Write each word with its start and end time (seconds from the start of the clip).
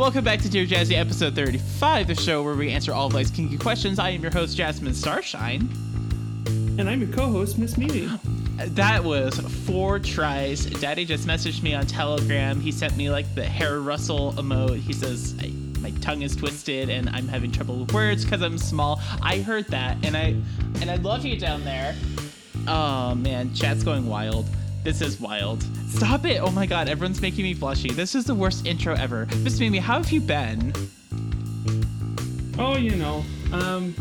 Welcome 0.00 0.24
back 0.24 0.40
to 0.40 0.48
Dear 0.48 0.64
Jazzy, 0.64 0.96
episode 0.96 1.34
35, 1.34 2.06
the 2.06 2.14
show 2.14 2.42
where 2.42 2.54
we 2.54 2.70
answer 2.70 2.90
all 2.90 3.08
of 3.08 3.12
life's 3.12 3.30
kinky 3.30 3.58
questions. 3.58 3.98
I 3.98 4.08
am 4.08 4.22
your 4.22 4.30
host, 4.30 4.56
Jasmine 4.56 4.94
Starshine. 4.94 5.68
And 6.78 6.88
I'm 6.88 7.02
your 7.02 7.12
co-host, 7.12 7.58
Miss 7.58 7.76
Mimi. 7.76 8.08
That 8.56 9.04
was 9.04 9.38
four 9.66 9.98
tries. 9.98 10.64
Daddy 10.64 11.04
just 11.04 11.26
messaged 11.26 11.62
me 11.62 11.74
on 11.74 11.84
Telegram. 11.84 12.58
He 12.58 12.72
sent 12.72 12.96
me 12.96 13.10
like 13.10 13.34
the 13.34 13.44
hair 13.44 13.80
rustle 13.80 14.32
emote. 14.38 14.78
He 14.78 14.94
says 14.94 15.34
I, 15.38 15.48
my 15.80 15.90
tongue 16.00 16.22
is 16.22 16.34
twisted 16.34 16.88
and 16.88 17.10
I'm 17.10 17.28
having 17.28 17.52
trouble 17.52 17.76
with 17.76 17.92
words 17.92 18.24
because 18.24 18.40
I'm 18.40 18.56
small. 18.56 19.02
I 19.20 19.40
heard 19.40 19.66
that, 19.66 19.98
and 20.02 20.16
I 20.16 20.34
and 20.80 20.90
I 20.90 20.94
love 20.94 21.26
you 21.26 21.38
down 21.38 21.62
there. 21.62 21.94
Oh 22.66 23.14
man, 23.16 23.52
chat's 23.52 23.84
going 23.84 24.06
wild. 24.06 24.46
This 24.82 25.02
is 25.02 25.20
wild. 25.20 25.62
Stop 25.88 26.24
it! 26.24 26.40
Oh 26.40 26.50
my 26.50 26.64
god, 26.66 26.88
everyone's 26.88 27.20
making 27.20 27.44
me 27.44 27.54
blushy. 27.54 27.90
This 27.94 28.14
is 28.14 28.24
the 28.24 28.34
worst 28.34 28.66
intro 28.66 28.94
ever. 28.94 29.26
Miss 29.42 29.60
Mimi, 29.60 29.78
how 29.78 29.98
have 29.98 30.10
you 30.10 30.20
been? 30.20 30.72
Oh, 32.58 32.76
you 32.76 32.96
know, 32.96 33.22
um, 33.52 33.94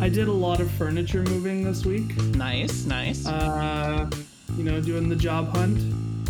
I 0.00 0.08
did 0.08 0.28
a 0.28 0.32
lot 0.32 0.60
of 0.60 0.70
furniture 0.72 1.22
moving 1.24 1.62
this 1.64 1.84
week. 1.84 2.16
Nice, 2.34 2.84
nice. 2.86 3.26
Uh, 3.26 4.08
you 4.56 4.64
know, 4.64 4.80
doing 4.80 5.08
the 5.10 5.16
job 5.16 5.48
hunt, 5.54 5.76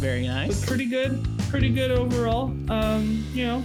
Very 0.00 0.22
but 0.22 0.32
nice. 0.34 0.66
pretty 0.66 0.86
good, 0.86 1.24
pretty 1.48 1.70
good 1.70 1.92
overall. 1.92 2.46
Um, 2.68 3.24
you 3.32 3.46
know, 3.46 3.64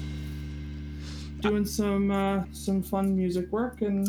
doing 1.40 1.66
some 1.66 2.12
uh, 2.12 2.44
some 2.52 2.84
fun 2.84 3.16
music 3.16 3.52
work, 3.52 3.82
and 3.82 4.08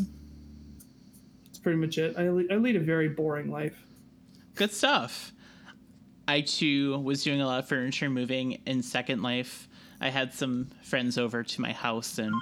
that's 1.47 1.59
pretty 1.59 1.79
much 1.79 1.97
it. 1.97 2.15
I, 2.19 2.29
le- 2.29 2.45
I 2.51 2.57
lead 2.57 2.77
a 2.77 2.81
very 2.81 3.09
boring 3.09 3.51
life. 3.51 3.83
Good 4.55 4.73
stuff. 4.73 5.33
I 6.29 6.41
too 6.41 6.99
was 6.99 7.23
doing 7.23 7.41
a 7.41 7.47
lot 7.47 7.59
of 7.61 7.69
furniture 7.69 8.11
moving 8.11 8.61
in 8.67 8.83
Second 8.83 9.23
Life. 9.23 9.69
I 10.01 10.11
had 10.11 10.35
some 10.35 10.69
friends 10.83 11.19
over 11.19 11.43
to 11.43 11.61
my 11.61 11.73
house 11.73 12.19
and 12.19 12.35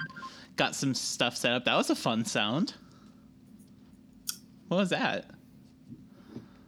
got 0.55 0.75
some 0.75 0.93
stuff 0.93 1.37
set 1.37 1.51
up. 1.51 1.65
That 1.65 1.75
was 1.75 1.89
a 1.89 1.95
fun 1.95 2.25
sound. 2.25 2.73
What 4.67 4.77
was 4.77 4.89
that? 4.89 5.25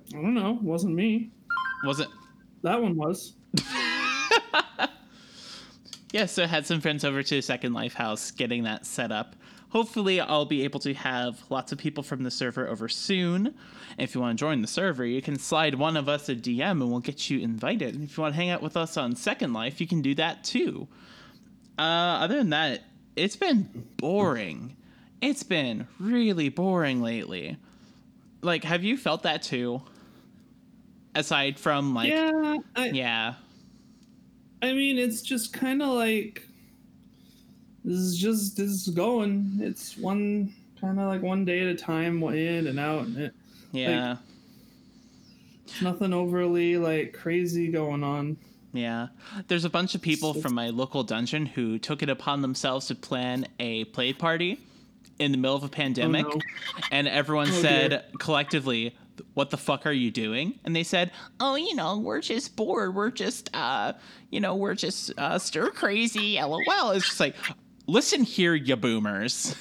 I 0.09 0.21
don't 0.21 0.35
know, 0.35 0.59
wasn't 0.61 0.95
me. 0.95 1.31
Was 1.83 1.99
it? 1.99 2.07
That 2.61 2.81
one 2.81 2.95
was. 2.95 3.33
Yeah, 6.13 6.25
so 6.25 6.43
I 6.43 6.47
had 6.47 6.65
some 6.65 6.79
friends 6.79 7.03
over 7.03 7.21
to 7.21 7.41
Second 7.41 7.73
Life 7.73 7.93
house 7.93 8.31
getting 8.31 8.63
that 8.63 8.85
set 8.85 9.11
up. 9.11 9.35
Hopefully, 9.78 10.20
I'll 10.20 10.45
be 10.45 10.64
able 10.64 10.80
to 10.80 10.94
have 10.95 11.44
lots 11.52 11.72
of 11.72 11.78
people 11.78 12.02
from 12.02 12.23
the 12.23 12.31
server 12.31 12.67
over 12.67 12.89
soon. 12.89 13.53
If 14.00 14.16
you 14.16 14.22
want 14.22 14.36
to 14.36 14.44
join 14.44 14.64
the 14.64 14.67
server, 14.67 15.06
you 15.06 15.22
can 15.22 15.38
slide 15.38 15.75
one 15.75 15.95
of 15.95 16.09
us 16.09 16.30
a 16.30 16.36
DM 16.36 16.81
and 16.81 16.89
we'll 16.89 17.00
get 17.00 17.30
you 17.30 17.38
invited. 17.42 17.94
And 17.94 18.03
if 18.03 18.17
you 18.17 18.23
want 18.23 18.34
to 18.34 18.38
hang 18.38 18.50
out 18.50 18.64
with 18.64 18.75
us 18.75 18.97
on 18.97 19.16
Second 19.16 19.53
Life, 19.53 19.80
you 19.80 19.86
can 19.86 20.02
do 20.02 20.16
that 20.16 20.44
too. 20.44 20.88
Uh, 21.78 21.84
other 22.23 22.38
than 22.38 22.50
that, 22.50 22.86
it's 23.16 23.36
been 23.36 23.69
boring. 23.97 24.75
It's 25.22 25.44
been 25.44 25.88
really 26.00 26.50
boring 26.50 27.03
lately. 27.03 27.58
Like, 28.41 28.64
have 28.64 28.84
you 28.84 28.97
felt 28.97 29.22
that 29.22 29.44
too? 29.44 29.84
Aside 31.14 31.59
from, 31.59 31.94
like, 31.94 32.09
yeah, 32.09 32.57
I, 32.75 32.88
yeah. 32.88 33.35
I 34.59 34.74
mean, 34.74 34.97
it's 34.97 35.22
just 35.22 35.53
kind 35.53 35.84
of 35.84 35.90
like 35.90 36.47
this 37.85 37.97
is 37.97 38.17
just 38.17 38.57
this 38.57 38.69
is 38.69 38.89
going. 38.89 39.59
It's 39.61 39.97
one 39.97 40.53
kind 40.81 40.99
of 40.99 41.07
like 41.07 41.21
one 41.21 41.45
day 41.45 41.61
at 41.61 41.67
a 41.67 41.75
time, 41.75 42.21
in 42.23 42.67
and 42.67 42.79
out, 42.79 43.05
and 43.05 43.17
it, 43.17 43.33
Yeah. 43.71 44.17
it's 45.65 45.81
nothing 45.81 46.13
overly 46.13 46.77
like 46.77 47.13
crazy 47.13 47.69
going 47.71 48.03
on. 48.03 48.38
Yeah. 48.73 49.07
There's 49.47 49.65
a 49.65 49.69
bunch 49.69 49.95
of 49.95 50.01
people 50.01 50.33
from 50.33 50.53
my 50.53 50.69
local 50.69 51.03
dungeon 51.03 51.45
who 51.45 51.79
took 51.79 52.03
it 52.03 52.09
upon 52.09 52.41
themselves 52.41 52.88
to 52.88 52.95
plan 52.95 53.47
a 53.59 53.85
play 53.85 54.13
party 54.13 54.59
in 55.19 55.31
the 55.31 55.38
middle 55.38 55.55
of 55.55 55.63
a 55.63 55.69
pandemic. 55.69 56.27
no. 56.27 56.39
And 56.91 57.07
everyone 57.07 57.47
Oh, 57.49 57.61
said 57.61 57.89
dear. 57.89 58.03
collectively, 58.19 58.95
What 59.33 59.49
the 59.49 59.57
fuck 59.57 59.88
are 59.88 59.91
you 59.91 60.11
doing? 60.11 60.59
And 60.63 60.75
they 60.75 60.83
said, 60.83 61.11
Oh, 61.39 61.55
you 61.55 61.73
know, 61.73 61.97
we're 61.97 62.21
just 62.21 62.55
bored. 62.55 62.94
We're 62.94 63.09
just, 63.09 63.49
uh, 63.51 63.94
you 64.29 64.39
know, 64.39 64.53
we're 64.55 64.75
just 64.75 65.11
uh, 65.17 65.39
stir 65.39 65.71
crazy. 65.71 66.38
LOL. 66.39 66.91
It's 66.91 67.07
just 67.07 67.19
like, 67.19 67.35
listen 67.88 68.24
here, 68.24 68.53
you 68.53 68.75
boomers. 68.75 69.56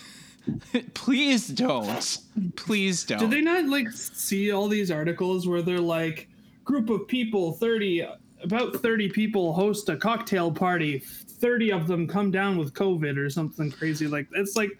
Please 0.95 1.49
don't. 1.49 2.19
Please 2.57 3.05
don't. 3.05 3.19
Did 3.19 3.31
they 3.31 3.41
not 3.41 3.67
like 3.67 3.91
see 3.91 4.53
all 4.53 4.69
these 4.69 4.91
articles 4.91 5.49
where 5.49 5.63
they're 5.63 5.79
like, 5.79 6.29
group 6.65 6.91
of 6.91 7.09
people, 7.09 7.53
thirty, 7.53 8.07
about 8.43 8.77
thirty 8.77 9.09
people 9.09 9.53
host 9.53 9.89
a 9.89 9.97
cocktail 9.97 10.53
party. 10.53 10.99
Thirty 10.99 11.73
of 11.73 11.87
them 11.87 12.07
come 12.07 12.31
down 12.31 12.59
with 12.59 12.75
COVID 12.75 13.17
or 13.17 13.29
something 13.31 13.71
crazy 13.71 14.07
like. 14.07 14.29
It's 14.35 14.57
like, 14.57 14.71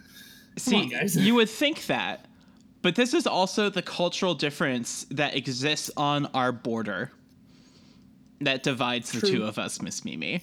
See, 0.59 0.91
you 1.13 1.35
would 1.35 1.51
think 1.51 1.87
that, 1.87 2.27
but 2.83 2.95
this 2.95 3.13
is 3.13 3.27
also 3.27 3.69
the 3.69 3.83
cultural 3.83 4.35
difference 4.35 5.05
that 5.11 5.37
exists 5.37 5.91
on 5.97 6.27
our 6.33 6.51
border 6.53 7.13
that 8.41 8.63
divides 8.63 9.13
the 9.13 9.27
two 9.27 9.45
of 9.45 9.59
us, 9.59 9.83
Miss 9.83 10.05
Mimi. 10.05 10.43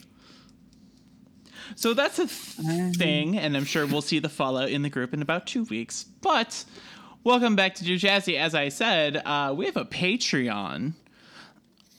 So 1.76 1.94
that's 1.94 2.20
a 2.20 2.28
th- 2.28 2.96
thing, 2.96 3.38
and 3.38 3.56
I'm 3.58 3.66
sure 3.66 3.86
we'll 3.86 4.02
see 4.02 4.20
the 4.20 4.30
fallout 4.30 4.70
in 4.70 4.82
the 4.82 4.90
group 4.90 5.14
in 5.14 5.22
about 5.22 5.48
two 5.48 5.64
weeks. 5.66 6.06
But 6.22 6.64
welcome 7.24 7.56
back 7.56 7.76
to 7.76 7.84
Dear 7.84 7.98
Jazzy. 7.98 8.38
As 8.38 8.54
I 8.56 8.70
said, 8.70 9.18
uh, 9.26 9.54
we 9.56 9.66
have 9.66 9.78
a 9.78 9.86
Patreon. 9.86 10.94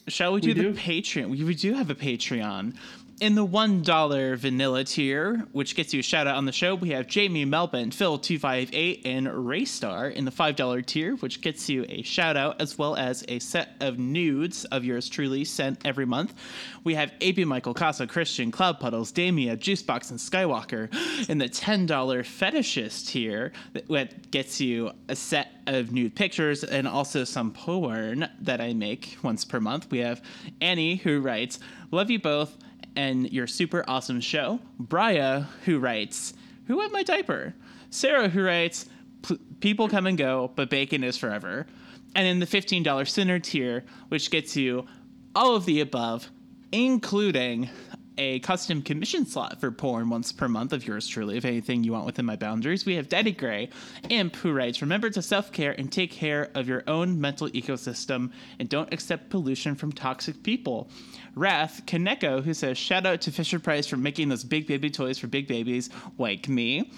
Shall 0.08 0.34
we 0.34 0.40
do, 0.40 0.48
We 0.48 0.54
the 0.54 0.62
do. 0.62 0.74
Patreon? 0.74 1.30
We, 1.30 1.44
we 1.44 1.54
do 1.54 1.72
have 1.74 1.90
a 1.90 1.94
Patreon. 1.94 2.76
In 3.20 3.36
the 3.36 3.46
$1 3.46 4.36
vanilla 4.36 4.82
tier, 4.82 5.46
which 5.52 5.76
gets 5.76 5.94
you 5.94 6.00
a 6.00 6.02
shout 6.02 6.26
out 6.26 6.34
on 6.34 6.46
the 6.46 6.52
show, 6.52 6.74
we 6.74 6.90
have 6.90 7.06
Jamie 7.06 7.44
Melvin, 7.44 7.90
Phil258, 7.90 9.02
and 9.04 9.28
Raystar 9.28 10.12
in 10.12 10.24
the 10.24 10.32
$5 10.32 10.84
tier, 10.84 11.14
which 11.16 11.40
gets 11.40 11.68
you 11.68 11.86
a 11.88 12.02
shout 12.02 12.36
out 12.36 12.60
as 12.60 12.76
well 12.76 12.96
as 12.96 13.24
a 13.28 13.38
set 13.38 13.76
of 13.78 14.00
nudes 14.00 14.64
of 14.66 14.84
yours 14.84 15.08
truly 15.08 15.44
sent 15.44 15.86
every 15.86 16.04
month. 16.04 16.34
We 16.82 16.96
have 16.96 17.12
AB 17.20 17.44
Michael, 17.44 17.72
Casa, 17.72 18.08
Christian, 18.08 18.50
Cloud 18.50 18.80
Puddles, 18.80 19.12
Damia, 19.12 19.56
Juicebox, 19.56 20.10
and 20.10 20.18
Skywalker 20.18 20.88
in 21.28 21.38
the 21.38 21.48
$10 21.48 21.86
fetishist 21.86 23.06
tier 23.06 23.52
that 23.74 24.30
gets 24.32 24.60
you 24.60 24.90
a 25.08 25.14
set 25.14 25.52
of 25.68 25.92
nude 25.92 26.16
pictures 26.16 26.64
and 26.64 26.88
also 26.88 27.22
some 27.22 27.52
porn 27.52 28.28
that 28.40 28.60
I 28.60 28.74
make 28.74 29.16
once 29.22 29.44
per 29.44 29.60
month. 29.60 29.88
We 29.92 29.98
have 29.98 30.20
Annie 30.60 30.96
who 30.96 31.20
writes, 31.20 31.60
Love 31.92 32.10
you 32.10 32.18
both 32.18 32.58
and 32.96 33.30
your 33.32 33.46
super 33.46 33.84
awesome 33.88 34.20
show. 34.20 34.60
Bria 34.78 35.48
who 35.64 35.78
writes, 35.78 36.34
Who 36.66 36.78
wet 36.78 36.92
my 36.92 37.02
diaper? 37.02 37.54
Sarah 37.90 38.28
who 38.28 38.42
writes, 38.42 38.86
"P- 39.22 39.38
People 39.60 39.88
come 39.88 40.06
and 40.06 40.18
go, 40.18 40.50
but 40.56 40.70
bacon 40.70 41.04
is 41.04 41.16
forever. 41.16 41.66
And 42.14 42.26
in 42.26 42.38
the 42.40 42.46
$15 42.46 43.08
sinner 43.08 43.38
tier, 43.38 43.84
which 44.08 44.30
gets 44.30 44.56
you 44.56 44.86
all 45.34 45.56
of 45.56 45.64
the 45.64 45.80
above, 45.80 46.30
including 46.72 47.70
a 48.16 48.38
custom 48.40 48.80
commission 48.82 49.26
slot 49.26 49.60
for 49.60 49.70
porn 49.72 50.08
once 50.08 50.32
per 50.32 50.48
month 50.48 50.72
of 50.72 50.86
yours 50.86 51.08
truly, 51.08 51.36
if 51.36 51.44
anything 51.44 51.82
you 51.82 51.92
want 51.92 52.06
within 52.06 52.24
my 52.24 52.36
boundaries. 52.36 52.86
We 52.86 52.94
have 52.94 53.08
Daddy 53.08 53.32
Gray, 53.32 53.70
Imp, 54.08 54.36
who 54.36 54.52
writes, 54.52 54.80
Remember 54.80 55.10
to 55.10 55.22
self 55.22 55.50
care 55.52 55.72
and 55.72 55.90
take 55.90 56.12
care 56.12 56.50
of 56.54 56.68
your 56.68 56.84
own 56.86 57.20
mental 57.20 57.48
ecosystem 57.50 58.30
and 58.58 58.68
don't 58.68 58.92
accept 58.92 59.30
pollution 59.30 59.74
from 59.74 59.92
toxic 59.92 60.42
people. 60.42 60.88
Wrath, 61.34 61.82
Kaneko, 61.86 62.42
who 62.42 62.54
says, 62.54 62.78
Shout 62.78 63.06
out 63.06 63.20
to 63.22 63.32
Fisher 63.32 63.58
Price 63.58 63.86
for 63.86 63.96
making 63.96 64.28
those 64.28 64.44
big 64.44 64.66
baby 64.66 64.90
toys 64.90 65.18
for 65.18 65.26
big 65.26 65.48
babies 65.48 65.90
like 66.18 66.48
me. 66.48 66.90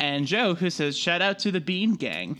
And 0.00 0.26
Joe, 0.26 0.54
who 0.54 0.70
says, 0.70 0.96
Shout 0.96 1.22
out 1.22 1.38
to 1.40 1.50
the 1.50 1.60
Bean 1.60 1.94
Gang. 1.94 2.38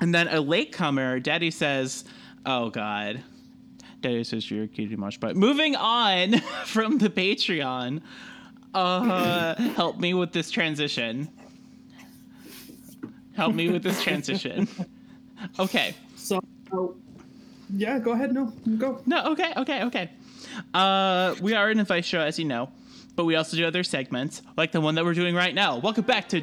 And 0.00 0.14
then 0.14 0.28
a 0.28 0.40
latecomer, 0.40 1.20
Daddy 1.20 1.50
says, 1.50 2.04
Oh 2.44 2.70
God. 2.70 3.22
Daddy 4.02 4.24
says 4.24 4.50
you're 4.50 4.66
too 4.66 4.96
much. 4.96 5.18
But 5.20 5.36
moving 5.36 5.74
on 5.74 6.38
from 6.64 6.98
the 6.98 7.08
Patreon, 7.08 8.02
uh, 8.74 9.54
help 9.72 9.98
me 9.98 10.14
with 10.14 10.32
this 10.32 10.50
transition. 10.50 11.28
Help 13.34 13.54
me 13.54 13.70
with 13.70 13.82
this 13.82 14.02
transition. 14.02 14.68
Okay. 15.58 15.94
So, 16.16 16.40
oh, 16.72 16.96
yeah, 17.68 17.98
go 17.98 18.12
ahead. 18.12 18.32
No, 18.32 18.46
go. 18.78 19.02
No, 19.04 19.26
okay, 19.32 19.52
okay, 19.56 19.84
okay. 19.84 20.10
Uh, 20.74 21.34
we 21.40 21.54
are 21.54 21.70
an 21.70 21.80
advice 21.80 22.04
show, 22.04 22.20
as 22.20 22.38
you 22.38 22.44
know. 22.44 22.70
but 23.16 23.24
we 23.24 23.34
also 23.34 23.56
do 23.56 23.66
other 23.66 23.82
segments, 23.82 24.42
like 24.56 24.72
the 24.72 24.80
one 24.80 24.94
that 24.94 25.04
we're 25.04 25.14
doing 25.14 25.34
right 25.34 25.54
now. 25.54 25.78
Welcome 25.78 26.04
back 26.04 26.28
to 26.28 26.42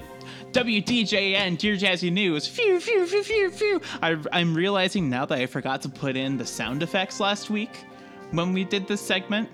WDJN, 0.51 1.57
Dear 1.57 1.75
Jazzy 1.75 2.11
News. 2.11 2.47
Phew, 2.47 2.79
phew, 2.79 3.05
phew, 3.05 3.23
phew, 3.23 3.51
phew. 3.51 3.81
I, 4.01 4.17
I'm 4.31 4.55
realizing 4.55 5.09
now 5.09 5.25
that 5.25 5.37
I 5.37 5.45
forgot 5.45 5.81
to 5.83 5.89
put 5.89 6.17
in 6.17 6.37
the 6.37 6.45
sound 6.45 6.81
effects 6.83 7.19
last 7.19 7.49
week 7.51 7.85
when 8.31 8.53
we 8.53 8.63
did 8.63 8.87
this 8.87 9.01
segment, 9.01 9.49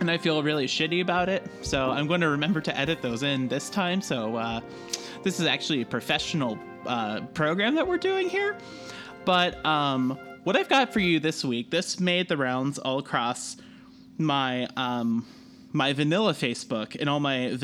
and 0.00 0.10
I 0.10 0.18
feel 0.18 0.42
really 0.42 0.66
shitty 0.66 1.00
about 1.00 1.28
it. 1.28 1.44
So 1.62 1.90
I'm 1.90 2.08
going 2.08 2.20
to 2.20 2.28
remember 2.28 2.60
to 2.60 2.76
edit 2.76 3.02
those 3.02 3.22
in 3.22 3.46
this 3.46 3.70
time. 3.70 4.00
So 4.02 4.36
uh, 4.36 4.60
this 5.22 5.38
is 5.38 5.46
actually 5.46 5.82
a 5.82 5.86
professional 5.86 6.58
uh, 6.86 7.20
program 7.34 7.76
that 7.76 7.86
we're 7.86 7.98
doing 7.98 8.28
here. 8.28 8.56
But 9.24 9.64
um, 9.64 10.18
what 10.46 10.54
I've 10.54 10.68
got 10.68 10.92
for 10.92 11.00
you 11.00 11.18
this 11.18 11.44
week, 11.44 11.72
this 11.72 11.98
made 11.98 12.28
the 12.28 12.36
rounds 12.36 12.78
all 12.78 13.00
across 13.00 13.56
my 14.16 14.68
um, 14.76 15.26
my 15.72 15.92
vanilla 15.92 16.34
Facebook 16.34 16.96
and 17.00 17.10
all 17.10 17.18
my 17.18 17.58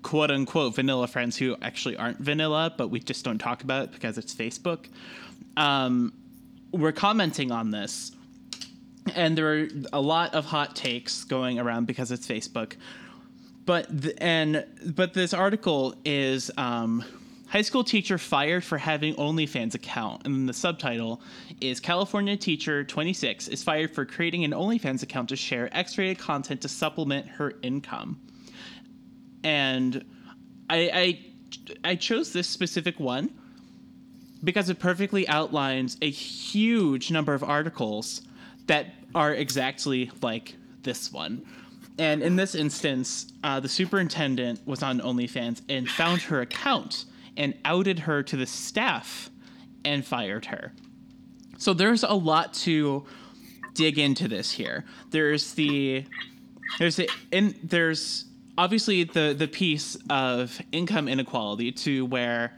quote 0.00 0.30
unquote 0.30 0.74
vanilla 0.74 1.06
friends 1.06 1.36
who 1.36 1.54
actually 1.60 1.98
aren't 1.98 2.18
vanilla, 2.18 2.72
but 2.78 2.88
we 2.88 2.98
just 2.98 3.26
don't 3.26 3.36
talk 3.36 3.62
about 3.62 3.84
it 3.84 3.92
because 3.92 4.16
it's 4.16 4.34
Facebook. 4.34 4.86
Um, 5.58 6.14
we're 6.72 6.92
commenting 6.92 7.52
on 7.52 7.70
this, 7.70 8.12
and 9.14 9.36
there 9.36 9.52
are 9.52 9.68
a 9.92 10.00
lot 10.00 10.34
of 10.34 10.46
hot 10.46 10.74
takes 10.74 11.24
going 11.24 11.58
around 11.58 11.86
because 11.86 12.10
it's 12.10 12.26
Facebook. 12.26 12.76
But 13.66 14.00
th- 14.00 14.16
and 14.16 14.64
but 14.96 15.12
this 15.12 15.34
article 15.34 15.94
is 16.06 16.50
um, 16.56 17.04
high 17.54 17.62
school 17.62 17.84
teacher 17.84 18.18
fired 18.18 18.64
for 18.64 18.76
having 18.76 19.14
OnlyFans 19.14 19.76
account, 19.76 20.26
and 20.26 20.48
the 20.48 20.52
subtitle 20.52 21.22
is 21.60 21.78
California 21.78 22.36
teacher 22.36 22.82
26 22.82 23.46
is 23.46 23.62
fired 23.62 23.94
for 23.94 24.04
creating 24.04 24.42
an 24.42 24.50
OnlyFans 24.50 25.04
account 25.04 25.28
to 25.28 25.36
share 25.36 25.68
X-rated 25.74 26.18
content 26.18 26.60
to 26.62 26.68
supplement 26.68 27.28
her 27.28 27.52
income. 27.62 28.20
And 29.44 30.04
I 30.68 30.90
I, 31.84 31.90
I 31.90 31.94
chose 31.94 32.32
this 32.32 32.48
specific 32.48 32.98
one 32.98 33.30
because 34.42 34.68
it 34.68 34.80
perfectly 34.80 35.26
outlines 35.28 35.96
a 36.02 36.10
huge 36.10 37.12
number 37.12 37.34
of 37.34 37.44
articles 37.44 38.22
that 38.66 38.86
are 39.14 39.32
exactly 39.32 40.10
like 40.22 40.56
this 40.82 41.12
one. 41.12 41.46
And 42.00 42.20
in 42.20 42.34
this 42.34 42.56
instance, 42.56 43.32
uh, 43.44 43.60
the 43.60 43.68
superintendent 43.68 44.66
was 44.66 44.82
on 44.82 44.98
OnlyFans 44.98 45.62
and 45.68 45.88
found 45.88 46.20
her 46.22 46.40
account 46.40 47.04
and 47.36 47.54
outed 47.64 48.00
her 48.00 48.22
to 48.22 48.36
the 48.36 48.46
staff 48.46 49.30
and 49.84 50.04
fired 50.04 50.46
her. 50.46 50.72
So 51.58 51.74
there's 51.74 52.02
a 52.02 52.14
lot 52.14 52.54
to 52.54 53.04
dig 53.74 53.98
into 53.98 54.28
this 54.28 54.52
here. 54.52 54.84
There's 55.10 55.54
the 55.54 56.04
there's 56.78 56.96
the 56.96 57.10
and 57.32 57.54
there's 57.62 58.26
obviously 58.56 59.04
the 59.04 59.34
the 59.36 59.48
piece 59.48 59.96
of 60.10 60.60
income 60.72 61.08
inequality 61.08 61.72
to 61.72 62.06
where 62.06 62.56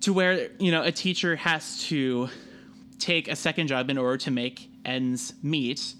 to 0.00 0.12
where 0.12 0.50
you 0.58 0.70
know 0.70 0.82
a 0.82 0.92
teacher 0.92 1.36
has 1.36 1.82
to 1.86 2.28
take 2.98 3.28
a 3.28 3.36
second 3.36 3.66
job 3.66 3.90
in 3.90 3.98
order 3.98 4.16
to 4.16 4.30
make 4.30 4.70
ends 4.84 5.34
meet 5.42 5.94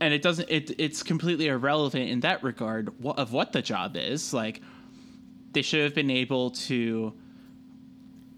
and 0.00 0.12
it 0.12 0.22
doesn't 0.22 0.50
it 0.50 0.72
it's 0.78 1.02
completely 1.02 1.46
irrelevant 1.46 2.10
in 2.10 2.20
that 2.20 2.42
regard 2.42 2.92
of 3.04 3.32
what 3.32 3.52
the 3.52 3.62
job 3.62 3.96
is 3.96 4.34
like 4.34 4.60
they 5.54 5.62
should 5.62 5.82
have 5.82 5.94
been 5.94 6.10
able 6.10 6.50
to 6.50 7.12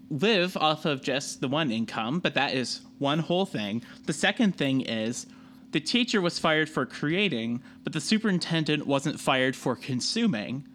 live 0.09 0.55
off 0.55 0.85
of 0.85 1.01
just 1.01 1.41
the 1.41 1.47
one 1.47 1.71
income 1.71 2.19
but 2.19 2.33
that 2.33 2.53
is 2.53 2.81
one 2.99 3.19
whole 3.19 3.45
thing. 3.45 3.81
The 4.05 4.13
second 4.13 4.55
thing 4.55 4.81
is 4.81 5.27
the 5.71 5.79
teacher 5.79 6.21
was 6.21 6.39
fired 6.39 6.69
for 6.69 6.85
creating 6.85 7.61
but 7.83 7.93
the 7.93 8.01
superintendent 8.01 8.87
wasn't 8.87 9.19
fired 9.19 9.55
for 9.55 9.75
consuming. 9.75 10.65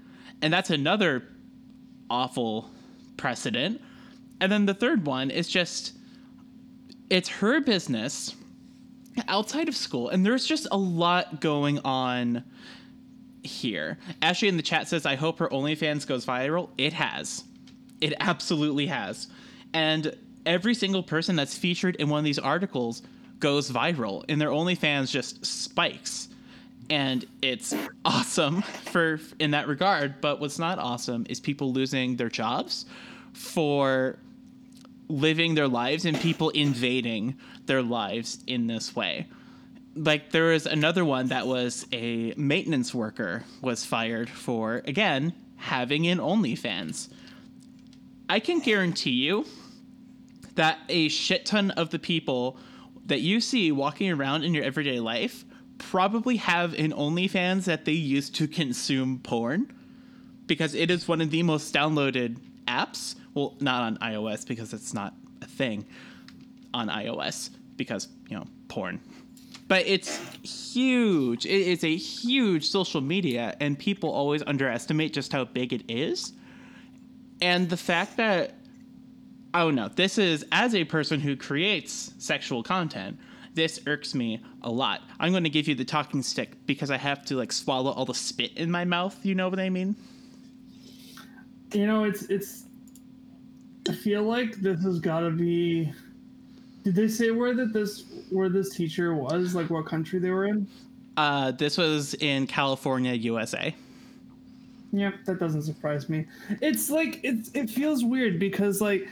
And 0.42 0.52
that's 0.52 0.70
another 0.70 1.24
awful 2.10 2.70
precedent. 3.16 3.80
And 4.40 4.50
then 4.50 4.66
the 4.66 4.74
third 4.74 5.06
one 5.06 5.30
is 5.30 5.48
just 5.48 5.94
it's 7.08 7.28
her 7.28 7.60
business 7.60 8.34
outside 9.28 9.68
of 9.68 9.76
school 9.76 10.08
and 10.08 10.24
there's 10.24 10.46
just 10.46 10.66
a 10.72 10.76
lot 10.76 11.40
going 11.40 11.78
on 11.84 12.44
here. 13.42 13.98
Ashley 14.20 14.48
in 14.48 14.56
the 14.56 14.62
chat 14.62 14.88
says 14.88 15.06
i 15.06 15.14
hope 15.14 15.38
her 15.38 15.48
onlyfans 15.48 16.06
goes 16.06 16.24
viral. 16.24 16.70
It 16.78 16.92
has. 16.92 17.44
It 18.00 18.14
absolutely 18.20 18.86
has. 18.86 19.28
And 19.72 20.16
every 20.46 20.74
single 20.74 21.02
person 21.02 21.36
that's 21.36 21.56
featured 21.56 21.96
in 21.96 22.08
one 22.08 22.18
of 22.18 22.24
these 22.24 22.38
articles 22.38 23.02
goes 23.38 23.70
viral 23.70 24.24
and 24.28 24.40
their 24.40 24.50
onlyfans 24.50 25.10
just 25.10 25.44
spikes. 25.44 26.28
And 26.90 27.24
it's 27.42 27.74
awesome 28.04 28.62
for 28.92 29.20
in 29.38 29.52
that 29.52 29.68
regard. 29.68 30.20
But 30.20 30.40
what's 30.40 30.58
not 30.58 30.78
awesome 30.78 31.26
is 31.28 31.40
people 31.40 31.72
losing 31.72 32.16
their 32.16 32.28
jobs 32.28 32.86
for 33.32 34.18
living 35.08 35.54
their 35.54 35.68
lives 35.68 36.04
and 36.04 36.18
people 36.18 36.50
invading 36.50 37.36
their 37.66 37.82
lives 37.82 38.38
in 38.46 38.66
this 38.66 38.94
way. 38.96 39.26
Like 39.94 40.30
there 40.32 40.50
was 40.50 40.66
another 40.66 41.04
one 41.04 41.28
that 41.28 41.46
was 41.46 41.86
a 41.92 42.32
maintenance 42.36 42.94
worker 42.94 43.44
was 43.60 43.84
fired 43.84 44.30
for 44.30 44.82
again 44.86 45.34
having 45.56 46.06
an 46.06 46.18
OnlyFans. 46.18 47.08
I 48.28 48.40
can 48.40 48.60
guarantee 48.60 49.10
you 49.10 49.44
that 50.54 50.78
a 50.88 51.08
shit 51.08 51.46
ton 51.46 51.70
of 51.72 51.90
the 51.90 51.98
people 51.98 52.56
that 53.06 53.20
you 53.20 53.40
see 53.40 53.72
walking 53.72 54.10
around 54.10 54.44
in 54.44 54.54
your 54.54 54.64
everyday 54.64 55.00
life 55.00 55.44
probably 55.78 56.36
have 56.36 56.74
an 56.74 56.92
OnlyFans 56.92 57.64
that 57.64 57.84
they 57.84 57.92
use 57.92 58.30
to 58.30 58.46
consume 58.46 59.18
porn 59.18 59.72
because 60.46 60.74
it 60.74 60.90
is 60.90 61.08
one 61.08 61.20
of 61.20 61.30
the 61.30 61.42
most 61.42 61.74
downloaded 61.74 62.38
apps 62.66 63.16
well, 63.34 63.56
not 63.60 63.82
on 63.82 63.96
iOS 63.98 64.46
because 64.46 64.72
it's 64.72 64.92
not 64.92 65.14
a 65.40 65.46
thing 65.46 65.86
on 66.74 66.88
iOS 66.88 67.50
because, 67.76 68.08
you 68.28 68.36
know, 68.36 68.46
porn. 68.68 69.00
But 69.72 69.86
it's 69.86 70.20
huge. 70.74 71.46
It 71.46 71.66
is 71.66 71.82
a 71.82 71.96
huge 71.96 72.68
social 72.68 73.00
media, 73.00 73.56
and 73.58 73.78
people 73.78 74.10
always 74.10 74.42
underestimate 74.46 75.14
just 75.14 75.32
how 75.32 75.46
big 75.46 75.72
it 75.72 75.82
is. 75.88 76.34
And 77.40 77.70
the 77.70 77.78
fact 77.78 78.18
that, 78.18 78.52
oh 79.54 79.70
don't 79.70 79.96
this 79.96 80.18
is, 80.18 80.44
as 80.52 80.74
a 80.74 80.84
person 80.84 81.20
who 81.20 81.36
creates 81.36 82.12
sexual 82.18 82.62
content, 82.62 83.18
this 83.54 83.80
irks 83.86 84.14
me 84.14 84.44
a 84.60 84.68
lot. 84.68 85.04
I'm 85.18 85.30
going 85.30 85.44
to 85.44 85.48
give 85.48 85.66
you 85.66 85.74
the 85.74 85.86
talking 85.86 86.22
stick 86.22 86.50
because 86.66 86.90
I 86.90 86.98
have 86.98 87.24
to, 87.24 87.36
like, 87.36 87.50
swallow 87.50 87.92
all 87.92 88.04
the 88.04 88.12
spit 88.12 88.52
in 88.58 88.70
my 88.70 88.84
mouth. 88.84 89.24
You 89.24 89.34
know 89.34 89.48
what 89.48 89.58
I 89.58 89.70
mean? 89.70 89.96
You 91.72 91.86
know, 91.86 92.04
it's, 92.04 92.24
it's, 92.24 92.66
I 93.88 93.94
feel 93.94 94.22
like 94.22 94.56
this 94.56 94.82
has 94.82 95.00
got 95.00 95.20
to 95.20 95.30
be. 95.30 95.94
Did 96.84 96.94
they 96.94 97.08
say 97.08 97.30
where 97.30 97.54
that 97.54 97.72
this 97.72 98.04
where 98.30 98.48
this 98.48 98.74
teacher 98.74 99.14
was? 99.14 99.54
Like 99.54 99.70
what 99.70 99.86
country 99.86 100.18
they 100.18 100.30
were 100.30 100.46
in? 100.46 100.66
Uh, 101.16 101.52
this 101.52 101.76
was 101.78 102.14
in 102.14 102.46
California, 102.46 103.12
USA. 103.12 103.74
Yep, 104.92 105.24
that 105.24 105.38
doesn't 105.38 105.62
surprise 105.62 106.08
me. 106.08 106.26
It's 106.60 106.90
like 106.90 107.20
it's 107.22 107.50
it 107.54 107.70
feels 107.70 108.04
weird 108.04 108.38
because 108.38 108.80
like 108.80 109.08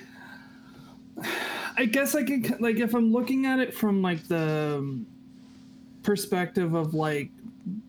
I 1.76 1.86
guess 1.86 2.14
I 2.14 2.24
can 2.24 2.56
like 2.60 2.76
if 2.76 2.94
I'm 2.94 3.12
looking 3.12 3.46
at 3.46 3.60
it 3.60 3.74
from 3.74 4.02
like 4.02 4.26
the 4.28 5.04
perspective 6.02 6.74
of 6.74 6.94
like 6.94 7.30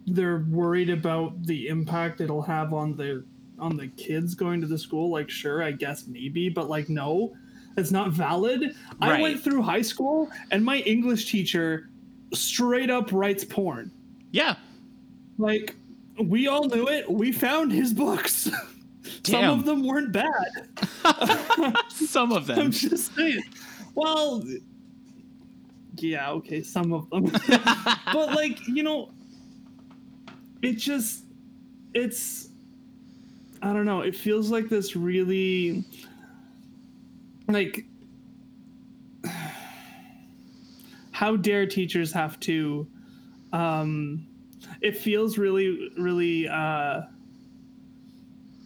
they're 0.06 0.46
worried 0.50 0.90
about 0.90 1.44
the 1.46 1.68
impact 1.68 2.22
it'll 2.22 2.42
have 2.42 2.74
on 2.74 2.96
the 2.96 3.24
on 3.60 3.78
the 3.78 3.88
kids 3.90 4.36
going 4.36 4.60
to 4.62 4.68
the 4.68 4.78
school, 4.78 5.10
like 5.12 5.30
sure, 5.30 5.62
I 5.64 5.72
guess 5.72 6.08
maybe, 6.08 6.50
but 6.50 6.70
like 6.70 6.90
no, 6.90 7.36
it's 7.78 7.92
not 7.92 8.12
valid. 8.12 8.75
Right. 9.01 9.20
I 9.20 9.22
went 9.22 9.44
through 9.44 9.62
high 9.62 9.82
school 9.82 10.30
and 10.51 10.63
my 10.63 10.78
English 10.80 11.32
teacher 11.32 11.90
straight 12.34 12.90
up 12.90 13.12
writes 13.12 13.44
porn. 13.44 13.92
Yeah. 14.32 14.56
Like 15.38 15.75
we 16.20 16.48
all 16.48 16.66
knew 16.66 16.88
it. 16.88 17.10
We 17.10 17.32
found 17.32 17.72
his 17.72 17.94
books. 17.94 18.50
Some 19.24 19.46
of 19.46 19.66
them 19.66 19.86
weren't 19.86 20.12
bad. 20.12 20.28
some 21.90 22.32
of 22.32 22.48
them. 22.48 22.60
I'm 22.60 22.72
just 22.72 23.16
saying. 23.16 23.44
Well, 23.94 24.44
yeah, 25.98 26.32
okay, 26.32 26.63
some 26.63 26.94
of 26.94 27.10
them. 27.10 27.25
but 28.13 28.34
like, 28.34 28.68
you 28.68 28.84
know, 28.84 29.12
it 30.62 30.74
just 30.74 31.25
it's 31.94 32.50
I 33.62 33.74
don't 33.74 33.86
know. 33.86 34.01
It 34.01 34.16
feels 34.16 34.50
like 34.50 34.70
this 34.70 34.96
really 34.96 35.84
like 37.53 37.86
how 41.12 41.36
dare 41.36 41.65
teachers 41.65 42.12
have 42.12 42.39
to 42.39 42.88
um 43.53 44.25
it 44.81 44.98
feels 44.98 45.38
really 45.38 45.91
really 45.98 46.48
uh 46.48 47.01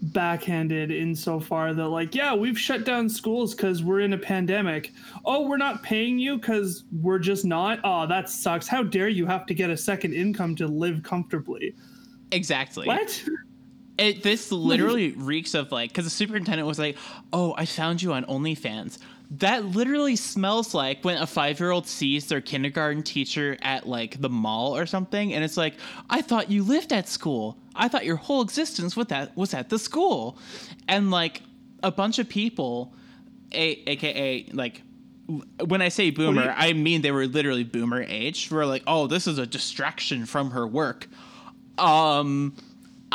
backhanded 0.01 0.91
insofar 0.91 1.73
that 1.73 1.87
like 1.87 2.13
yeah 2.13 2.33
we've 2.33 2.59
shut 2.59 2.85
down 2.85 3.09
schools 3.09 3.55
because 3.55 3.83
we're 3.83 4.01
in 4.01 4.13
a 4.13 4.17
pandemic 4.17 4.93
oh 5.25 5.47
we're 5.47 5.57
not 5.57 5.81
paying 5.81 6.19
you 6.19 6.37
because 6.37 6.83
we're 7.01 7.17
just 7.17 7.43
not 7.43 7.79
oh 7.83 8.05
that 8.05 8.29
sucks 8.29 8.67
how 8.67 8.83
dare 8.83 9.09
you 9.09 9.25
have 9.25 9.45
to 9.47 9.53
get 9.53 9.69
a 9.69 9.77
second 9.77 10.13
income 10.13 10.55
to 10.55 10.67
live 10.67 11.01
comfortably 11.01 11.73
Exactly. 12.31 12.87
What? 12.87 13.23
It 13.97 14.23
this 14.23 14.51
literally 14.51 15.11
reeks 15.11 15.53
of 15.53 15.71
like 15.71 15.89
because 15.91 16.03
the 16.05 16.09
superintendent 16.11 16.67
was 16.67 16.77
like, 16.79 16.97
"Oh, 17.31 17.53
I 17.57 17.65
found 17.65 18.01
you 18.01 18.11
on 18.13 18.25
OnlyFans." 18.25 18.97
That 19.31 19.65
literally 19.65 20.15
smells 20.15 20.73
like 20.73 21.03
when 21.03 21.17
a 21.17 21.25
five 21.25 21.59
year 21.59 21.71
old 21.71 21.87
sees 21.87 22.27
their 22.27 22.41
kindergarten 22.41 23.03
teacher 23.03 23.57
at 23.61 23.87
like 23.87 24.19
the 24.21 24.29
mall 24.29 24.75
or 24.75 24.85
something, 24.85 25.33
and 25.33 25.43
it's 25.43 25.57
like, 25.57 25.75
"I 26.09 26.21
thought 26.21 26.51
you 26.51 26.61
lived 26.63 26.91
at 26.93 27.07
school. 27.07 27.57
I 27.73 27.87
thought 27.87 28.05
your 28.05 28.17
whole 28.17 28.41
existence 28.41 28.95
with 28.97 29.07
that 29.09 29.35
was 29.37 29.53
at 29.53 29.69
the 29.69 29.79
school," 29.79 30.37
and 30.89 31.09
like 31.09 31.41
a 31.81 31.91
bunch 31.91 32.19
of 32.19 32.27
people, 32.29 32.93
a, 33.53 33.81
aka 33.89 34.45
like. 34.51 34.81
When 35.65 35.81
I 35.81 35.89
say 35.89 36.11
boomer, 36.11 36.43
you- 36.43 36.49
I 36.55 36.73
mean 36.73 37.01
they 37.01 37.09
were 37.11 37.25
literally 37.25 37.63
boomer 37.63 38.03
age. 38.07 38.49
We're 38.51 38.65
like, 38.67 38.83
oh, 38.85 39.07
this 39.07 39.25
is 39.25 39.39
a 39.39 39.47
distraction 39.47 40.27
from 40.27 40.51
her 40.51 40.67
work. 40.67 41.07
Um, 41.79 42.53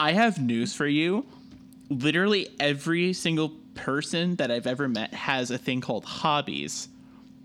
I 0.00 0.12
have 0.12 0.40
news 0.40 0.72
for 0.72 0.86
you. 0.86 1.26
Literally 1.90 2.48
every 2.58 3.12
single 3.12 3.50
person 3.74 4.36
that 4.36 4.50
I've 4.50 4.66
ever 4.66 4.88
met 4.88 5.12
has 5.12 5.50
a 5.50 5.58
thing 5.58 5.82
called 5.82 6.06
hobbies. 6.06 6.88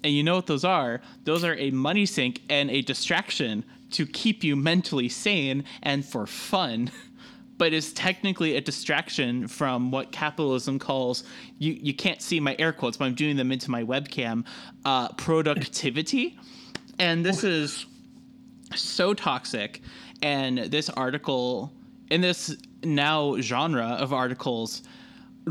And 0.06 0.14
you 0.14 0.24
know 0.24 0.36
what 0.36 0.48
those 0.48 0.64
are? 0.64 1.02
Those 1.26 1.44
are 1.44 1.56
a 1.56 1.72
money 1.72 2.06
sink 2.06 2.44
and 2.50 2.72
a 2.72 2.82
distraction 2.82 3.66
to 3.92 4.06
keep 4.06 4.42
you 4.42 4.56
mentally 4.56 5.10
sane 5.10 5.66
and 5.84 6.06
for 6.06 6.26
fun. 6.26 6.92
But 7.58 7.72
is 7.72 7.94
technically 7.94 8.58
a 8.58 8.62
distraction 8.62 9.48
from 9.48 9.90
what 9.90 10.12
capitalism 10.12 10.78
calls 10.78 11.24
you 11.58 11.72
you 11.72 11.94
can't 11.94 12.22
see 12.22 12.42
my 12.42 12.54
air 12.60 12.74
quotes, 12.74 12.98
but 12.98 13.06
I'm 13.06 13.16
doing 13.16 13.38
them 13.38 13.50
into 13.50 13.72
my 13.72 13.82
webcam, 13.82 14.44
uh, 14.84 15.08
productivity. 15.14 16.38
And 17.00 17.26
this 17.26 17.46
is 17.46 17.86
so 18.76 19.14
toxic 19.14 19.82
and 20.22 20.58
this 20.58 20.90
article 20.90 21.72
in 22.10 22.22
this 22.22 22.56
now 22.84 23.40
genre 23.40 23.86
of 24.00 24.14
articles 24.14 24.84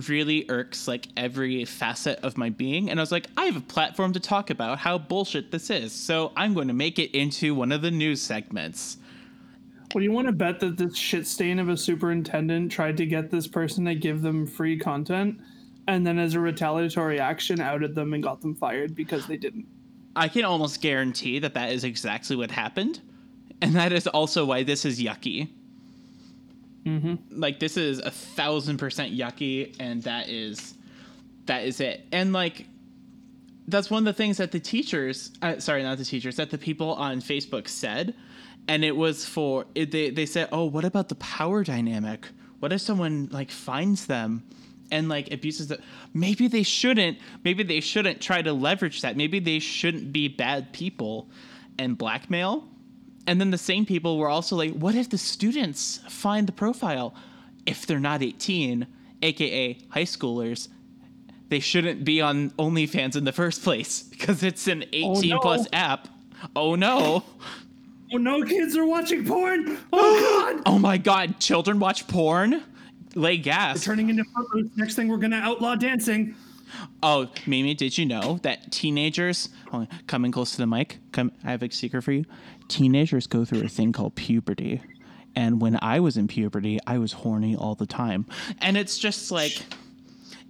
really 0.08 0.44
irks 0.48 0.88
like 0.88 1.06
every 1.16 1.64
facet 1.64 2.18
of 2.24 2.36
my 2.36 2.50
being 2.50 2.90
and 2.90 2.98
i 2.98 3.02
was 3.02 3.12
like 3.12 3.28
i 3.36 3.44
have 3.44 3.56
a 3.56 3.60
platform 3.60 4.12
to 4.12 4.18
talk 4.18 4.50
about 4.50 4.76
how 4.78 4.98
bullshit 4.98 5.52
this 5.52 5.70
is 5.70 5.92
so 5.92 6.32
i'm 6.36 6.52
going 6.52 6.66
to 6.66 6.74
make 6.74 6.98
it 6.98 7.14
into 7.16 7.54
one 7.54 7.70
of 7.70 7.80
the 7.80 7.90
news 7.90 8.20
segments 8.20 8.96
Well, 9.94 10.02
you 10.02 10.10
want 10.10 10.26
to 10.26 10.32
bet 10.32 10.58
that 10.60 10.76
this 10.76 10.96
shit 10.96 11.26
stain 11.28 11.60
of 11.60 11.68
a 11.68 11.76
superintendent 11.76 12.72
tried 12.72 12.96
to 12.96 13.06
get 13.06 13.30
this 13.30 13.46
person 13.46 13.84
to 13.84 13.94
give 13.94 14.22
them 14.22 14.44
free 14.44 14.76
content, 14.76 15.38
and 15.86 16.04
then 16.04 16.18
as 16.18 16.34
a 16.34 16.40
retaliatory 16.40 17.20
action, 17.20 17.60
outed 17.60 17.94
them 17.94 18.12
and 18.12 18.20
got 18.20 18.40
them 18.40 18.56
fired 18.56 18.96
because 18.96 19.28
they 19.28 19.36
didn't. 19.36 19.66
i 20.16 20.26
can 20.26 20.44
almost 20.44 20.80
guarantee 20.80 21.38
that 21.38 21.54
that 21.54 21.70
is 21.70 21.84
exactly 21.84 22.34
what 22.34 22.50
happened 22.50 23.00
and 23.62 23.74
that 23.76 23.92
is 23.92 24.08
also 24.08 24.44
why 24.44 24.64
this 24.64 24.84
is 24.84 25.00
yucky 25.00 25.48
like 27.30 27.60
this 27.60 27.76
is 27.76 27.98
a 28.00 28.10
thousand 28.10 28.78
percent 28.78 29.16
yucky 29.16 29.74
and 29.80 30.02
that 30.02 30.28
is 30.28 30.74
that 31.46 31.64
is 31.64 31.80
it. 31.80 32.06
And 32.12 32.32
like 32.32 32.66
that's 33.66 33.90
one 33.90 34.00
of 34.00 34.04
the 34.04 34.12
things 34.12 34.36
that 34.36 34.52
the 34.52 34.60
teachers 34.60 35.32
uh, 35.42 35.58
sorry 35.58 35.82
not 35.82 35.98
the 35.98 36.04
teachers 36.04 36.36
that 36.36 36.50
the 36.50 36.58
people 36.58 36.94
on 36.94 37.20
facebook 37.20 37.68
said. 37.68 38.14
And 38.66 38.82
it 38.82 38.96
was 38.96 39.26
for 39.26 39.66
it, 39.74 39.90
they, 39.90 40.10
they 40.10 40.26
said 40.26 40.48
oh 40.52 40.64
what 40.64 40.84
about 40.84 41.08
the 41.08 41.16
power 41.16 41.64
dynamic? 41.64 42.28
What 42.60 42.72
if 42.72 42.80
someone 42.80 43.28
like 43.32 43.50
finds 43.50 44.06
them 44.06 44.42
and 44.90 45.08
like 45.08 45.32
abuses 45.32 45.68
that 45.68 45.80
maybe 46.12 46.48
they 46.48 46.62
shouldn't 46.62 47.18
maybe 47.44 47.62
they 47.62 47.80
shouldn't 47.80 48.20
try 48.20 48.42
to 48.42 48.52
leverage 48.52 49.00
that. 49.02 49.16
Maybe 49.16 49.38
they 49.38 49.58
shouldn't 49.58 50.12
be 50.12 50.28
bad 50.28 50.72
people 50.72 51.28
and 51.78 51.96
blackmail 51.96 52.68
and 53.26 53.40
then 53.40 53.50
the 53.50 53.58
same 53.58 53.86
people 53.86 54.18
were 54.18 54.28
also 54.28 54.56
like, 54.56 54.72
what 54.72 54.94
if 54.94 55.08
the 55.08 55.18
students 55.18 56.00
find 56.08 56.46
the 56.46 56.52
profile? 56.52 57.14
If 57.66 57.86
they're 57.86 58.00
not 58.00 58.22
18, 58.22 58.86
aka 59.22 59.78
high 59.90 60.02
schoolers, 60.02 60.68
they 61.48 61.60
shouldn't 61.60 62.04
be 62.04 62.20
on 62.20 62.50
OnlyFans 62.50 63.16
in 63.16 63.24
the 63.24 63.32
first 63.32 63.62
place 63.62 64.02
because 64.10 64.42
it's 64.42 64.66
an 64.66 64.84
18 64.92 65.30
no. 65.30 65.38
plus 65.38 65.66
app. 65.72 66.08
Oh 66.54 66.74
no. 66.74 67.24
Oh 68.12 68.18
no, 68.18 68.42
kids 68.42 68.76
are 68.76 68.86
watching 68.86 69.24
porn! 69.24 69.78
Oh 69.92 70.52
god! 70.54 70.62
Oh 70.66 70.78
my 70.78 70.98
god, 70.98 71.40
children 71.40 71.80
watch 71.80 72.06
porn? 72.06 72.62
Lay 73.14 73.38
gas. 73.38 73.82
Turning 73.82 74.10
into 74.10 74.24
footloose. 74.24 74.70
Next 74.76 74.94
thing, 74.94 75.08
we're 75.08 75.16
gonna 75.16 75.36
outlaw 75.36 75.74
dancing. 75.74 76.34
Oh, 77.02 77.28
Mimi, 77.46 77.74
did 77.74 77.96
you 77.96 78.06
know 78.06 78.38
that 78.42 78.72
teenagers 78.72 79.48
hold 79.70 79.88
on, 79.90 79.98
coming 80.06 80.32
close 80.32 80.52
to 80.52 80.58
the 80.58 80.66
mic? 80.66 80.98
Come 81.12 81.32
I 81.44 81.50
have 81.50 81.62
a 81.62 81.70
secret 81.70 82.02
for 82.02 82.12
you. 82.12 82.24
Teenagers 82.68 83.26
go 83.26 83.44
through 83.44 83.62
a 83.62 83.68
thing 83.68 83.92
called 83.92 84.14
puberty. 84.14 84.80
And 85.36 85.60
when 85.60 85.78
I 85.82 86.00
was 86.00 86.16
in 86.16 86.28
puberty, 86.28 86.78
I 86.86 86.98
was 86.98 87.12
horny 87.12 87.56
all 87.56 87.74
the 87.74 87.86
time. 87.86 88.26
And 88.60 88.76
it's 88.76 88.98
just 88.98 89.30
like 89.30 89.60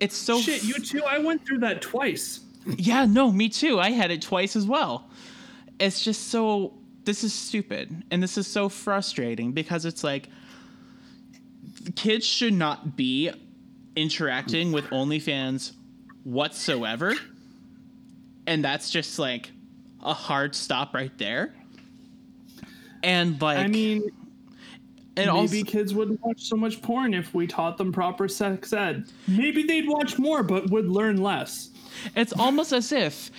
it's 0.00 0.16
so 0.16 0.40
Shit, 0.40 0.64
you 0.64 0.74
too. 0.74 1.02
I 1.04 1.18
went 1.18 1.44
through 1.46 1.58
that 1.58 1.80
twice. 1.80 2.40
Yeah, 2.76 3.06
no, 3.06 3.30
me 3.30 3.48
too. 3.48 3.78
I 3.78 3.90
had 3.90 4.10
it 4.10 4.22
twice 4.22 4.56
as 4.56 4.66
well. 4.66 5.08
It's 5.78 6.02
just 6.02 6.28
so 6.28 6.74
this 7.04 7.24
is 7.24 7.32
stupid 7.32 8.04
and 8.10 8.22
this 8.22 8.38
is 8.38 8.46
so 8.46 8.68
frustrating 8.68 9.52
because 9.52 9.84
it's 9.84 10.02
like 10.02 10.28
kids 11.96 12.24
should 12.24 12.54
not 12.54 12.96
be 12.96 13.30
interacting 13.96 14.72
with 14.72 14.86
OnlyFans 14.86 15.72
whatsoever. 16.24 17.14
And 18.46 18.64
that's 18.64 18.90
just 18.90 19.18
like 19.18 19.50
a 20.02 20.14
hard 20.14 20.54
stop 20.54 20.94
right 20.94 21.16
there. 21.18 21.54
And 23.04 23.40
like 23.40 23.58
I 23.58 23.66
mean, 23.66 24.02
and 25.16 25.26
maybe 25.26 25.60
also 25.60 25.62
kids 25.64 25.94
wouldn't 25.94 26.20
watch 26.22 26.42
so 26.42 26.56
much 26.56 26.82
porn 26.82 27.14
if 27.14 27.34
we 27.34 27.46
taught 27.46 27.76
them 27.78 27.92
proper 27.92 28.28
sex 28.28 28.72
ed. 28.72 29.06
Maybe 29.28 29.62
they'd 29.62 29.88
watch 29.88 30.18
more, 30.18 30.42
but 30.42 30.70
would 30.70 30.88
learn 30.88 31.18
less. 31.18 31.70
It's 32.16 32.32
almost 32.32 32.72
as 32.72 32.90
if, 32.90 33.30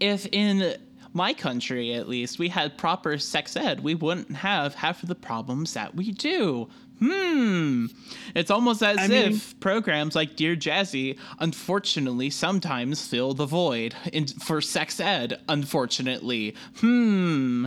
if 0.00 0.26
in 0.32 0.76
my 1.14 1.32
country 1.32 1.94
at 1.94 2.08
least, 2.08 2.38
we 2.38 2.48
had 2.48 2.76
proper 2.76 3.16
sex 3.18 3.56
ed, 3.56 3.80
we 3.80 3.94
wouldn't 3.94 4.34
have 4.36 4.74
half 4.74 5.02
of 5.02 5.08
the 5.08 5.14
problems 5.14 5.74
that 5.74 5.94
we 5.94 6.10
do. 6.10 6.68
Hmm. 6.98 7.86
It's 8.34 8.50
almost 8.50 8.82
as 8.82 8.98
I 8.98 9.08
mean- 9.08 9.32
if 9.32 9.58
programs 9.60 10.14
like 10.14 10.36
Dear 10.36 10.54
Jazzy, 10.54 11.18
unfortunately, 11.40 12.30
sometimes 12.30 13.06
fill 13.06 13.34
the 13.34 13.46
void 13.46 13.94
in, 14.12 14.26
for 14.26 14.60
sex 14.60 15.00
ed. 15.00 15.40
Unfortunately. 15.48 16.54
Hmm. 16.78 17.66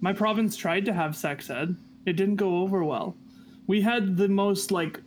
My 0.00 0.12
province 0.12 0.56
tried 0.56 0.84
to 0.86 0.92
have 0.92 1.16
sex 1.16 1.50
ed. 1.50 1.76
It 2.06 2.14
didn't 2.14 2.36
go 2.36 2.58
over 2.58 2.84
well. 2.84 3.16
We 3.66 3.82
had 3.82 4.16
the 4.16 4.28
most 4.28 4.70
like 4.70 5.00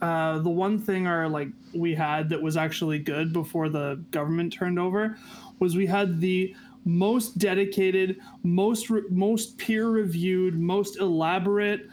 uh, 0.00 0.38
the 0.38 0.50
one 0.50 0.78
thing 0.78 1.06
our 1.06 1.28
like 1.28 1.48
we 1.74 1.94
had 1.94 2.28
that 2.30 2.40
was 2.40 2.56
actually 2.56 2.98
good 2.98 3.32
before 3.32 3.68
the 3.68 4.02
government 4.10 4.52
turned 4.52 4.78
over 4.78 5.18
was 5.58 5.76
we 5.76 5.86
had 5.86 6.20
the 6.20 6.54
most 6.84 7.36
dedicated, 7.38 8.18
most 8.42 8.88
re- 8.88 9.02
most 9.10 9.58
peer 9.58 9.88
reviewed, 9.88 10.58
most 10.58 10.98
elaborate 10.98 11.88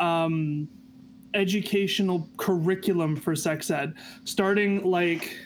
um, 0.00 0.66
educational 1.34 2.28
curriculum 2.38 3.14
for 3.14 3.36
sex 3.36 3.70
ed, 3.70 3.94
starting 4.24 4.82
like 4.82 5.36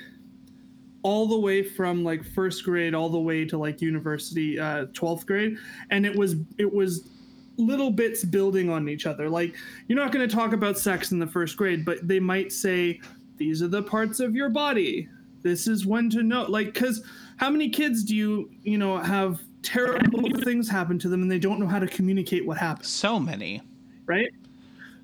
all 1.04 1.28
the 1.28 1.38
way 1.38 1.62
from 1.62 2.02
like 2.02 2.24
first 2.24 2.64
grade 2.64 2.94
all 2.94 3.08
the 3.08 3.18
way 3.18 3.44
to 3.44 3.56
like 3.56 3.80
university 3.80 4.58
uh 4.58 4.86
12th 4.86 5.26
grade 5.26 5.56
and 5.90 6.04
it 6.04 6.16
was 6.16 6.34
it 6.58 6.72
was 6.72 7.08
little 7.56 7.90
bits 7.90 8.24
building 8.24 8.68
on 8.68 8.88
each 8.88 9.06
other 9.06 9.28
like 9.28 9.54
you're 9.86 9.98
not 9.98 10.10
going 10.10 10.28
to 10.28 10.34
talk 10.34 10.52
about 10.52 10.76
sex 10.76 11.12
in 11.12 11.18
the 11.20 11.26
first 11.26 11.56
grade 11.56 11.84
but 11.84 11.98
they 12.08 12.18
might 12.18 12.50
say 12.52 12.98
these 13.36 13.62
are 13.62 13.68
the 13.68 13.82
parts 13.82 14.18
of 14.18 14.34
your 14.34 14.48
body 14.48 15.08
this 15.42 15.68
is 15.68 15.86
when 15.86 16.08
to 16.10 16.22
know 16.22 16.44
like 16.46 16.74
cuz 16.74 17.02
how 17.36 17.50
many 17.50 17.68
kids 17.68 18.02
do 18.02 18.16
you 18.16 18.50
you 18.62 18.78
know 18.78 18.96
have 18.98 19.40
terrible 19.62 20.28
things 20.42 20.68
happen 20.68 20.98
to 20.98 21.08
them 21.08 21.22
and 21.22 21.30
they 21.30 21.38
don't 21.38 21.60
know 21.60 21.66
how 21.66 21.78
to 21.78 21.86
communicate 21.86 22.44
what 22.46 22.56
happened 22.58 22.86
So 22.86 23.20
many. 23.20 23.62
right? 24.06 24.28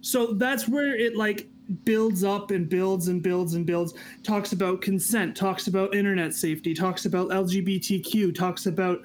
So 0.03 0.33
that's 0.33 0.67
where 0.69 0.95
it 0.97 1.17
like 1.17 1.49
builds 1.85 2.25
up 2.25 2.51
and 2.51 2.69
builds 2.69 3.09
and 3.09 3.23
builds 3.23 3.55
and 3.55 3.67
builds. 3.67 3.95
Talks 4.23 4.53
about 4.53 4.81
consent, 4.81 5.37
talks 5.37 5.67
about 5.67 5.95
internet 5.95 6.35
safety, 6.35 6.75
talks 6.75 7.07
about 7.07 7.29
LGBTQ, 7.29 8.35
talks 8.35 8.67
about 8.67 9.01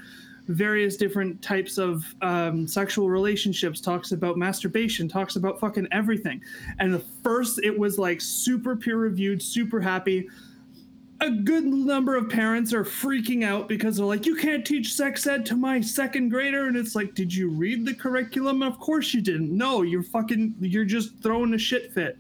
various 0.48 0.96
different 0.96 1.42
types 1.42 1.78
of 1.78 2.04
um, 2.22 2.68
sexual 2.68 3.10
relationships, 3.10 3.82
talks 3.82 4.12
about 4.12 4.38
masturbation, 4.38 5.08
talks 5.08 5.36
about 5.36 5.60
fucking 5.60 5.88
everything. 5.92 6.42
And 6.80 6.94
the 6.94 7.04
first, 7.24 7.60
it 7.64 7.78
was 7.78 7.98
like 7.98 8.22
super 8.22 8.76
peer 8.76 8.98
reviewed, 8.98 9.42
super 9.42 9.80
happy 9.80 10.28
a 11.22 11.32
good 11.32 11.66
number 11.66 12.16
of 12.16 12.30
parents 12.30 12.74
are 12.74 12.84
freaking 12.84 13.44
out 13.44 13.68
because 13.68 13.98
they're 13.98 14.06
like, 14.06 14.26
you 14.26 14.36
can't 14.36 14.66
teach 14.66 14.94
sex 14.94 15.26
ed 15.26 15.46
to 15.46 15.56
my 15.56 15.80
second 15.80 16.30
grader. 16.30 16.68
And 16.68 16.76
it's 16.76 16.96
like, 16.96 17.16
did 17.16 17.34
you 17.34 17.50
read 17.50 17.86
the 17.86 17.94
curriculum? 17.94 18.62
Of 18.62 18.80
course 18.80 19.14
you 19.14 19.22
didn't. 19.22 19.56
No, 19.56 19.82
you're 19.82 20.04
fucking, 20.04 20.56
you're 20.60 20.86
just 20.86 21.22
throwing 21.22 21.54
a 21.54 21.58
shit 21.58 21.94
fit. 21.94 22.18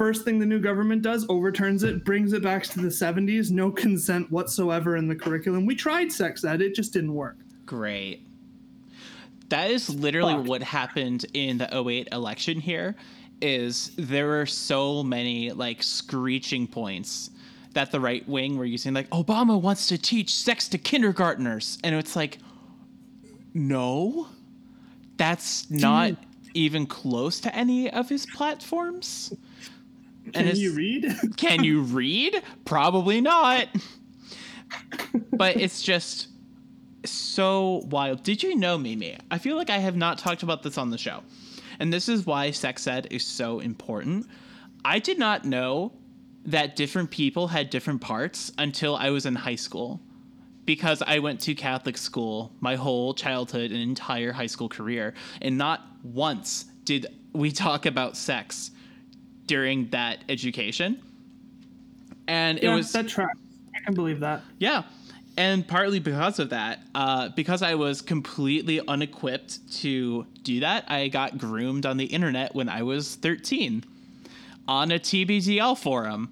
First 0.00 0.24
thing 0.24 0.38
the 0.38 0.46
new 0.46 0.60
government 0.60 1.02
does, 1.02 1.26
overturns 1.28 1.82
it, 1.82 2.06
brings 2.06 2.32
it 2.32 2.42
back 2.42 2.62
to 2.62 2.80
the 2.80 2.88
70s, 2.88 3.50
no 3.50 3.70
consent 3.70 4.32
whatsoever 4.32 4.96
in 4.96 5.08
the 5.08 5.14
curriculum. 5.14 5.66
We 5.66 5.74
tried 5.74 6.10
sex 6.10 6.42
ed, 6.42 6.62
it 6.62 6.74
just 6.74 6.94
didn't 6.94 7.12
work. 7.12 7.36
Great. 7.66 8.26
That 9.50 9.70
is 9.70 9.90
literally 9.90 10.36
Fuck. 10.36 10.46
what 10.46 10.62
happened 10.62 11.26
in 11.34 11.58
the 11.58 11.68
08 11.86 12.08
election 12.12 12.60
here 12.60 12.96
is 13.42 13.92
there 13.98 14.28
were 14.28 14.46
so 14.46 15.02
many 15.02 15.50
like 15.50 15.82
screeching 15.82 16.66
points 16.66 17.28
that 17.74 17.92
the 17.92 18.00
right 18.00 18.26
wing 18.26 18.56
were 18.56 18.64
using 18.64 18.94
like 18.94 19.10
Obama 19.10 19.60
wants 19.60 19.86
to 19.88 19.98
teach 19.98 20.34
sex 20.34 20.66
to 20.68 20.78
kindergartners 20.78 21.76
and 21.84 21.94
it's 21.94 22.16
like 22.16 22.38
no 23.52 24.28
that's 25.18 25.70
not 25.70 26.14
even 26.54 26.86
close 26.86 27.38
to 27.40 27.54
any 27.54 27.90
of 27.90 28.08
his 28.08 28.24
platforms 28.24 29.34
Can 30.32 30.42
it's- 30.46 30.58
you 30.58 30.74
read? 30.74 31.14
can 31.36 31.64
you 31.64 31.82
read? 31.82 32.42
Probably 32.64 33.20
not. 33.20 33.68
But 35.32 35.56
it's 35.56 35.82
just 35.82 36.28
so 37.04 37.82
wild. 37.86 38.22
Did 38.22 38.42
you 38.42 38.54
know, 38.56 38.78
Mimi? 38.78 39.16
I 39.30 39.38
feel 39.38 39.56
like 39.56 39.70
I 39.70 39.78
have 39.78 39.96
not 39.96 40.18
talked 40.18 40.42
about 40.42 40.62
this 40.62 40.78
on 40.78 40.90
the 40.90 40.98
show. 40.98 41.22
And 41.78 41.92
this 41.92 42.08
is 42.08 42.26
why 42.26 42.50
sex 42.50 42.86
ed 42.86 43.08
is 43.10 43.24
so 43.24 43.60
important. 43.60 44.26
I 44.84 44.98
did 44.98 45.18
not 45.18 45.44
know 45.44 45.92
that 46.44 46.76
different 46.76 47.10
people 47.10 47.48
had 47.48 47.70
different 47.70 48.00
parts 48.00 48.52
until 48.58 48.96
I 48.96 49.10
was 49.10 49.26
in 49.26 49.34
high 49.34 49.56
school. 49.56 50.00
Because 50.66 51.02
I 51.02 51.18
went 51.18 51.40
to 51.40 51.54
Catholic 51.54 51.96
school 51.96 52.52
my 52.60 52.76
whole 52.76 53.14
childhood 53.14 53.72
and 53.72 53.80
entire 53.80 54.32
high 54.32 54.46
school 54.46 54.68
career. 54.68 55.14
And 55.40 55.58
not 55.58 55.84
once 56.04 56.66
did 56.84 57.06
we 57.32 57.50
talk 57.50 57.86
about 57.86 58.16
sex 58.16 58.70
during 59.50 59.88
that 59.88 60.22
education. 60.28 61.02
And 62.28 62.60
it 62.60 62.68
was 62.68 62.92
that 62.92 63.08
track. 63.08 63.36
I 63.74 63.80
can 63.80 63.94
believe 63.94 64.20
that. 64.20 64.42
yeah. 64.60 64.84
And 65.36 65.66
partly 65.66 65.98
because 65.98 66.38
of 66.38 66.50
that, 66.50 66.80
uh, 66.94 67.30
because 67.30 67.60
I 67.60 67.74
was 67.74 68.00
completely 68.00 68.80
unequipped 68.86 69.72
to 69.80 70.24
do 70.44 70.60
that, 70.60 70.84
I 70.88 71.08
got 71.08 71.36
groomed 71.36 71.84
on 71.84 71.96
the 71.96 72.04
internet 72.04 72.54
when 72.54 72.68
I 72.68 72.84
was 72.84 73.16
13 73.16 73.82
on 74.68 74.92
a 74.92 75.00
TBDL 75.00 75.76
forum. 75.76 76.30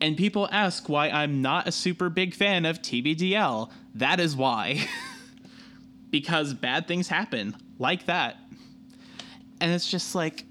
And 0.00 0.16
people 0.16 0.48
ask 0.50 0.88
why 0.88 1.10
I'm 1.10 1.40
not 1.40 1.68
a 1.68 1.72
super 1.72 2.08
big 2.08 2.34
fan 2.34 2.64
of 2.64 2.82
TBDL. 2.82 3.70
That 3.94 4.18
is 4.18 4.34
why. 4.34 4.84
because 6.10 6.54
bad 6.54 6.88
things 6.88 7.06
happen 7.06 7.56
like 7.78 8.06
that. 8.06 8.36
And 9.60 9.72
it's 9.72 9.88
just 9.88 10.16
like, 10.16 10.44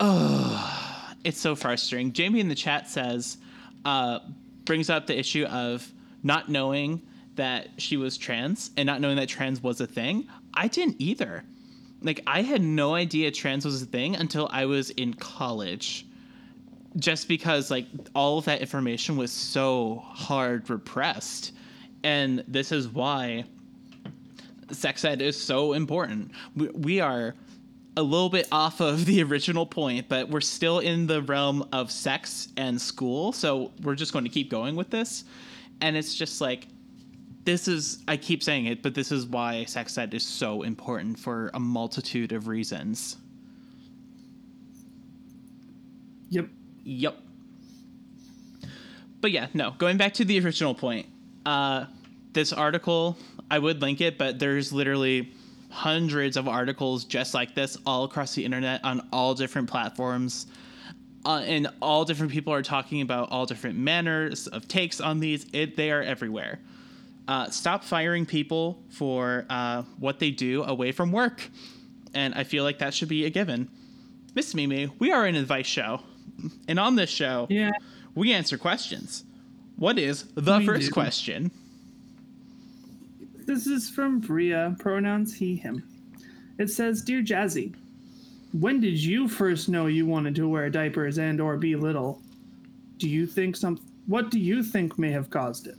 oh, 0.00 1.14
it's 1.24 1.40
so 1.40 1.54
frustrating. 1.54 2.12
Jamie 2.12 2.40
in 2.40 2.48
the 2.48 2.54
chat 2.54 2.88
says, 2.88 3.38
uh, 3.84 4.20
brings 4.64 4.90
up 4.90 5.06
the 5.06 5.18
issue 5.18 5.44
of 5.46 5.90
not 6.22 6.48
knowing 6.48 7.02
that 7.36 7.68
she 7.78 7.96
was 7.96 8.18
trans 8.18 8.70
and 8.76 8.86
not 8.86 9.00
knowing 9.00 9.16
that 9.16 9.28
trans 9.28 9.62
was 9.62 9.80
a 9.80 9.86
thing. 9.86 10.26
I 10.54 10.68
didn't 10.68 10.96
either. 10.98 11.44
Like, 12.02 12.20
I 12.26 12.42
had 12.42 12.62
no 12.62 12.94
idea 12.94 13.30
trans 13.30 13.64
was 13.64 13.82
a 13.82 13.86
thing 13.86 14.16
until 14.16 14.48
I 14.52 14.66
was 14.66 14.90
in 14.90 15.14
college. 15.14 16.06
Just 16.96 17.28
because, 17.28 17.70
like, 17.70 17.86
all 18.14 18.38
of 18.38 18.44
that 18.46 18.60
information 18.60 19.16
was 19.16 19.32
so 19.32 20.02
hard 20.04 20.68
repressed. 20.68 21.52
And 22.02 22.44
this 22.48 22.72
is 22.72 22.88
why 22.88 23.44
sex 24.70 25.04
ed 25.04 25.22
is 25.22 25.40
so 25.40 25.72
important. 25.72 26.32
We, 26.56 26.68
we 26.68 27.00
are 27.00 27.34
a 27.98 28.02
little 28.02 28.28
bit 28.28 28.46
off 28.52 28.80
of 28.80 29.06
the 29.06 29.20
original 29.24 29.66
point, 29.66 30.08
but 30.08 30.28
we're 30.28 30.40
still 30.40 30.78
in 30.78 31.08
the 31.08 31.20
realm 31.20 31.68
of 31.72 31.90
sex 31.90 32.46
and 32.56 32.80
school. 32.80 33.32
So 33.32 33.72
we're 33.82 33.96
just 33.96 34.12
going 34.12 34.24
to 34.24 34.30
keep 34.30 34.50
going 34.50 34.76
with 34.76 34.88
this. 34.88 35.24
And 35.80 35.96
it's 35.96 36.14
just 36.14 36.40
like, 36.40 36.68
this 37.42 37.66
is, 37.66 37.98
I 38.06 38.16
keep 38.16 38.44
saying 38.44 38.66
it, 38.66 38.84
but 38.84 38.94
this 38.94 39.10
is 39.10 39.26
why 39.26 39.64
sex 39.64 39.98
ed 39.98 40.14
is 40.14 40.24
so 40.24 40.62
important 40.62 41.18
for 41.18 41.50
a 41.54 41.58
multitude 41.58 42.30
of 42.30 42.46
reasons. 42.46 43.16
Yep. 46.30 46.46
Yep. 46.84 47.16
But 49.20 49.32
yeah, 49.32 49.48
no, 49.54 49.72
going 49.72 49.96
back 49.96 50.14
to 50.14 50.24
the 50.24 50.38
original 50.38 50.74
point, 50.74 51.06
uh, 51.44 51.86
this 52.32 52.52
article, 52.52 53.16
I 53.50 53.58
would 53.58 53.82
link 53.82 54.00
it, 54.00 54.18
but 54.18 54.38
there's 54.38 54.72
literally 54.72 55.32
hundreds 55.70 56.36
of 56.36 56.48
articles 56.48 57.04
just 57.04 57.34
like 57.34 57.54
this 57.54 57.76
all 57.86 58.04
across 58.04 58.34
the 58.34 58.44
internet 58.44 58.82
on 58.84 59.06
all 59.12 59.34
different 59.34 59.68
platforms. 59.68 60.46
Uh, 61.26 61.40
and 61.46 61.68
all 61.82 62.04
different 62.04 62.32
people 62.32 62.52
are 62.52 62.62
talking 62.62 63.00
about 63.02 63.30
all 63.30 63.44
different 63.44 63.76
manners 63.78 64.46
of 64.46 64.66
takes 64.68 65.00
on 65.00 65.20
these. 65.20 65.46
It, 65.52 65.76
they 65.76 65.90
are 65.90 66.00
everywhere. 66.02 66.60
Uh, 67.26 67.50
stop 67.50 67.84
firing 67.84 68.24
people 68.24 68.82
for 68.88 69.44
uh, 69.50 69.82
what 69.98 70.18
they 70.18 70.30
do 70.30 70.62
away 70.64 70.92
from 70.92 71.12
work. 71.12 71.50
And 72.14 72.34
I 72.34 72.44
feel 72.44 72.64
like 72.64 72.78
that 72.78 72.94
should 72.94 73.08
be 73.08 73.26
a 73.26 73.30
given. 73.30 73.68
Miss 74.34 74.54
Mimi, 74.54 74.86
we 74.98 75.12
are 75.12 75.26
an 75.26 75.34
advice 75.34 75.66
show. 75.66 76.00
And 76.68 76.78
on 76.78 76.94
this 76.96 77.10
show, 77.10 77.46
Yeah. 77.50 77.72
we 78.14 78.32
answer 78.32 78.56
questions. 78.56 79.24
What 79.76 79.98
is 79.98 80.22
the 80.34 80.58
We 80.58 80.66
first 80.66 80.86
do. 80.86 80.92
question? 80.92 81.50
This 83.48 83.66
is 83.66 83.88
from 83.88 84.20
Bria, 84.20 84.76
pronouns 84.78 85.34
he, 85.34 85.56
him. 85.56 85.82
It 86.58 86.68
says, 86.68 87.00
Dear 87.00 87.22
Jazzy, 87.22 87.74
when 88.52 88.78
did 88.78 89.02
you 89.02 89.26
first 89.26 89.70
know 89.70 89.86
you 89.86 90.04
wanted 90.04 90.34
to 90.34 90.46
wear 90.46 90.68
diapers 90.68 91.16
and 91.16 91.40
or 91.40 91.56
be 91.56 91.74
little? 91.74 92.20
Do 92.98 93.08
you 93.08 93.26
think 93.26 93.56
some 93.56 93.80
what 94.04 94.30
do 94.30 94.38
you 94.38 94.62
think 94.62 94.98
may 94.98 95.10
have 95.12 95.30
caused 95.30 95.66
it? 95.66 95.76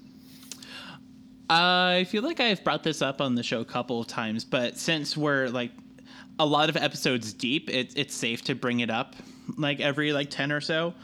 I 1.47 2.07
feel 2.09 2.23
like 2.23 2.39
I've 2.39 2.63
brought 2.63 2.81
this 2.81 3.03
up 3.03 3.21
on 3.21 3.35
the 3.35 3.43
show 3.43 3.59
a 3.59 3.65
couple 3.65 4.01
of 4.01 4.07
times, 4.07 4.43
but 4.43 4.75
since 4.75 5.15
we're 5.15 5.49
like 5.49 5.71
a 6.39 6.47
lot 6.47 6.69
of 6.69 6.75
episodes 6.75 7.33
deep, 7.33 7.69
it, 7.69 7.93
it's 7.95 8.15
safe 8.15 8.43
to 8.45 8.55
bring 8.55 8.79
it 8.79 8.89
up 8.89 9.15
like 9.59 9.79
every 9.79 10.11
like 10.11 10.31
10 10.31 10.51
or 10.51 10.59
so 10.61 10.95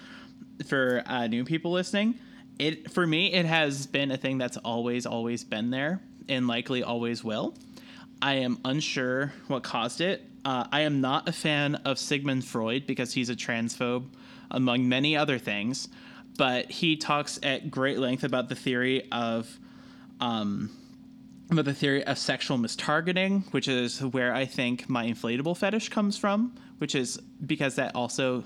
for 0.65 1.03
uh, 1.05 1.27
new 1.27 1.45
people 1.45 1.71
listening. 1.71 2.15
It 2.57 2.89
for 2.89 3.05
me, 3.05 3.33
it 3.33 3.45
has 3.45 3.85
been 3.85 4.09
a 4.09 4.17
thing 4.17 4.39
that's 4.39 4.57
always, 4.57 5.05
always 5.05 5.43
been 5.43 5.69
there 5.69 6.01
and 6.29 6.47
likely 6.47 6.83
always 6.83 7.23
will. 7.23 7.55
I 8.21 8.35
am 8.35 8.59
unsure 8.65 9.33
what 9.47 9.63
caused 9.63 10.01
it. 10.01 10.23
Uh, 10.43 10.65
I 10.71 10.81
am 10.81 11.01
not 11.01 11.27
a 11.27 11.31
fan 11.31 11.75
of 11.75 11.97
Sigmund 11.97 12.45
Freud 12.45 12.85
because 12.87 13.13
he's 13.13 13.29
a 13.29 13.35
transphobe, 13.35 14.05
among 14.51 14.87
many 14.87 15.17
other 15.17 15.37
things. 15.37 15.87
But 16.37 16.69
he 16.69 16.97
talks 16.97 17.39
at 17.43 17.71
great 17.71 17.97
length 17.97 18.23
about 18.23 18.49
the 18.49 18.55
theory 18.55 19.09
of 19.11 19.57
um, 20.19 20.69
about 21.49 21.65
the 21.65 21.73
theory 21.73 22.03
of 22.03 22.17
sexual 22.17 22.57
mistargeting, 22.57 23.51
which 23.51 23.67
is 23.67 24.01
where 24.03 24.33
I 24.33 24.45
think 24.45 24.89
my 24.89 25.05
inflatable 25.05 25.57
fetish 25.57 25.89
comes 25.89 26.17
from, 26.17 26.55
which 26.79 26.95
is 26.95 27.17
because 27.45 27.75
that 27.75 27.95
also 27.95 28.43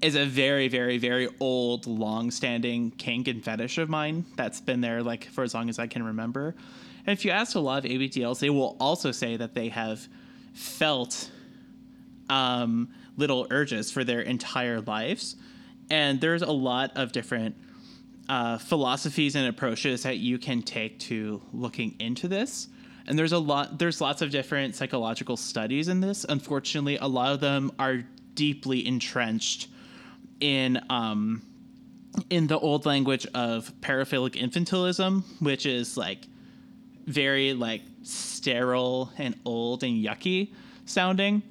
is 0.00 0.14
a 0.14 0.24
very, 0.24 0.68
very, 0.68 0.96
very 0.96 1.28
old, 1.40 1.86
long-standing 1.86 2.90
kink 2.92 3.28
and 3.28 3.44
fetish 3.44 3.76
of 3.78 3.90
mine 3.90 4.24
that's 4.34 4.60
been 4.60 4.80
there 4.80 5.02
like 5.02 5.24
for 5.26 5.44
as 5.44 5.52
long 5.52 5.68
as 5.68 5.78
I 5.78 5.86
can 5.86 6.02
remember. 6.02 6.54
And 7.06 7.16
if 7.16 7.24
you 7.24 7.30
ask 7.30 7.54
a 7.54 7.60
lot 7.60 7.84
of 7.84 7.90
ABDLs, 7.90 8.40
they 8.40 8.50
will 8.50 8.76
also 8.80 9.12
say 9.12 9.36
that 9.36 9.54
they 9.54 9.68
have 9.68 10.06
felt 10.52 11.30
um, 12.28 12.88
little 13.16 13.46
urges 13.50 13.90
for 13.90 14.04
their 14.04 14.20
entire 14.20 14.80
lives. 14.80 15.36
And 15.90 16.20
there's 16.20 16.42
a 16.42 16.52
lot 16.52 16.92
of 16.96 17.12
different 17.12 17.56
uh, 18.28 18.58
philosophies 18.58 19.34
and 19.34 19.48
approaches 19.48 20.04
that 20.04 20.18
you 20.18 20.38
can 20.38 20.62
take 20.62 20.98
to 21.00 21.42
looking 21.52 21.96
into 21.98 22.28
this. 22.28 22.68
And 23.06 23.18
there's 23.18 23.32
a 23.32 23.38
lot, 23.38 23.78
there's 23.78 24.00
lots 24.00 24.22
of 24.22 24.30
different 24.30 24.76
psychological 24.76 25.36
studies 25.36 25.88
in 25.88 26.00
this. 26.00 26.24
Unfortunately, 26.28 26.96
a 26.98 27.06
lot 27.06 27.32
of 27.32 27.40
them 27.40 27.72
are 27.78 28.04
deeply 28.34 28.86
entrenched 28.86 29.68
in 30.38 30.80
um, 30.88 31.42
in 32.28 32.46
the 32.46 32.58
old 32.58 32.86
language 32.86 33.26
of 33.34 33.72
paraphilic 33.80 34.34
infantilism, 34.34 35.24
which 35.40 35.66
is 35.66 35.96
like 35.96 36.26
very 37.10 37.52
like 37.52 37.82
sterile 38.02 39.12
and 39.18 39.34
old 39.44 39.82
and 39.82 40.02
yucky 40.02 40.52
sounding, 40.86 41.42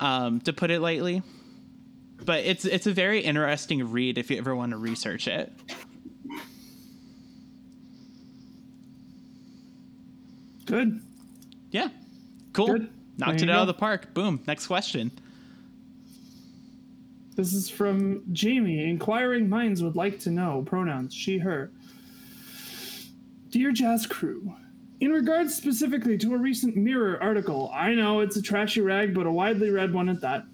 um, 0.00 0.40
to 0.40 0.52
put 0.52 0.70
it 0.70 0.80
lightly. 0.80 1.22
But 2.24 2.44
it's 2.44 2.64
it's 2.64 2.86
a 2.86 2.92
very 2.92 3.20
interesting 3.20 3.90
read 3.90 4.18
if 4.18 4.30
you 4.30 4.38
ever 4.38 4.54
want 4.54 4.72
to 4.72 4.76
research 4.76 5.28
it. 5.28 5.52
Good. 10.66 11.00
Yeah, 11.70 11.88
cool. 12.52 12.66
Good. 12.66 12.90
Knocked 13.16 13.40
There 13.40 13.48
it 13.48 13.52
out 13.52 13.62
of 13.62 13.66
the 13.66 13.74
park. 13.74 14.14
Boom. 14.14 14.40
Next 14.46 14.66
question. 14.66 15.10
This 17.34 17.52
is 17.52 17.70
from 17.70 18.22
Jamie. 18.32 18.88
Inquiring 18.88 19.48
minds 19.48 19.82
would 19.82 19.96
like 19.96 20.20
to 20.20 20.30
know 20.30 20.62
pronouns 20.66 21.14
she, 21.14 21.38
her. 21.38 21.70
Dear 23.50 23.72
Jazz 23.72 24.06
Crew, 24.06 24.52
in 25.00 25.12
regards 25.12 25.54
specifically 25.54 26.18
to 26.18 26.34
a 26.34 26.38
recent 26.38 26.76
Mirror 26.76 27.22
article, 27.22 27.70
I 27.74 27.94
know 27.94 28.20
it's 28.20 28.36
a 28.36 28.42
trashy 28.42 28.80
rag, 28.80 29.14
but 29.14 29.26
a 29.26 29.30
widely 29.30 29.70
read 29.70 29.92
one 29.92 30.08
at 30.08 30.20
that. 30.20 30.44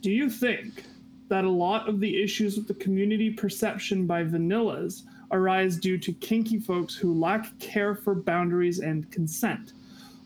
Do 0.00 0.10
you 0.10 0.30
think 0.30 0.84
that 1.28 1.44
a 1.44 1.50
lot 1.50 1.88
of 1.88 2.00
the 2.00 2.22
issues 2.22 2.56
with 2.56 2.68
the 2.68 2.74
community 2.74 3.30
perception 3.30 4.06
by 4.06 4.24
vanillas 4.24 5.02
arise 5.30 5.76
due 5.76 5.98
to 5.98 6.12
kinky 6.14 6.58
folks 6.58 6.94
who 6.94 7.14
lack 7.14 7.58
care 7.58 7.94
for 7.94 8.14
boundaries 8.14 8.80
and 8.80 9.10
consent? 9.10 9.72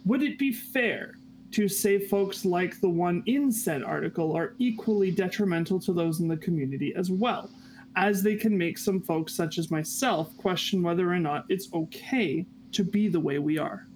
would 0.06 0.22
it 0.22 0.38
be 0.38 0.52
fair 0.52 1.18
to 1.50 1.68
say 1.68 1.98
folks 1.98 2.44
like 2.44 2.80
the 2.80 2.88
one 2.88 3.22
in 3.26 3.50
said 3.50 3.82
article 3.82 4.34
are 4.36 4.54
equally 4.58 5.10
detrimental 5.10 5.80
to 5.80 5.92
those 5.92 6.20
in 6.20 6.28
the 6.28 6.36
community 6.36 6.94
as 6.94 7.10
well, 7.10 7.50
as 7.96 8.22
they 8.22 8.36
can 8.36 8.56
make 8.56 8.78
some 8.78 9.00
folks, 9.00 9.34
such 9.34 9.58
as 9.58 9.70
myself, 9.70 10.34
question 10.36 10.82
whether 10.82 11.12
or 11.12 11.18
not 11.18 11.44
it's 11.48 11.72
okay 11.74 12.46
to 12.76 12.84
be 12.84 13.08
the 13.08 13.20
way 13.20 13.38
we 13.38 13.58
are? 13.58 13.86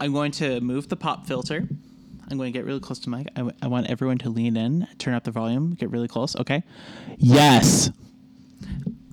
I'm 0.00 0.12
going 0.12 0.32
to 0.32 0.60
move 0.60 0.88
the 0.88 0.96
pop 0.96 1.26
filter. 1.26 1.68
I'm 2.30 2.36
going 2.38 2.52
to 2.52 2.56
get 2.58 2.64
really 2.64 2.80
close 2.80 3.00
to 3.00 3.10
mic. 3.10 3.26
I, 3.34 3.40
w- 3.40 3.56
I 3.60 3.66
want 3.66 3.88
everyone 3.90 4.18
to 4.18 4.30
lean 4.30 4.56
in, 4.56 4.86
turn 4.98 5.14
up 5.14 5.24
the 5.24 5.32
volume, 5.32 5.74
get 5.74 5.90
really 5.90 6.08
close. 6.08 6.36
Okay. 6.36 6.62
Yes. 7.18 7.90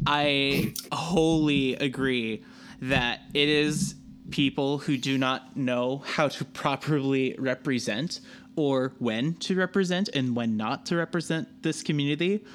I 0.05 0.73
wholly 0.91 1.75
agree 1.75 2.43
that 2.81 3.21
it 3.33 3.49
is 3.49 3.95
people 4.29 4.77
who 4.77 4.97
do 4.97 5.17
not 5.17 5.57
know 5.57 6.03
how 6.05 6.27
to 6.27 6.45
properly 6.45 7.35
represent 7.39 8.19
or 8.55 8.93
when 8.99 9.33
to 9.35 9.55
represent 9.55 10.09
and 10.13 10.35
when 10.35 10.57
not 10.57 10.85
to 10.85 10.95
represent 10.95 11.63
this 11.63 11.81
community 11.81 12.45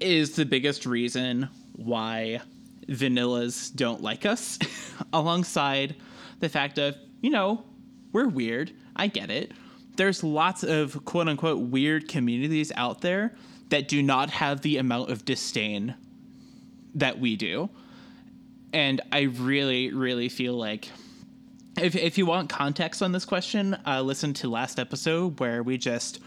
is 0.00 0.36
the 0.36 0.46
biggest 0.46 0.86
reason 0.86 1.48
why 1.74 2.40
vanillas 2.90 3.74
don't 3.74 4.02
like 4.02 4.26
us 4.26 4.58
alongside 5.12 5.96
the 6.40 6.48
fact 6.48 6.78
of 6.78 6.96
you 7.20 7.30
know 7.30 7.64
we're 8.12 8.28
weird. 8.28 8.72
I 8.96 9.06
get 9.06 9.30
it. 9.30 9.52
There's 9.96 10.24
lots 10.24 10.64
of 10.64 11.04
quote 11.04 11.28
unquote 11.28 11.60
weird 11.70 12.08
communities 12.08 12.72
out 12.76 13.00
there 13.00 13.34
that 13.68 13.88
do 13.88 14.02
not 14.02 14.30
have 14.30 14.62
the 14.62 14.78
amount 14.78 15.10
of 15.10 15.24
disdain 15.24 15.94
that 16.94 17.18
we 17.18 17.36
do. 17.36 17.70
And 18.72 19.00
i 19.10 19.22
really 19.22 19.92
really 19.92 20.28
feel 20.28 20.54
like 20.54 20.88
if, 21.76 21.96
if 21.96 22.18
you 22.18 22.26
want 22.26 22.48
context 22.48 23.02
on 23.02 23.10
this 23.10 23.24
question 23.24 23.76
uh, 23.86 24.00
listen 24.00 24.32
to 24.34 24.48
last 24.48 24.78
episode 24.78 25.40
where 25.40 25.62
we 25.62 25.76
just 25.76 26.20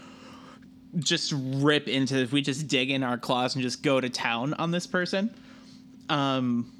just 0.98 1.32
rip 1.34 1.88
into 1.88 2.28
we 2.32 2.42
just 2.42 2.68
dig 2.68 2.90
in 2.90 3.02
our 3.02 3.16
claws 3.16 3.54
and 3.54 3.62
just 3.62 3.82
go 3.82 3.98
to 3.98 4.10
town 4.10 4.52
on 4.54 4.70
this 4.70 4.86
person 4.86 5.34
um 6.08 6.70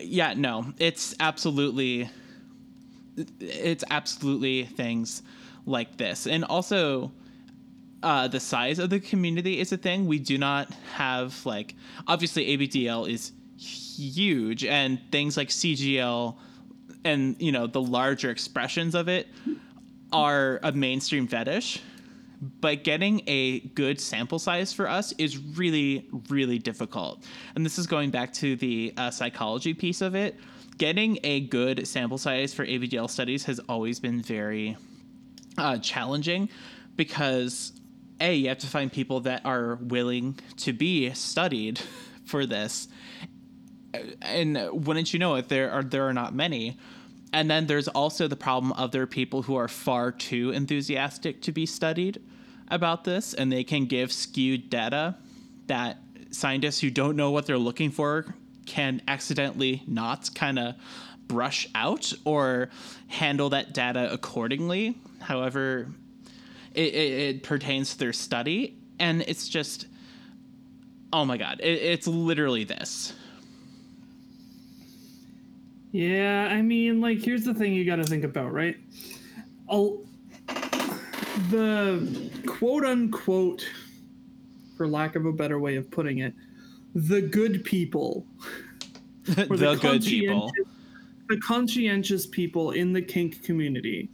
yeah 0.00 0.34
no 0.34 0.72
it's 0.78 1.14
absolutely 1.20 2.08
it's 3.40 3.84
absolutely 3.90 4.64
things 4.64 5.22
like 5.66 5.96
this. 5.96 6.26
And 6.26 6.44
also 6.44 7.12
uh, 8.02 8.28
the 8.28 8.40
size 8.40 8.78
of 8.78 8.90
the 8.90 9.00
community 9.00 9.60
is 9.60 9.72
a 9.72 9.76
thing. 9.76 10.06
We 10.06 10.18
do 10.18 10.38
not 10.38 10.70
have 10.94 11.44
like 11.46 11.74
obviously 12.06 12.56
abdl 12.56 13.08
is 13.08 13.32
huge 13.58 14.64
and 14.64 14.98
things 15.12 15.36
like 15.36 15.48
cgl 15.48 16.34
and 17.04 17.40
you 17.40 17.52
know 17.52 17.68
the 17.68 17.80
larger 17.80 18.28
expressions 18.28 18.96
of 18.96 19.06
it 19.06 19.28
are 20.12 20.58
a 20.64 20.72
mainstream 20.72 21.28
fetish 21.28 21.80
but 22.42 22.82
getting 22.82 23.22
a 23.28 23.60
good 23.60 24.00
sample 24.00 24.40
size 24.40 24.72
for 24.72 24.88
us 24.88 25.12
is 25.12 25.38
really 25.38 26.08
really 26.28 26.58
difficult. 26.58 27.24
And 27.54 27.64
this 27.64 27.78
is 27.78 27.86
going 27.86 28.10
back 28.10 28.32
to 28.34 28.56
the 28.56 28.92
uh, 28.96 29.10
psychology 29.10 29.74
piece 29.74 30.00
of 30.00 30.16
it. 30.16 30.36
Getting 30.76 31.20
a 31.22 31.40
good 31.40 31.86
sample 31.86 32.18
size 32.18 32.52
for 32.52 32.66
abdl 32.66 33.08
studies 33.08 33.44
has 33.44 33.60
always 33.68 34.00
been 34.00 34.20
very 34.20 34.76
uh, 35.56 35.78
challenging 35.78 36.48
because 36.96 37.72
a 38.20 38.34
you 38.34 38.48
have 38.48 38.58
to 38.58 38.66
find 38.66 38.92
people 38.92 39.20
that 39.20 39.46
are 39.46 39.76
willing 39.76 40.38
to 40.56 40.72
be 40.72 41.12
studied 41.14 41.80
for 42.24 42.44
this. 42.44 42.88
And 44.20 44.58
wouldn't 44.72 45.12
you 45.12 45.20
know 45.20 45.36
it 45.36 45.48
there 45.48 45.70
are 45.70 45.84
there 45.84 46.08
are 46.08 46.14
not 46.14 46.34
many. 46.34 46.76
And 47.34 47.50
then 47.50 47.66
there's 47.66 47.88
also 47.88 48.28
the 48.28 48.36
problem 48.36 48.72
of 48.72 48.90
there 48.90 49.02
are 49.02 49.06
people 49.06 49.42
who 49.42 49.54
are 49.54 49.68
far 49.68 50.10
too 50.10 50.50
enthusiastic 50.50 51.40
to 51.42 51.52
be 51.52 51.66
studied 51.66 52.20
about 52.68 53.04
this 53.04 53.34
and 53.34 53.52
they 53.52 53.64
can 53.64 53.86
give 53.86 54.12
skewed 54.12 54.70
data 54.70 55.16
that 55.66 55.98
scientists 56.30 56.80
who 56.80 56.90
don't 56.90 57.16
know 57.16 57.30
what 57.30 57.46
they're 57.46 57.58
looking 57.58 57.90
for 57.90 58.24
can 58.66 59.02
accidentally 59.08 59.82
not 59.86 60.30
kind 60.34 60.58
of 60.58 60.74
brush 61.26 61.68
out 61.74 62.12
or 62.24 62.68
handle 63.08 63.50
that 63.50 63.72
data 63.72 64.12
accordingly. 64.12 64.96
However 65.20 65.88
it, 66.74 66.94
it, 66.94 67.12
it, 67.12 67.42
pertains 67.42 67.92
to 67.92 67.98
their 67.98 68.12
study 68.12 68.76
and 68.98 69.22
it's 69.22 69.48
just 69.48 69.86
oh 71.12 71.24
my 71.24 71.36
god 71.36 71.60
it, 71.60 71.82
it's 71.82 72.06
literally 72.06 72.64
this. 72.64 73.12
Yeah 75.90 76.48
i 76.50 76.62
mean 76.62 77.02
like 77.02 77.22
here's 77.22 77.44
the 77.44 77.52
thing 77.52 77.74
you 77.74 77.84
got 77.84 77.96
to 77.96 78.04
think 78.04 78.24
about 78.24 78.52
right? 78.52 78.76
I'll, 79.68 80.00
the 81.50 82.30
quote 82.46 82.84
unquote 82.84 83.66
for 84.76 84.86
lack 84.86 85.16
of 85.16 85.26
a 85.26 85.32
better 85.32 85.58
way 85.58 85.76
of 85.76 85.90
putting 85.90 86.18
it 86.18 86.34
the 86.94 87.22
good 87.22 87.64
people 87.64 88.26
the, 89.24 89.44
the 89.44 89.78
good 89.80 90.02
people 90.02 90.52
the 91.28 91.38
conscientious 91.38 92.26
people 92.26 92.72
in 92.72 92.92
the 92.92 93.00
kink 93.00 93.42
community 93.42 94.08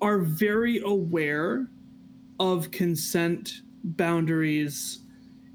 are 0.00 0.18
very 0.18 0.80
aware 0.80 1.68
of 2.38 2.70
consent 2.70 3.62
boundaries 3.82 5.00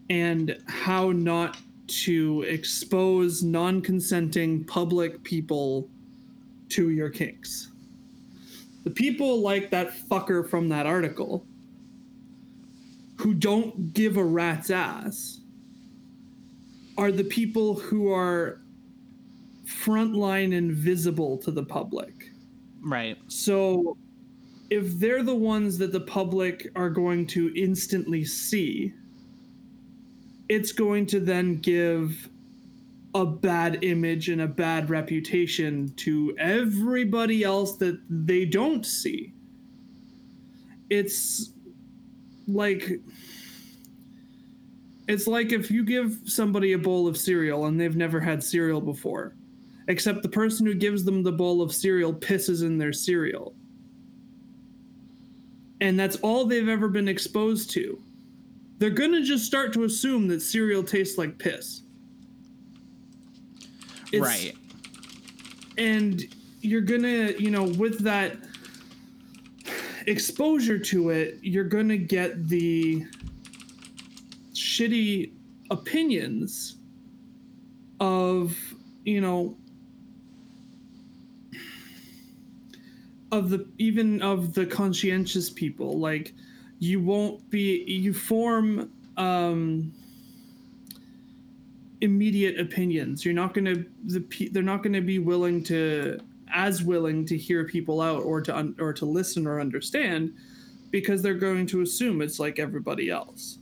and 0.09 0.57
how 0.67 1.11
not 1.11 1.57
to 1.87 2.43
expose 2.47 3.43
non-consenting 3.43 4.63
public 4.63 5.21
people 5.23 5.89
to 6.69 6.89
your 6.89 7.09
kinks. 7.09 7.70
The 8.83 8.89
people 8.89 9.41
like 9.41 9.69
that 9.71 9.93
fucker 10.09 10.49
from 10.49 10.69
that 10.69 10.85
article 10.85 11.45
who 13.17 13.33
don't 13.33 13.93
give 13.93 14.17
a 14.17 14.23
rat's 14.23 14.71
ass 14.71 15.41
are 16.97 17.11
the 17.11 17.23
people 17.23 17.75
who 17.75 18.11
are 18.11 18.61
frontline 19.65 20.57
and 20.57 20.71
visible 20.71 21.37
to 21.37 21.51
the 21.51 21.63
public. 21.63 22.31
Right. 22.81 23.17
So 23.27 23.97
if 24.71 24.97
they're 24.99 25.23
the 25.23 25.35
ones 25.35 25.77
that 25.77 25.91
the 25.91 25.99
public 25.99 26.71
are 26.75 26.89
going 26.89 27.27
to 27.27 27.53
instantly 27.55 28.25
see, 28.25 28.93
it's 30.49 30.71
going 30.71 31.05
to 31.07 31.19
then 31.19 31.57
give 31.57 32.29
a 33.13 33.25
bad 33.25 33.83
image 33.83 34.29
and 34.29 34.41
a 34.41 34.47
bad 34.47 34.89
reputation 34.89 35.93
to 35.97 36.35
everybody 36.39 37.43
else 37.43 37.77
that 37.77 37.99
they 38.09 38.45
don't 38.45 38.85
see. 38.85 39.33
It's 40.89 41.51
like 42.47 43.01
it's 45.07 45.27
like 45.27 45.51
if 45.51 45.69
you 45.69 45.83
give 45.83 46.19
somebody 46.25 46.73
a 46.73 46.77
bowl 46.77 47.07
of 47.07 47.17
cereal 47.17 47.65
and 47.65 47.79
they've 47.79 47.95
never 47.95 48.19
had 48.19 48.43
cereal 48.43 48.79
before, 48.79 49.35
except 49.87 50.23
the 50.23 50.29
person 50.29 50.65
who 50.65 50.73
gives 50.73 51.03
them 51.03 51.23
the 51.23 51.31
bowl 51.31 51.61
of 51.61 51.73
cereal 51.73 52.13
pisses 52.13 52.63
in 52.63 52.77
their 52.77 52.93
cereal 52.93 53.55
and 55.81 55.99
that's 55.99 56.15
all 56.17 56.45
they've 56.45 56.69
ever 56.69 56.87
been 56.87 57.07
exposed 57.07 57.71
to, 57.71 57.99
they're 58.77 58.91
going 58.91 59.11
to 59.11 59.23
just 59.23 59.45
start 59.45 59.73
to 59.73 59.83
assume 59.83 60.27
that 60.27 60.41
cereal 60.41 60.83
tastes 60.83 61.17
like 61.17 61.37
piss. 61.39 61.81
It's, 64.11 64.21
right. 64.21 64.55
And 65.77 66.23
you're 66.61 66.81
going 66.81 67.03
to, 67.03 67.41
you 67.41 67.49
know, 67.49 67.63
with 67.63 67.99
that 67.99 68.37
exposure 70.07 70.77
to 70.77 71.09
it, 71.09 71.39
you're 71.41 71.63
going 71.63 71.89
to 71.89 71.97
get 71.97 72.47
the 72.47 73.05
shitty 74.53 75.31
opinions 75.69 76.77
of, 77.99 78.55
you 79.05 79.21
know, 79.21 79.57
of 83.31 83.49
the 83.49 83.65
even 83.77 84.21
of 84.21 84.53
the 84.53 84.65
conscientious 84.65 85.49
people 85.49 85.97
like 85.99 86.33
you 86.79 86.99
won't 86.99 87.49
be 87.49 87.83
you 87.87 88.13
form 88.13 88.91
um 89.17 89.93
immediate 92.01 92.59
opinions 92.59 93.23
you're 93.23 93.33
not 93.33 93.53
going 93.53 93.65
to 93.65 93.85
the 94.05 94.49
they're 94.51 94.63
not 94.63 94.83
going 94.83 94.93
to 94.93 95.01
be 95.01 95.19
willing 95.19 95.63
to 95.63 96.19
as 96.53 96.83
willing 96.83 97.25
to 97.25 97.37
hear 97.37 97.63
people 97.63 98.01
out 98.01 98.23
or 98.23 98.41
to 98.41 98.55
un, 98.55 98.75
or 98.79 98.91
to 98.91 99.05
listen 99.05 99.47
or 99.47 99.59
understand 99.59 100.33
because 100.89 101.21
they're 101.21 101.33
going 101.33 101.65
to 101.65 101.81
assume 101.81 102.21
it's 102.21 102.39
like 102.39 102.59
everybody 102.59 103.09
else 103.09 103.59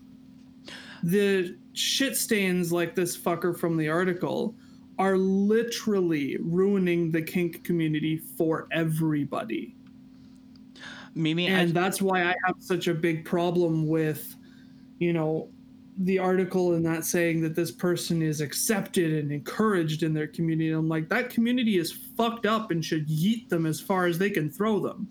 the 1.04 1.56
shit 1.74 2.16
stains 2.16 2.72
like 2.72 2.96
this 2.96 3.18
fucker 3.18 3.58
from 3.58 3.78
the 3.78 3.88
article 3.88 4.56
are 5.00 5.18
literally 5.18 6.38
ruining 6.42 7.10
the 7.10 7.22
kink 7.22 7.64
community 7.64 8.18
for 8.18 8.68
everybody. 8.72 9.74
Mimi, 11.16 11.48
and 11.48 11.70
I... 11.70 11.82
that's 11.82 12.02
why 12.02 12.24
I 12.24 12.36
have 12.46 12.58
such 12.60 12.88
a 12.88 12.94
big 12.94 13.24
problem 13.24 13.88
with, 13.88 14.36
you 15.00 15.14
know, 15.14 15.50
the 16.00 16.18
article 16.18 16.74
and 16.74 16.84
not 16.84 17.04
saying 17.04 17.42
that 17.42 17.56
this 17.56 17.72
person 17.72 18.22
is 18.22 18.40
accepted 18.40 19.14
and 19.14 19.32
encouraged 19.32 20.02
in 20.02 20.14
their 20.14 20.28
community. 20.28 20.72
I'm 20.72 20.88
like, 20.88 21.10
that 21.10 21.30
community 21.30 21.78
is 21.78 21.92
fucked 21.92 22.46
up 22.46 22.72
and 22.72 22.84
should 22.84 23.08
yeet 23.10 23.50
them 23.50 23.66
as 23.66 23.82
far 23.82 24.06
as 24.06 24.18
they 24.18 24.30
can 24.30 24.50
throw 24.50 24.80
them. 24.80 25.10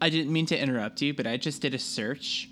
I 0.00 0.08
didn't 0.08 0.32
mean 0.32 0.46
to 0.46 0.58
interrupt 0.58 1.02
you, 1.02 1.12
but 1.12 1.26
I 1.26 1.36
just 1.36 1.60
did 1.60 1.74
a 1.74 1.78
search 1.78 2.48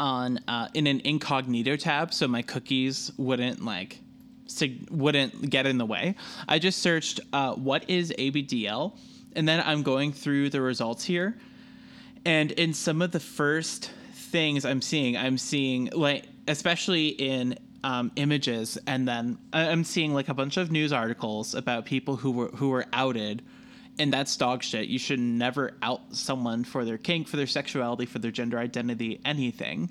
on 0.00 0.40
uh, 0.48 0.68
in 0.72 0.86
an 0.86 1.02
incognito 1.04 1.76
tab, 1.76 2.12
so 2.12 2.26
my 2.26 2.40
cookies 2.40 3.12
wouldn't 3.18 3.62
like 3.62 4.00
sig- 4.46 4.88
wouldn't 4.90 5.50
get 5.50 5.66
in 5.66 5.76
the 5.76 5.86
way. 5.86 6.16
I 6.48 6.58
just 6.58 6.78
searched 6.80 7.20
uh, 7.34 7.52
what 7.52 7.88
is 7.88 8.12
ABDL, 8.18 8.96
and 9.36 9.46
then 9.46 9.62
I'm 9.64 9.82
going 9.82 10.12
through 10.12 10.50
the 10.50 10.62
results 10.62 11.04
here, 11.04 11.36
and 12.24 12.50
in 12.52 12.72
some 12.72 13.02
of 13.02 13.12
the 13.12 13.20
first 13.20 13.90
things 14.14 14.64
I'm 14.64 14.80
seeing, 14.80 15.16
I'm 15.16 15.36
seeing 15.36 15.90
like 15.92 16.24
especially 16.50 17.08
in 17.08 17.58
um, 17.82 18.12
images, 18.16 18.78
and 18.86 19.08
then 19.08 19.38
I'm 19.52 19.84
seeing 19.84 20.12
like 20.12 20.28
a 20.28 20.34
bunch 20.34 20.56
of 20.56 20.70
news 20.70 20.92
articles 20.92 21.54
about 21.54 21.86
people 21.86 22.16
who 22.16 22.30
were 22.30 22.48
who 22.48 22.68
were 22.68 22.86
outed 22.92 23.42
and 24.00 24.10
that's 24.12 24.34
dog 24.36 24.62
shit. 24.62 24.88
You 24.88 24.98
should 24.98 25.20
never 25.20 25.72
out 25.82 26.00
someone 26.16 26.64
for 26.64 26.84
their 26.86 26.96
kink, 26.96 27.28
for 27.28 27.36
their 27.36 27.46
sexuality, 27.46 28.06
for 28.06 28.18
their 28.18 28.30
gender 28.30 28.58
identity, 28.58 29.20
anything. 29.26 29.90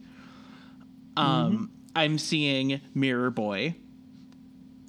Um, 1.16 1.54
mm-hmm. 1.54 1.66
I'm 1.96 2.18
seeing 2.18 2.82
Mirror 2.96 3.32
Boy, 3.32 3.76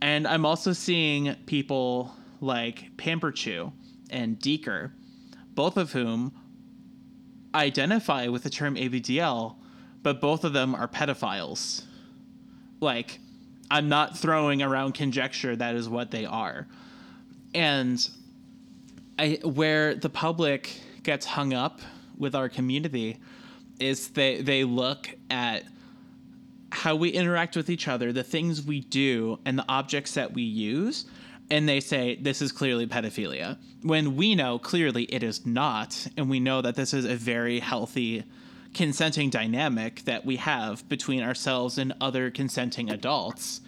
and 0.00 0.26
I'm 0.26 0.46
also 0.46 0.72
seeing 0.72 1.34
people 1.44 2.14
like 2.40 2.96
Pamperchu 2.96 3.72
and 4.08 4.38
Deeker, 4.38 4.92
both 5.54 5.76
of 5.76 5.92
whom 5.92 6.32
identify 7.54 8.28
with 8.28 8.42
the 8.42 8.50
term 8.50 8.76
ABDL, 8.76 9.56
but 10.02 10.20
both 10.20 10.44
of 10.44 10.52
them 10.52 10.74
are 10.74 10.88
pedophiles. 10.88 11.82
Like, 12.80 13.20
I'm 13.70 13.88
not 13.88 14.18
throwing 14.18 14.62
around 14.62 14.94
conjecture 14.94 15.54
that 15.54 15.74
is 15.74 15.88
what 15.88 16.10
they 16.10 16.24
are. 16.24 16.66
And 17.54 18.08
I, 19.18 19.38
where 19.42 19.94
the 19.94 20.08
public 20.08 20.80
gets 21.02 21.26
hung 21.26 21.52
up 21.52 21.80
with 22.18 22.34
our 22.34 22.48
community 22.48 23.18
is 23.78 24.08
they 24.08 24.42
they 24.42 24.64
look 24.64 25.10
at 25.30 25.64
how 26.72 26.94
we 26.94 27.08
interact 27.08 27.56
with 27.56 27.68
each 27.68 27.88
other, 27.88 28.12
the 28.12 28.22
things 28.22 28.62
we 28.62 28.80
do, 28.80 29.38
and 29.44 29.58
the 29.58 29.64
objects 29.68 30.14
that 30.14 30.32
we 30.32 30.42
use, 30.42 31.06
and 31.50 31.68
they 31.68 31.80
say 31.80 32.16
this 32.16 32.40
is 32.40 32.52
clearly 32.52 32.86
pedophilia. 32.86 33.58
When 33.82 34.16
we 34.16 34.34
know 34.34 34.58
clearly 34.58 35.04
it 35.04 35.22
is 35.22 35.44
not, 35.44 36.06
and 36.16 36.30
we 36.30 36.38
know 36.38 36.62
that 36.62 36.76
this 36.76 36.94
is 36.94 37.04
a 37.04 37.16
very 37.16 37.58
healthy 37.58 38.24
consenting 38.74 39.30
dynamic 39.30 40.04
that 40.04 40.24
we 40.24 40.36
have 40.36 40.88
between 40.88 41.22
ourselves 41.22 41.78
and 41.78 41.92
other 42.00 42.30
consenting 42.30 42.90
adults. 42.90 43.60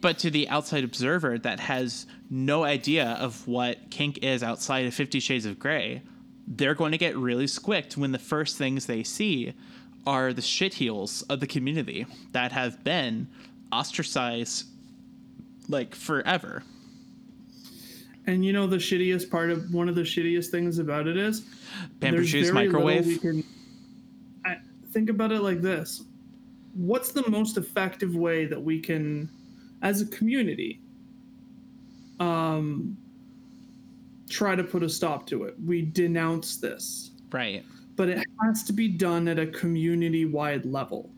But 0.00 0.18
to 0.18 0.30
the 0.30 0.48
outside 0.48 0.84
observer 0.84 1.38
that 1.38 1.60
has 1.60 2.06
no 2.28 2.64
idea 2.64 3.16
of 3.20 3.46
what 3.46 3.90
kink 3.90 4.18
is 4.22 4.42
outside 4.42 4.86
of 4.86 4.94
Fifty 4.94 5.20
Shades 5.20 5.46
of 5.46 5.58
Grey, 5.58 6.02
they're 6.46 6.74
going 6.74 6.92
to 6.92 6.98
get 6.98 7.16
really 7.16 7.46
squicked 7.46 7.96
when 7.96 8.12
the 8.12 8.18
first 8.18 8.56
things 8.56 8.86
they 8.86 9.02
see 9.02 9.54
are 10.06 10.32
the 10.32 10.42
shitheels 10.42 11.22
of 11.28 11.40
the 11.40 11.46
community 11.46 12.06
that 12.32 12.50
have 12.52 12.82
been 12.82 13.28
ostracized 13.70 14.66
like 15.68 15.94
forever. 15.94 16.64
And 18.26 18.44
you 18.44 18.52
know 18.52 18.66
the 18.66 18.76
shittiest 18.76 19.30
part 19.30 19.50
of 19.50 19.72
one 19.72 19.88
of 19.88 19.94
the 19.94 20.02
shittiest 20.02 20.48
things 20.48 20.78
about 20.78 21.06
it 21.06 21.16
is 21.16 21.42
Pamperchu's 22.00 22.52
microwave. 22.52 23.20
Can, 23.20 23.44
think 24.92 25.10
about 25.10 25.32
it 25.32 25.42
like 25.42 25.60
this: 25.60 26.04
What's 26.74 27.12
the 27.12 27.28
most 27.30 27.56
effective 27.56 28.14
way 28.14 28.46
that 28.46 28.62
we 28.62 28.80
can 28.80 29.28
as 29.82 30.00
a 30.00 30.06
community 30.06 30.80
um, 32.20 32.96
try 34.28 34.56
to 34.56 34.64
put 34.64 34.82
a 34.82 34.88
stop 34.88 35.26
to 35.26 35.44
it. 35.44 35.54
We 35.64 35.82
denounce 35.82 36.56
this. 36.56 37.10
Right. 37.30 37.64
But 37.96 38.08
it 38.08 38.24
has 38.42 38.62
to 38.64 38.72
be 38.72 38.88
done 38.88 39.28
at 39.28 39.38
a 39.38 39.46
community 39.46 40.24
wide 40.24 40.64
level. 40.64 41.10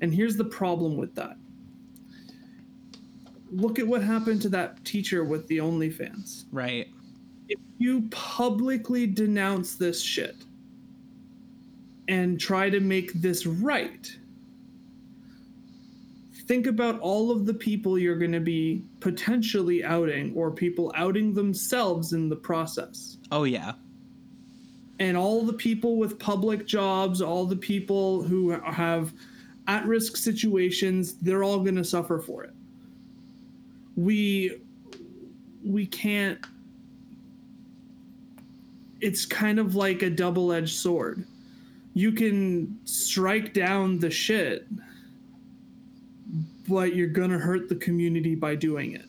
And 0.00 0.12
here's 0.12 0.36
the 0.36 0.44
problem 0.44 0.96
with 0.96 1.14
that. 1.14 1.36
Look 3.50 3.78
at 3.78 3.86
what 3.86 4.02
happened 4.02 4.42
to 4.42 4.48
that 4.50 4.84
teacher 4.84 5.24
with 5.24 5.46
the 5.46 5.58
OnlyFans. 5.58 6.44
Right. 6.52 6.88
If 7.48 7.60
you 7.78 8.08
publicly 8.10 9.06
denounce 9.06 9.76
this 9.76 10.02
shit 10.02 10.36
and 12.08 12.38
try 12.38 12.70
to 12.70 12.80
make 12.80 13.12
this 13.14 13.46
right, 13.46 14.10
think 16.46 16.66
about 16.66 17.00
all 17.00 17.30
of 17.30 17.46
the 17.46 17.54
people 17.54 17.98
you're 17.98 18.18
going 18.18 18.32
to 18.32 18.40
be 18.40 18.82
potentially 19.00 19.82
outing 19.82 20.32
or 20.34 20.50
people 20.50 20.92
outing 20.96 21.32
themselves 21.34 22.12
in 22.12 22.28
the 22.28 22.36
process. 22.36 23.16
Oh, 23.32 23.44
yeah. 23.44 23.72
And 24.98 25.16
all 25.16 25.42
the 25.42 25.52
people 25.52 25.96
with 25.96 26.18
public 26.18 26.66
jobs, 26.66 27.20
all 27.20 27.46
the 27.46 27.56
people 27.56 28.22
who 28.22 28.50
have 28.50 29.12
at 29.66 29.86
risk 29.86 30.16
situations, 30.16 31.14
they're 31.14 31.42
all 31.42 31.60
going 31.60 31.76
to 31.76 31.84
suffer 31.84 32.18
for 32.18 32.44
it. 32.44 32.52
We 33.96 34.60
we 35.64 35.86
can't 35.86 36.38
it's 39.00 39.26
kind 39.26 39.58
of 39.58 39.74
like 39.74 40.02
a 40.02 40.10
double-edged 40.10 40.76
sword. 40.76 41.26
You 41.94 42.12
can 42.12 42.78
strike 42.84 43.54
down 43.54 43.98
the 43.98 44.10
shit 44.10 44.66
but 46.68 46.94
you're 46.94 47.08
gonna 47.08 47.38
hurt 47.38 47.68
the 47.68 47.76
community 47.76 48.34
by 48.34 48.54
doing 48.54 48.94
it. 48.94 49.06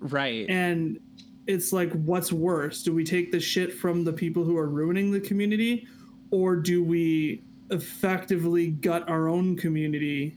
Right. 0.00 0.48
And 0.48 1.00
it's 1.46 1.72
like, 1.72 1.92
what's 1.92 2.32
worse? 2.32 2.82
Do 2.82 2.94
we 2.94 3.04
take 3.04 3.32
the 3.32 3.40
shit 3.40 3.72
from 3.72 4.04
the 4.04 4.12
people 4.12 4.44
who 4.44 4.56
are 4.56 4.68
ruining 4.68 5.10
the 5.10 5.20
community, 5.20 5.88
or 6.30 6.56
do 6.56 6.84
we 6.84 7.42
effectively 7.70 8.68
gut 8.70 9.08
our 9.08 9.28
own 9.28 9.56
community 9.56 10.36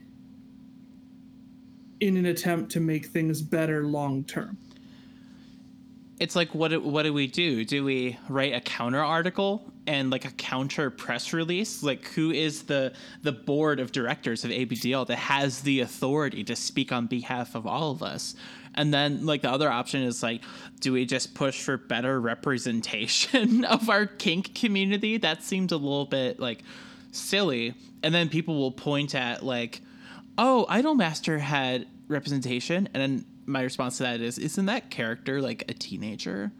in 2.00 2.16
an 2.16 2.26
attempt 2.26 2.72
to 2.72 2.80
make 2.80 3.06
things 3.06 3.40
better 3.42 3.84
long 3.84 4.24
term? 4.24 4.56
It's 6.22 6.36
like 6.36 6.54
what 6.54 6.84
what 6.84 7.02
do 7.02 7.12
we 7.12 7.26
do? 7.26 7.64
Do 7.64 7.82
we 7.82 8.16
write 8.28 8.54
a 8.54 8.60
counter 8.60 9.02
article 9.02 9.72
and 9.88 10.08
like 10.08 10.24
a 10.24 10.30
counter 10.30 10.88
press 10.88 11.32
release? 11.32 11.82
Like 11.82 12.06
who 12.10 12.30
is 12.30 12.62
the 12.62 12.92
the 13.22 13.32
board 13.32 13.80
of 13.80 13.90
directors 13.90 14.44
of 14.44 14.52
abdl 14.52 15.04
that 15.08 15.18
has 15.18 15.62
the 15.62 15.80
authority 15.80 16.44
to 16.44 16.54
speak 16.54 16.92
on 16.92 17.08
behalf 17.08 17.56
of 17.56 17.66
all 17.66 17.90
of 17.90 18.04
us? 18.04 18.36
And 18.76 18.94
then 18.94 19.26
like 19.26 19.42
the 19.42 19.50
other 19.50 19.68
option 19.68 20.04
is 20.04 20.22
like 20.22 20.42
do 20.78 20.92
we 20.92 21.06
just 21.06 21.34
push 21.34 21.60
for 21.60 21.76
better 21.76 22.20
representation 22.20 23.64
of 23.64 23.90
our 23.90 24.06
kink 24.06 24.54
community? 24.54 25.16
That 25.16 25.42
seems 25.42 25.72
a 25.72 25.76
little 25.76 26.06
bit 26.06 26.38
like 26.38 26.62
silly. 27.10 27.74
And 28.04 28.14
then 28.14 28.28
people 28.28 28.56
will 28.60 28.70
point 28.70 29.16
at 29.16 29.42
like 29.42 29.80
oh 30.38 30.66
idolmaster 30.70 31.40
had 31.40 31.88
representation. 32.06 32.88
And 32.94 33.02
then 33.02 33.24
my 33.46 33.62
response 33.62 33.96
to 33.98 34.04
that 34.04 34.20
is 34.20 34.38
isn't 34.38 34.66
that 34.66 34.90
character 34.90 35.40
like 35.40 35.64
a 35.68 35.74
teenager 35.74 36.52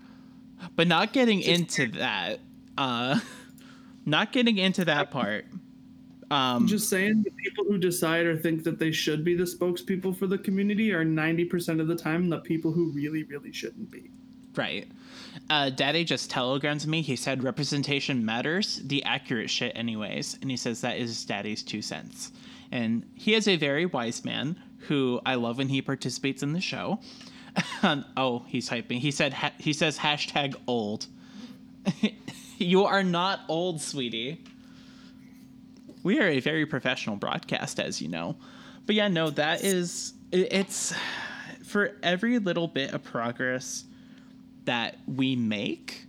but 0.76 0.86
not 0.86 1.12
getting 1.12 1.40
into 1.40 1.88
that 1.88 2.40
uh, 2.78 3.18
not 4.06 4.32
getting 4.32 4.58
into 4.58 4.84
that 4.84 5.10
part. 5.10 5.46
Um, 6.30 6.62
I'm 6.62 6.66
just 6.66 6.88
saying, 6.88 7.22
the 7.24 7.30
people 7.30 7.64
who 7.64 7.76
decide 7.76 8.24
or 8.24 8.36
think 8.36 8.64
that 8.64 8.78
they 8.78 8.90
should 8.90 9.22
be 9.22 9.34
the 9.34 9.44
spokespeople 9.44 10.16
for 10.16 10.26
the 10.26 10.38
community 10.38 10.92
are 10.92 11.04
90% 11.04 11.80
of 11.80 11.88
the 11.88 11.96
time 11.96 12.30
the 12.30 12.38
people 12.38 12.72
who 12.72 12.90
really, 12.92 13.24
really 13.24 13.52
shouldn't 13.52 13.90
be. 13.90 14.10
Right. 14.56 14.88
Uh, 15.50 15.70
Daddy 15.70 16.04
just 16.04 16.30
telegrammed 16.30 16.86
me. 16.86 17.02
He 17.02 17.16
said 17.16 17.42
representation 17.42 18.24
matters, 18.24 18.80
the 18.84 19.04
accurate 19.04 19.50
shit, 19.50 19.72
anyways. 19.74 20.38
And 20.40 20.50
he 20.50 20.56
says 20.56 20.80
that 20.80 20.96
is 20.96 21.24
Daddy's 21.24 21.62
two 21.62 21.82
cents. 21.82 22.32
And 22.70 23.04
he 23.14 23.34
is 23.34 23.46
a 23.46 23.56
very 23.56 23.84
wise 23.84 24.24
man 24.24 24.58
who 24.82 25.20
I 25.24 25.36
love 25.36 25.58
when 25.58 25.68
he 25.68 25.82
participates 25.82 26.42
in 26.42 26.52
the 26.52 26.60
show. 26.60 27.00
oh, 28.16 28.44
he's 28.46 28.68
hyping. 28.68 28.98
He 28.98 29.10
said 29.10 29.32
ha- 29.32 29.52
he 29.58 29.72
says 29.72 29.98
hashtag 29.98 30.54
old. 30.66 31.06
you 32.58 32.84
are 32.84 33.02
not 33.02 33.40
old, 33.48 33.80
sweetie. 33.80 34.42
We 36.02 36.20
are 36.20 36.28
a 36.28 36.40
very 36.40 36.66
professional 36.66 37.16
broadcast, 37.16 37.78
as 37.78 38.00
you 38.00 38.08
know. 38.08 38.36
But 38.86 38.94
yeah, 38.94 39.08
no, 39.08 39.30
that 39.30 39.62
is 39.62 40.14
it's 40.32 40.94
for 41.64 41.96
every 42.02 42.38
little 42.38 42.68
bit 42.68 42.92
of 42.92 43.04
progress 43.04 43.84
that 44.64 44.98
we 45.06 45.36
make. 45.36 46.06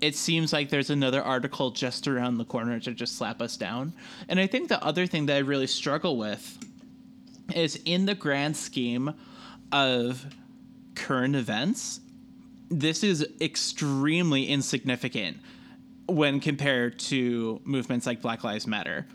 It 0.00 0.16
seems 0.16 0.52
like 0.52 0.68
there's 0.68 0.90
another 0.90 1.22
article 1.22 1.70
just 1.70 2.06
around 2.06 2.36
the 2.36 2.44
corner 2.44 2.78
to 2.80 2.92
just 2.92 3.16
slap 3.16 3.40
us 3.40 3.56
down. 3.56 3.94
And 4.28 4.38
I 4.38 4.46
think 4.46 4.68
the 4.68 4.82
other 4.84 5.06
thing 5.06 5.26
that 5.26 5.36
I 5.36 5.38
really 5.38 5.66
struggle 5.66 6.16
with 6.16 6.58
is 7.54 7.80
in 7.84 8.06
the 8.06 8.14
grand 8.14 8.56
scheme 8.56 9.14
of 9.72 10.26
current 10.94 11.36
events, 11.36 12.00
this 12.70 13.02
is 13.02 13.26
extremely 13.40 14.46
insignificant 14.46 15.38
when 16.06 16.40
compared 16.40 16.98
to 16.98 17.60
movements 17.64 18.06
like 18.06 18.20
Black 18.20 18.44
Lives 18.44 18.66
Matter. 18.66 19.06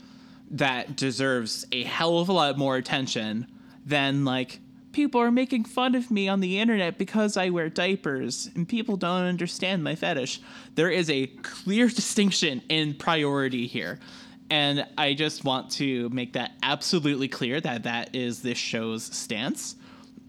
that 0.51 0.95
deserves 0.95 1.63
a 1.71 1.83
hell 1.83 2.17
of 2.17 2.27
a 2.27 2.33
lot 2.33 2.57
more 2.57 2.75
attention 2.75 3.45
than 3.85 4.25
like 4.25 4.59
people 4.91 5.21
are 5.21 5.31
making 5.31 5.63
fun 5.63 5.95
of 5.95 6.09
me 6.09 6.27
on 6.27 6.39
the 6.39 6.59
internet 6.59 6.97
because 6.97 7.37
I 7.37 7.49
wear 7.49 7.69
diapers 7.69 8.49
and 8.55 8.67
people 8.67 8.97
don't 8.97 9.25
understand 9.25 9.83
my 9.83 9.95
fetish. 9.95 10.41
There 10.75 10.89
is 10.89 11.09
a 11.09 11.27
clear 11.27 11.87
distinction 11.99 12.61
in 12.69 12.95
priority 12.95 13.67
here. 13.67 13.99
And 14.49 14.85
I 14.97 15.13
just 15.13 15.43
want 15.43 15.69
to 15.71 16.09
make 16.09 16.33
that 16.33 16.53
absolutely 16.63 17.27
clear 17.27 17.61
that 17.61 17.83
that 17.83 18.15
is 18.15 18.41
this 18.41 18.57
show's 18.57 19.03
stance. 19.03 19.75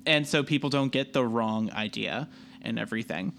And 0.06 0.26
so 0.26 0.42
people 0.42 0.68
don't 0.68 0.92
get 0.92 1.12
the 1.12 1.24
wrong 1.24 1.70
idea 1.72 2.28
and 2.62 2.78
everything. 2.78 3.32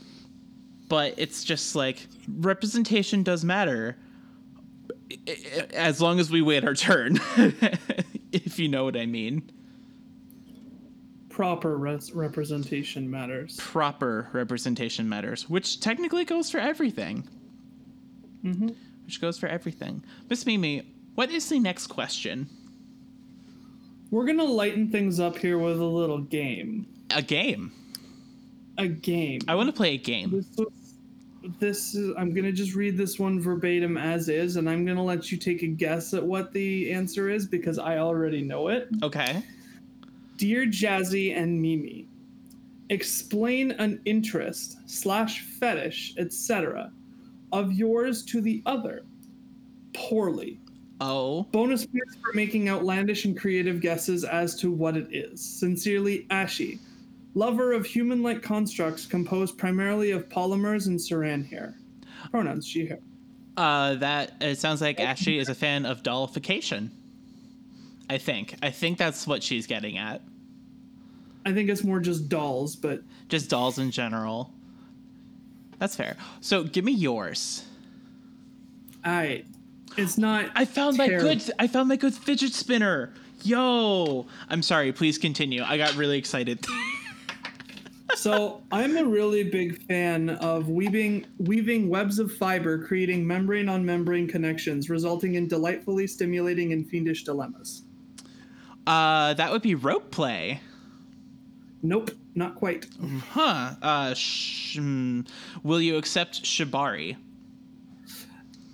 But 0.89 1.13
it's 1.17 1.43
just 1.43 1.75
like 1.75 2.07
representation 2.27 3.23
does 3.23 3.43
matter 3.45 3.97
as 5.73 6.01
long 6.01 6.19
as 6.19 6.31
we 6.31 6.41
wait 6.41 6.63
our 6.63 6.73
turn, 6.73 7.19
if 8.31 8.59
you 8.59 8.67
know 8.67 8.83
what 8.83 8.97
I 8.97 9.05
mean. 9.05 9.49
Proper 11.29 11.77
res- 11.77 12.11
representation 12.11 13.09
matters. 13.09 13.57
Proper 13.57 14.29
representation 14.33 15.07
matters, 15.07 15.49
which 15.49 15.79
technically 15.79 16.25
goes 16.25 16.51
for 16.51 16.59
everything. 16.59 17.27
Mm-hmm. 18.43 18.69
Which 19.05 19.19
goes 19.21 19.37
for 19.37 19.47
everything. 19.47 20.03
Miss 20.29 20.45
Mimi, 20.45 20.83
what 21.15 21.29
is 21.31 21.49
the 21.49 21.59
next 21.59 21.87
question? 21.87 22.47
We're 24.09 24.25
gonna 24.25 24.43
lighten 24.43 24.89
things 24.89 25.19
up 25.19 25.37
here 25.37 25.57
with 25.57 25.79
a 25.79 25.85
little 25.85 26.19
game. 26.19 26.85
A 27.15 27.21
game. 27.21 27.71
A 28.77 28.87
game. 28.87 29.41
I 29.47 29.55
want 29.55 29.67
to 29.67 29.73
play 29.73 29.93
a 29.93 29.97
game. 29.97 30.31
This 30.31 30.47
was 30.57 30.67
this 31.59 31.95
is 31.95 32.13
i'm 32.17 32.31
going 32.33 32.43
to 32.43 32.51
just 32.51 32.75
read 32.75 32.95
this 32.95 33.17
one 33.17 33.39
verbatim 33.41 33.97
as 33.97 34.29
is 34.29 34.57
and 34.57 34.69
i'm 34.69 34.85
going 34.85 34.95
to 34.95 35.01
let 35.01 35.31
you 35.31 35.37
take 35.39 35.63
a 35.63 35.67
guess 35.67 36.13
at 36.13 36.23
what 36.23 36.53
the 36.53 36.91
answer 36.91 37.29
is 37.29 37.47
because 37.47 37.79
i 37.79 37.97
already 37.97 38.43
know 38.43 38.67
it 38.67 38.87
Okay. 39.01 39.41
dear 40.37 40.67
jazzy 40.67 41.35
and 41.35 41.59
mimi 41.59 42.07
explain 42.89 43.71
an 43.71 43.99
interest 44.05 44.77
slash 44.85 45.41
fetish 45.41 46.13
etc 46.19 46.91
of 47.51 47.73
yours 47.73 48.23
to 48.25 48.41
the 48.41 48.61
other 48.65 49.03
poorly 49.93 50.59
Oh. 50.99 51.43
bonus 51.51 51.85
points 51.85 52.15
for 52.21 52.31
making 52.33 52.69
outlandish 52.69 53.25
and 53.25 53.37
creative 53.37 53.81
guesses 53.81 54.23
as 54.23 54.55
to 54.57 54.71
what 54.71 54.95
it 54.95 55.07
is 55.11 55.41
sincerely 55.41 56.25
ashy 56.29 56.79
lover 57.33 57.71
of 57.73 57.85
human-like 57.85 58.41
constructs 58.43 59.05
composed 59.05 59.57
primarily 59.57 60.11
of 60.11 60.27
polymers 60.29 60.87
and 60.87 60.99
saran 60.99 61.47
hair. 61.47 61.77
Pronouns 62.29 62.67
she 62.67 62.85
her. 62.85 62.99
Uh, 63.57 63.95
that 63.95 64.33
it 64.41 64.57
sounds 64.59 64.81
like 64.81 64.99
Ashley 64.99 65.37
is 65.39 65.47
a 65.49 65.55
fan 65.55 65.85
of 65.85 66.03
dollification. 66.03 66.89
I 68.09 68.17
think. 68.17 68.55
I 68.61 68.69
think 68.69 68.97
that's 68.97 69.25
what 69.25 69.41
she's 69.43 69.65
getting 69.65 69.97
at. 69.97 70.21
I 71.45 71.53
think 71.53 71.69
it's 71.69 71.83
more 71.83 71.99
just 72.01 72.27
dolls, 72.29 72.75
but 72.75 73.01
Just 73.29 73.49
dolls 73.49 73.79
in 73.79 73.91
general. 73.91 74.53
That's 75.81 75.95
fair. 75.95 76.15
So 76.41 76.63
give 76.63 76.85
me 76.85 76.91
yours. 76.91 77.65
I. 79.03 79.45
It's 79.97 80.15
not. 80.15 80.51
I 80.53 80.63
found 80.65 80.95
my 80.95 81.07
good. 81.07 81.43
I 81.57 81.65
found 81.65 81.89
my 81.89 81.95
good 81.95 82.13
fidget 82.13 82.53
spinner. 82.53 83.11
Yo, 83.41 84.27
I'm 84.47 84.61
sorry. 84.61 84.91
Please 84.91 85.17
continue. 85.17 85.63
I 85.63 85.77
got 85.77 85.95
really 85.95 86.17
excited. 86.19 86.63
So 88.13 88.61
I'm 88.73 88.97
a 88.97 89.05
really 89.05 89.41
big 89.45 89.81
fan 89.87 90.31
of 90.31 90.67
weaving 90.67 91.25
weaving 91.37 91.87
webs 91.87 92.19
of 92.19 92.31
fiber, 92.31 92.85
creating 92.85 93.25
membrane 93.25 93.69
on 93.69 93.85
membrane 93.85 94.27
connections, 94.27 94.89
resulting 94.89 95.35
in 95.35 95.47
delightfully 95.47 96.05
stimulating 96.07 96.73
and 96.73 96.85
fiendish 96.87 97.23
dilemmas. 97.23 97.83
uh, 98.85 99.33
that 99.35 99.49
would 99.49 99.61
be 99.61 99.75
rope 99.75 100.11
play. 100.11 100.59
Nope, 101.81 102.11
not 102.35 102.55
quite. 102.55 102.87
Huh. 103.29 103.75
Uh, 103.81 104.13
sh- 104.13 104.77
mm, 104.77 105.27
will 105.63 105.81
you 105.81 105.97
accept 105.97 106.43
shibari? 106.43 107.17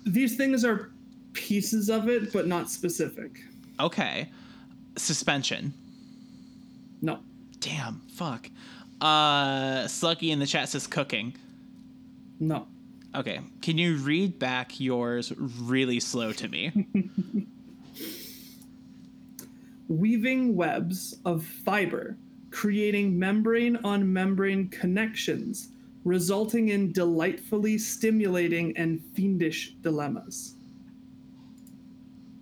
These 0.06 0.36
things 0.36 0.64
are 0.64 0.90
pieces 1.32 1.90
of 1.90 2.08
it, 2.08 2.32
but 2.32 2.46
not 2.46 2.70
specific. 2.70 3.40
Okay. 3.80 4.30
Suspension. 4.96 5.72
No. 7.02 7.20
Damn. 7.60 8.00
Fuck. 8.14 8.50
Uh, 9.00 9.84
Sluggy 9.84 10.30
in 10.30 10.38
the 10.38 10.46
chat 10.46 10.68
says 10.68 10.86
cooking. 10.86 11.34
No. 12.40 12.66
Okay. 13.14 13.40
Can 13.62 13.78
you 13.78 13.96
read 13.96 14.38
back 14.38 14.80
yours 14.80 15.32
really 15.36 16.00
slow 16.00 16.32
to 16.32 16.48
me? 16.48 16.72
weaving 19.88 20.54
webs 20.54 21.16
of 21.24 21.44
fiber, 21.44 22.16
creating 22.50 23.18
membrane 23.18 23.76
on 23.84 24.10
membrane 24.12 24.68
connections, 24.68 25.68
resulting 26.04 26.68
in 26.70 26.92
delightfully 26.92 27.76
stimulating 27.78 28.76
and 28.76 29.00
fiendish 29.14 29.74
dilemmas. 29.82 30.54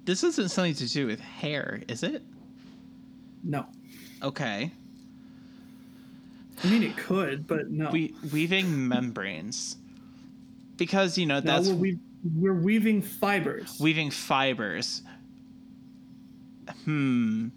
this 0.04 0.22
isn't 0.22 0.50
something 0.50 0.74
to 0.74 0.88
do 0.88 1.06
with 1.06 1.18
hair, 1.20 1.82
is 1.88 2.02
it? 2.04 2.22
No. 3.42 3.66
Okay. 4.22 4.70
I 6.62 6.70
mean, 6.70 6.82
it 6.84 6.96
could, 6.96 7.46
but 7.46 7.70
no. 7.70 7.90
We 7.90 8.14
weaving 8.32 8.86
membranes. 8.88 9.76
Because, 10.76 11.18
you 11.18 11.26
know, 11.26 11.40
no, 11.40 11.40
that's 11.40 11.68
we're, 11.68 11.74
we- 11.74 11.98
we're 12.34 12.54
weaving 12.54 13.02
fibers. 13.02 13.78
weaving 13.80 14.10
fibers. 14.10 15.02
Hmm. 16.84 17.48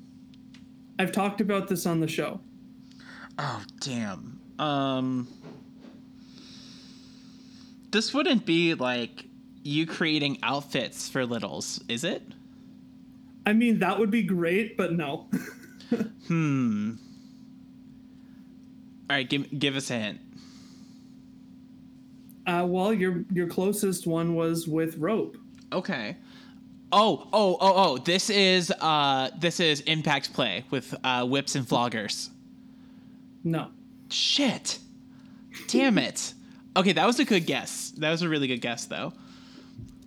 I've 1.00 1.12
talked 1.14 1.40
about 1.42 1.68
this 1.70 1.86
on 1.86 2.02
the 2.02 2.08
show. 2.08 2.42
Oh 3.40 3.64
damn. 3.80 4.40
Um 4.60 5.28
This 7.92 8.14
wouldn't 8.14 8.46
be 8.46 8.76
like 8.76 9.26
you 9.64 9.88
creating 9.88 10.38
outfits 10.44 11.10
for 11.10 11.26
littles, 11.26 11.82
is 11.88 12.04
it? 12.04 12.22
I 13.46 13.54
mean, 13.54 13.80
that 13.80 13.98
would 13.98 14.12
be 14.12 14.22
great, 14.22 14.78
but 14.78 14.94
no. 14.94 15.28
Hmm. 16.28 16.92
All 19.10 19.16
right, 19.16 19.28
give 19.28 19.58
give 19.58 19.76
us 19.76 19.90
a 19.90 19.98
hint. 19.98 20.20
Uh, 22.46 22.64
well, 22.68 22.94
your 22.94 23.26
your 23.34 23.48
closest 23.48 24.06
one 24.06 24.36
was 24.36 24.68
with 24.68 24.98
rope. 25.00 25.36
Okay. 25.74 26.16
Oh, 26.92 27.28
oh, 27.32 27.58
oh, 27.60 27.74
oh. 27.76 27.98
This 27.98 28.30
is 28.30 28.72
uh 28.82 29.30
this 29.40 29.60
is 29.60 29.82
impact 29.82 30.34
play 30.34 30.66
with 30.72 30.96
uh 31.04 31.26
whips 31.26 31.56
and 31.56 31.66
floggers. 31.68 32.30
No. 33.44 33.68
Shit. 34.10 34.80
Damn 35.68 35.98
it. 35.98 36.34
Okay, 36.76 36.94
that 36.94 37.06
was 37.06 37.20
a 37.20 37.26
good 37.26 37.46
guess. 37.46 37.92
That 37.98 38.10
was 38.12 38.22
a 38.22 38.30
really 38.30 38.48
good 38.48 38.62
guess 38.62 38.86
though. 38.86 39.14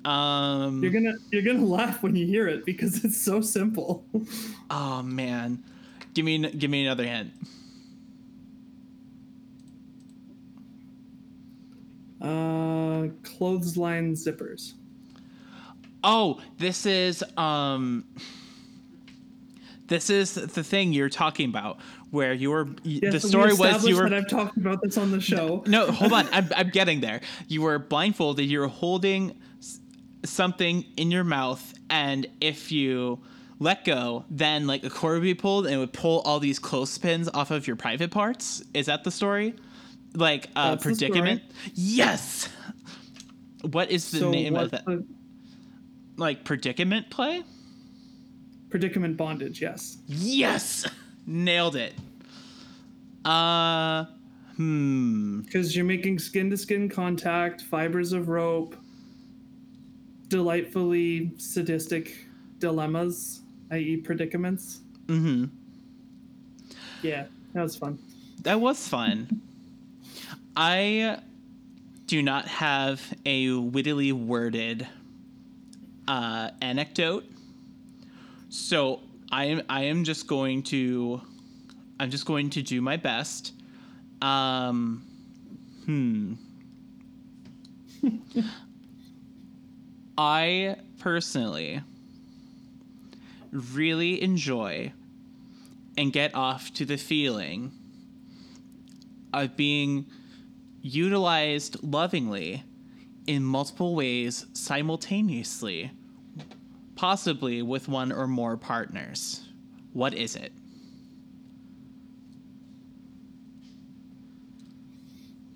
Um 0.05 0.83
You're 0.83 0.93
gonna 0.93 1.15
you're 1.31 1.43
gonna 1.43 1.65
laugh 1.65 2.03
when 2.03 2.17
you 2.17 2.27
hear 2.27 2.49
it 2.49 2.65
because 2.65 3.05
it's 3.05 3.21
so 3.21 3.41
simple. 3.41 4.05
Oh 4.71 5.03
man. 5.03 5.63
Give 6.15 6.25
me 6.25 6.51
give 6.51 6.71
me 6.71 6.85
another 6.85 7.05
hint. 7.05 7.31
Uh, 12.23 13.09
clothesline 13.25 14.15
zippers. 14.15 14.75
Oh, 16.05 16.41
this 16.59 16.87
is 16.87 17.23
um 17.37 18.05
this 19.89 20.09
is 20.09 20.35
the 20.35 20.65
thing 20.65 20.93
you're 20.93 21.11
talking 21.11 21.49
about 21.49 21.79
where 22.11 22.33
you 22.33 22.51
were 22.51 22.69
Yes, 22.83 23.13
the 23.23 23.27
we 23.27 23.31
story 23.31 23.53
was 23.53 23.87
you 23.87 23.97
were 23.97 24.09
that 24.09 24.15
I've 24.15 24.29
talked 24.29 24.57
about 24.57 24.83
this 24.83 24.97
on 24.97 25.11
the 25.11 25.21
show. 25.21 25.63
No, 25.67 25.91
hold 25.91 26.13
on. 26.13 26.29
I'm, 26.33 26.49
I'm 26.57 26.71
getting 26.71 27.01
there. 27.01 27.21
You 27.49 27.63
were 27.63 27.79
blindfolded. 27.79 28.47
You 28.47 28.61
were 28.61 28.69
holding 28.69 29.39
something 30.25 30.85
in 30.97 31.11
your 31.11 31.25
mouth, 31.25 31.75
and 31.91 32.27
if 32.41 32.73
you 32.73 33.21
let 33.59 33.85
go, 33.85 34.25
then 34.31 34.67
like 34.67 34.85
a 34.85 34.91
cord 34.91 35.15
would 35.15 35.23
be 35.23 35.35
pulled, 35.35 35.67
and 35.67 35.75
it 35.75 35.79
would 35.79 35.93
pull 35.93 36.21
all 36.21 36.41
these 36.41 36.59
clothespins 36.59 37.29
off 37.33 37.51
of 37.51 37.67
your 37.67 37.77
private 37.77 38.11
parts. 38.11 38.63
Is 38.75 38.87
that 38.87 39.05
the 39.05 39.11
story? 39.11 39.55
Like 40.15 40.49
uh, 40.57 40.77
the 40.77 40.81
story. 40.81 40.95
predicament? 40.95 41.43
Yes. 41.75 42.49
What 43.63 43.91
is 43.91 44.11
the 44.11 44.19
so 44.21 44.31
name 44.31 44.57
of 44.57 44.71
that? 44.71 44.85
the 44.85 45.05
Like 46.17 46.45
predicament 46.45 47.11
play? 47.11 47.43
predicament 48.73 49.19
bondage? 49.19 49.61
Yes. 49.61 49.99
Yes. 50.09 50.85
Nailed 51.27 51.77
it. 51.77 51.95
Uh, 53.25 54.07
hmm. 54.57 55.43
Because 55.43 55.77
you're 55.77 55.85
making 55.85 56.19
skin 56.19 56.51
to 56.51 56.57
skin 56.57 56.89
contact, 56.89 57.61
fibers 57.61 58.13
of 58.13 58.29
rope, 58.29 58.75
delightfully 60.27 61.31
sadistic 61.37 62.27
dilemmas, 62.59 63.43
i.e., 63.71 63.99
predicaments. 63.99 64.81
Mm-hmm. 65.07 65.45
Yeah, 67.03 67.27
that 67.53 67.63
was 67.63 67.77
fun. 67.77 67.99
That 68.43 68.61
was 68.61 68.89
fun. 68.89 69.43
I 70.57 71.21
do 72.07 72.23
not 72.23 72.49
have 72.49 73.03
a 73.27 73.49
wittily 73.49 74.13
worded 74.13 74.89
uh, 76.13 76.51
anecdote, 76.61 77.25
So 78.51 79.01
I 79.31 79.47
am 79.47 79.63
I 79.69 79.85
am 79.85 80.05
just 80.05 80.27
going 80.27 80.63
to 80.65 81.23
I'm 81.99 82.11
just 82.11 82.27
going 82.27 82.51
to 82.51 82.61
do 82.61 82.83
my 82.83 82.99
best. 82.99 83.55
Um 84.21 85.07
hmm. 85.87 86.35
I 90.19 90.77
personally 90.99 91.81
really 93.51 94.23
enjoy 94.23 94.93
and 95.97 96.13
get 96.13 96.35
off 96.35 96.75
to 96.75 96.85
the 96.85 96.99
feeling 96.99 97.73
of 99.33 99.57
being 99.57 100.05
utilized 100.83 101.83
lovingly 101.83 102.65
in 103.27 103.43
multiple 103.43 103.95
ways 103.95 104.47
simultaneously, 104.53 105.91
possibly 107.03 107.63
with 107.63 107.89
one 107.89 108.13
or 108.13 108.29
more 108.29 108.57
partners. 108.57 109.49
What 109.93 110.15
is 110.15 110.37
it? 110.37 110.53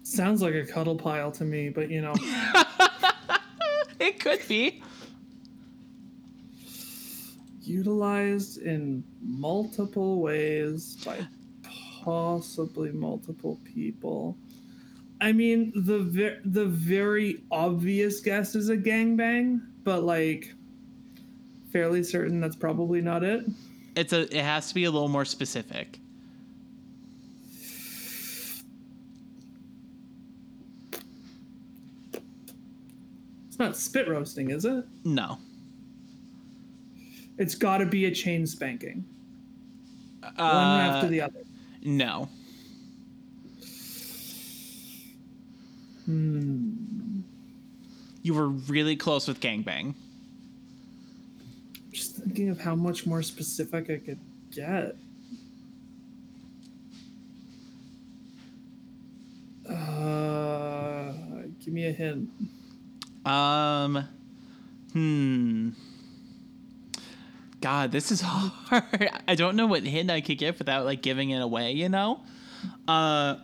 Sounds 0.03 0.43
like 0.43 0.55
a 0.55 0.67
cuddle 0.67 0.97
pile 0.97 1.31
to 1.31 1.45
me, 1.45 1.69
but 1.69 1.89
you 1.89 2.01
know. 2.01 2.15
It 4.01 4.19
could 4.19 4.47
be. 4.49 4.83
utilized 7.63 8.59
in 8.59 9.05
multiple 9.23 10.21
ways 10.21 10.97
by 11.05 11.27
possibly 12.03 12.91
multiple 12.91 13.61
people. 13.65 14.37
I 15.21 15.31
mean, 15.31 15.73
the 15.77 16.01
ver- 16.01 16.41
the 16.45 16.67
very 16.67 17.45
obvious 17.53 18.19
guess 18.21 18.57
is 18.57 18.69
a 18.69 18.77
gangbang, 18.77 19.61
but 19.85 20.03
like 20.03 20.56
fairly 21.77 22.03
certain 22.03 22.41
that's 22.41 22.57
probably 22.57 23.03
not 23.03 23.23
it. 23.23 23.45
It's 23.97 24.15
a 24.15 24.23
it 24.35 24.43
has 24.43 24.69
to 24.69 24.75
be 24.75 24.85
a 24.85 24.91
little 24.91 25.09
more 25.11 25.27
specific. 25.27 25.99
It's 33.49 33.59
not 33.59 33.77
spit 33.77 34.09
roasting, 34.09 34.51
is 34.51 34.65
it? 34.65 34.85
No. 35.05 35.39
It's 37.39 37.55
got 37.55 37.79
to 37.79 37.87
be 37.87 38.07
a 38.07 38.11
chain 38.11 38.47
spanking, 38.47 39.05
one 40.23 40.33
Uh, 40.39 40.91
after 40.95 41.09
the 41.09 41.21
other. 41.21 41.41
no. 41.83 42.29
Hmm. 46.07 47.21
You 48.23 48.35
were 48.35 48.49
really 48.49 48.97
close 48.97 49.29
with 49.29 49.41
gangbang. 49.41 49.95
Thinking 52.27 52.49
of 52.49 52.61
how 52.61 52.75
much 52.75 53.07
more 53.07 53.23
specific 53.23 53.89
I 53.89 53.99
could 53.99 54.19
get. 54.51 54.97
Uh, 59.69 61.13
give 61.65 61.73
me 61.73 61.87
a 61.87 61.93
hint. 61.93 62.29
Um, 63.25 64.09
hmm. 64.93 65.71
God, 67.61 67.93
this 67.93 68.11
is 68.11 68.21
hard. 68.25 68.85
I 69.27 69.35
don't 69.37 69.57
know 69.57 69.67
what 69.67 69.83
hint 69.85 70.11
I 70.11 70.21
could 70.21 70.39
give 70.39 70.59
without 70.59 70.85
like 70.85 71.03
giving 71.03 71.31
it 71.31 71.41
away. 71.41 71.73
You 71.73 71.89
know. 71.89 72.21
Uh, 72.89 73.37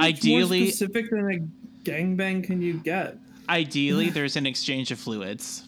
Ideally- 0.00 0.60
more 0.60 0.68
specific 0.68 1.10
than 1.10 1.30
a 1.30 1.88
gangbang 1.88 2.44
can 2.44 2.60
you 2.60 2.74
get? 2.74 3.16
ideally, 3.48 4.10
there's 4.10 4.36
an 4.36 4.46
exchange 4.46 4.90
of 4.90 4.98
fluids. 4.98 5.64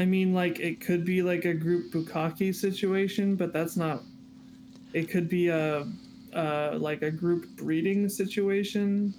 I 0.00 0.06
mean, 0.06 0.32
like 0.32 0.58
it 0.60 0.80
could 0.80 1.04
be 1.04 1.20
like 1.20 1.44
a 1.44 1.52
group 1.52 1.92
bukkake 1.92 2.54
situation, 2.54 3.36
but 3.36 3.52
that's 3.52 3.76
not. 3.76 4.02
It 4.94 5.10
could 5.10 5.28
be 5.28 5.48
a, 5.48 5.86
uh, 6.32 6.78
like 6.78 7.02
a 7.02 7.10
group 7.10 7.46
breeding 7.56 8.08
situation. 8.08 9.12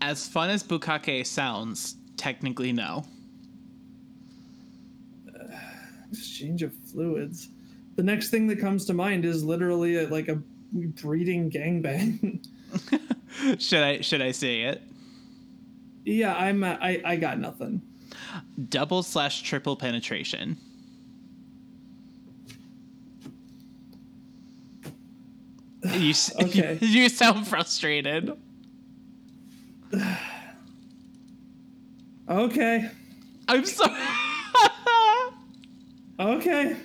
As 0.00 0.26
fun 0.26 0.50
as 0.50 0.64
bukkake 0.64 1.24
sounds, 1.24 1.98
technically 2.16 2.72
no. 2.72 3.04
Exchange 6.12 6.64
of 6.64 6.74
fluids. 6.74 7.50
The 7.94 8.02
next 8.02 8.30
thing 8.30 8.48
that 8.48 8.58
comes 8.58 8.84
to 8.86 8.94
mind 8.94 9.24
is 9.24 9.44
literally 9.44 9.98
a, 9.98 10.08
like 10.08 10.26
a 10.26 10.42
breeding 10.72 11.48
gangbang. 11.48 12.44
should 13.60 13.84
I 13.84 14.00
should 14.00 14.20
I 14.20 14.32
say 14.32 14.62
it? 14.62 14.82
yeah, 16.04 16.34
I'm. 16.34 16.64
uh, 16.64 16.76
I 16.80 17.00
I 17.04 17.14
got 17.14 17.38
nothing. 17.38 17.82
Double 18.68 19.02
slash 19.02 19.42
triple 19.42 19.76
penetration. 19.76 20.56
You 25.84 26.14
Okay. 26.42 26.78
you 26.80 27.08
sound 27.08 27.46
frustrated. 27.46 28.32
Okay. 32.28 32.88
I'm 33.48 33.66
sorry. 33.66 34.00
Okay. 36.20 36.76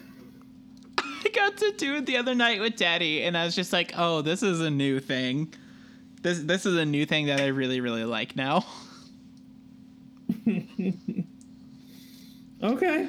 I 0.97 1.29
got 1.33 1.57
to 1.57 1.71
do 1.77 1.95
it 1.97 2.05
the 2.07 2.17
other 2.17 2.33
night 2.33 2.59
with 2.59 2.75
Daddy, 2.75 3.21
and 3.23 3.37
I 3.37 3.45
was 3.45 3.53
just 3.55 3.71
like, 3.71 3.93
"Oh, 3.95 4.21
this 4.21 4.41
is 4.41 4.61
a 4.61 4.69
new 4.69 4.99
thing. 4.99 5.53
This 6.23 6.39
this 6.39 6.65
is 6.65 6.75
a 6.75 6.85
new 6.85 7.05
thing 7.05 7.27
that 7.27 7.39
I 7.39 7.47
really 7.47 7.79
really 7.79 8.03
like 8.03 8.35
now." 8.35 8.65
Okay. 12.63 13.07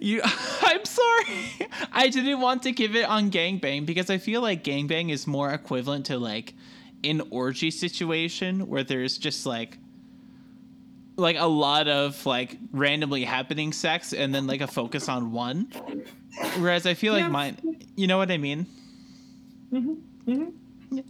You, 0.00 0.20
I'm 0.62 0.84
sorry. 0.84 1.68
I 1.92 2.08
didn't 2.08 2.40
want 2.40 2.62
to 2.64 2.72
give 2.72 2.94
it 2.96 3.04
on 3.06 3.30
gangbang 3.30 3.86
because 3.86 4.10
I 4.10 4.18
feel 4.18 4.40
like 4.40 4.64
gangbang 4.64 5.10
is 5.10 5.26
more 5.26 5.50
equivalent 5.52 6.06
to 6.06 6.18
like 6.18 6.54
an 7.02 7.22
orgy 7.30 7.70
situation 7.70 8.66
where 8.66 8.82
there's 8.84 9.18
just 9.18 9.44
like 9.46 9.78
like 11.16 11.36
a 11.38 11.46
lot 11.46 11.86
of 11.86 12.24
like 12.26 12.56
randomly 12.72 13.22
happening 13.24 13.72
sex 13.72 14.12
and 14.12 14.34
then 14.34 14.46
like 14.46 14.60
a 14.60 14.66
focus 14.66 15.08
on 15.08 15.30
one. 15.32 15.68
Whereas 16.58 16.86
I 16.86 16.94
feel 16.94 17.12
like 17.12 17.24
Yeah. 17.24 17.28
mine, 17.28 17.58
you 17.94 18.06
know 18.06 18.18
what 18.18 18.30
I 18.30 18.38
mean? 18.38 18.66
hmm 19.70 19.94
hmm 20.24 20.44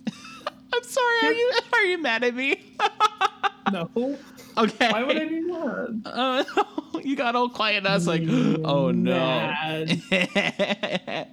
I'm 0.75 0.83
sorry. 0.83 1.17
Are 1.23 1.33
you 1.33 1.53
are 1.75 1.83
you 1.85 1.99
mad 2.03 2.25
at 2.25 2.35
me? 2.35 2.57
No. 3.73 3.89
okay. 4.59 4.91
Why 4.93 5.03
would 5.05 5.17
I 5.17 5.25
be 5.27 5.41
mad? 5.41 6.03
Oh, 6.05 6.74
you 7.05 7.17
got 7.17 7.35
all 7.37 7.49
quiet. 7.49 7.79
And 7.79 7.89
I 7.89 7.95
was 7.95 8.07
like, 8.07 8.23
oh 8.65 8.91
no. 8.91 9.53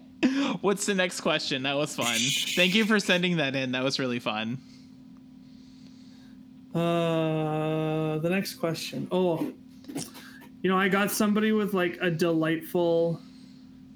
What's 0.62 0.86
the 0.86 0.94
next 0.94 1.22
question? 1.22 1.64
That 1.64 1.76
was 1.78 1.96
fun. 1.96 2.18
Thank 2.56 2.76
you 2.76 2.86
for 2.86 3.00
sending 3.00 3.38
that 3.38 3.56
in. 3.56 3.72
That 3.72 3.84
was 3.84 3.98
really 4.00 4.20
fun. 4.20 4.60
Uh, 6.76 8.20
the 8.20 8.30
next 8.30 8.56
question. 8.56 9.08
Oh, 9.12 9.52
you 10.62 10.70
know, 10.70 10.78
I 10.78 10.90
got 10.90 11.12
somebody 11.12 11.52
with 11.52 11.74
like 11.74 11.98
a 12.02 12.12
delightful, 12.12 13.20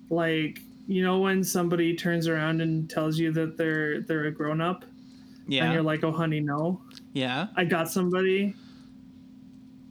like 0.10 0.60
you 0.88 1.04
know, 1.04 1.20
when 1.20 1.44
somebody 1.44 1.96
turns 1.96 2.28
around 2.28 2.62
and 2.62 2.90
tells 2.90 3.20
you 3.20 3.32
that 3.34 3.56
they're 3.56 4.02
they're 4.02 4.26
a 4.26 4.32
grown 4.32 4.62
up, 4.62 4.84
yeah, 5.48 5.66
and 5.66 5.74
you're 5.74 5.84
like, 5.84 6.04
oh, 6.04 6.12
honey, 6.12 6.40
no. 6.40 6.82
Yeah. 7.14 7.48
I 7.56 7.66
got 7.66 7.90
somebody 7.90 8.56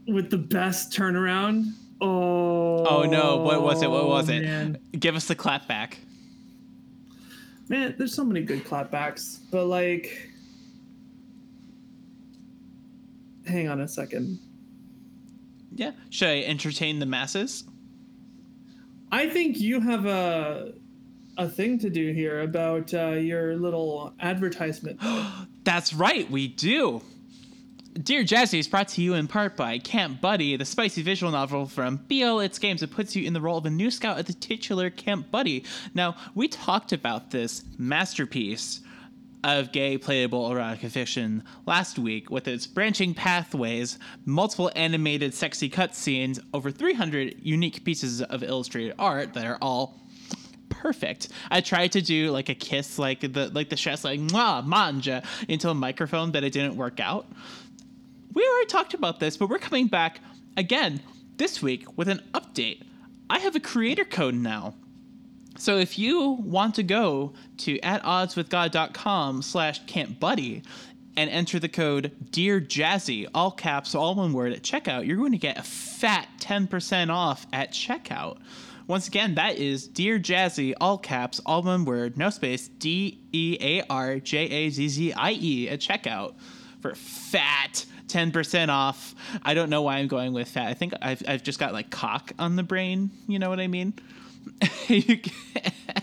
with 0.07 0.31
the 0.31 0.39
best 0.39 0.93
turnaround. 0.93 1.73
Oh. 2.01 2.85
Oh 2.85 3.03
no, 3.03 3.39
what 3.39 3.63
was 3.63 3.83
it? 3.83 3.91
What 3.91 4.09
was 4.09 4.29
it? 4.29 4.43
Man. 4.43 4.79
Give 4.99 5.17
us 5.17 5.27
the 5.27 5.35
clap 5.35 5.67
back. 5.67 5.99
Man, 7.69 7.95
there's 7.97 8.15
so 8.15 8.25
many 8.25 8.43
good 8.43 8.65
clapbacks, 8.65 9.39
but 9.51 9.67
like, 9.67 10.31
hang 13.47 13.69
on 13.69 13.81
a 13.81 13.89
second. 13.89 14.39
Yeah. 15.75 15.93
Should 16.11 16.29
I 16.29 16.43
entertain 16.43 16.99
the 16.99 17.07
masses? 17.07 17.65
I 19.11 19.29
think 19.29 19.61
you 19.61 19.81
have 19.81 20.07
a 20.07 20.73
a 21.37 21.49
thing 21.49 21.79
to 21.81 21.91
do 21.91 22.13
here 22.13 22.43
about 22.43 22.93
uh, 22.95 23.11
your 23.11 23.57
little 23.57 24.13
advertisement. 24.21 25.01
That's 25.65 25.93
right, 25.93 26.31
we 26.31 26.49
do. 26.49 27.03
Dear 28.03 28.25
Jazzy 28.25 28.59
is 28.59 28.67
brought 28.67 28.89
to 28.89 29.03
you 29.03 29.15
in 29.15 29.29
part 29.29 29.57
by 29.57 29.79
Camp 29.79 30.21
Buddy, 30.21 30.57
the 30.57 30.65
spicy 30.65 31.01
visual 31.01 31.31
novel 31.31 31.67
from 31.67 31.99
BLits 32.09 32.59
Games 32.59 32.81
that 32.81 32.91
puts 32.91 33.15
you 33.15 33.25
in 33.25 33.35
the 33.35 33.41
role 33.41 33.57
of 33.57 33.67
a 33.67 33.71
new 33.71 33.89
scout 33.89 34.19
at 34.19 34.27
the 34.27 34.33
titular 34.33 34.91
Camp 34.91 35.31
Buddy. 35.31 35.65
Now, 35.95 36.17
we 36.35 36.49
talked 36.49 36.93
about 36.93 37.31
this 37.31 37.63
masterpiece 37.79 38.81
of 39.45 39.71
gay 39.71 39.97
playable 39.97 40.51
erotica 40.51 40.91
fiction 40.91 41.45
last 41.67 41.97
week 41.97 42.31
with 42.31 42.49
its 42.49 42.67
branching 42.67 43.15
pathways, 43.15 44.01
multiple 44.25 44.73
animated 44.75 45.33
sexy 45.33 45.71
cutscenes, 45.71 46.41
over 46.53 46.73
300 46.73 47.37
unique 47.43 47.85
pieces 47.85 48.21
of 48.23 48.43
illustrated 48.43 48.97
art 48.99 49.35
that 49.35 49.47
are 49.47 49.59
all 49.63 50.01
perfect. 50.69 51.29
I 51.51 51.61
tried 51.61 51.93
to 51.93 52.03
do 52.03 52.31
like 52.31 52.49
a 52.49 52.55
kiss, 52.55 52.99
like 52.99 53.21
the 53.21 53.51
like 53.55 53.71
the 53.71 53.77
chef's 53.77 54.05
like 54.05 54.21
mwah 54.21 54.67
manja 54.67 55.23
into 55.49 55.71
a 55.71 55.75
microphone, 55.75 56.33
but 56.33 56.45
it 56.45 56.53
didn't 56.53 56.77
work 56.77 57.01
out. 57.01 57.27
We 58.35 58.45
already 58.45 58.67
talked 58.67 58.95
about 58.95 59.21
this, 59.21 59.37
but 59.37 59.49
we're 59.49 59.59
coming 59.59 59.87
back 59.87 60.21
again 60.57 61.01
this 61.37 61.63
week 61.63 61.97
with 61.97 62.09
an 62.09 62.21
update. 62.33 62.83
I 63.31 63.39
have 63.39 63.55
a 63.55 63.61
creator 63.61 64.05
code 64.05 64.35
now. 64.35 64.75
So 65.57 65.79
if 65.79 65.99
you 66.01 66.31
want 66.31 66.75
to 66.75 66.83
go 66.83 67.33
to 67.59 67.79
at 67.81 68.03
oddswithgod.com 68.03 69.43
slash 69.43 69.87
campbuddy 69.87 70.65
and 71.17 71.31
enter 71.31 71.61
the 71.61 71.69
code 71.69 72.11
Dear 72.33 72.61
Jazzy, 72.61 73.29
all 73.33 73.53
caps, 73.53 73.95
all 73.95 74.17
one 74.17 74.33
word 74.33 74.53
at 74.53 74.63
checkout, 74.63 75.07
you're 75.07 75.17
going 75.17 75.31
to 75.31 75.39
get 75.39 75.57
a 75.57 75.63
fat 75.63 76.27
10% 76.41 77.11
off 77.11 77.47
at 77.53 77.71
checkout. 77.71 78.39
Once 78.89 79.07
again, 79.07 79.37
that 79.37 79.57
is 79.57 79.87
Dear 79.87 80.19
Jazzy, 80.19 80.75
all 80.81 80.99
caps, 80.99 81.41
all 81.47 81.63
one 81.63 81.85
word, 81.85 82.19
no 82.19 82.31
space, 82.31 82.67
D 82.67 83.21
E 83.33 83.57
A 83.61 83.83
R 83.89 84.19
J 84.19 84.39
A 84.39 84.71
Z 84.71 84.89
Z 84.89 85.13
I 85.13 85.33
E 85.33 85.69
at 85.69 85.79
checkout 85.79 86.35
for 86.83 86.95
fat 86.97 87.87
10% 88.09 88.69
off. 88.69 89.15
I 89.43 89.55
don't 89.55 89.71
know 89.71 89.83
why 89.83 89.97
I'm 89.97 90.09
going 90.09 90.33
with 90.33 90.49
fat. 90.49 90.69
I 90.69 90.75
think 90.75 90.95
I've, 91.01 91.23
I've 91.27 91.43
just 91.43 91.59
got 91.59 91.73
like 91.73 91.91
cock 91.91 92.33
on 92.39 92.57
the 92.57 92.63
brain. 92.63 93.11
You 93.27 93.39
know 93.39 93.49
what 93.49 93.61
I 93.61 93.67
mean? 93.67 93.95
you 94.89 95.19
can 95.19 95.33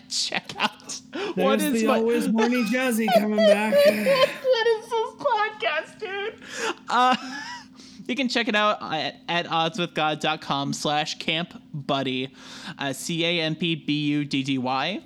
check 0.09 0.53
out. 0.57 0.99
There's 1.13 1.35
what 1.35 1.61
is 1.61 1.81
the 1.81 1.87
my- 1.87 1.97
always 1.97 2.25
horny 2.35 2.63
Jazzy 2.65 3.07
coming 3.17 3.37
back. 3.37 3.73
what 3.73 4.67
is 4.67 4.89
this 4.89 5.13
podcast, 5.19 5.99
dude? 5.99 6.75
Uh, 6.89 7.15
you 8.07 8.15
can 8.15 8.27
check 8.27 8.47
it 8.47 8.55
out 8.55 8.81
at, 8.81 9.15
at 9.29 9.45
oddswithgod.com 9.45 10.73
slash 10.73 11.17
camp 11.19 11.61
buddy, 11.73 12.33
uh, 12.79 12.93
C 12.93 13.23
A 13.25 13.41
M 13.41 13.55
P 13.55 13.75
B 13.75 14.07
U 14.07 14.25
D 14.25 14.43
D 14.43 14.57
Y, 14.57 15.01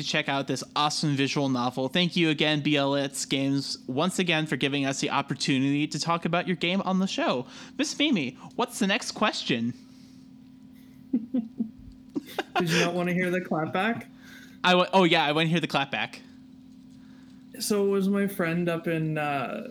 to 0.00 0.06
check 0.06 0.28
out 0.28 0.46
this 0.46 0.64
awesome 0.74 1.14
visual 1.16 1.48
novel. 1.48 1.88
Thank 1.88 2.16
you 2.16 2.30
again, 2.30 2.62
BLits 2.62 3.28
Games, 3.28 3.78
once 3.86 4.18
again 4.18 4.46
for 4.46 4.56
giving 4.56 4.86
us 4.86 5.00
the 5.00 5.10
opportunity 5.10 5.86
to 5.86 5.98
talk 5.98 6.24
about 6.24 6.46
your 6.46 6.56
game 6.56 6.80
on 6.82 6.98
the 6.98 7.06
show. 7.06 7.46
Miss 7.78 7.96
Mimi, 7.98 8.36
what's 8.56 8.78
the 8.78 8.86
next 8.86 9.12
question? 9.12 9.74
Did 11.12 12.70
you 12.70 12.80
not 12.80 12.94
want 12.94 13.08
to 13.08 13.14
hear 13.14 13.30
the 13.30 13.40
clapback? 13.40 14.04
I 14.64 14.70
w- 14.72 14.88
oh 14.92 15.04
yeah, 15.04 15.24
I 15.24 15.32
want 15.32 15.46
to 15.46 15.50
hear 15.50 15.60
the 15.60 15.66
clapback. 15.68 16.16
So 17.58 17.84
it 17.86 17.88
was 17.88 18.08
my 18.08 18.26
friend 18.26 18.68
up 18.68 18.86
in. 18.88 19.18
Uh, 19.18 19.66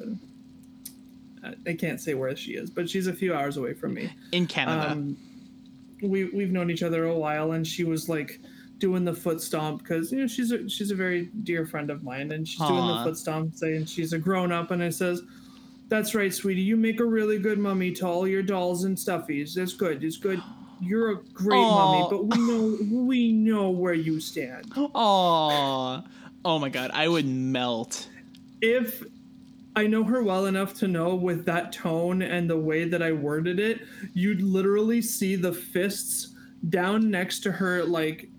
I- 1.44 1.54
I 1.68 1.74
can't 1.74 2.02
say 2.02 2.14
where 2.16 2.36
she 2.36 2.52
is, 2.52 2.70
but 2.70 2.90
she's 2.90 3.08
a 3.08 3.14
few 3.14 3.34
hours 3.34 3.56
away 3.58 3.74
from 3.74 3.94
me. 3.94 4.10
In 4.34 4.46
Canada. 4.46 4.92
Um, 4.92 5.18
we 6.02 6.26
we've 6.26 6.52
known 6.52 6.70
each 6.70 6.84
other 6.84 7.06
a 7.06 7.16
while, 7.18 7.54
and 7.54 7.66
she 7.66 7.84
was 7.86 8.10
like 8.10 8.40
doing 8.80 9.06
the 9.06 9.14
foot 9.14 9.42
stomp 9.42 9.84
because 9.84 10.12
you 10.12 10.20
know 10.22 10.28
she's 10.28 10.52
a 10.52 10.68
she's 10.70 10.92
a 10.92 10.96
very 10.96 11.26
dear 11.44 11.66
friend 11.66 11.90
of 11.90 12.04
mine, 12.04 12.32
and 12.32 12.48
she's 12.48 12.60
doing 12.66 12.88
the 12.88 13.04
foot 13.04 13.18
stomp, 13.18 13.56
saying 13.56 13.86
she's 13.86 14.14
a 14.14 14.18
grown 14.20 14.52
up, 14.52 14.72
and 14.72 14.82
I 14.84 14.90
says. 14.90 15.22
That's 15.90 16.14
right, 16.14 16.32
sweetie. 16.32 16.62
You 16.62 16.78
make 16.78 17.00
a 17.00 17.04
really 17.06 17.40
good 17.40 17.58
mummy 17.58 17.92
to 17.94 18.06
all 18.06 18.28
your 18.28 18.44
dolls 18.44 18.84
and 18.84 18.96
stuffies. 18.96 19.56
That's 19.56 19.74
good. 19.74 20.04
It's 20.04 20.18
good. 20.18 20.40
You're 20.80 21.14
a 21.14 21.16
great 21.34 21.58
Aw. 21.58 21.76
mummy, 21.76 22.08
but 22.12 22.26
we 22.28 22.38
know 22.48 22.78
we 23.08 23.32
know 23.32 23.72
where 23.72 23.96
you 23.96 24.20
stand. 24.20 24.72
Aw. 24.78 26.04
Oh 26.46 26.60
my 26.60 26.70
god, 26.70 26.92
I 26.94 27.08
would 27.08 27.26
melt. 27.26 28.08
if 28.62 29.04
I 29.76 29.88
know 29.88 30.04
her 30.04 30.22
well 30.22 30.46
enough 30.46 30.74
to 30.76 30.88
know 30.88 31.16
with 31.16 31.46
that 31.46 31.72
tone 31.72 32.22
and 32.22 32.48
the 32.50 32.58
way 32.58 32.84
that 32.86 33.02
I 33.02 33.12
worded 33.12 33.60
it, 33.60 33.82
you'd 34.14 34.42
literally 34.44 35.02
see 35.02 35.36
the 35.36 35.54
fists 35.54 36.36
down 36.70 37.10
next 37.10 37.40
to 37.42 37.52
her 37.52 37.84
like 37.84 38.30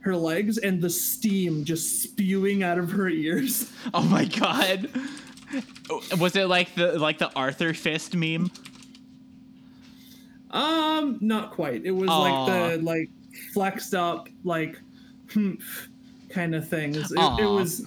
her 0.00 0.16
legs 0.16 0.58
and 0.58 0.80
the 0.80 0.90
steam 0.90 1.64
just 1.64 2.02
spewing 2.02 2.62
out 2.62 2.78
of 2.78 2.90
her 2.90 3.08
ears. 3.08 3.70
Oh 3.94 4.02
my 4.02 4.24
god. 4.24 4.88
Was 6.18 6.36
it 6.36 6.46
like 6.46 6.74
the 6.74 6.98
like 6.98 7.18
the 7.18 7.32
Arthur 7.34 7.74
fist 7.74 8.14
meme? 8.14 8.50
Um, 10.50 11.18
not 11.20 11.50
quite. 11.52 11.84
It 11.84 11.90
was 11.90 12.08
Aw. 12.08 12.44
like 12.44 12.76
the 12.76 12.82
like 12.82 13.10
flexed 13.52 13.94
up 13.94 14.28
like 14.44 14.80
humph 15.32 15.88
kind 16.28 16.54
of 16.54 16.68
things. 16.68 17.10
It, 17.10 17.12
it 17.12 17.18
Aw. 17.18 17.54
was 17.54 17.86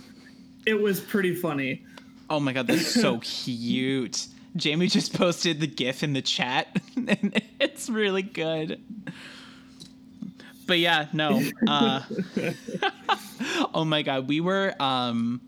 it 0.66 0.74
was 0.74 0.99
pretty 0.99 1.36
funny. 1.36 1.84
Oh 2.30 2.39
my 2.39 2.53
god, 2.53 2.68
that's 2.68 2.88
so 2.88 3.20
cute. 3.22 4.28
Jamie 4.55 4.88
just 4.88 5.14
posted 5.14 5.59
the 5.59 5.68
gif 5.68 6.03
in 6.03 6.14
the 6.14 6.22
chat 6.22 6.68
and 6.95 7.41
it's 7.59 7.89
really 7.89 8.22
good. 8.22 8.82
But 10.66 10.80
yeah, 10.80 11.07
no. 11.14 11.41
Uh 11.68 12.01
Oh 13.74 13.84
my 13.86 14.01
god, 14.01 14.28
we 14.28 14.41
were 14.41 14.74
um 14.80 15.41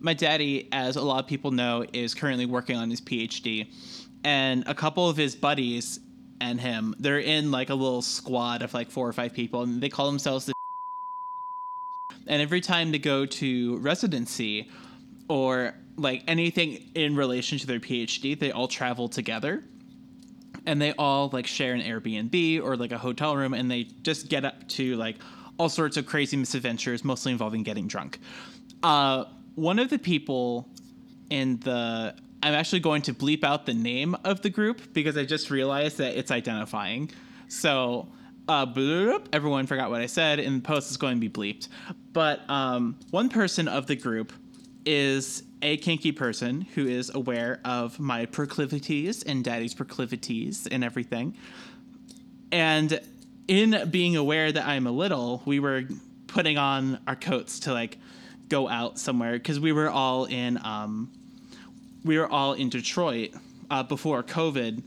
my 0.00 0.14
daddy, 0.14 0.68
as 0.72 0.96
a 0.96 1.02
lot 1.02 1.22
of 1.22 1.26
people 1.26 1.50
know, 1.50 1.84
is 1.92 2.14
currently 2.14 2.46
working 2.46 2.76
on 2.76 2.90
his 2.90 3.00
PhD. 3.00 3.72
And 4.24 4.66
a 4.66 4.74
couple 4.74 5.08
of 5.08 5.16
his 5.16 5.36
buddies 5.36 6.00
and 6.40 6.60
him, 6.60 6.94
they're 6.98 7.18
in 7.18 7.50
like 7.50 7.70
a 7.70 7.74
little 7.74 8.02
squad 8.02 8.62
of 8.62 8.72
like 8.74 8.90
four 8.90 9.06
or 9.06 9.12
five 9.12 9.34
people, 9.34 9.62
and 9.62 9.80
they 9.80 9.88
call 9.88 10.06
themselves 10.06 10.46
the. 10.46 10.54
And 12.26 12.40
every 12.40 12.60
time 12.60 12.92
they 12.92 12.98
go 12.98 13.26
to 13.26 13.78
residency 13.78 14.70
or 15.28 15.74
like 15.96 16.22
anything 16.28 16.90
in 16.94 17.16
relation 17.16 17.58
to 17.58 17.66
their 17.66 17.80
PhD, 17.80 18.38
they 18.38 18.52
all 18.52 18.68
travel 18.68 19.08
together. 19.08 19.64
And 20.70 20.80
they 20.80 20.92
all 20.92 21.30
like 21.32 21.48
share 21.48 21.74
an 21.74 21.82
Airbnb 21.82 22.62
or 22.62 22.76
like 22.76 22.92
a 22.92 22.98
hotel 22.98 23.36
room, 23.36 23.54
and 23.54 23.68
they 23.68 23.84
just 24.02 24.28
get 24.28 24.44
up 24.44 24.68
to 24.68 24.94
like 24.96 25.16
all 25.58 25.68
sorts 25.68 25.96
of 25.96 26.06
crazy 26.06 26.36
misadventures, 26.36 27.04
mostly 27.04 27.32
involving 27.32 27.64
getting 27.64 27.88
drunk. 27.88 28.20
Uh, 28.82 29.24
one 29.56 29.78
of 29.78 29.90
the 29.90 29.98
people 29.98 30.68
in 31.28 31.58
the 31.60 32.14
I'm 32.42 32.54
actually 32.54 32.80
going 32.80 33.02
to 33.02 33.12
bleep 33.12 33.44
out 33.44 33.66
the 33.66 33.74
name 33.74 34.16
of 34.24 34.42
the 34.42 34.48
group 34.48 34.94
because 34.94 35.16
I 35.18 35.24
just 35.24 35.50
realized 35.50 35.98
that 35.98 36.16
it's 36.16 36.30
identifying. 36.30 37.10
So 37.48 38.08
uh, 38.48 38.64
bloop, 38.64 39.26
everyone 39.32 39.66
forgot 39.66 39.90
what 39.90 40.00
I 40.00 40.06
said, 40.06 40.38
and 40.38 40.62
the 40.62 40.66
post 40.66 40.90
is 40.90 40.96
going 40.96 41.20
to 41.20 41.28
be 41.28 41.28
bleeped. 41.28 41.68
But 42.12 42.48
um, 42.48 42.96
one 43.10 43.28
person 43.28 43.68
of 43.68 43.86
the 43.86 43.96
group 43.96 44.32
is 44.86 45.42
a 45.62 45.76
kinky 45.76 46.12
person 46.12 46.62
who 46.74 46.86
is 46.86 47.10
aware 47.14 47.60
of 47.64 47.98
my 47.98 48.26
proclivities 48.26 49.22
and 49.22 49.44
daddy's 49.44 49.74
proclivities 49.74 50.66
and 50.66 50.82
everything. 50.82 51.36
And 52.52 53.00
in 53.46 53.88
being 53.90 54.16
aware 54.16 54.50
that 54.50 54.66
I'm 54.66 54.86
a 54.86 54.92
little, 54.92 55.42
we 55.44 55.60
were 55.60 55.82
putting 56.26 56.56
on 56.56 56.98
our 57.06 57.16
coats 57.16 57.60
to 57.60 57.72
like 57.72 57.98
go 58.48 58.68
out 58.68 58.98
somewhere 58.98 59.32
because 59.32 59.60
we 59.60 59.72
were 59.72 59.90
all 59.90 60.24
in 60.24 60.58
um, 60.64 61.10
we 62.04 62.18
were 62.18 62.28
all 62.28 62.54
in 62.54 62.68
Detroit 62.68 63.32
uh, 63.70 63.82
before 63.82 64.22
COVID 64.22 64.82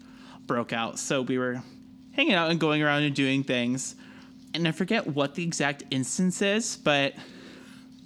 broke 0.46 0.74
out. 0.74 1.00
So 1.00 1.22
we 1.22 1.38
were 1.38 1.62
hanging 2.14 2.34
out 2.34 2.52
and 2.52 2.60
going 2.60 2.82
around 2.82 3.04
and 3.04 3.16
doing 3.16 3.44
things. 3.44 3.96
And 4.54 4.68
I 4.68 4.72
forget 4.72 5.08
what 5.08 5.36
the 5.36 5.44
exact 5.44 5.84
instance 5.90 6.42
is, 6.42 6.78
but 6.78 7.14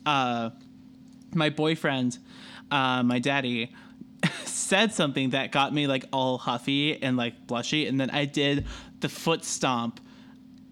uh, 0.06 0.52
my 1.34 1.50
boyfriend, 1.50 2.18
uh, 2.72 3.04
my 3.04 3.20
daddy, 3.20 3.72
said 4.46 4.94
something 4.94 5.32
that 5.32 5.52
got 5.52 5.74
me 5.74 5.88
like 5.88 6.06
all 6.12 6.38
huffy 6.38 7.02
and 7.02 7.18
like 7.18 7.48
blushy. 7.48 7.88
And 7.88 8.00
then 8.00 8.10
I 8.10 8.26
did 8.26 8.66
the 9.00 9.10
foot 9.10 9.44
stomp 9.44 10.00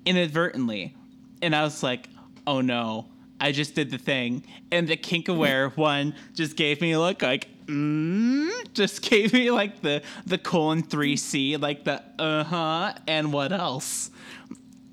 inadvertently. 0.05 0.95
And 1.41 1.55
I 1.55 1.63
was 1.63 1.83
like, 1.83 2.09
oh 2.47 2.61
no, 2.61 3.07
I 3.39 3.51
just 3.51 3.75
did 3.75 3.91
the 3.91 3.97
thing. 3.97 4.45
And 4.71 4.87
the 4.87 4.97
kink 4.97 5.27
aware 5.27 5.69
one 5.75 6.15
just 6.33 6.55
gave 6.55 6.81
me 6.81 6.93
a 6.93 6.99
look 6.99 7.21
like, 7.21 7.47
mm, 7.65 8.49
just 8.73 9.01
gave 9.01 9.33
me 9.33 9.51
like 9.51 9.81
the, 9.81 10.01
the 10.25 10.37
colon 10.37 10.83
3C, 10.83 11.61
like 11.61 11.83
the 11.83 12.03
uh 12.19 12.43
huh, 12.43 12.93
and 13.07 13.33
what 13.33 13.51
else? 13.51 14.11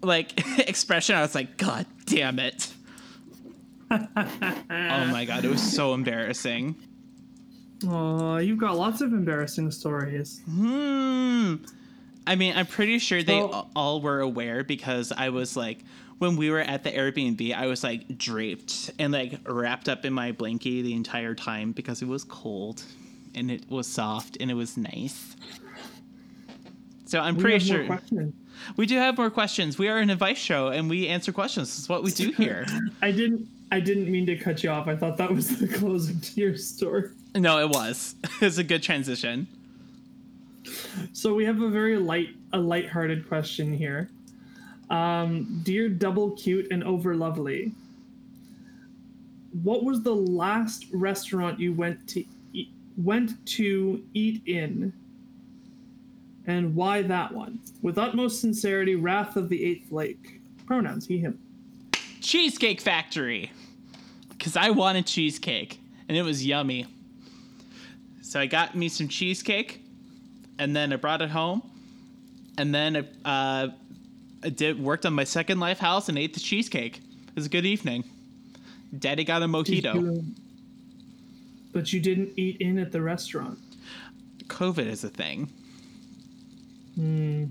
Like 0.02 0.32
expression. 0.68 1.16
I 1.16 1.22
was 1.22 1.34
like, 1.34 1.56
God 1.56 1.86
damn 2.06 2.38
it. 2.38 2.72
oh 3.90 4.08
my 4.16 5.26
God, 5.26 5.44
it 5.44 5.50
was 5.50 5.62
so 5.62 5.92
embarrassing. 5.92 6.76
Aw, 7.84 8.38
you've 8.38 8.58
got 8.58 8.76
lots 8.76 9.00
of 9.00 9.12
embarrassing 9.12 9.70
stories. 9.70 10.40
Hmm. 10.48 11.56
I 12.26 12.36
mean, 12.36 12.56
I'm 12.56 12.66
pretty 12.66 12.98
sure 12.98 13.22
they 13.22 13.40
all 13.74 14.00
were 14.00 14.20
aware 14.20 14.62
because 14.62 15.12
I 15.12 15.30
was 15.30 15.56
like, 15.56 15.80
when 16.18 16.36
we 16.36 16.50
were 16.50 16.60
at 16.60 16.84
the 16.84 16.90
Airbnb, 16.92 17.52
I 17.52 17.66
was 17.66 17.82
like 17.82 18.16
draped 18.16 18.92
and 18.98 19.12
like 19.12 19.40
wrapped 19.44 19.88
up 19.88 20.04
in 20.04 20.12
my 20.12 20.30
blankie 20.30 20.82
the 20.82 20.94
entire 20.94 21.34
time 21.34 21.72
because 21.72 22.00
it 22.00 22.06
was 22.06 22.22
cold 22.22 22.84
and 23.34 23.50
it 23.50 23.68
was 23.68 23.88
soft 23.88 24.36
and 24.40 24.50
it 24.50 24.54
was 24.54 24.76
nice. 24.76 25.36
So 27.06 27.18
I'm 27.18 27.36
pretty 27.36 27.58
sure 27.58 27.98
we 28.76 28.86
do 28.86 28.96
have 28.96 29.18
more 29.18 29.30
questions. 29.30 29.78
We 29.78 29.88
are 29.88 29.98
an 29.98 30.10
advice 30.10 30.38
show 30.38 30.68
and 30.68 30.88
we 30.88 31.08
answer 31.08 31.32
questions. 31.32 31.68
This 31.68 31.80
is 31.80 31.88
what 31.88 32.02
we 32.02 32.12
do 32.12 32.30
here. 32.30 32.66
I 33.02 33.10
didn't. 33.10 33.48
I 33.72 33.80
didn't 33.80 34.10
mean 34.10 34.26
to 34.26 34.36
cut 34.36 34.62
you 34.62 34.68
off. 34.68 34.86
I 34.86 34.94
thought 34.94 35.16
that 35.16 35.32
was 35.32 35.58
the 35.58 35.66
closing 35.66 36.20
to 36.20 36.40
your 36.40 36.56
story. 36.58 37.08
no, 37.34 37.58
it 37.58 37.70
was. 37.70 38.14
It's 38.42 38.58
a 38.58 38.64
good 38.64 38.82
transition. 38.82 39.46
So 41.14 41.32
we 41.32 41.46
have 41.46 41.62
a 41.62 41.70
very 41.70 41.96
light, 41.96 42.36
a 42.52 42.58
light-hearted 42.58 43.26
question 43.26 43.72
here. 43.72 44.10
Um, 44.90 45.60
dear 45.62 45.88
double 45.88 46.32
cute 46.32 46.70
and 46.70 46.84
over 46.84 47.14
lovely, 47.14 47.72
what 49.62 49.84
was 49.84 50.02
the 50.02 50.14
last 50.14 50.84
restaurant 50.92 51.58
you 51.58 51.72
went 51.72 52.06
to 52.08 52.24
eat, 52.52 52.68
went 52.98 53.44
to 53.46 54.04
eat 54.12 54.42
in? 54.44 54.92
And 56.46 56.74
why 56.74 57.00
that 57.00 57.32
one? 57.32 57.58
With 57.80 57.96
utmost 57.96 58.38
sincerity, 58.38 58.96
Wrath 58.96 59.36
of 59.36 59.48
the 59.48 59.64
Eighth 59.64 59.90
Lake. 59.90 60.42
Pronouns 60.66 61.06
he 61.06 61.18
him. 61.18 61.38
Cheesecake 62.20 62.82
Factory. 62.82 63.50
Because 64.42 64.56
I 64.56 64.70
wanted 64.70 65.06
cheesecake 65.06 65.78
and 66.08 66.16
it 66.18 66.22
was 66.22 66.44
yummy. 66.44 66.88
So 68.22 68.40
I 68.40 68.46
got 68.46 68.74
me 68.74 68.88
some 68.88 69.06
cheesecake 69.06 69.80
and 70.58 70.74
then 70.74 70.92
I 70.92 70.96
brought 70.96 71.22
it 71.22 71.30
home. 71.30 71.62
And 72.58 72.74
then 72.74 72.96
uh, 73.24 73.68
I 74.42 74.48
did 74.48 74.80
worked 74.82 75.06
on 75.06 75.12
my 75.14 75.22
second 75.22 75.60
life 75.60 75.78
house 75.78 76.08
and 76.08 76.18
ate 76.18 76.34
the 76.34 76.40
cheesecake. 76.40 76.96
It 76.96 77.36
was 77.36 77.46
a 77.46 77.48
good 77.48 77.64
evening. 77.64 78.02
Daddy 78.98 79.22
got 79.22 79.42
a 79.42 79.46
mojito. 79.46 79.94
you- 79.94 80.24
but 81.72 81.92
you 81.92 82.00
didn't 82.00 82.30
eat 82.36 82.56
in 82.60 82.80
at 82.80 82.90
the 82.90 83.00
restaurant. 83.00 83.60
COVID 84.48 84.86
is 84.86 85.04
a 85.04 85.08
thing. 85.08 85.52
Hmm. 86.96 87.44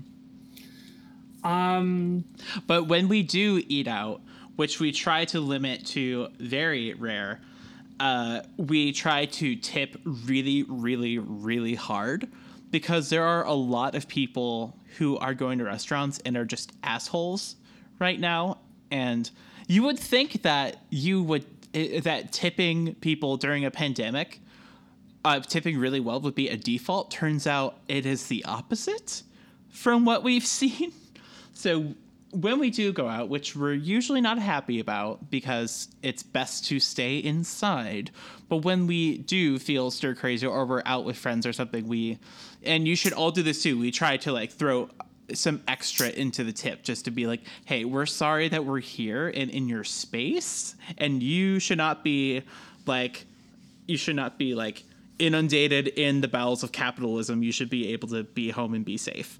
Um, 1.42 2.24
But 2.66 2.84
when 2.84 3.08
we 3.08 3.22
do 3.22 3.62
eat 3.66 3.88
out, 3.88 4.20
which 4.56 4.80
we 4.80 4.92
try 4.92 5.24
to 5.26 5.40
limit 5.40 5.86
to 5.86 6.28
very 6.38 6.94
rare, 6.94 7.40
uh, 8.00 8.42
we 8.56 8.92
try 8.92 9.26
to 9.26 9.56
tip 9.56 9.96
really, 10.04 10.64
really, 10.64 11.18
really 11.18 11.74
hard 11.74 12.28
because 12.70 13.10
there 13.10 13.24
are 13.24 13.44
a 13.44 13.52
lot 13.52 13.94
of 13.94 14.08
people 14.08 14.76
who 14.98 15.16
are 15.18 15.34
going 15.34 15.58
to 15.58 15.64
restaurants 15.64 16.18
and 16.24 16.36
are 16.36 16.44
just 16.44 16.72
assholes 16.82 17.56
right 17.98 18.18
now. 18.18 18.58
And 18.90 19.30
you 19.68 19.82
would 19.84 19.98
think 19.98 20.42
that 20.42 20.78
you 20.90 21.22
would 21.22 21.46
that 21.72 22.32
tipping 22.32 22.94
people 22.96 23.38
during 23.38 23.64
a 23.64 23.70
pandemic, 23.70 24.40
uh, 25.24 25.40
tipping 25.40 25.78
really 25.78 26.00
well 26.00 26.20
would 26.20 26.34
be 26.34 26.48
a 26.48 26.56
default. 26.56 27.10
Turns 27.10 27.46
out 27.46 27.78
it 27.88 28.04
is 28.04 28.26
the 28.26 28.44
opposite 28.44 29.22
from 29.70 30.04
what 30.04 30.22
we've 30.22 30.46
seen. 30.60 30.92
So 31.54 31.94
when 32.32 32.58
we 32.58 32.70
do 32.70 32.92
go 32.92 33.08
out, 33.08 33.28
which 33.28 33.54
we're 33.54 33.74
usually 33.74 34.20
not 34.20 34.38
happy 34.38 34.80
about 34.80 35.30
because 35.30 35.88
it's 36.02 36.22
best 36.22 36.64
to 36.66 36.80
stay 36.80 37.18
inside, 37.18 38.10
but 38.48 38.58
when 38.58 38.86
we 38.86 39.18
do 39.18 39.58
feel 39.58 39.90
stir 39.90 40.14
crazy 40.14 40.46
or 40.46 40.64
we're 40.64 40.82
out 40.86 41.04
with 41.04 41.16
friends 41.16 41.46
or 41.46 41.52
something, 41.52 41.86
we 41.86 42.18
and 42.62 42.88
you 42.88 42.96
should 42.96 43.12
all 43.12 43.30
do 43.30 43.42
this 43.42 43.62
too. 43.62 43.78
We 43.78 43.90
try 43.90 44.16
to 44.18 44.32
like 44.32 44.50
throw 44.50 44.88
some 45.34 45.62
extra 45.68 46.08
into 46.08 46.42
the 46.42 46.52
tip 46.52 46.82
just 46.82 47.04
to 47.04 47.10
be 47.10 47.26
like, 47.26 47.40
hey, 47.64 47.84
we're 47.84 48.06
sorry 48.06 48.48
that 48.48 48.64
we're 48.64 48.80
here 48.80 49.28
and 49.28 49.50
in 49.50 49.68
your 49.68 49.84
space, 49.84 50.74
and 50.98 51.22
you 51.22 51.58
should 51.58 51.78
not 51.78 52.02
be 52.02 52.42
like 52.86 53.26
you 53.86 53.98
should 53.98 54.16
not 54.16 54.38
be 54.38 54.54
like 54.54 54.84
inundated 55.18 55.88
in 55.88 56.22
the 56.22 56.28
bowels 56.28 56.62
of 56.62 56.72
capitalism. 56.72 57.42
You 57.42 57.52
should 57.52 57.68
be 57.68 57.92
able 57.92 58.08
to 58.08 58.24
be 58.24 58.50
home 58.50 58.72
and 58.72 58.84
be 58.84 58.96
safe. 58.96 59.38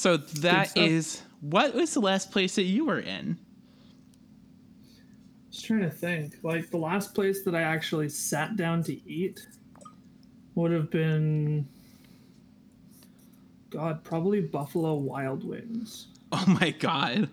So 0.00 0.16
that 0.16 0.70
stuff. 0.70 0.82
is 0.82 1.22
what 1.42 1.74
was 1.74 1.92
the 1.92 2.00
last 2.00 2.30
place 2.30 2.54
that 2.54 2.62
you 2.62 2.86
were 2.86 3.00
in? 3.00 3.36
just 5.50 5.66
trying 5.66 5.80
to 5.80 5.90
think. 5.90 6.36
Like 6.42 6.70
the 6.70 6.78
last 6.78 7.14
place 7.14 7.42
that 7.42 7.54
I 7.54 7.60
actually 7.60 8.08
sat 8.08 8.56
down 8.56 8.82
to 8.84 8.94
eat 9.06 9.46
would 10.54 10.70
have 10.72 10.90
been, 10.90 11.68
God, 13.68 14.02
probably 14.02 14.40
Buffalo 14.40 14.94
Wild 14.94 15.44
Wings. 15.44 16.06
Oh 16.32 16.44
my 16.60 16.70
god. 16.70 17.28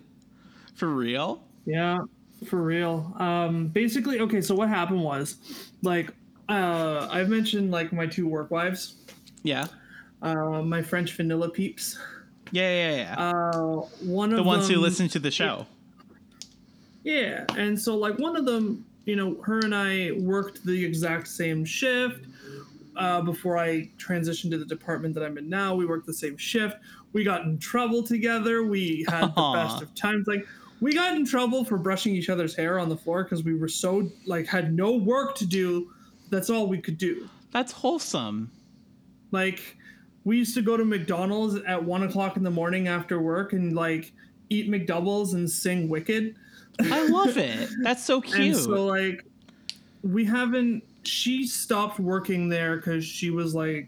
For 0.76 0.88
real? 0.90 1.44
Yeah, 1.66 2.00
for 2.48 2.62
real. 2.62 3.14
Um, 3.18 3.68
basically, 3.68 4.20
okay. 4.20 4.42
So 4.42 4.56
what 4.56 4.68
happened 4.68 5.04
was, 5.04 5.38
like, 5.84 6.12
uh, 6.50 7.08
I've 7.10 7.30
mentioned 7.30 7.72
like 7.72 7.94
my 7.94 8.08
two 8.08 8.28
work 8.28 8.52
wives, 8.52 8.96
Yeah. 9.44 9.68
uh, 10.22 10.62
my 10.64 10.82
French 10.82 11.14
vanilla 11.14 11.50
peeps. 11.50 11.98
Yeah, 12.52 12.70
yeah, 12.70 12.96
yeah. 12.96 13.16
Uh, 13.18 13.82
one 14.02 14.32
of 14.32 14.38
the 14.38 14.44
ones 14.44 14.68
who 14.68 14.76
them- 14.76 14.84
listen 14.84 15.08
to 15.10 15.20
the 15.20 15.32
show. 15.32 15.66
Yeah, 17.04 17.46
and 17.56 17.80
so 17.80 17.96
like 17.96 18.20
one 18.20 18.36
of 18.36 18.46
them, 18.46 18.86
you 19.06 19.16
know, 19.16 19.42
her 19.44 19.60
and 19.60 19.74
I 19.74 20.12
worked 20.20 20.66
the 20.66 20.84
exact 20.86 21.28
same 21.28 21.64
shift. 21.64 22.26
Uh, 22.98 23.22
before 23.22 23.58
I 23.58 23.90
transitioned 23.98 24.50
to 24.52 24.58
the 24.58 24.66
department 24.66 25.14
that 25.14 25.24
I'm 25.24 25.38
in 25.38 25.48
now, 25.48 25.76
we 25.76 25.86
worked 25.86 26.08
the 26.08 26.14
same 26.14 26.36
shift. 26.36 26.78
We 27.14 27.24
got 27.24 27.44
in 27.44 27.60
trouble 27.60 28.04
together. 28.04 28.64
We 28.64 29.06
had 29.08 29.36
the 29.36 29.52
best 29.54 29.82
of 29.84 29.94
times. 29.96 30.28
Like 30.28 30.46
we 30.82 30.94
got 30.94 31.16
in 31.16 31.26
trouble 31.26 31.64
for 31.64 31.78
brushing 31.78 32.16
each 32.16 32.30
other's 32.30 32.56
hair 32.56 32.80
on 32.80 32.90
the 32.90 32.98
floor 32.98 33.24
because 33.24 33.44
we 33.44 33.56
were 33.56 33.70
so 33.70 34.10
like 34.26 34.46
had 34.48 34.74
no 34.74 34.92
work 34.92 35.36
to 35.36 35.46
do. 35.46 35.92
That's 36.30 36.50
all 36.50 36.68
we 36.68 36.80
could 36.80 36.98
do. 36.98 37.30
That's 37.52 37.72
wholesome. 37.72 38.52
Like 39.32 39.77
we 40.28 40.38
used 40.38 40.54
to 40.56 40.62
go 40.62 40.76
to 40.76 40.84
McDonald's 40.84 41.56
at 41.66 41.82
one 41.82 42.04
o'clock 42.04 42.36
in 42.36 42.44
the 42.44 42.52
morning 42.52 42.90
after 42.90 43.18
work 43.18 43.54
and 43.54 43.74
like 43.74 44.12
eat 44.50 44.70
McDoubles 44.70 45.34
and 45.36 45.50
sing 45.50 45.88
Wicked. 45.88 46.36
I 46.82 47.08
love 47.08 47.38
it. 47.38 47.70
That's 47.82 48.04
so 48.04 48.18
And 48.22 48.34
cute. 48.34 48.58
so 48.58 48.86
like 48.86 49.24
we 50.04 50.26
haven't 50.26 50.84
she 51.04 51.48
stopped 51.48 51.98
working 51.98 52.50
there 52.50 52.76
because 52.76 53.06
she 53.06 53.30
was 53.30 53.56
like 53.56 53.88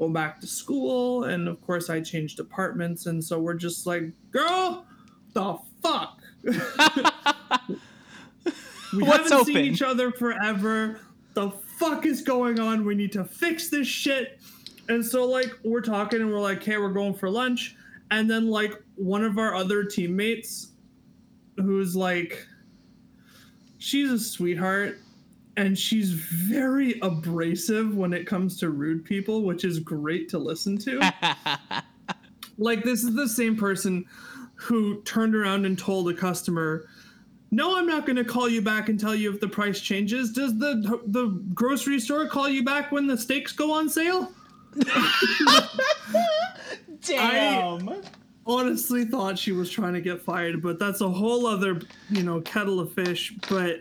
going 0.00 0.12
back 0.12 0.40
to 0.40 0.48
school 0.48 1.22
and 1.22 1.46
of 1.46 1.64
course 1.64 1.88
I 1.88 2.00
changed 2.00 2.36
departments 2.36 3.06
and 3.06 3.22
so 3.22 3.38
we're 3.38 3.54
just 3.54 3.86
like, 3.86 4.10
girl, 4.32 4.84
the 5.34 5.56
fuck. 5.84 6.20
we 6.42 6.56
What's 9.04 9.30
haven't 9.30 9.44
seen 9.46 9.58
each 9.58 9.82
other 9.82 10.10
forever. 10.10 10.98
The 11.34 11.50
fuck 11.78 12.06
is 12.06 12.22
going 12.22 12.58
on? 12.58 12.84
We 12.84 12.96
need 12.96 13.12
to 13.12 13.24
fix 13.24 13.68
this 13.70 13.86
shit. 13.86 14.40
And 14.88 15.04
so 15.04 15.24
like 15.24 15.52
we're 15.64 15.80
talking 15.80 16.20
and 16.20 16.30
we're 16.30 16.40
like, 16.40 16.62
hey, 16.62 16.78
we're 16.78 16.90
going 16.90 17.14
for 17.14 17.30
lunch. 17.30 17.76
And 18.10 18.30
then 18.30 18.48
like 18.48 18.72
one 18.94 19.24
of 19.24 19.38
our 19.38 19.54
other 19.54 19.84
teammates 19.84 20.68
who's 21.56 21.96
like 21.96 22.46
she's 23.78 24.10
a 24.10 24.18
sweetheart 24.18 24.98
and 25.56 25.78
she's 25.78 26.10
very 26.10 26.98
abrasive 27.00 27.94
when 27.94 28.12
it 28.12 28.26
comes 28.26 28.58
to 28.58 28.70
rude 28.70 29.04
people, 29.04 29.42
which 29.42 29.64
is 29.64 29.78
great 29.78 30.28
to 30.28 30.38
listen 30.38 30.76
to. 30.78 31.00
like 32.58 32.82
this 32.82 33.02
is 33.02 33.14
the 33.14 33.28
same 33.28 33.56
person 33.56 34.04
who 34.54 35.02
turned 35.02 35.34
around 35.34 35.64
and 35.64 35.78
told 35.78 36.08
a 36.10 36.14
customer, 36.14 36.86
"No, 37.50 37.76
I'm 37.78 37.86
not 37.86 38.06
going 38.06 38.16
to 38.16 38.24
call 38.24 38.48
you 38.48 38.60
back 38.60 38.88
and 38.88 39.00
tell 39.00 39.14
you 39.14 39.32
if 39.32 39.40
the 39.40 39.48
price 39.48 39.80
changes. 39.80 40.32
Does 40.32 40.58
the 40.58 41.00
the 41.06 41.26
grocery 41.54 42.00
store 42.00 42.26
call 42.28 42.48
you 42.48 42.62
back 42.62 42.92
when 42.92 43.06
the 43.06 43.16
steaks 43.16 43.52
go 43.52 43.72
on 43.72 43.88
sale?" 43.88 44.32
Damn. 47.04 48.02
honestly 48.46 49.04
thought 49.04 49.38
she 49.38 49.52
was 49.52 49.70
trying 49.70 49.92
to 49.94 50.00
get 50.00 50.20
fired, 50.22 50.62
but 50.62 50.78
that's 50.78 51.00
a 51.00 51.08
whole 51.08 51.46
other, 51.46 51.80
you 52.10 52.22
know, 52.22 52.40
kettle 52.40 52.80
of 52.80 52.92
fish. 52.92 53.34
But 53.48 53.80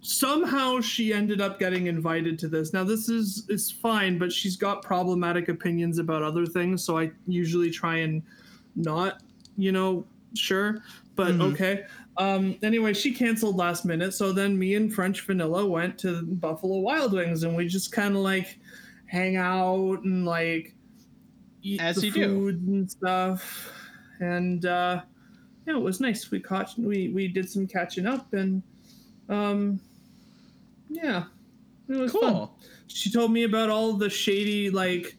somehow 0.00 0.80
she 0.80 1.12
ended 1.12 1.40
up 1.40 1.58
getting 1.58 1.86
invited 1.86 2.38
to 2.40 2.48
this. 2.48 2.72
Now 2.72 2.84
this 2.84 3.08
is 3.08 3.46
is 3.48 3.70
fine, 3.70 4.18
but 4.18 4.32
she's 4.32 4.56
got 4.56 4.82
problematic 4.82 5.48
opinions 5.48 5.98
about 5.98 6.22
other 6.22 6.46
things, 6.46 6.82
so 6.84 6.98
I 6.98 7.10
usually 7.26 7.70
try 7.70 7.96
and 7.98 8.22
not, 8.74 9.22
you 9.56 9.72
know, 9.72 10.04
sure, 10.34 10.82
but 11.14 11.34
Mhm. 11.34 11.52
okay. 11.52 11.84
Um, 12.18 12.56
anyway, 12.62 12.94
she 12.94 13.12
canceled 13.12 13.56
last 13.56 13.84
minute, 13.84 14.14
so 14.14 14.32
then 14.32 14.58
me 14.58 14.74
and 14.74 14.92
French 14.92 15.20
Vanilla 15.22 15.66
went 15.66 15.98
to 15.98 16.22
Buffalo 16.22 16.78
Wild 16.78 17.12
Wings, 17.12 17.42
and 17.42 17.54
we 17.56 17.66
just 17.66 17.92
kind 17.92 18.14
of 18.16 18.22
like 18.22 18.58
hang 19.06 19.36
out 19.36 20.02
and 20.04 20.24
like 20.26 20.74
eat 21.62 21.80
As 21.80 21.96
the 21.96 22.06
you 22.06 22.12
do. 22.12 22.24
food 22.26 22.62
and 22.66 22.90
stuff. 22.90 23.70
And 24.20 24.64
uh, 24.66 25.02
yeah, 25.66 25.74
it 25.76 25.80
was 25.80 26.00
nice. 26.00 26.30
We 26.30 26.40
caught 26.40 26.72
we 26.78 27.08
we 27.08 27.28
did 27.28 27.48
some 27.50 27.66
catching 27.66 28.06
up, 28.06 28.32
and 28.32 28.62
um, 29.28 29.80
yeah, 30.88 31.24
it 31.88 31.96
was 31.96 32.12
fun. 32.12 32.20
Cool. 32.32 32.58
She 32.86 33.10
told 33.10 33.32
me 33.32 33.42
about 33.44 33.68
all 33.70 33.92
the 33.92 34.08
shady 34.08 34.70
like 34.70 35.16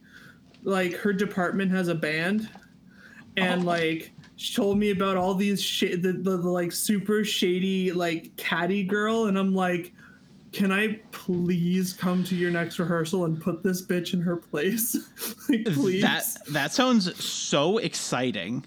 like 0.63 0.93
her 0.95 1.13
department 1.13 1.71
has 1.71 1.87
a 1.87 1.95
band 1.95 2.49
and 3.37 3.61
Oh. 3.61 3.65
like 3.65 4.11
she 4.35 4.55
told 4.55 4.77
me 4.77 4.89
about 4.91 5.15
all 5.17 5.33
these 5.35 5.61
sh- 5.61 5.95
the, 6.01 6.11
the, 6.13 6.37
the 6.37 6.49
like 6.49 6.71
super 6.71 7.23
shady 7.23 7.91
like 7.91 8.35
catty 8.37 8.83
girl 8.83 9.25
and 9.25 9.37
I'm 9.37 9.53
like 9.53 9.93
can 10.57 10.71
I 10.71 10.99
please 11.11 11.93
come 11.93 12.23
to 12.23 12.35
your 12.35 12.49
next 12.49 12.79
rehearsal 12.79 13.25
and 13.25 13.39
put 13.39 13.61
this 13.61 13.85
bitch 13.85 14.13
in 14.15 14.21
her 14.21 14.35
place? 14.37 14.95
like 15.49 15.65
please. 15.65 16.01
That 16.01 16.25
that 16.49 16.71
sounds 16.73 17.23
so 17.23 17.77
exciting. 17.77 18.65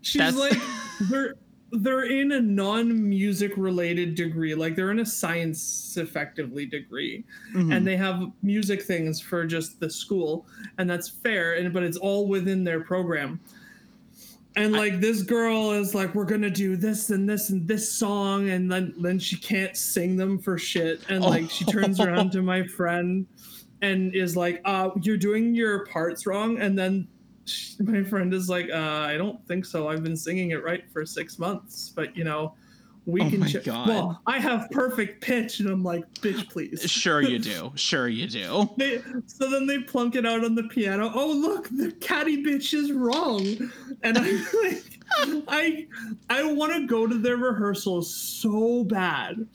She's 0.00 0.18
That's- 0.20 0.36
like 0.36 0.58
they're 1.10 1.34
they're 1.70 2.04
in 2.04 2.32
a 2.32 2.40
non-music 2.40 3.52
related 3.58 4.14
degree, 4.14 4.54
like 4.54 4.74
they're 4.74 4.90
in 4.90 5.00
a 5.00 5.04
science 5.06 5.94
effectively 5.98 6.64
degree, 6.64 7.22
Mhm. 7.54 7.76
and 7.76 7.86
they 7.86 7.94
have 7.98 8.22
music 8.42 8.80
things 8.80 9.20
for 9.20 9.44
just 9.44 9.78
the 9.78 9.90
school, 9.90 10.46
and 10.78 10.88
that's 10.88 11.10
fair, 11.10 11.56
and 11.56 11.70
but 11.74 11.82
it's 11.82 11.98
all 11.98 12.26
within 12.26 12.64
their 12.64 12.80
program. 12.80 13.38
And 14.58 14.72
like 14.72 15.00
this 15.00 15.22
girl 15.22 15.70
is 15.70 15.94
like 15.94 16.14
we're 16.14 16.24
gonna 16.24 16.50
do 16.50 16.76
this 16.76 17.10
and 17.10 17.28
this 17.28 17.50
and 17.50 17.66
this 17.68 17.92
song 17.92 18.50
and 18.50 18.70
then 18.70 18.92
then 18.98 19.18
she 19.18 19.36
can't 19.36 19.76
sing 19.76 20.16
them 20.16 20.38
for 20.38 20.58
shit. 20.58 21.00
And 21.08 21.22
like 21.22 21.48
she 21.48 21.64
turns 21.64 22.00
around 22.00 22.32
to 22.32 22.42
my 22.42 22.66
friend 22.66 23.26
and 23.82 24.14
is 24.14 24.36
like 24.36 24.60
uh 24.64 24.90
you're 25.00 25.16
doing 25.16 25.54
your 25.54 25.86
parts 25.86 26.26
wrong. 26.26 26.58
And 26.58 26.76
then 26.76 27.06
she, 27.44 27.76
my 27.82 28.02
friend 28.02 28.34
is 28.34 28.48
like 28.48 28.68
uh 28.70 28.74
i 28.74 29.16
don't 29.16 29.46
think 29.46 29.64
so. 29.64 29.88
I've 29.88 30.02
been 30.02 30.16
singing 30.16 30.50
it 30.50 30.64
right 30.64 30.84
for 30.92 31.06
six 31.06 31.38
months 31.38 31.92
but 31.94 32.16
you 32.16 32.24
know 32.24 32.54
we 33.08 33.22
Oh 33.22 33.30
can 33.30 33.40
my 33.40 33.48
check 33.48 33.64
God. 33.64 33.88
well 33.88 34.22
i 34.26 34.38
have 34.38 34.70
perfect 34.70 35.22
pitch 35.22 35.60
and 35.60 35.68
i'm 35.70 35.82
like 35.82 36.04
bitch 36.20 36.48
please 36.50 36.82
Sure 36.90 37.20
you 37.22 37.38
do. 37.38 37.72
Sure 37.76 38.06
you 38.06 38.26
do. 38.28 38.68
they, 38.76 39.00
so 39.26 39.48
then 39.50 39.66
they 39.66 39.78
plunk 39.80 40.14
it 40.14 40.26
out 40.26 40.44
on 40.44 40.54
the 40.54 40.64
piano. 40.64 41.10
Oh 41.14 41.32
look, 41.32 41.68
the 41.70 41.90
catty 42.00 42.42
bitch 42.42 42.74
is 42.74 42.92
wrong, 42.92 43.44
and 44.02 44.18
I'm 44.18 44.46
like, 44.62 45.44
I 45.48 45.86
I 46.28 46.42
want 46.52 46.72
to 46.74 46.86
go 46.86 47.06
to 47.06 47.16
their 47.16 47.36
rehearsals 47.38 48.14
so 48.14 48.84
bad, 48.84 49.46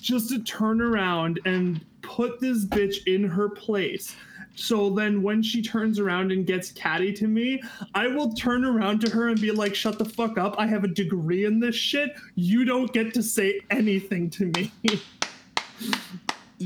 just 0.00 0.30
to 0.30 0.42
turn 0.42 0.80
around 0.80 1.40
and 1.44 1.84
put 2.02 2.40
this 2.40 2.64
bitch 2.66 3.06
in 3.06 3.22
her 3.24 3.48
place. 3.50 4.16
So 4.54 4.90
then 4.90 5.22
when 5.22 5.42
she 5.42 5.62
turns 5.62 5.98
around 5.98 6.30
and 6.32 6.46
gets 6.46 6.70
catty 6.72 7.12
to 7.14 7.26
me, 7.26 7.62
I 7.94 8.06
will 8.06 8.32
turn 8.32 8.64
around 8.64 9.00
to 9.00 9.10
her 9.10 9.28
and 9.28 9.40
be 9.40 9.50
like, 9.50 9.74
"Shut 9.74 9.98
the 9.98 10.04
fuck 10.04 10.38
up! 10.38 10.54
I 10.58 10.66
have 10.66 10.84
a 10.84 10.88
degree 10.88 11.44
in 11.44 11.60
this 11.60 11.74
shit. 11.74 12.14
You 12.36 12.64
don't 12.64 12.92
get 12.92 13.14
to 13.14 13.22
say 13.22 13.60
anything 13.70 14.30
to 14.30 14.46
me." 14.46 14.72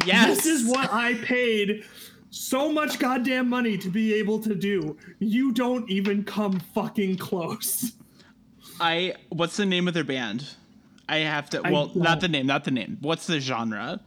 Yes. 0.04 0.36
This 0.36 0.46
is 0.46 0.68
what 0.68 0.92
I 0.92 1.14
paid 1.14 1.84
so 2.30 2.70
much 2.70 2.98
goddamn 2.98 3.48
money 3.48 3.78
to 3.78 3.88
be 3.88 4.14
able 4.14 4.38
to 4.40 4.54
do. 4.54 4.96
You 5.18 5.52
don't 5.52 5.88
even 5.90 6.24
come 6.24 6.60
fucking 6.74 7.16
close. 7.16 7.92
I 8.80 9.14
what's 9.30 9.56
the 9.56 9.66
name 9.66 9.88
of 9.88 9.94
their 9.94 10.04
band? 10.04 10.46
I 11.08 11.18
have 11.18 11.48
to 11.50 11.62
well, 11.62 11.90
not 11.94 12.20
the 12.20 12.28
name, 12.28 12.46
not 12.46 12.64
the 12.64 12.70
name. 12.70 12.98
What's 13.00 13.26
the 13.26 13.40
genre? 13.40 14.00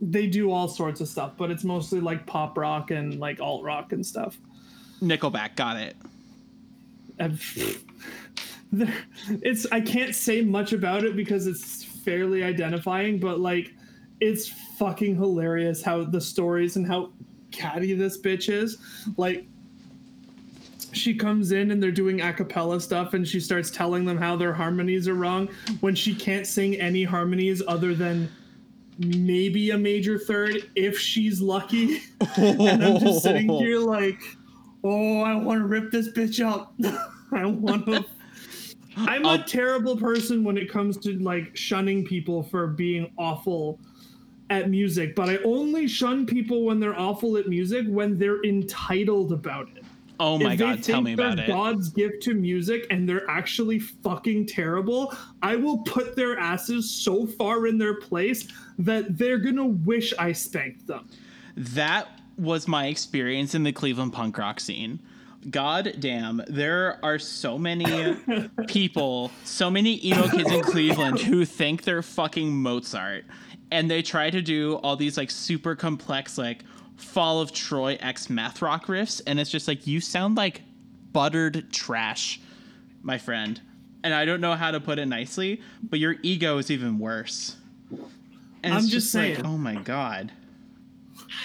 They 0.00 0.26
do 0.26 0.50
all 0.50 0.68
sorts 0.68 1.00
of 1.00 1.08
stuff, 1.08 1.32
but 1.36 1.50
it's 1.50 1.64
mostly 1.64 2.00
like 2.00 2.26
pop 2.26 2.58
rock 2.58 2.90
and 2.90 3.18
like 3.18 3.40
alt 3.40 3.64
rock 3.64 3.92
and 3.92 4.04
stuff. 4.04 4.36
Nickelback, 5.02 5.56
got 5.56 5.76
it. 5.76 5.96
It's 9.28 9.64
I 9.70 9.80
can't 9.80 10.14
say 10.14 10.42
much 10.42 10.72
about 10.72 11.04
it 11.04 11.16
because 11.16 11.46
it's 11.46 11.84
fairly 11.84 12.42
identifying, 12.42 13.18
but 13.18 13.40
like 13.40 13.72
it's 14.20 14.48
fucking 14.48 15.16
hilarious 15.16 15.82
how 15.82 16.04
the 16.04 16.20
stories 16.20 16.76
and 16.76 16.86
how 16.86 17.12
catty 17.52 17.94
this 17.94 18.20
bitch 18.20 18.52
is. 18.52 18.78
Like 19.16 19.46
she 20.92 21.14
comes 21.14 21.52
in 21.52 21.70
and 21.70 21.82
they're 21.82 21.90
doing 21.90 22.20
a 22.20 22.32
cappella 22.32 22.80
stuff 22.80 23.14
and 23.14 23.26
she 23.26 23.40
starts 23.40 23.70
telling 23.70 24.04
them 24.04 24.16
how 24.16 24.36
their 24.36 24.52
harmonies 24.52 25.06
are 25.08 25.14
wrong 25.14 25.48
when 25.80 25.94
she 25.94 26.14
can't 26.14 26.46
sing 26.46 26.74
any 26.76 27.04
harmonies 27.04 27.62
other 27.66 27.94
than 27.94 28.30
maybe 28.98 29.70
a 29.70 29.78
major 29.78 30.18
third 30.18 30.70
if 30.74 30.98
she's 30.98 31.40
lucky. 31.40 32.02
and 32.36 32.84
I'm 32.84 32.98
just 32.98 33.22
sitting 33.22 33.48
here 33.58 33.78
like, 33.78 34.20
oh, 34.84 35.22
I 35.22 35.34
want 35.34 35.60
to 35.60 35.66
rip 35.66 35.90
this 35.90 36.08
bitch 36.10 36.44
up. 36.44 36.74
I 37.32 37.44
want 37.46 37.86
to. 37.86 38.04
I'm 38.98 39.26
a 39.26 39.42
terrible 39.42 39.96
person 39.96 40.42
when 40.42 40.56
it 40.56 40.70
comes 40.70 40.96
to 40.98 41.18
like 41.18 41.54
shunning 41.54 42.04
people 42.04 42.42
for 42.42 42.66
being 42.66 43.12
awful 43.18 43.78
at 44.48 44.70
music, 44.70 45.14
but 45.14 45.28
I 45.28 45.36
only 45.38 45.86
shun 45.86 46.24
people 46.24 46.64
when 46.64 46.80
they're 46.80 46.98
awful 46.98 47.36
at 47.36 47.46
music 47.46 47.84
when 47.88 48.16
they're 48.18 48.42
entitled 48.42 49.32
about 49.32 49.68
it. 49.76 49.84
Oh 50.18 50.38
my 50.38 50.54
if 50.54 50.58
god, 50.58 50.82
tell 50.82 51.02
me 51.02 51.12
about 51.12 51.38
it. 51.38 51.46
God's 51.46 51.90
gift 51.90 52.22
to 52.22 52.34
music 52.34 52.86
and 52.90 53.06
they're 53.06 53.28
actually 53.28 53.78
fucking 53.78 54.46
terrible, 54.46 55.14
I 55.42 55.56
will 55.56 55.78
put 55.78 56.16
their 56.16 56.38
asses 56.38 56.90
so 56.90 57.26
far 57.26 57.66
in 57.66 57.76
their 57.76 58.00
place 58.00 58.48
that 58.78 59.18
they're 59.18 59.38
gonna 59.38 59.66
wish 59.66 60.12
I 60.18 60.32
spanked 60.32 60.86
them. 60.86 61.08
That 61.56 62.08
was 62.36 62.68
my 62.68 62.86
experience 62.86 63.54
in 63.54 63.62
the 63.62 63.72
Cleveland 63.72 64.12
punk 64.12 64.36
rock 64.38 64.60
scene. 64.60 65.00
God 65.50 65.94
damn, 66.00 66.42
there 66.48 66.98
are 67.04 67.18
so 67.18 67.56
many 67.56 68.16
people, 68.66 69.30
so 69.44 69.70
many 69.70 70.04
emo 70.04 70.28
kids 70.28 70.50
in 70.50 70.62
Cleveland 70.62 71.20
who 71.20 71.44
think 71.44 71.84
they're 71.84 72.02
fucking 72.02 72.50
Mozart. 72.50 73.24
And 73.70 73.90
they 73.90 74.02
try 74.02 74.30
to 74.30 74.42
do 74.42 74.76
all 74.76 74.96
these 74.96 75.16
like 75.16 75.30
super 75.30 75.74
complex, 75.76 76.36
like 76.36 76.64
Fall 76.96 77.40
of 77.40 77.52
Troy 77.52 77.96
X 78.00 78.28
math 78.28 78.60
rock 78.60 78.86
riffs. 78.86 79.20
And 79.26 79.38
it's 79.38 79.50
just 79.50 79.68
like, 79.68 79.86
you 79.86 80.00
sound 80.00 80.36
like 80.36 80.62
buttered 81.12 81.72
trash, 81.72 82.40
my 83.02 83.18
friend. 83.18 83.60
And 84.02 84.14
I 84.14 84.24
don't 84.24 84.40
know 84.40 84.54
how 84.54 84.70
to 84.70 84.80
put 84.80 84.98
it 84.98 85.06
nicely, 85.06 85.60
but 85.82 85.98
your 85.98 86.16
ego 86.22 86.58
is 86.58 86.70
even 86.70 86.98
worse. 86.98 87.56
And 88.66 88.74
I'm 88.74 88.86
just 88.86 89.14
like, 89.14 89.36
saying. 89.36 89.46
oh 89.46 89.56
my 89.56 89.76
God. 89.76 90.32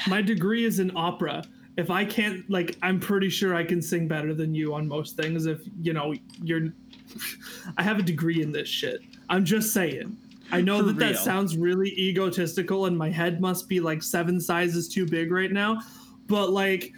My 0.07 0.21
degree 0.21 0.65
is 0.65 0.79
in 0.79 0.91
opera. 0.95 1.43
If 1.77 1.89
I 1.89 2.03
can't, 2.03 2.49
like, 2.49 2.77
I'm 2.81 2.99
pretty 2.99 3.29
sure 3.29 3.55
I 3.55 3.63
can 3.63 3.81
sing 3.81 4.07
better 4.07 4.33
than 4.33 4.53
you 4.53 4.73
on 4.73 4.87
most 4.87 5.15
things. 5.15 5.45
If, 5.45 5.61
you 5.81 5.93
know, 5.93 6.13
you're. 6.43 6.73
I 7.77 7.83
have 7.83 7.99
a 7.99 8.01
degree 8.01 8.41
in 8.41 8.51
this 8.51 8.67
shit. 8.67 9.01
I'm 9.29 9.45
just 9.45 9.73
saying. 9.73 10.17
I 10.51 10.61
know 10.61 10.79
For 10.79 10.85
that 10.85 10.99
that 10.99 11.17
sounds 11.17 11.55
really 11.55 11.89
egotistical 11.97 12.87
and 12.87 12.97
my 12.97 13.09
head 13.09 13.39
must 13.39 13.69
be 13.69 13.79
like 13.79 14.03
seven 14.03 14.41
sizes 14.41 14.89
too 14.89 15.05
big 15.05 15.31
right 15.31 15.51
now. 15.51 15.79
But, 16.27 16.49
like, 16.49 16.93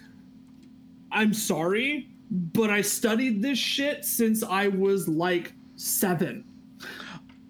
I'm 1.11 1.34
sorry, 1.34 2.09
but 2.32 2.69
I 2.69 2.82
studied 2.82 3.41
this 3.41 3.59
shit 3.59 4.05
since 4.05 4.41
I 4.41 4.69
was 4.69 5.07
like 5.07 5.53
seven. 5.76 6.45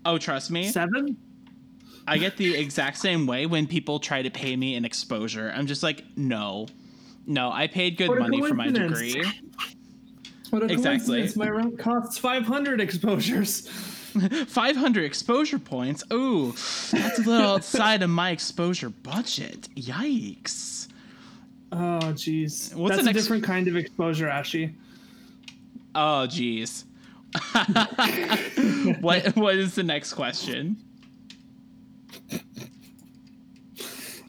Oh, 0.05 0.17
trust 0.17 0.51
me. 0.51 0.67
Seven? 0.67 1.17
I 2.07 2.17
get 2.17 2.37
the 2.37 2.55
exact 2.55 2.97
same 2.97 3.25
way 3.27 3.45
when 3.45 3.65
people 3.67 3.99
try 3.99 4.21
to 4.21 4.29
pay 4.29 4.55
me 4.55 4.75
an 4.75 4.83
exposure. 4.85 5.51
I'm 5.55 5.67
just 5.67 5.83
like, 5.83 6.03
no, 6.17 6.67
no, 7.25 7.51
I 7.51 7.67
paid 7.67 7.97
good 7.97 8.09
money 8.19 8.41
for 8.41 8.53
my 8.53 8.69
degree. 8.69 9.23
What 10.49 10.63
a 10.63 10.65
Exactly. 10.65 11.21
coincidence. 11.21 11.35
My 11.35 11.49
rent 11.49 11.79
costs 11.79 12.17
500 12.17 12.79
exposures. 12.81 13.67
500 14.47 15.03
exposure 15.03 15.57
points. 15.57 16.03
Ooh, 16.13 16.51
that's 16.91 17.17
a 17.19 17.21
little 17.23 17.47
outside 17.55 18.03
of 18.03 18.09
my 18.11 18.29
exposure 18.31 18.89
budget. 18.89 19.67
Yikes. 19.75 20.87
Oh, 21.71 21.99
jeez. 22.13 22.75
What's 22.75 22.97
That's 22.97 23.01
a 23.01 23.05
next- 23.05 23.23
different 23.23 23.43
kind 23.43 23.67
of 23.67 23.75
exposure, 23.75 24.27
Ashy. 24.29 24.75
Oh, 25.95 26.27
geez. 26.27 26.85
what 28.99 29.35
What 29.35 29.55
is 29.55 29.73
the 29.75 29.81
next 29.83 30.13
question? 30.13 30.77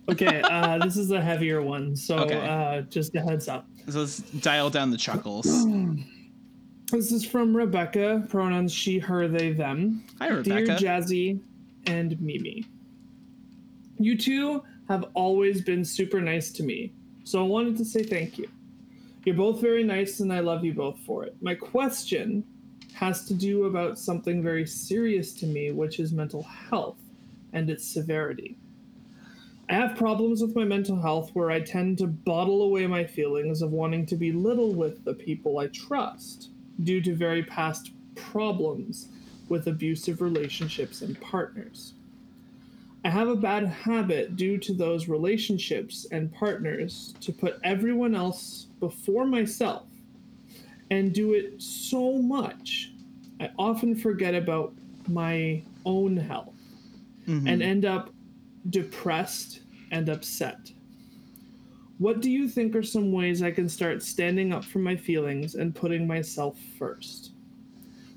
Okay, 0.08 0.42
uh, 0.42 0.78
this 0.78 0.96
is 0.96 1.10
a 1.10 1.20
heavier 1.20 1.62
one, 1.62 1.96
so 1.96 2.18
Okay. 2.18 2.38
uh, 2.38 2.82
just 2.82 3.14
a 3.14 3.20
heads 3.20 3.48
up. 3.48 3.66
So 3.88 4.00
let's 4.00 4.18
dial 4.18 4.70
down 4.70 4.90
the 4.90 4.98
chuckles. 4.98 5.46
This 6.92 7.10
is 7.10 7.24
from 7.24 7.56
Rebecca, 7.56 8.24
pronouns 8.28 8.72
she, 8.72 8.98
her, 9.00 9.26
they, 9.26 9.52
them. 9.52 10.04
Hi, 10.20 10.28
Rebecca. 10.28 10.76
Dear 10.76 10.76
Jazzy 10.76 11.40
and 11.86 12.20
Mimi, 12.20 12.66
you 13.98 14.16
two 14.16 14.62
have 14.86 15.06
always 15.14 15.62
been 15.62 15.84
super 15.84 16.20
nice 16.20 16.52
to 16.52 16.62
me, 16.62 16.92
so 17.24 17.40
I 17.40 17.48
wanted 17.48 17.78
to 17.78 17.84
say 17.84 18.02
thank 18.04 18.38
you. 18.38 18.48
You're 19.24 19.34
both 19.34 19.60
very 19.60 19.82
nice, 19.82 20.20
and 20.20 20.32
I 20.32 20.40
love 20.40 20.62
you 20.62 20.74
both 20.74 20.98
for 21.00 21.24
it. 21.24 21.34
My 21.40 21.54
question 21.54 22.44
has 22.92 23.24
to 23.24 23.34
do 23.34 23.64
about 23.64 23.98
something 23.98 24.42
very 24.42 24.66
serious 24.66 25.32
to 25.36 25.46
me, 25.46 25.72
which 25.72 25.98
is 25.98 26.12
mental 26.12 26.42
health 26.42 26.98
and 27.54 27.68
its 27.70 27.84
severity. 27.84 28.56
I 29.68 29.74
have 29.74 29.96
problems 29.96 30.42
with 30.42 30.54
my 30.54 30.64
mental 30.64 31.00
health 31.00 31.30
where 31.32 31.50
I 31.50 31.60
tend 31.60 31.98
to 31.98 32.06
bottle 32.06 32.62
away 32.62 32.86
my 32.86 33.04
feelings 33.04 33.62
of 33.62 33.72
wanting 33.72 34.04
to 34.06 34.16
be 34.16 34.30
little 34.30 34.74
with 34.74 35.04
the 35.04 35.14
people 35.14 35.58
I 35.58 35.68
trust 35.68 36.50
due 36.82 37.00
to 37.00 37.14
very 37.14 37.42
past 37.44 37.92
problems 38.14 39.08
with 39.48 39.66
abusive 39.66 40.20
relationships 40.20 41.00
and 41.02 41.18
partners. 41.20 41.94
I 43.04 43.10
have 43.10 43.28
a 43.28 43.36
bad 43.36 43.66
habit 43.66 44.36
due 44.36 44.58
to 44.58 44.72
those 44.72 45.08
relationships 45.08 46.06
and 46.10 46.32
partners 46.32 47.14
to 47.20 47.32
put 47.32 47.58
everyone 47.62 48.14
else 48.14 48.66
before 48.80 49.26
myself 49.26 49.86
and 50.90 51.12
do 51.12 51.34
it 51.34 51.60
so 51.60 52.18
much. 52.18 52.92
I 53.40 53.50
often 53.58 53.94
forget 53.94 54.34
about 54.34 54.74
my 55.08 55.62
own 55.84 56.16
health 56.16 56.54
mm-hmm. 57.26 57.46
and 57.46 57.62
end 57.62 57.84
up 57.84 58.13
depressed 58.70 59.60
and 59.90 60.08
upset. 60.08 60.70
What 61.98 62.20
do 62.20 62.30
you 62.30 62.48
think 62.48 62.74
are 62.74 62.82
some 62.82 63.12
ways 63.12 63.42
I 63.42 63.50
can 63.50 63.68
start 63.68 64.02
standing 64.02 64.52
up 64.52 64.64
for 64.64 64.80
my 64.80 64.96
feelings 64.96 65.54
and 65.54 65.74
putting 65.74 66.06
myself 66.06 66.58
first? 66.78 67.32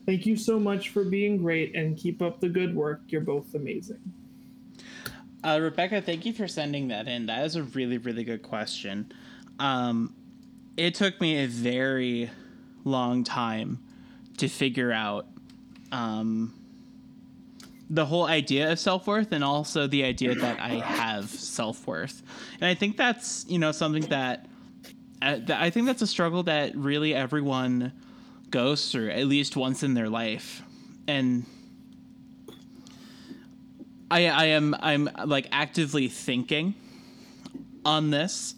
Thank 0.06 0.26
you 0.26 0.36
so 0.36 0.60
much 0.60 0.90
for 0.90 1.04
being 1.04 1.38
great 1.38 1.76
and 1.76 1.98
keep 1.98 2.22
up 2.22 2.40
the 2.40 2.50
good 2.50 2.76
work. 2.76 3.02
You're 3.08 3.22
both 3.22 3.54
amazing. 3.54 4.00
Uh, 5.44 5.60
Rebecca, 5.62 6.02
thank 6.02 6.26
you 6.26 6.34
for 6.34 6.48
sending 6.48 6.88
that 6.88 7.08
in. 7.08 7.28
That 7.28 7.46
is 7.46 7.56
a 7.56 7.64
really, 7.64 7.98
really 7.98 8.24
good 8.24 8.42
question. 8.42 9.12
Um, 9.60 10.16
it 10.76 10.96
took 10.96 11.20
me 11.22 11.44
a 11.44 11.48
very 11.48 12.30
long 12.84 13.24
time 13.24 13.80
to 14.38 14.48
figure 14.48 14.92
out 14.92 15.28
um, 15.92 16.54
the 17.90 18.06
whole 18.06 18.26
idea 18.26 18.72
of 18.72 18.80
self 18.80 19.08
worth 19.08 19.32
and 19.32 19.44
also 19.44 19.88
the 19.88 20.04
idea 20.04 20.36
that 20.36 20.60
I 20.60 20.76
have 20.80 21.30
self 21.30 21.88
worth. 21.88 22.22
And 22.60 22.66
I 22.70 22.74
think 22.74 22.98
that's 22.98 23.46
you 23.48 23.60
know 23.60 23.72
something 23.72 24.04
that 24.04 24.48
uh, 25.22 25.40
I 25.50 25.70
think 25.70 25.86
that's 25.88 26.02
a 26.02 26.08
struggle 26.08 26.44
that 26.44 26.76
really 26.76 27.14
everyone 27.14 27.94
goes 28.50 28.92
through 28.92 29.10
at 29.10 29.26
least 29.26 29.56
once 29.56 29.84
in 29.84 29.94
their 29.94 30.10
life, 30.10 30.62
and. 31.08 31.46
I, 34.10 34.28
I 34.28 34.46
am 34.46 34.74
I'm 34.80 35.10
like 35.26 35.50
actively 35.52 36.08
thinking 36.08 36.76
on 37.84 38.10
this 38.10 38.56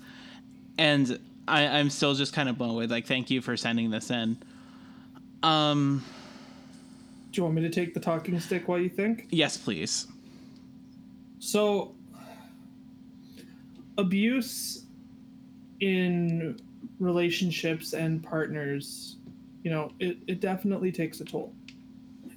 and 0.78 1.20
I, 1.48 1.68
I'm 1.68 1.90
still 1.90 2.14
just 2.14 2.34
kind 2.34 2.48
of 2.48 2.58
blown 2.58 2.72
away. 2.72 2.88
Like, 2.88 3.06
thank 3.06 3.30
you 3.30 3.42
for 3.42 3.58
sending 3.58 3.92
this 3.92 4.10
in. 4.10 4.38
Um, 5.44 6.04
you 7.40 7.44
want 7.44 7.56
me 7.56 7.62
to 7.62 7.70
take 7.70 7.94
the 7.94 8.00
talking 8.00 8.38
stick 8.40 8.68
while 8.68 8.80
you 8.80 8.90
think? 8.90 9.28
yes, 9.32 9.56
please. 9.56 10.08
So, 11.40 11.96
abuse 13.98 14.86
in 15.80 16.60
relationships 17.00 17.94
and 17.94 18.22
partners, 18.22 19.16
you 19.64 19.72
know, 19.72 19.94
it, 20.00 20.18
it 20.28 20.42
definitely 20.42 20.92
takes 20.92 21.22
a 21.22 21.26
toll. 21.26 21.54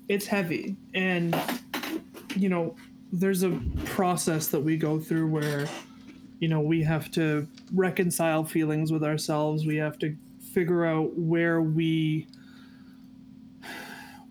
It's 0.08 0.26
heavy. 0.26 0.76
And, 0.94 1.36
you 2.36 2.48
know, 2.48 2.76
there's 3.12 3.42
a 3.42 3.60
process 3.86 4.46
that 4.48 4.60
we 4.60 4.76
go 4.76 5.00
through 5.00 5.28
where, 5.28 5.66
you 6.38 6.46
know, 6.46 6.60
we 6.60 6.82
have 6.84 7.10
to 7.12 7.48
reconcile 7.74 8.44
feelings 8.44 8.92
with 8.92 9.02
ourselves. 9.02 9.66
We 9.66 9.76
have 9.76 9.98
to 9.98 10.16
figure 10.52 10.86
out 10.86 11.16
where 11.16 11.60
we 11.60 12.28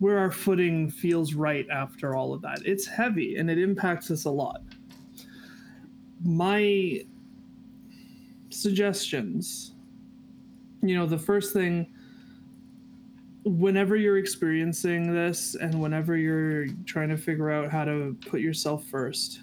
where 0.02 0.18
our 0.18 0.32
footing 0.32 0.89
feels 0.89 1.36
right 1.36 1.70
after 1.70 2.16
all 2.16 2.34
of 2.34 2.41
that. 2.41 2.60
It's 2.66 2.88
heavy 2.88 3.36
and 3.36 3.52
it 3.52 3.60
impacts 3.60 4.10
us 4.10 4.26
a 4.26 4.32
lot. 4.32 4.64
My 6.24 7.04
suggestions, 8.49 9.76
you 10.82 10.95
know, 10.95 11.06
the 11.06 11.20
first 11.20 11.54
thing, 11.54 11.93
whenever 13.45 13.95
you're 13.95 14.18
experiencing 14.18 15.14
this 15.14 15.54
and 15.54 15.80
whenever 15.80 16.18
you're 16.18 16.66
trying 16.88 17.10
to 17.10 17.18
figure 17.18 17.52
out 17.52 17.72
how 17.72 17.86
to 17.86 18.18
put 18.26 18.41
yourself 18.41 18.84
first, 18.86 19.41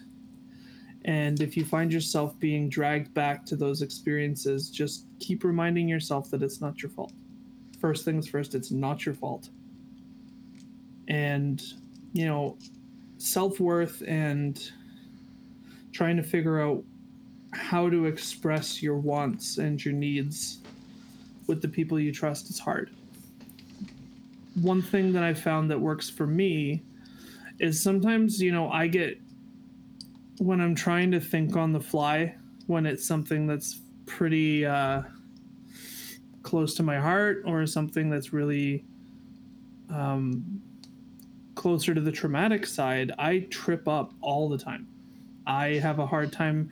and 1.04 1.40
if 1.40 1.56
you 1.56 1.64
find 1.64 1.92
yourself 1.92 2.36
being 2.40 2.68
dragged 2.68 3.14
back 3.14 3.46
to 3.46 3.54
those 3.54 3.80
experiences, 3.80 4.70
just 4.70 5.06
keep 5.20 5.44
reminding 5.44 5.88
yourself 5.88 6.32
that 6.32 6.42
it's 6.42 6.60
not 6.60 6.82
your 6.82 6.90
fault. 6.90 7.12
First 7.80 8.04
things 8.04 8.26
first, 8.26 8.56
it's 8.56 8.72
not 8.72 9.06
your 9.06 9.14
fault 9.14 9.50
and 11.08 11.62
you 12.12 12.26
know 12.26 12.56
self-worth 13.18 14.02
and 14.06 14.70
trying 15.92 16.16
to 16.16 16.22
figure 16.22 16.60
out 16.60 16.84
how 17.52 17.88
to 17.88 18.06
express 18.06 18.82
your 18.82 18.96
wants 18.96 19.58
and 19.58 19.84
your 19.84 19.94
needs 19.94 20.58
with 21.46 21.60
the 21.60 21.68
people 21.68 21.98
you 21.98 22.12
trust 22.12 22.50
is 22.50 22.58
hard. 22.58 22.90
One 24.60 24.82
thing 24.82 25.12
that 25.12 25.22
i 25.22 25.34
found 25.34 25.70
that 25.70 25.80
works 25.80 26.08
for 26.08 26.26
me 26.26 26.82
is 27.58 27.82
sometimes 27.82 28.40
you 28.40 28.52
know 28.52 28.70
i 28.70 28.86
get 28.86 29.20
when 30.38 30.60
i'm 30.60 30.74
trying 30.74 31.10
to 31.10 31.20
think 31.20 31.56
on 31.56 31.72
the 31.72 31.80
fly 31.80 32.34
when 32.66 32.86
it's 32.86 33.06
something 33.06 33.46
that's 33.46 33.80
pretty 34.06 34.64
uh, 34.64 35.02
close 36.42 36.74
to 36.74 36.82
my 36.82 36.98
heart 36.98 37.42
or 37.46 37.66
something 37.66 38.10
that's 38.10 38.32
really 38.32 38.84
um, 39.90 40.62
closer 41.58 41.92
to 41.92 42.00
the 42.00 42.12
traumatic 42.12 42.64
side, 42.64 43.10
I 43.18 43.40
trip 43.50 43.88
up 43.88 44.14
all 44.20 44.48
the 44.48 44.56
time. 44.56 44.86
I 45.44 45.70
have 45.82 45.98
a 45.98 46.06
hard 46.06 46.32
time, 46.32 46.70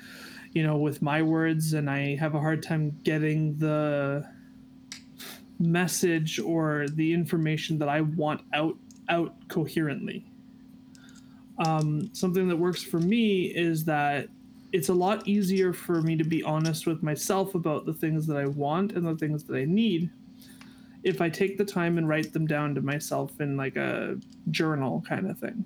you 0.53 0.63
know, 0.63 0.77
with 0.77 1.03
my 1.03 1.23
words, 1.23 1.73
and 1.73 1.91
I 1.91 2.15
have 2.15 2.37
a 2.37 2.39
hard 2.39 2.63
time 2.63 2.97
getting 3.03 3.59
the 3.59 4.25
message 5.59 6.39
or 6.39 6.87
the 6.89 7.13
information 7.13 7.79
that 7.81 7.89
I 7.89 8.03
want 8.03 8.43
out 8.53 8.77
out 9.09 9.35
coherently. 9.49 10.25
Um, 11.67 12.09
something 12.13 12.47
that 12.47 12.57
works 12.57 12.83
for 12.85 13.01
me 13.01 13.47
is 13.47 13.85
that 13.87 14.29
it's 14.73 14.89
a 14.89 14.95
lot 14.95 15.27
easier 15.27 15.73
for 15.73 16.01
me 16.01 16.17
to 16.17 16.25
be 16.25 16.45
honest 16.45 16.87
with 16.87 17.03
myself 17.03 17.57
about 17.57 17.87
the 17.87 17.95
things 17.95 18.25
that 18.29 18.37
I 18.37 18.47
want 18.47 18.93
and 18.93 19.05
the 19.05 19.17
things 19.17 19.43
that 19.45 19.57
I 19.57 19.65
need 19.65 20.11
if 21.07 21.21
I 21.21 21.29
take 21.29 21.57
the 21.57 21.65
time 21.65 21.99
and 21.99 22.09
write 22.09 22.33
them 22.33 22.49
down 22.49 22.75
to 22.75 22.81
myself 22.81 23.41
in 23.41 23.57
like 23.57 23.77
a 23.77 24.19
journal 24.51 25.05
kind 25.09 25.31
of 25.31 25.39
thing. 25.39 25.65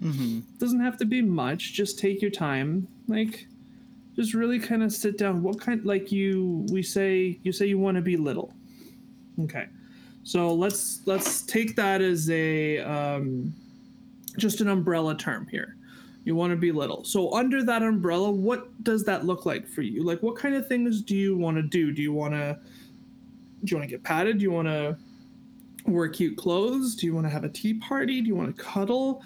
Mm-hmm. 0.00 0.40
Doesn't 0.58 0.80
have 0.80 0.96
to 0.98 1.04
be 1.04 1.20
much. 1.20 1.72
Just 1.72 1.98
take 1.98 2.22
your 2.22 2.30
time. 2.30 2.86
Like, 3.08 3.48
just 4.14 4.32
really 4.32 4.60
kind 4.60 4.84
of 4.84 4.92
sit 4.92 5.18
down. 5.18 5.42
What 5.42 5.60
kind? 5.60 5.84
Like 5.84 6.12
you, 6.12 6.64
we 6.70 6.84
say 6.84 7.38
you 7.42 7.50
say 7.50 7.66
you 7.66 7.78
want 7.78 7.96
to 7.96 8.00
be 8.00 8.16
little. 8.16 8.52
Okay, 9.42 9.66
so 10.22 10.54
let's 10.54 11.00
let's 11.04 11.42
take 11.42 11.74
that 11.74 12.00
as 12.00 12.30
a 12.30 12.78
um, 12.78 13.52
just 14.38 14.60
an 14.60 14.68
umbrella 14.68 15.16
term 15.16 15.48
here. 15.50 15.74
You 16.22 16.36
want 16.36 16.52
to 16.52 16.56
be 16.56 16.70
little. 16.70 17.02
So 17.02 17.34
under 17.34 17.64
that 17.64 17.82
umbrella, 17.82 18.30
what 18.30 18.84
does 18.84 19.02
that 19.04 19.26
look 19.26 19.46
like 19.46 19.66
for 19.66 19.82
you? 19.82 20.04
Like, 20.04 20.22
what 20.22 20.36
kind 20.36 20.54
of 20.54 20.68
things 20.68 21.02
do 21.02 21.16
you 21.16 21.36
want 21.36 21.56
to 21.56 21.62
do? 21.62 21.92
Do 21.92 22.02
you 22.02 22.12
want 22.12 22.34
to 22.34 22.58
do 23.66 23.74
you 23.74 23.78
want 23.78 23.90
to 23.90 23.94
get 23.94 24.04
patted? 24.04 24.38
Do 24.38 24.44
you 24.44 24.50
want 24.50 24.68
to 24.68 24.96
wear 25.86 26.08
cute 26.08 26.36
clothes? 26.36 26.94
Do 26.94 27.06
you 27.06 27.14
want 27.14 27.26
to 27.26 27.30
have 27.30 27.44
a 27.44 27.48
tea 27.48 27.74
party? 27.74 28.20
Do 28.20 28.28
you 28.28 28.36
want 28.36 28.56
to 28.56 28.62
cuddle? 28.62 29.22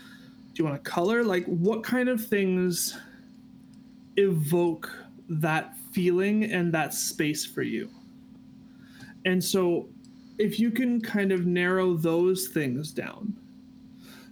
Do 0.55 0.62
you 0.62 0.68
want 0.68 0.82
to 0.82 0.91
color? 0.91 1.22
Like, 1.22 1.45
what 1.47 1.82
kind 1.84 2.09
of 2.09 2.24
things 2.24 2.99
evoke 4.16 4.91
that 5.28 5.76
feeling 5.93 6.45
and 6.45 6.72
that 6.72 6.95
space 6.95 7.45
for 7.45 7.62
you? 7.62 7.91
And 9.24 9.43
so, 9.43 9.88
if 10.38 10.59
you 10.59 10.70
can 10.70 11.01
kind 11.01 11.32
of 11.32 11.45
narrow 11.45 11.95
those 11.95 12.49
things 12.49 12.93
down, 12.93 13.36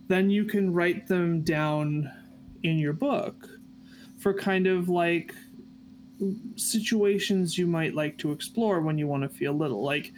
then 0.08 0.30
you 0.30 0.44
can 0.44 0.72
write 0.72 1.06
them 1.06 1.42
down 1.42 2.10
in 2.62 2.78
your 2.78 2.94
book 2.94 3.48
for 4.16 4.32
kind 4.32 4.66
of 4.66 4.88
like 4.88 5.34
situations 6.56 7.56
you 7.56 7.66
might 7.66 7.94
like 7.94 8.18
to 8.18 8.32
explore 8.32 8.80
when 8.80 8.98
you 8.98 9.06
want 9.06 9.22
to 9.22 9.28
feel 9.28 9.52
little. 9.52 9.82
Like, 9.82 10.12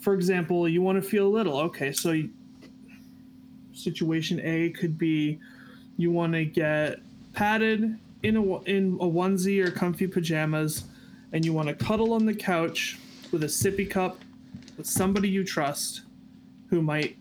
for 0.00 0.14
example, 0.14 0.68
you 0.68 0.82
want 0.82 1.02
to 1.02 1.08
feel 1.08 1.30
little. 1.30 1.58
Okay, 1.58 1.92
so 1.92 2.22
situation 3.72 4.40
A 4.42 4.70
could 4.70 4.98
be 4.98 5.38
you 5.96 6.10
want 6.10 6.32
to 6.34 6.44
get 6.44 7.00
padded 7.32 7.98
in 8.22 8.36
a 8.36 8.60
in 8.62 8.98
a 9.00 9.06
onesie 9.06 9.64
or 9.64 9.70
comfy 9.70 10.06
pajamas, 10.06 10.84
and 11.32 11.44
you 11.44 11.52
want 11.52 11.68
to 11.68 11.74
cuddle 11.74 12.12
on 12.12 12.26
the 12.26 12.34
couch 12.34 12.98
with 13.32 13.42
a 13.44 13.48
sippy 13.48 13.88
cup 13.88 14.18
with 14.76 14.86
somebody 14.86 15.28
you 15.28 15.44
trust, 15.44 16.02
who 16.68 16.80
might 16.80 17.16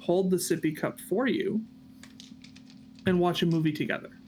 hold 0.00 0.30
the 0.30 0.36
sippy 0.36 0.76
cup 0.76 0.98
for 1.00 1.26
you, 1.26 1.60
and 3.06 3.18
watch 3.18 3.42
a 3.42 3.46
movie 3.46 3.72
together 3.72 4.19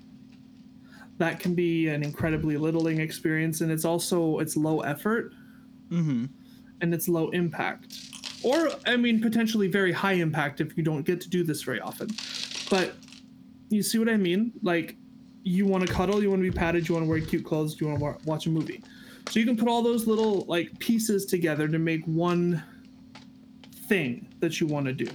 that 1.18 1.38
can 1.40 1.54
be 1.54 1.88
an 1.88 2.02
incredibly 2.02 2.56
littling 2.56 3.00
experience 3.00 3.60
and 3.60 3.70
it's 3.70 3.84
also 3.84 4.38
it's 4.38 4.56
low 4.56 4.80
effort. 4.80 5.32
Mm-hmm. 5.90 6.24
and 6.80 6.94
it's 6.94 7.06
low 7.06 7.28
impact. 7.30 7.98
Or 8.42 8.70
i 8.86 8.96
mean 8.96 9.20
potentially 9.20 9.68
very 9.68 9.92
high 9.92 10.14
impact 10.14 10.60
if 10.60 10.76
you 10.76 10.82
don't 10.82 11.02
get 11.02 11.20
to 11.20 11.28
do 11.28 11.44
this 11.44 11.62
very 11.62 11.80
often. 11.80 12.08
But 12.70 12.94
you 13.68 13.82
see 13.82 13.98
what 13.98 14.08
i 14.08 14.16
mean? 14.16 14.52
Like 14.62 14.96
you 15.44 15.66
want 15.66 15.86
to 15.86 15.92
cuddle 15.92 16.22
you 16.22 16.30
want 16.30 16.42
to 16.42 16.50
be 16.50 16.56
patted 16.56 16.88
you 16.88 16.94
want 16.94 17.04
to 17.04 17.10
wear 17.10 17.20
cute 17.20 17.44
clothes 17.44 17.80
you 17.80 17.88
want 17.88 17.98
to 17.98 18.04
wa- 18.04 18.16
watch 18.24 18.46
a 18.46 18.50
movie. 18.50 18.82
So 19.28 19.38
you 19.38 19.46
can 19.46 19.56
put 19.56 19.68
all 19.68 19.82
those 19.82 20.06
little 20.06 20.44
like 20.48 20.76
pieces 20.78 21.26
together 21.26 21.68
to 21.68 21.78
make 21.78 22.04
one 22.06 22.62
thing 23.88 24.26
that 24.40 24.60
you 24.60 24.66
want 24.66 24.86
to 24.86 24.92
do. 24.92 25.06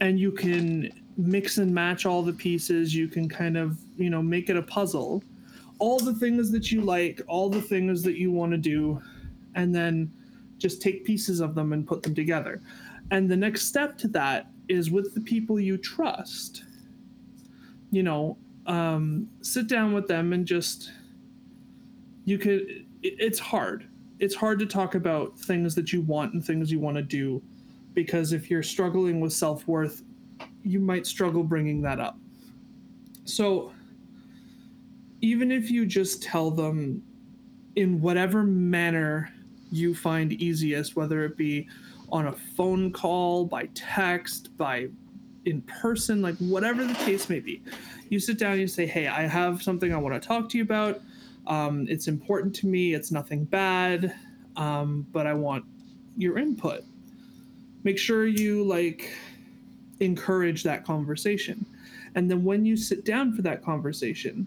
And 0.00 0.18
you 0.18 0.32
can 0.32 0.90
mix 1.16 1.58
and 1.58 1.72
match 1.72 2.06
all 2.06 2.22
the 2.22 2.32
pieces 2.32 2.94
you 2.94 3.06
can 3.08 3.28
kind 3.28 3.56
of 3.56 3.78
you 3.96 4.10
know 4.10 4.22
make 4.22 4.48
it 4.50 4.56
a 4.56 4.62
puzzle 4.62 5.22
all 5.84 5.98
the 5.98 6.14
things 6.14 6.50
that 6.50 6.72
you 6.72 6.80
like, 6.80 7.20
all 7.28 7.50
the 7.50 7.60
things 7.60 8.02
that 8.02 8.16
you 8.16 8.32
want 8.32 8.50
to 8.50 8.56
do, 8.56 8.98
and 9.54 9.74
then 9.74 10.10
just 10.56 10.80
take 10.80 11.04
pieces 11.04 11.40
of 11.40 11.54
them 11.54 11.74
and 11.74 11.86
put 11.86 12.02
them 12.02 12.14
together. 12.14 12.62
And 13.10 13.30
the 13.30 13.36
next 13.36 13.66
step 13.66 13.98
to 13.98 14.08
that 14.08 14.46
is 14.68 14.90
with 14.90 15.14
the 15.14 15.20
people 15.20 15.60
you 15.60 15.76
trust. 15.76 16.64
You 17.90 18.02
know, 18.02 18.38
um, 18.66 19.28
sit 19.42 19.68
down 19.68 19.92
with 19.92 20.08
them 20.08 20.32
and 20.32 20.46
just, 20.46 20.90
you 22.24 22.38
could, 22.38 22.62
it, 23.02 23.16
it's 23.18 23.38
hard. 23.38 23.86
It's 24.20 24.34
hard 24.34 24.58
to 24.60 24.66
talk 24.66 24.94
about 24.94 25.38
things 25.38 25.74
that 25.74 25.92
you 25.92 26.00
want 26.00 26.32
and 26.32 26.42
things 26.42 26.72
you 26.72 26.80
want 26.80 26.96
to 26.96 27.02
do 27.02 27.42
because 27.92 28.32
if 28.32 28.50
you're 28.50 28.62
struggling 28.62 29.20
with 29.20 29.34
self 29.34 29.68
worth, 29.68 30.02
you 30.62 30.80
might 30.80 31.06
struggle 31.06 31.44
bringing 31.44 31.82
that 31.82 32.00
up. 32.00 32.18
So, 33.26 33.74
even 35.24 35.50
if 35.50 35.70
you 35.70 35.86
just 35.86 36.22
tell 36.22 36.50
them 36.50 37.02
in 37.76 37.98
whatever 37.98 38.42
manner 38.42 39.32
you 39.72 39.94
find 39.94 40.34
easiest, 40.34 40.96
whether 40.96 41.24
it 41.24 41.34
be 41.34 41.66
on 42.10 42.26
a 42.26 42.32
phone 42.32 42.92
call, 42.92 43.46
by 43.46 43.66
text, 43.72 44.54
by 44.58 44.86
in 45.46 45.62
person, 45.62 46.20
like 46.20 46.36
whatever 46.36 46.84
the 46.84 46.92
case 46.92 47.30
may 47.30 47.40
be. 47.40 47.62
You 48.10 48.20
sit 48.20 48.38
down 48.38 48.52
and 48.52 48.60
you 48.60 48.66
say, 48.66 48.84
Hey, 48.84 49.06
I 49.06 49.22
have 49.22 49.62
something 49.62 49.94
I 49.94 49.96
want 49.96 50.14
to 50.14 50.28
talk 50.28 50.50
to 50.50 50.58
you 50.58 50.62
about. 50.62 51.00
Um, 51.46 51.86
it's 51.88 52.06
important 52.06 52.54
to 52.56 52.66
me. 52.66 52.92
It's 52.92 53.10
nothing 53.10 53.44
bad, 53.44 54.14
um, 54.56 55.06
but 55.10 55.26
I 55.26 55.32
want 55.32 55.64
your 56.18 56.36
input. 56.36 56.84
Make 57.82 57.96
sure 57.98 58.26
you 58.26 58.62
like 58.62 59.10
encourage 60.00 60.64
that 60.64 60.84
conversation. 60.84 61.64
And 62.14 62.30
then 62.30 62.44
when 62.44 62.66
you 62.66 62.76
sit 62.76 63.06
down 63.06 63.34
for 63.34 63.40
that 63.40 63.64
conversation, 63.64 64.46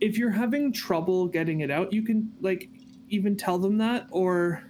if 0.00 0.18
you're 0.18 0.30
having 0.30 0.72
trouble 0.72 1.26
getting 1.26 1.60
it 1.60 1.70
out, 1.70 1.92
you 1.92 2.02
can 2.02 2.32
like 2.40 2.68
even 3.08 3.36
tell 3.36 3.58
them 3.58 3.78
that 3.78 4.06
or 4.10 4.62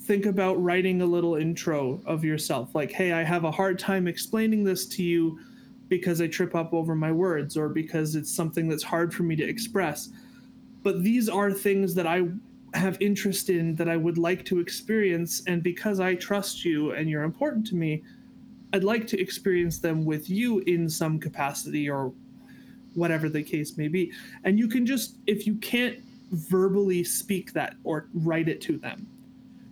think 0.00 0.26
about 0.26 0.62
writing 0.62 1.02
a 1.02 1.06
little 1.06 1.36
intro 1.36 2.00
of 2.06 2.24
yourself. 2.24 2.74
Like 2.74 2.90
hey 2.90 3.12
i 3.12 3.22
have 3.22 3.44
a 3.44 3.50
hard 3.50 3.78
time 3.78 4.06
explaining 4.08 4.64
this 4.64 4.86
to 4.86 5.02
you 5.02 5.38
because 5.88 6.20
i 6.20 6.26
trip 6.26 6.54
up 6.54 6.72
over 6.72 6.94
my 6.94 7.12
words 7.12 7.56
or 7.56 7.68
because 7.68 8.16
it's 8.16 8.32
something 8.32 8.68
that's 8.68 8.82
hard 8.82 9.14
for 9.14 9.22
me 9.22 9.36
to 9.36 9.44
express. 9.44 10.10
But 10.82 11.02
these 11.02 11.28
are 11.28 11.52
things 11.52 11.94
that 11.94 12.06
i 12.06 12.22
have 12.74 12.96
interest 13.00 13.50
in 13.50 13.74
that 13.76 13.88
i 13.88 13.96
would 13.96 14.16
like 14.16 14.44
to 14.46 14.58
experience 14.58 15.42
and 15.46 15.62
because 15.62 16.00
i 16.00 16.14
trust 16.14 16.64
you 16.64 16.92
and 16.92 17.08
you're 17.08 17.22
important 17.22 17.66
to 17.66 17.74
me 17.74 18.02
i'd 18.72 18.82
like 18.82 19.06
to 19.06 19.20
experience 19.20 19.78
them 19.78 20.06
with 20.06 20.30
you 20.30 20.60
in 20.60 20.88
some 20.88 21.18
capacity 21.18 21.90
or 21.90 22.14
whatever 22.94 23.28
the 23.28 23.42
case 23.42 23.76
may 23.76 23.88
be. 23.88 24.12
And 24.44 24.58
you 24.58 24.68
can 24.68 24.86
just 24.86 25.16
if 25.26 25.46
you 25.46 25.54
can't 25.56 25.98
verbally 26.30 27.04
speak 27.04 27.52
that 27.52 27.74
or 27.84 28.08
write 28.14 28.48
it 28.48 28.60
to 28.62 28.78
them 28.78 29.06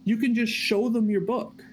you 0.05 0.17
can 0.17 0.35
just 0.35 0.53
show 0.53 0.89
them 0.89 1.11
your 1.11 1.21
book. 1.21 1.65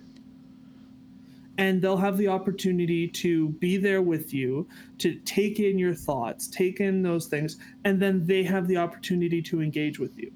And 1.58 1.82
they'll 1.82 1.98
have 1.98 2.18
the 2.18 2.28
opportunity 2.28 3.08
to 3.08 3.50
be 3.50 3.78
there 3.78 4.04
with 4.04 4.32
you 4.32 4.68
to 5.00 5.16
take 5.26 5.60
in 5.60 5.80
your 5.80 5.96
thoughts 5.96 6.48
take 6.48 6.80
in 6.80 7.02
those 7.02 7.26
things 7.26 7.58
and 7.84 8.00
then 8.00 8.28
they 8.28 8.44
have 8.44 8.68
the 8.68 8.78
opportunity 8.78 9.42
to 9.42 9.62
engage 9.62 9.98
with 9.98 10.16
you. 10.20 10.32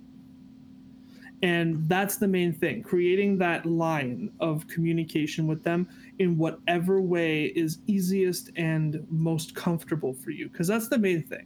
And 1.43 1.87
that's 1.87 2.17
the 2.17 2.27
main 2.27 2.53
thing 2.53 2.81
creating 2.81 3.37
that 3.37 3.67
line 3.67 4.31
of 4.39 4.67
communication 4.67 5.45
with 5.45 5.63
them 5.63 5.87
in 6.21 6.37
whatever 6.37 7.01
way 7.01 7.45
is 7.55 7.79
easiest 7.87 8.51
and 8.55 9.05
most 9.09 9.55
comfortable 9.55 10.13
for 10.13 10.31
you 10.31 10.47
because 10.49 10.67
that's 10.67 10.87
the 10.87 10.97
main 10.97 11.21
thing 11.21 11.45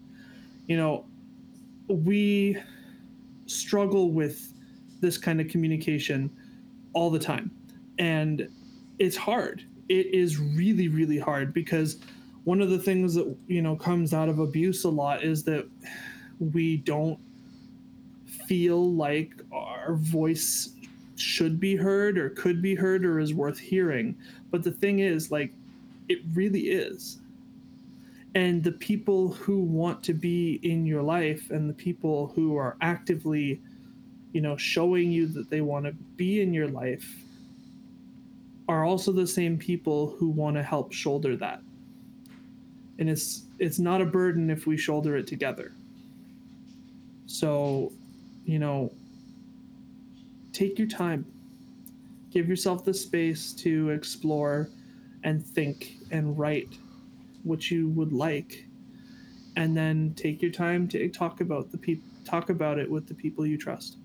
you 0.68 0.78
know 0.78 1.06
we 1.88 2.58
struggle 3.46 4.12
with 4.12 4.54
this 5.02 5.18
kind 5.18 5.40
of 5.40 5.48
communication 5.48 6.30
all 6.94 7.10
the 7.10 7.20
time. 7.20 7.52
And 8.00 8.50
it's 9.00 9.16
hard. 9.16 9.64
It 9.90 10.08
is 10.08 10.40
really, 10.40 10.88
really 10.88 11.20
hard 11.20 11.54
because 11.54 12.00
one 12.44 12.62
of 12.62 12.70
the 12.70 12.80
things 12.80 13.14
that, 13.16 13.36
you 13.48 13.62
know, 13.62 13.76
comes 13.76 14.14
out 14.14 14.30
of 14.30 14.40
abuse 14.40 14.84
a 14.84 14.90
lot 14.90 15.24
is 15.24 15.44
that 15.44 15.68
we 16.40 16.78
don't 16.78 17.20
feel 18.26 18.94
like 18.94 19.34
our 19.52 19.96
voice 19.96 20.72
should 21.16 21.60
be 21.60 21.76
heard 21.76 22.18
or 22.18 22.30
could 22.32 22.62
be 22.62 22.76
heard 22.76 23.06
or 23.06 23.20
is 23.20 23.34
worth 23.34 23.60
hearing. 23.60 24.16
But 24.56 24.64
the 24.64 24.72
thing 24.72 25.00
is, 25.00 25.32
like, 25.32 25.52
it 26.08 26.20
really 26.34 26.70
is. 26.70 27.20
And 28.36 28.64
the 28.64 28.72
people 28.72 29.34
who 29.34 29.60
want 29.60 30.02
to 30.04 30.14
be 30.14 30.62
in 30.64 30.86
your 30.86 31.02
life 31.02 31.52
and 31.52 31.70
the 31.70 31.74
people 31.74 32.32
who 32.36 32.56
are 32.56 32.78
actively 32.80 33.60
you 34.36 34.42
know, 34.42 34.58
showing 34.58 35.14
you 35.14 35.28
that 35.28 35.50
they 35.50 35.62
want 35.62 35.86
to 35.86 35.94
be 36.18 36.42
in 36.42 36.54
your 36.54 36.68
life 36.68 37.24
are 38.68 38.84
also 38.84 39.14
the 39.14 39.26
same 39.26 39.58
people 39.58 40.14
who 40.20 40.28
want 40.28 40.58
to 40.58 40.62
help 40.62 40.92
shoulder 40.92 41.38
that. 41.38 41.62
And 43.00 43.10
it's 43.10 43.44
it's 43.60 43.80
not 43.80 44.02
a 44.02 44.06
burden 44.06 44.50
if 44.50 44.68
we 44.68 44.76
shoulder 44.76 45.16
it 45.16 45.26
together. 45.26 45.72
So, 47.28 47.94
you 48.46 48.60
know, 48.60 48.92
take 50.52 50.78
your 50.78 50.90
time. 50.90 51.26
Give 52.36 52.50
yourself 52.50 52.84
the 52.84 52.94
space 52.94 53.54
to 53.54 53.92
explore 53.92 54.70
and 55.24 55.42
think 55.42 55.96
and 56.12 56.38
write 56.38 56.68
what 57.44 57.72
you 57.72 57.88
would 57.92 58.12
like 58.12 58.66
and 59.56 59.76
then 59.76 60.14
take 60.18 60.42
your 60.42 60.52
time 60.52 60.86
to 60.90 61.08
talk 61.08 61.40
about 61.40 61.72
the 61.72 61.78
people 61.78 62.04
talk 62.26 62.50
about 62.50 62.78
it 62.78 62.92
with 62.92 63.08
the 63.08 63.14
people 63.14 63.46
you 63.46 63.58
trust 63.58 63.96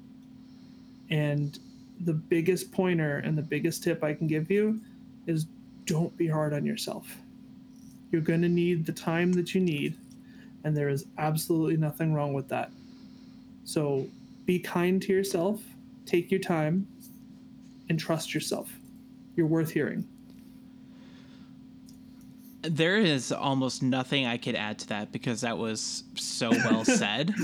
and 1.11 1.59
the 2.05 2.13
biggest 2.13 2.71
pointer 2.71 3.19
and 3.19 3.37
the 3.37 3.43
biggest 3.43 3.83
tip 3.83 4.05
I 4.05 4.15
can 4.15 4.29
give 4.29 4.49
you 4.49 4.81
is 5.27 5.47
don't 5.87 6.17
be 6.17 6.29
hard 6.29 6.53
on 6.53 6.65
yourself. 6.65 7.17
You're 8.13 8.21
going 8.21 8.43
to 8.43 8.49
need 8.49 8.87
the 8.87 8.93
time 8.93 9.33
that 9.33 9.55
you 9.57 9.61
need, 9.61 9.97
and 10.63 10.77
there 10.77 10.89
is 10.89 11.07
absolutely 11.19 11.77
nothing 11.77 12.15
wrong 12.15 12.33
with 12.33 12.49
that. 12.49 12.71
So 13.65 14.07
be 14.47 14.61
kind 14.61 15.03
to 15.03 15.13
yourself, 15.13 15.61
take 16.07 16.31
your 16.31 16.41
time, 16.41 16.87
and 17.91 18.01
trust 18.01 18.33
yourself. 18.33 18.73
You're 19.37 19.47
worth 19.47 19.71
hearing 19.71 20.09
there 22.63 22.99
is 22.99 23.33
almost 23.33 23.83
nothing 23.83 24.27
I 24.27 24.37
could 24.37 24.55
add 24.55 24.79
to 24.81 24.89
that 24.89 25.13
because 25.13 25.41
that 25.43 25.57
was 25.57 26.05
so 26.15 26.51
well 26.51 26.85
said. 26.85 27.35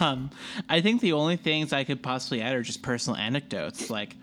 um, 0.00 0.30
I 0.68 0.80
think 0.80 1.00
the 1.00 1.12
only 1.12 1.36
things 1.36 1.72
I 1.72 1.84
could 1.84 2.02
possibly 2.02 2.42
add 2.42 2.54
are 2.54 2.62
just 2.62 2.82
personal 2.82 3.16
anecdotes. 3.16 3.90
Like 3.90 4.16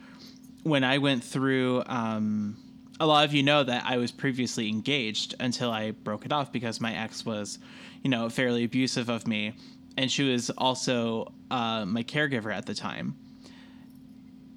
when 0.64 0.84
I 0.84 1.00
went 1.00 1.24
through, 1.24 1.84
um, 1.88 2.58
a 3.00 3.06
lot 3.06 3.26
of 3.26 3.34
you 3.34 3.44
know 3.44 3.64
that 3.64 3.84
I 3.86 3.98
was 3.98 4.12
previously 4.12 4.70
engaged 4.70 5.36
until 5.40 5.72
I 5.72 5.92
broke 5.92 6.26
it 6.26 6.32
off 6.32 6.52
because 6.52 6.82
my 6.82 6.96
ex 6.96 7.26
was, 7.26 7.60
you 8.04 8.10
know, 8.10 8.30
fairly 8.30 8.64
abusive 8.64 9.10
of 9.10 9.28
me. 9.28 9.54
And 9.98 10.12
she 10.12 10.24
was 10.24 10.50
also 10.52 11.34
uh, 11.50 11.86
my 11.86 12.04
caregiver 12.04 12.54
at 12.56 12.66
the 12.66 12.76
time. 12.76 13.16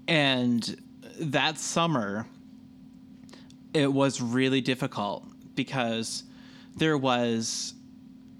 And 0.08 0.76
that 1.20 1.58
summer, 1.58 2.26
it 3.74 3.92
was 3.92 4.20
really 4.20 4.60
difficult 4.60 5.26
because 5.54 6.24
there 6.76 6.96
was, 6.96 7.74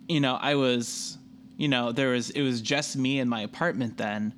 you 0.09 0.21
know, 0.21 0.37
I 0.41 0.55
was, 0.55 1.19
you 1.57 1.69
know, 1.69 1.93
there 1.93 2.11
was, 2.11 2.31
it 2.31 2.43
was 2.43 2.61
just 2.61 2.97
me 2.97 3.21
in 3.21 3.29
my 3.29 3.43
apartment 3.43 3.97
then. 3.97 4.35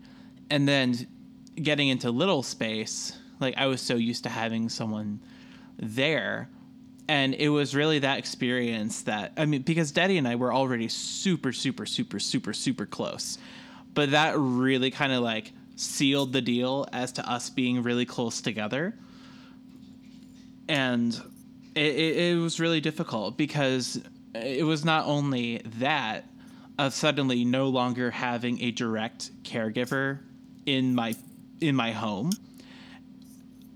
And 0.51 0.69
then 0.69 1.07
getting 1.55 1.89
into 1.89 2.11
little 2.11 2.43
space, 2.43 3.17
like 3.41 3.57
I 3.57 3.67
was 3.67 3.81
so 3.81 3.95
used 3.95 4.25
to 4.25 4.29
having 4.29 4.69
someone 4.69 5.21
there. 5.79 6.49
And 7.09 7.35
it 7.35 7.49
was 7.49 7.75
really 7.75 8.01
that 8.01 8.19
experience 8.19 9.03
that, 9.03 9.33
I 9.37 9.47
mean, 9.47 9.63
because 9.63 9.93
Daddy 9.93 10.19
and 10.19 10.27
I 10.27 10.37
were 10.37 10.53
already 10.53 10.89
super, 10.89 11.53
super, 11.53 11.87
super, 11.87 12.19
super, 12.19 12.53
super 12.53 12.87
close. 12.87 13.39
But 13.95 14.13
that 14.13 14.35
really 14.37 14.91
kind 14.91 15.13
of 15.13 15.23
like 15.23 15.53
sealed 15.77 16.33
the 16.33 16.41
deal 16.41 16.87
as 16.93 17.13
to 17.13 17.31
us 17.31 17.51
being 17.51 17.83
really 17.83 18.05
close 18.05 18.41
together. 18.41 18.95
And 20.69 21.15
it, 21.75 21.95
it, 21.95 22.17
it 22.17 22.39
was 22.39 22.61
really 22.61 22.81
difficult 22.81 23.37
because 23.37 24.01
it 24.35 24.65
was 24.65 24.85
not 24.85 25.07
only 25.07 25.59
that 25.79 26.25
of 26.79 26.95
suddenly 26.95 27.45
no 27.45 27.69
longer 27.69 28.11
having 28.11 28.61
a 28.63 28.71
direct 28.71 29.31
caregiver 29.43 30.21
in 30.67 30.95
my 30.95 31.15
in 31.61 31.77
my 31.77 31.93
home. 31.93 32.33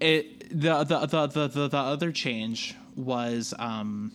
It 0.00 0.48
the 0.50 0.84
the 0.84 1.06
the 1.06 1.26
the, 1.26 1.48
the, 1.48 1.68
the 1.68 1.76
other 1.76 2.12
change 2.12 2.74
was 2.94 3.52
um 3.58 4.12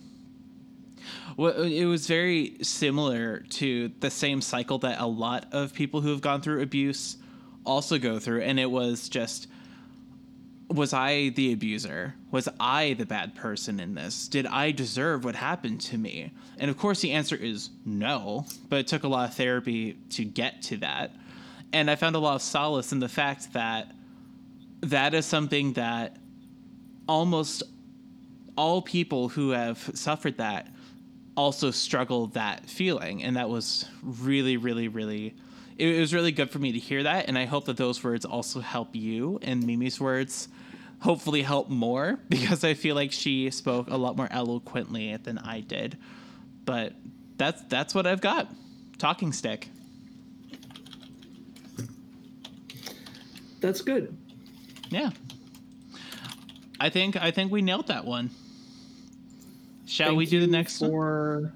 it 1.38 1.86
was 1.86 2.08
very 2.08 2.58
similar 2.62 3.40
to 3.50 3.92
the 4.00 4.10
same 4.10 4.42
cycle 4.42 4.78
that 4.80 5.00
a 5.00 5.06
lot 5.06 5.48
of 5.52 5.74
people 5.74 6.02
who 6.02 6.10
have 6.10 6.22
gone 6.22 6.42
through 6.42 6.62
abuse 6.62 7.18
also 7.66 7.98
go 7.98 8.20
through 8.20 8.42
and 8.42 8.60
it 8.60 8.70
was 8.70 9.10
just 9.10 9.48
was 10.70 10.94
I 10.94 11.30
the 11.30 11.52
abuser? 11.52 12.16
Was 12.32 12.48
I 12.60 12.94
the 12.94 13.06
bad 13.06 13.36
person 13.36 13.80
in 13.80 13.94
this? 13.96 14.28
Did 14.30 14.46
I 14.48 14.72
deserve 14.72 15.26
what 15.26 15.36
happened 15.36 15.82
to 15.82 15.98
me? 15.98 16.32
And 16.60 16.72
of 16.72 16.78
course, 16.78 17.02
the 17.02 17.12
answer 17.12 17.36
is 17.36 17.70
no, 17.86 18.46
but 18.70 18.80
it 18.80 18.88
took 18.88 19.04
a 19.04 19.08
lot 19.08 19.30
of 19.30 19.36
therapy 19.36 19.98
to 20.12 20.24
get 20.24 20.62
to 20.64 20.78
that. 20.78 21.12
And 21.74 21.92
I 21.92 21.96
found 21.96 22.16
a 22.16 22.20
lot 22.20 22.36
of 22.36 22.42
solace 22.42 22.92
in 22.92 23.00
the 23.00 23.10
fact 23.10 23.52
that 23.54 23.92
that 24.82 25.14
is 25.14 25.26
something 25.26 25.74
that 25.74 26.18
almost 27.08 27.64
all 28.58 28.82
people 28.82 29.30
who 29.30 29.52
have 29.52 29.78
suffered 29.94 30.38
that 30.38 30.68
also 31.36 31.72
struggle 31.72 32.28
that 32.28 32.70
feeling. 32.70 33.24
And 33.24 33.36
that 33.36 33.50
was 33.50 33.86
really, 34.04 34.58
really, 34.58 34.88
really. 34.88 35.36
It 35.82 36.00
was 36.00 36.14
really 36.14 36.32
good 36.32 36.52
for 36.52 36.60
me 36.60 36.74
to 36.74 36.78
hear 36.78 37.02
that, 37.02 37.28
and 37.28 37.36
I 37.40 37.46
hope 37.46 37.66
that 37.66 37.76
those 37.76 38.04
words 38.04 38.24
also 38.24 38.60
help 38.60 38.96
you 38.96 39.40
and 39.42 39.66
Mimi's 39.66 40.00
words 40.00 40.48
hopefully 41.00 41.42
help 41.42 41.70
more 41.70 42.20
because 42.30 42.64
I 42.64 42.76
feel 42.76 42.94
like 42.94 43.12
she 43.12 43.50
spoke 43.50 43.90
a 43.90 43.98
lot 43.98 44.16
more 44.16 44.28
eloquently 44.30 45.18
than 45.18 45.40
I 45.40 45.62
did. 45.62 45.98
But 46.66 46.94
that's 47.38 47.64
that's 47.64 47.96
what 47.96 48.06
I've 48.06 48.22
got. 48.22 48.48
Talking 49.00 49.34
stick. 49.34 49.70
that's 53.60 53.82
good. 53.82 54.16
Yeah. 54.90 55.10
I 56.80 56.90
think 56.90 57.16
I 57.16 57.32
think 57.32 57.52
we 57.52 57.64
nailed 57.64 57.88
that 57.88 58.06
one. 58.06 58.30
Shall 59.88 60.10
Thank 60.10 60.18
we 60.20 60.26
do 60.28 60.40
the 60.42 60.48
next 60.48 60.80
one? 60.80 60.92
for 60.92 61.54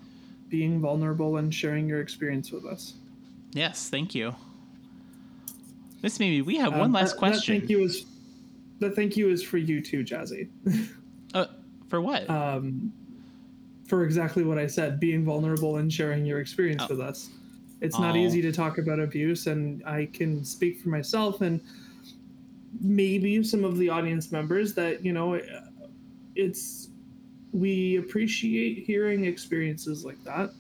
being 0.50 0.80
vulnerable 0.80 1.38
and 1.38 1.54
sharing 1.54 1.88
your 1.88 2.02
experience 2.02 2.52
with 2.52 2.66
us. 2.66 2.96
Yes, 3.56 3.90
thank 3.90 4.14
you. 4.14 4.36
Miss 6.04 6.20
Mimi, 6.20 6.42
we 6.42 6.58
have 6.58 6.74
Um, 6.74 6.80
one 6.80 6.92
last 6.92 7.12
that- 7.14 7.18
question. 7.20 7.56
That 7.56 7.60
thank 7.62 7.70
you 7.72 7.84
is 7.84 8.06
the 8.80 8.92
thank 8.92 9.16
you 9.18 9.30
is 9.30 9.42
for 9.42 9.58
you 9.58 9.80
too, 9.82 10.04
Jazzy. 10.04 10.50
Uh, 11.34 11.48
for 11.88 12.02
what? 12.02 12.30
um, 12.30 12.92
for 13.86 14.04
exactly 14.04 14.44
what 14.44 14.58
I 14.58 14.68
said, 14.68 15.00
being 15.00 15.24
vulnerable 15.24 15.78
and 15.78 15.92
sharing 15.92 16.26
your 16.26 16.40
experience 16.42 16.84
Oh. 16.84 16.88
with 16.90 17.00
us. 17.00 17.30
It's 17.82 17.98
not 18.00 18.16
Oh. 18.16 18.20
easy 18.20 18.42
to 18.42 18.52
talk 18.52 18.78
about 18.78 19.00
abuse, 19.00 19.48
and 19.48 19.82
I 19.86 20.08
can 20.08 20.44
speak 20.44 20.80
for 20.80 20.90
myself 20.90 21.42
and 21.42 21.62
maybe 22.82 23.42
some 23.44 23.64
of 23.64 23.78
the 23.78 23.88
audience 23.90 24.32
members 24.34 24.74
that 24.74 25.04
you 25.06 25.14
know, 25.14 25.40
it's 26.36 26.90
we 27.54 27.96
appreciate 27.98 28.80
hearing 28.86 29.24
experiences 29.26 30.04
like 30.04 30.22
that, 30.26 30.52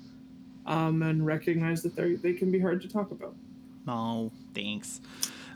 um, 0.66 1.02
and 1.04 1.26
recognize 1.26 1.82
that 1.84 1.96
they 1.96 2.16
they 2.16 2.34
can 2.34 2.52
be 2.52 2.60
hard 2.60 2.82
to 2.82 2.88
talk 2.88 3.12
about. 3.12 3.36
Oh, 3.88 4.32
thanks. 4.54 5.02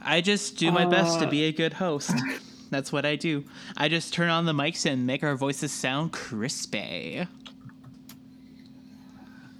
I 0.01 0.21
just 0.21 0.57
do 0.57 0.71
my 0.71 0.85
best 0.85 1.19
to 1.19 1.27
Uh, 1.27 1.29
be 1.29 1.43
a 1.45 1.51
good 1.51 1.73
host. 1.73 2.11
That's 2.69 2.91
what 2.91 3.05
I 3.05 3.15
do. 3.15 3.43
I 3.75 3.89
just 3.89 4.13
turn 4.13 4.29
on 4.29 4.45
the 4.45 4.53
mics 4.53 4.85
and 4.85 5.05
make 5.07 5.23
our 5.23 5.35
voices 5.35 5.71
sound 5.71 6.13
crispy. 6.13 7.25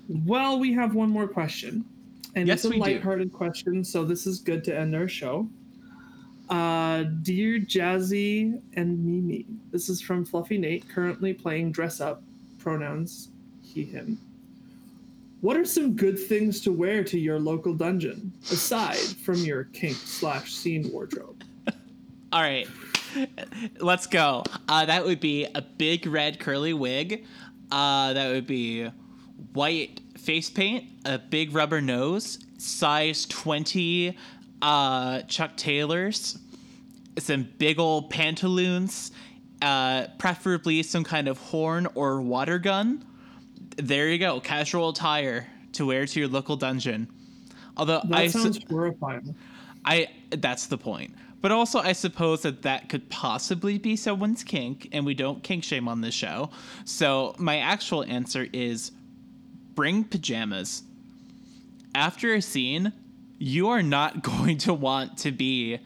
Well, 0.08 0.60
we 0.60 0.74
have 0.74 0.96
one 0.96 1.10
more 1.10 1.28
question. 1.28 1.86
And 2.36 2.48
Yes, 2.48 2.60
it's 2.60 2.66
a 2.66 2.70
we 2.70 2.76
do. 2.76 2.82
lighthearted 2.82 3.34
question, 3.34 3.84
so 3.84 4.06
this 4.06 4.28
is 4.28 4.40
good 4.40 4.64
to 4.66 4.78
end 4.78 4.96
our 4.96 5.08
show. 5.08 5.50
Uh, 6.50 7.04
Dear 7.22 7.60
Jazzy 7.60 8.62
and 8.74 9.04
Mimi, 9.06 9.46
this 9.72 9.90
is 9.90 10.02
from 10.02 10.26
Fluffy 10.26 10.58
Nate, 10.58 10.88
currently 10.90 11.34
playing 11.34 11.72
dress 11.72 12.00
up, 12.02 12.24
pronouns 12.60 13.30
he, 13.62 13.84
him. 13.84 14.20
What 15.42 15.56
are 15.56 15.64
some 15.64 15.96
good 15.96 16.20
things 16.20 16.60
to 16.62 16.72
wear 16.74 17.02
to 17.06 17.18
your 17.18 17.40
local 17.40 17.74
dungeon, 17.74 18.34
aside 18.52 18.98
from 18.98 19.36
your 19.38 19.66
kink 19.66 19.96
slash 19.96 20.54
scene 20.54 20.92
wardrobe? 20.92 21.44
All 22.34 22.42
right, 22.42 22.68
let's 23.80 24.06
go. 24.06 24.44
Uh, 24.68 24.86
that 24.86 25.06
would 25.06 25.22
be 25.22 25.46
a 25.56 25.62
big 25.62 26.06
red 26.06 26.42
curly 26.42 26.74
wig. 26.74 27.26
Uh, 27.72 28.12
that 28.14 28.32
would 28.32 28.48
be 28.48 28.90
white 29.54 30.02
face 30.18 30.50
paint, 30.50 30.86
a 31.06 31.18
big 31.18 31.56
rubber 31.56 31.80
nose, 31.80 32.40
size 32.58 33.26
20 33.28 34.18
uh, 34.62 35.22
Chuck 35.22 35.56
Taylors, 35.56 36.38
some 37.18 37.48
big 37.58 37.80
old 37.80 38.10
pantaloons, 38.10 39.12
uh, 39.62 40.08
preferably 40.18 40.84
some 40.84 41.06
kind 41.06 41.30
of 41.30 41.38
horn 41.38 41.88
or 41.96 42.22
water 42.22 42.60
gun. 42.60 43.06
There 43.80 44.10
you 44.10 44.18
go, 44.18 44.40
casual 44.40 44.90
attire 44.90 45.48
to 45.74 45.86
wear 45.86 46.06
to 46.06 46.20
your 46.20 46.28
local 46.30 46.58
dungeon. 46.58 47.08
Although 47.78 48.02
That 48.06 48.18
I 48.18 48.28
su- 48.28 48.40
sounds 48.40 48.60
horrifying. 48.70 49.36
I 49.86 50.08
that's 50.32 50.68
the 50.68 50.78
point. 50.78 51.16
But 51.42 51.54
also, 51.54 51.80
I 51.80 51.94
suppose 51.94 52.42
that 52.42 52.64
that 52.64 52.90
could 52.90 53.10
possibly 53.10 53.78
be 53.78 53.96
someone's 53.96 54.44
kink, 54.44 54.90
and 54.92 55.06
we 55.06 55.14
don't 55.14 55.42
kink 55.42 55.64
shame 55.64 55.88
on 55.88 56.02
this 56.02 56.14
show. 56.14 56.50
So 56.84 57.34
my 57.38 57.60
actual 57.60 58.04
answer 58.04 58.48
is 58.52 58.92
bring 59.76 60.04
pajamas. 60.04 60.84
After 61.96 62.34
a 62.34 62.42
scene, 62.42 62.92
you 63.38 63.70
are 63.70 63.82
not 63.82 64.22
going 64.24 64.58
to 64.60 64.74
want 64.74 65.18
to 65.20 65.32
be 65.32 65.80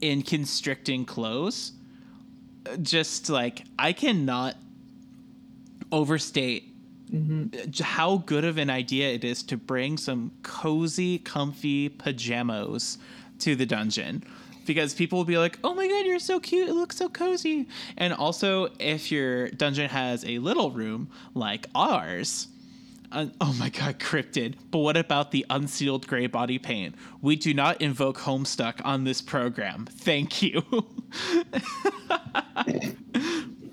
in 0.00 0.22
constricting 0.22 1.04
clothes. 1.04 1.70
Just 2.82 3.30
like 3.30 3.62
I 3.78 3.92
cannot 3.92 4.56
overstate 5.92 6.75
j- 7.10 7.84
how 7.84 8.18
good 8.18 8.44
of 8.44 8.58
an 8.58 8.70
idea 8.70 9.12
it 9.12 9.24
is 9.24 9.42
to 9.44 9.56
bring 9.56 9.96
some 9.96 10.32
cozy, 10.42 11.18
comfy 11.18 11.88
pajamas 11.88 12.98
to 13.40 13.54
the 13.54 13.66
dungeon. 13.66 14.24
Because 14.66 14.94
people 14.94 15.18
will 15.18 15.24
be 15.24 15.38
like, 15.38 15.58
oh 15.62 15.74
my 15.74 15.86
god, 15.86 16.06
you're 16.06 16.18
so 16.18 16.40
cute, 16.40 16.68
it 16.68 16.74
looks 16.74 16.96
so 16.96 17.08
cozy. 17.08 17.68
And 17.96 18.12
also, 18.12 18.68
if 18.80 19.12
your 19.12 19.48
dungeon 19.50 19.88
has 19.88 20.24
a 20.24 20.38
little 20.40 20.72
room 20.72 21.08
like 21.34 21.68
ours, 21.74 22.48
uh, 23.12 23.26
oh 23.40 23.54
my 23.58 23.68
god, 23.68 23.98
cryptid. 24.00 24.54
But 24.70 24.78
what 24.78 24.96
about 24.96 25.30
the 25.30 25.46
unsealed 25.50 26.06
gray 26.08 26.26
body 26.26 26.58
paint? 26.58 26.96
We 27.22 27.36
do 27.36 27.54
not 27.54 27.80
invoke 27.80 28.18
Homestuck 28.18 28.80
on 28.84 29.04
this 29.04 29.20
program. 29.22 29.86
Thank 29.90 30.42
you. 30.42 30.62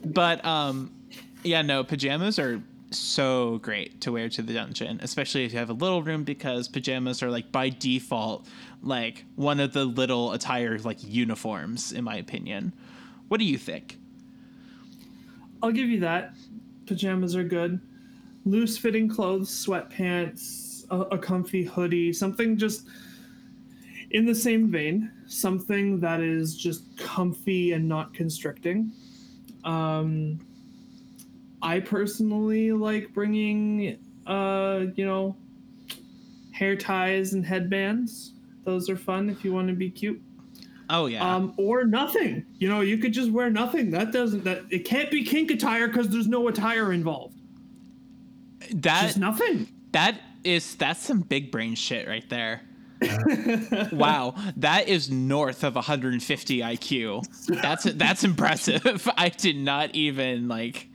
but 0.05 0.45
um 0.45 0.91
yeah, 1.43 1.61
no, 1.61 1.83
pajamas 1.83 2.39
are 2.39 2.61
so 2.93 3.59
great 3.59 4.01
to 4.01 4.11
wear 4.11 4.29
to 4.29 4.41
the 4.41 4.53
dungeon, 4.53 4.99
especially 5.01 5.45
if 5.45 5.53
you 5.53 5.59
have 5.59 5.69
a 5.69 5.73
little 5.73 6.03
room 6.03 6.23
because 6.23 6.67
pajamas 6.67 7.21
are 7.21 7.29
like 7.29 7.51
by 7.51 7.69
default 7.69 8.47
like 8.81 9.25
one 9.35 9.59
of 9.59 9.73
the 9.73 9.85
little 9.85 10.33
attire 10.33 10.77
like 10.79 10.97
uniforms 11.03 11.91
in 11.91 12.03
my 12.03 12.15
opinion. 12.15 12.73
What 13.27 13.39
do 13.39 13.45
you 13.45 13.57
think? 13.57 13.97
I'll 15.61 15.71
give 15.71 15.89
you 15.89 16.01
that. 16.01 16.33
Pajamas 16.85 17.35
are 17.35 17.43
good. 17.43 17.79
Loose 18.45 18.77
fitting 18.77 19.07
clothes, 19.07 19.49
sweatpants, 19.49 20.85
a, 20.89 21.15
a 21.15 21.17
comfy 21.17 21.63
hoodie, 21.63 22.11
something 22.11 22.57
just 22.57 22.85
in 24.11 24.25
the 24.25 24.35
same 24.35 24.69
vein, 24.69 25.11
something 25.25 25.99
that 26.01 26.21
is 26.21 26.55
just 26.55 26.97
comfy 26.97 27.71
and 27.71 27.87
not 27.87 28.13
constricting. 28.13 28.91
Um, 29.63 30.39
I 31.63 31.79
personally 31.79 32.71
like 32.71 33.13
bringing, 33.13 33.97
uh, 34.27 34.85
you 34.95 35.05
know, 35.05 35.35
hair 36.51 36.75
ties 36.75 37.33
and 37.33 37.45
headbands. 37.45 38.33
Those 38.65 38.89
are 38.89 38.95
fun 38.95 39.29
if 39.29 39.43
you 39.43 39.51
want 39.53 39.69
to 39.69 39.73
be 39.73 39.89
cute 39.89 40.21
Oh 40.89 41.07
yeah. 41.07 41.35
um, 41.35 41.53
or 41.57 41.85
nothing. 41.85 42.45
You 42.59 42.69
know, 42.69 42.81
you 42.81 42.97
could 42.97 43.13
just 43.13 43.31
wear 43.31 43.49
nothing. 43.49 43.91
That 43.91 44.11
doesn't 44.11 44.43
that 44.43 44.63
it 44.69 44.79
can't 44.79 45.09
be 45.09 45.23
kink 45.23 45.51
attire 45.51 45.87
because 45.87 46.09
there's 46.09 46.27
no 46.27 46.47
attire 46.47 46.93
involved. 46.93 47.35
that 48.75 49.07
Just 49.07 49.17
nothing. 49.17 49.67
That 49.91 50.19
is 50.43 50.75
that's 50.75 51.01
some 51.01 51.21
big 51.21 51.51
brain 51.51 51.75
shit 51.75 52.07
right 52.07 52.27
there. 52.29 52.61
wow, 53.91 54.35
that 54.57 54.87
is 54.87 55.09
north 55.09 55.63
of 55.63 55.75
150 55.75 56.59
IQ. 56.59 57.61
That's 57.61 57.83
that's 57.83 58.23
impressive. 58.23 59.09
I 59.17 59.29
did 59.29 59.57
not 59.57 59.95
even 59.95 60.47
like 60.47 60.89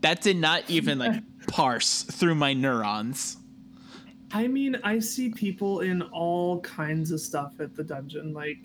that 0.00 0.20
did 0.20 0.36
not 0.36 0.68
even 0.68 0.98
like 0.98 1.22
parse 1.46 2.02
through 2.02 2.34
my 2.34 2.52
neurons. 2.52 3.38
I 4.32 4.48
mean, 4.48 4.76
I 4.82 4.98
see 4.98 5.30
people 5.30 5.80
in 5.80 6.02
all 6.02 6.60
kinds 6.60 7.12
of 7.12 7.20
stuff 7.20 7.60
at 7.60 7.74
the 7.74 7.84
dungeon. 7.84 8.32
Like, 8.32 8.58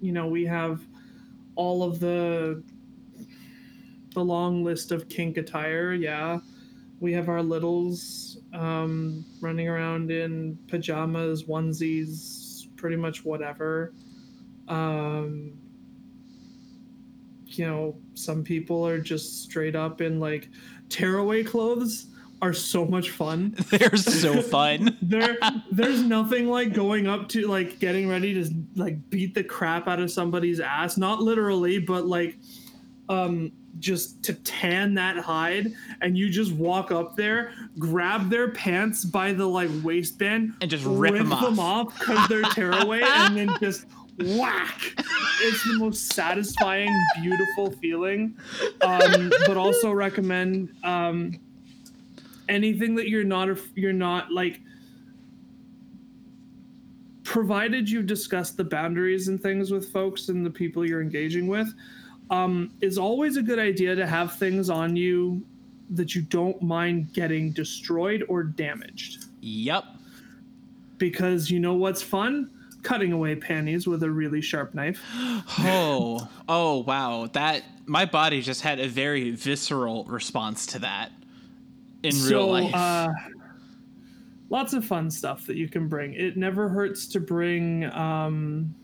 you 0.00 0.12
know, 0.12 0.28
we 0.28 0.44
have 0.44 0.80
all 1.56 1.82
of 1.82 1.98
the 1.98 2.62
the 4.14 4.24
long 4.24 4.62
list 4.62 4.92
of 4.92 5.08
kink 5.08 5.36
attire. 5.36 5.92
Yeah, 5.92 6.38
we 7.00 7.12
have 7.12 7.28
our 7.28 7.42
littles 7.42 8.38
um, 8.52 9.24
running 9.40 9.68
around 9.68 10.10
in 10.10 10.58
pajamas, 10.68 11.44
onesies, 11.44 12.68
pretty 12.76 12.96
much 12.96 13.24
whatever. 13.24 13.92
Um, 14.68 15.58
you 17.58 17.66
know, 17.66 17.96
some 18.14 18.42
people 18.44 18.86
are 18.86 18.98
just 18.98 19.42
straight 19.42 19.74
up 19.76 20.00
in 20.00 20.20
like 20.20 20.48
tearaway 20.88 21.42
clothes. 21.44 22.06
Are 22.42 22.52
so 22.52 22.84
much 22.84 23.08
fun 23.10 23.54
They're 23.70 23.96
so 23.96 24.42
fun. 24.56 24.98
there 25.00 25.38
there's 25.70 26.02
nothing 26.02 26.46
like 26.48 26.74
going 26.74 27.06
up 27.06 27.26
to 27.30 27.46
like 27.46 27.78
getting 27.78 28.06
ready 28.06 28.34
to 28.34 28.50
like 28.76 29.08
beat 29.08 29.34
the 29.34 29.42
crap 29.44 29.88
out 29.88 29.98
of 29.98 30.10
somebody's 30.10 30.60
ass 30.60 30.98
not 30.98 31.22
literally 31.22 31.78
but 31.78 32.04
like 32.06 32.36
um 33.08 33.50
just 33.78 34.22
to 34.24 34.34
tan 34.34 34.92
that 34.94 35.16
hide 35.16 35.72
and 36.02 36.18
you 36.18 36.28
just 36.28 36.52
walk 36.52 36.90
up 36.90 37.16
there 37.16 37.52
grab 37.78 38.28
their 38.28 38.50
pants 38.50 39.06
by 39.06 39.32
the 39.32 39.46
like 39.46 39.70
waistband 39.82 40.52
And 40.60 40.70
just 40.70 40.84
rip 40.84 41.14
them 41.14 41.32
off. 41.32 41.58
off 41.58 41.98
because 41.98 42.28
they're 42.28 42.42
tearaway 42.52 43.00
and 43.02 43.36
then 43.38 43.56
just 43.58 43.86
whack. 44.18 44.94
It's 45.42 45.64
the 45.64 45.78
most 45.78 46.12
satisfying 46.12 46.90
beautiful 47.20 47.70
feeling. 47.72 48.36
Um 48.80 49.32
but 49.46 49.56
also 49.56 49.92
recommend 49.92 50.70
um 50.84 51.38
anything 52.48 52.94
that 52.96 53.08
you're 53.08 53.24
not 53.24 53.48
you're 53.74 53.92
not 53.92 54.30
like 54.30 54.60
provided 57.24 57.88
you 57.90 58.02
discuss 58.02 58.50
the 58.50 58.62
boundaries 58.62 59.28
and 59.28 59.40
things 59.42 59.70
with 59.70 59.90
folks 59.90 60.28
and 60.28 60.44
the 60.44 60.50
people 60.50 60.86
you're 60.86 61.00
engaging 61.02 61.46
with 61.46 61.74
um, 62.30 62.70
is 62.80 62.98
always 62.98 63.36
a 63.36 63.42
good 63.42 63.58
idea 63.58 63.94
to 63.94 64.06
have 64.06 64.34
things 64.36 64.70
on 64.70 64.94
you 64.94 65.44
that 65.90 66.14
you 66.14 66.22
don't 66.22 66.60
mind 66.62 67.12
getting 67.12 67.50
destroyed 67.52 68.24
or 68.28 68.42
damaged. 68.42 69.26
Yep. 69.40 69.84
because 70.98 71.50
you 71.50 71.58
know 71.60 71.74
what's 71.74 72.02
fun 72.02 72.50
cutting 72.84 73.12
away 73.12 73.34
panties 73.34 73.88
with 73.88 74.02
a 74.04 74.10
really 74.10 74.40
sharp 74.40 74.74
knife. 74.74 75.02
Oh, 75.58 76.28
oh 76.48 76.78
wow. 76.78 77.28
That 77.32 77.64
my 77.86 78.04
body 78.04 78.40
just 78.40 78.60
had 78.60 78.78
a 78.78 78.86
very 78.88 79.30
visceral 79.32 80.04
response 80.04 80.66
to 80.66 80.78
that 80.80 81.10
in 82.02 82.14
real 82.24 82.46
life. 82.46 82.74
uh, 82.74 83.08
lots 84.50 84.72
of 84.72 84.84
fun 84.84 85.10
stuff 85.10 85.46
that 85.46 85.56
you 85.56 85.68
can 85.68 85.88
bring. 85.88 86.14
It 86.14 86.36
never 86.36 86.68
hurts 86.68 87.06
to 87.08 87.20
bring. 87.20 87.84
Um, 87.92 88.74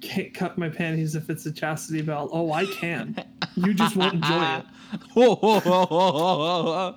can't 0.00 0.34
cut 0.34 0.58
my 0.58 0.68
panties 0.68 1.14
if 1.14 1.30
it's 1.30 1.46
a 1.46 1.52
chastity 1.52 2.02
belt. 2.02 2.30
Oh, 2.32 2.52
I 2.52 2.66
can. 2.66 3.16
You 3.54 3.72
just 3.72 3.96
won't 3.96 4.14
enjoy 4.14 4.44
it. 4.44 4.64
Whoa, 5.14 5.36
whoa, 5.36 5.60
whoa, 5.60 5.86
whoa, 5.86 6.94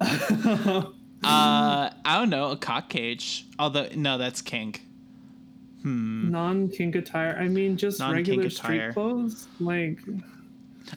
whoa, 0.00 0.16
whoa. 0.64 0.93
Uh, 1.24 1.90
I 2.04 2.18
don't 2.18 2.30
know, 2.30 2.50
a 2.50 2.56
cock 2.56 2.88
cage. 2.88 3.46
Although 3.58 3.88
no, 3.94 4.18
that's 4.18 4.42
kink. 4.42 4.82
Hmm. 5.82 6.30
Non 6.30 6.68
kink 6.68 6.94
attire. 6.94 7.36
I 7.38 7.48
mean, 7.48 7.76
just 7.76 7.98
Non-kink 8.00 8.28
regular 8.28 8.46
attire. 8.46 8.92
street 8.92 8.94
clothes. 8.94 9.48
Like, 9.60 9.98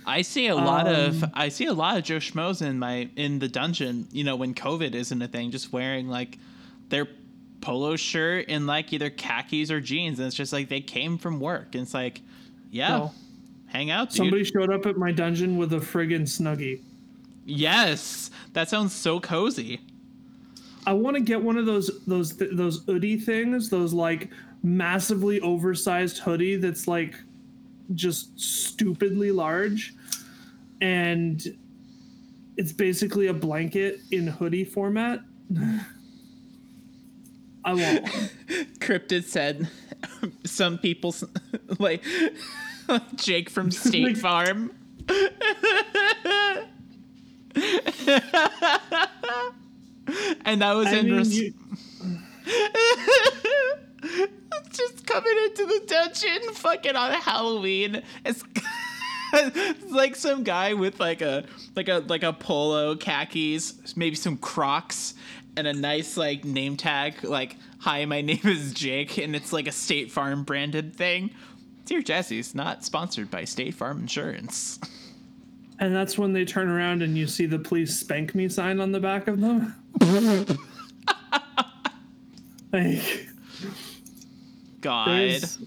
I 0.05 0.21
see 0.21 0.47
a 0.47 0.55
lot 0.55 0.87
of 0.87 1.23
Um, 1.23 1.31
I 1.33 1.49
see 1.49 1.65
a 1.65 1.73
lot 1.73 1.97
of 1.97 2.03
Joe 2.03 2.17
Schmoes 2.17 2.61
in 2.61 2.79
my 2.79 3.09
in 3.15 3.39
the 3.39 3.47
dungeon. 3.47 4.07
You 4.11 4.23
know, 4.23 4.35
when 4.35 4.53
COVID 4.53 4.95
isn't 4.95 5.21
a 5.21 5.27
thing, 5.27 5.51
just 5.51 5.73
wearing 5.73 6.07
like 6.07 6.37
their 6.89 7.07
polo 7.59 7.95
shirt 7.97 8.45
and 8.47 8.65
like 8.67 8.93
either 8.93 9.09
khakis 9.09 9.71
or 9.71 9.81
jeans, 9.81 10.19
and 10.19 10.27
it's 10.27 10.35
just 10.35 10.53
like 10.53 10.69
they 10.69 10.81
came 10.81 11.17
from 11.17 11.39
work. 11.39 11.75
And 11.75 11.83
it's 11.83 11.93
like, 11.93 12.21
yeah, 12.71 13.09
hang 13.67 13.91
out, 13.91 14.09
dude. 14.09 14.17
somebody 14.17 14.43
showed 14.45 14.71
up 14.71 14.85
at 14.85 14.97
my 14.97 15.11
dungeon 15.11 15.57
with 15.57 15.73
a 15.73 15.77
friggin' 15.77 16.21
snuggie. 16.21 16.79
Yes, 17.45 18.29
that 18.53 18.69
sounds 18.69 18.93
so 18.93 19.19
cozy. 19.19 19.81
I 20.87 20.93
want 20.93 21.17
to 21.17 21.21
get 21.21 21.43
one 21.43 21.57
of 21.57 21.65
those 21.65 21.91
those 22.07 22.33
th- 22.37 22.51
those 22.53 22.85
hoodie 22.85 23.19
things, 23.19 23.69
those 23.69 23.91
like 23.91 24.29
massively 24.63 25.41
oversized 25.41 26.19
hoodie 26.19 26.55
that's 26.55 26.87
like 26.87 27.13
just 27.93 28.39
stupidly 28.39 29.31
large, 29.33 29.93
and 30.79 31.43
it's 32.55 32.71
basically 32.71 33.27
a 33.27 33.33
blanket 33.33 33.99
in 34.11 34.27
hoodie 34.27 34.63
format. 34.63 35.19
I 37.65 37.73
want. 37.73 38.05
Cryptid 38.79 39.25
said, 39.25 39.69
some 40.45 40.77
people 40.77 41.13
like 41.79 42.01
Jake 43.17 43.49
from 43.49 43.71
State 43.71 44.17
Farm. 44.17 44.71
and 50.45 50.61
that 50.61 50.73
was 50.75 50.87
I 50.87 50.97
in 50.97 51.05
mean, 51.05 51.17
res- 51.17 51.37
you, 51.37 51.53
just 54.71 55.05
coming 55.05 55.33
into 55.45 55.65
the 55.65 55.81
dungeon 55.87 56.53
fucking 56.53 56.95
on 56.95 57.11
Halloween. 57.13 58.01
It's, 58.25 58.43
it's 59.33 59.91
like 59.91 60.15
some 60.15 60.43
guy 60.43 60.73
with 60.73 60.99
like 60.99 61.21
a 61.21 61.45
like 61.75 61.89
a 61.89 62.03
like 62.07 62.23
a 62.23 62.33
polo 62.33 62.95
khakis, 62.95 63.95
maybe 63.95 64.15
some 64.15 64.37
Crocs 64.37 65.13
and 65.55 65.67
a 65.67 65.73
nice 65.73 66.17
like 66.17 66.45
name 66.45 66.77
tag 66.77 67.23
like 67.23 67.55
hi 67.79 68.05
my 68.05 68.21
name 68.21 68.39
is 68.43 68.73
Jake 68.73 69.17
and 69.17 69.35
it's 69.35 69.51
like 69.51 69.67
a 69.67 69.71
State 69.71 70.11
Farm 70.11 70.43
branded 70.43 70.95
thing. 70.95 71.31
Dear 71.85 72.01
Jazzy 72.01 72.39
Jazzy's 72.39 72.55
not 72.55 72.83
sponsored 72.83 73.31
by 73.31 73.45
State 73.45 73.73
Farm 73.73 73.99
Insurance. 73.99 74.79
and 75.79 75.95
that's 75.95 76.17
when 76.17 76.33
they 76.33 76.45
turn 76.45 76.69
around 76.69 77.01
and 77.01 77.17
you 77.17 77.27
see 77.27 77.45
the 77.45 77.59
"Please 77.59 77.97
spank 77.97 78.35
me" 78.35 78.47
sign 78.49 78.79
on 78.79 78.91
the 78.91 78.99
back 78.99 79.27
of 79.27 79.39
them. 79.41 79.73
Like, 82.71 83.27
God. 84.81 85.07
there's 85.07 85.59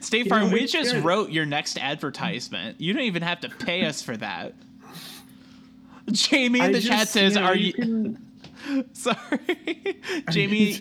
State 0.00 0.24
You 0.26 0.30
Farm, 0.30 0.46
know, 0.48 0.52
we 0.52 0.66
just 0.66 0.94
wrote 0.96 1.30
your 1.30 1.46
next 1.46 1.78
advertisement. 1.78 2.80
You 2.80 2.92
don't 2.92 3.02
even 3.02 3.22
have 3.22 3.40
to 3.40 3.48
pay 3.48 3.84
us 3.84 4.02
for 4.02 4.16
that. 4.18 4.54
Jamie 6.10 6.60
in 6.60 6.72
the 6.72 6.80
just- 6.80 6.88
chat 6.90 7.08
says, 7.08 7.34
know, 7.34 7.42
"Are 7.42 7.56
you?" 7.56 7.72
can- 7.72 8.28
Sorry, 8.92 9.96
Jamie. 10.30 10.78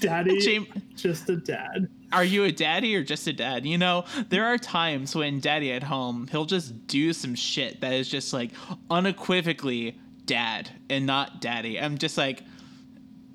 daddy, 0.00 0.40
Jam- 0.40 0.66
just 0.96 1.28
a 1.30 1.36
dad. 1.36 1.88
Are 2.12 2.24
you 2.24 2.42
a 2.44 2.50
daddy 2.52 2.94
or 2.96 3.04
just 3.04 3.26
a 3.28 3.32
dad? 3.32 3.64
You 3.66 3.78
know, 3.78 4.04
there 4.30 4.44
are 4.46 4.58
times 4.58 5.14
when 5.14 5.38
daddy 5.38 5.70
at 5.72 5.84
home, 5.84 6.26
he'll 6.28 6.44
just 6.44 6.86
do 6.88 7.12
some 7.12 7.34
shit 7.36 7.80
that 7.82 7.92
is 7.92 8.08
just 8.08 8.32
like 8.32 8.50
unequivocally 8.90 9.96
dad 10.26 10.70
and 10.90 11.06
not 11.06 11.40
daddy. 11.40 11.80
I'm 11.80 11.98
just 11.98 12.16
like, 12.18 12.42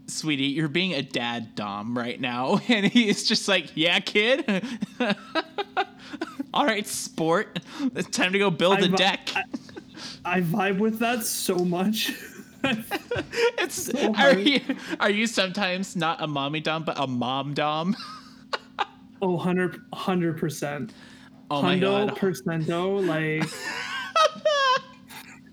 sweetie, 0.07 0.45
you're 0.45 0.68
being 0.68 0.94
a 0.94 1.02
dad 1.02 1.56
dom 1.56 1.98
right 1.98 2.20
now. 2.20 2.60
And 2.70 2.86
he's 2.86 3.24
just 3.28 3.48
like, 3.48 3.72
yeah, 3.76 3.99
kid. 3.99 4.64
All 6.53 6.66
right, 6.66 6.88
sport. 6.88 7.60
It's 7.95 8.10
time 8.10 8.34
to 8.34 8.40
go 8.40 8.49
build 8.49 8.80
a 8.80 8.86
I've- 8.86 8.95
deck. 8.95 9.30
I 10.26 10.41
vibe 10.41 10.80
with 10.80 10.99
that 10.99 11.24
so 11.26 11.56
much. 11.56 12.11
it's 12.64 13.84
so 13.86 14.14
are 14.16 14.38
you 14.38 14.60
are 14.99 15.10
you 15.10 15.26
sometimes 15.28 15.95
not 15.95 16.22
a 16.22 16.28
mommy 16.28 16.60
dom 16.60 16.84
but 16.84 16.99
a 16.99 17.07
mom 17.07 17.53
dom? 17.53 17.95
oh, 19.22 19.36
100 19.36 20.38
percent. 20.38 20.94
Oh 21.49 21.61
my 21.61 21.78
Hundo 21.78 22.07
god. 22.07 22.18
percento, 22.18 23.06
like 23.07 23.48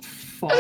fuck. 0.01 0.53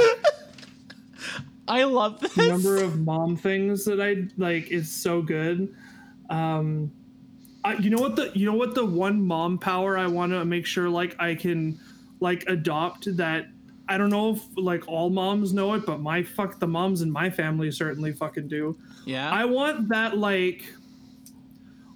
I 1.68 1.84
love 1.84 2.20
this. 2.20 2.34
The 2.34 2.48
number 2.48 2.76
of 2.78 3.01
mom 3.01 3.36
things 3.36 3.84
that 3.84 4.01
I 4.01 4.28
like 4.36 4.70
is 4.70 4.90
so 4.90 5.22
good. 5.22 5.74
Um, 6.30 6.93
I, 7.64 7.74
you 7.74 7.90
know 7.90 8.01
what 8.01 8.16
the 8.16 8.30
you 8.34 8.47
know 8.47 8.55
what 8.55 8.74
the 8.74 8.84
one 8.84 9.20
mom 9.20 9.59
power 9.59 9.98
I 9.98 10.06
want 10.06 10.32
to 10.32 10.44
make 10.44 10.66
sure 10.66 10.88
like 10.88 11.16
I 11.20 11.34
can 11.34 11.78
like 12.20 12.44
adopt 12.48 13.16
that. 13.16 13.48
I 13.88 13.98
don't 13.98 14.10
know 14.10 14.34
if 14.34 14.43
like 14.56 14.86
all 14.88 15.10
moms 15.10 15.52
know 15.52 15.74
it, 15.74 15.86
but 15.86 16.01
my 16.01 16.22
fuck 16.22 16.59
the 16.59 16.66
moms 16.66 17.02
in 17.02 17.10
my 17.10 17.30
family 17.30 17.70
certainly 17.70 18.12
fucking 18.12 18.48
do. 18.48 18.76
yeah. 19.05 19.30
I 19.30 19.44
want 19.44 19.88
that 19.88 20.16
like 20.16 20.64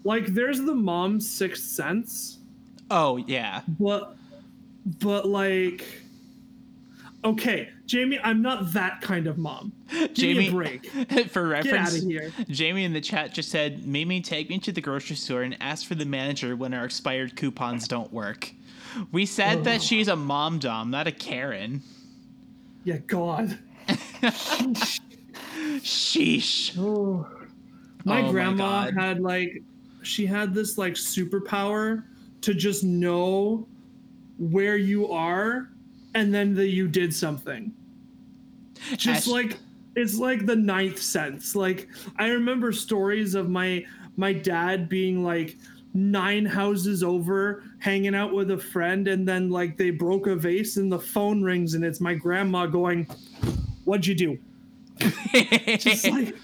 like 0.04 0.26
there's 0.26 0.60
the 0.60 0.74
mom 0.74 1.20
sixth 1.20 1.64
sense, 1.64 2.38
oh 2.90 3.16
yeah. 3.16 3.62
but 3.78 4.16
but 4.98 5.28
like 5.28 5.84
okay, 7.24 7.68
Jamie, 7.86 8.18
I'm 8.22 8.42
not 8.42 8.72
that 8.72 9.00
kind 9.00 9.26
of 9.26 9.38
mom. 9.38 9.72
Give 9.90 10.14
Jamie, 10.14 10.38
me 10.38 10.48
a 10.48 10.52
break. 10.52 10.86
for 11.30 11.48
Get 11.48 11.58
out 11.58 11.64
reference, 11.64 11.98
of 11.98 12.04
here. 12.04 12.32
Jamie 12.48 12.84
in 12.84 12.92
the 12.92 13.00
chat 13.00 13.32
just 13.34 13.50
said, 13.50 13.86
Mimi, 13.86 14.20
take 14.20 14.48
me 14.48 14.58
to 14.60 14.72
the 14.72 14.80
grocery 14.80 15.16
store 15.16 15.42
and 15.42 15.56
ask 15.60 15.86
for 15.86 15.94
the 15.94 16.04
manager 16.04 16.56
when 16.56 16.72
our 16.74 16.84
expired 16.84 17.36
coupons 17.36 17.88
don't 17.88 18.12
work. 18.12 18.52
We 19.12 19.26
said 19.26 19.64
that 19.64 19.82
she's 19.82 20.08
a 20.08 20.16
mom 20.16 20.58
dom, 20.58 20.90
not 20.90 21.06
a 21.06 21.12
Karen. 21.12 21.82
Yeah, 22.84 22.98
God. 22.98 23.58
Sheesh. 25.82 26.76
Oh. 26.78 27.26
My 28.04 28.22
Oh 28.22 28.30
grandma 28.30 28.86
God. 28.86 28.94
had 28.94 29.20
like 29.20 29.62
she 30.02 30.24
had 30.24 30.54
this 30.54 30.78
like 30.78 30.94
superpower 30.94 32.04
to 32.40 32.54
just 32.54 32.82
know 32.82 33.68
where 34.38 34.78
you 34.78 35.12
are 35.12 35.68
and 36.14 36.32
then 36.34 36.54
that 36.54 36.68
you 36.68 36.88
did 36.88 37.14
something. 37.14 37.72
Just 38.96 39.26
like 39.26 39.58
it's 39.96 40.18
like 40.18 40.46
the 40.46 40.56
ninth 40.56 41.00
sense. 41.00 41.54
Like 41.54 41.88
I 42.16 42.28
remember 42.28 42.72
stories 42.72 43.34
of 43.34 43.48
my 43.48 43.84
my 44.16 44.32
dad 44.32 44.88
being 44.88 45.24
like 45.24 45.56
nine 45.92 46.46
houses 46.46 47.02
over 47.02 47.64
hanging 47.78 48.14
out 48.14 48.32
with 48.32 48.50
a 48.52 48.58
friend 48.58 49.08
and 49.08 49.26
then 49.26 49.50
like 49.50 49.76
they 49.76 49.90
broke 49.90 50.26
a 50.26 50.36
vase 50.36 50.76
and 50.76 50.90
the 50.90 50.98
phone 50.98 51.42
rings 51.42 51.74
and 51.74 51.84
it's 51.84 52.00
my 52.00 52.14
grandma 52.14 52.64
going 52.64 53.04
what'd 53.84 54.06
you 54.06 54.14
do 54.14 54.38
just 55.78 56.06
like 56.08 56.36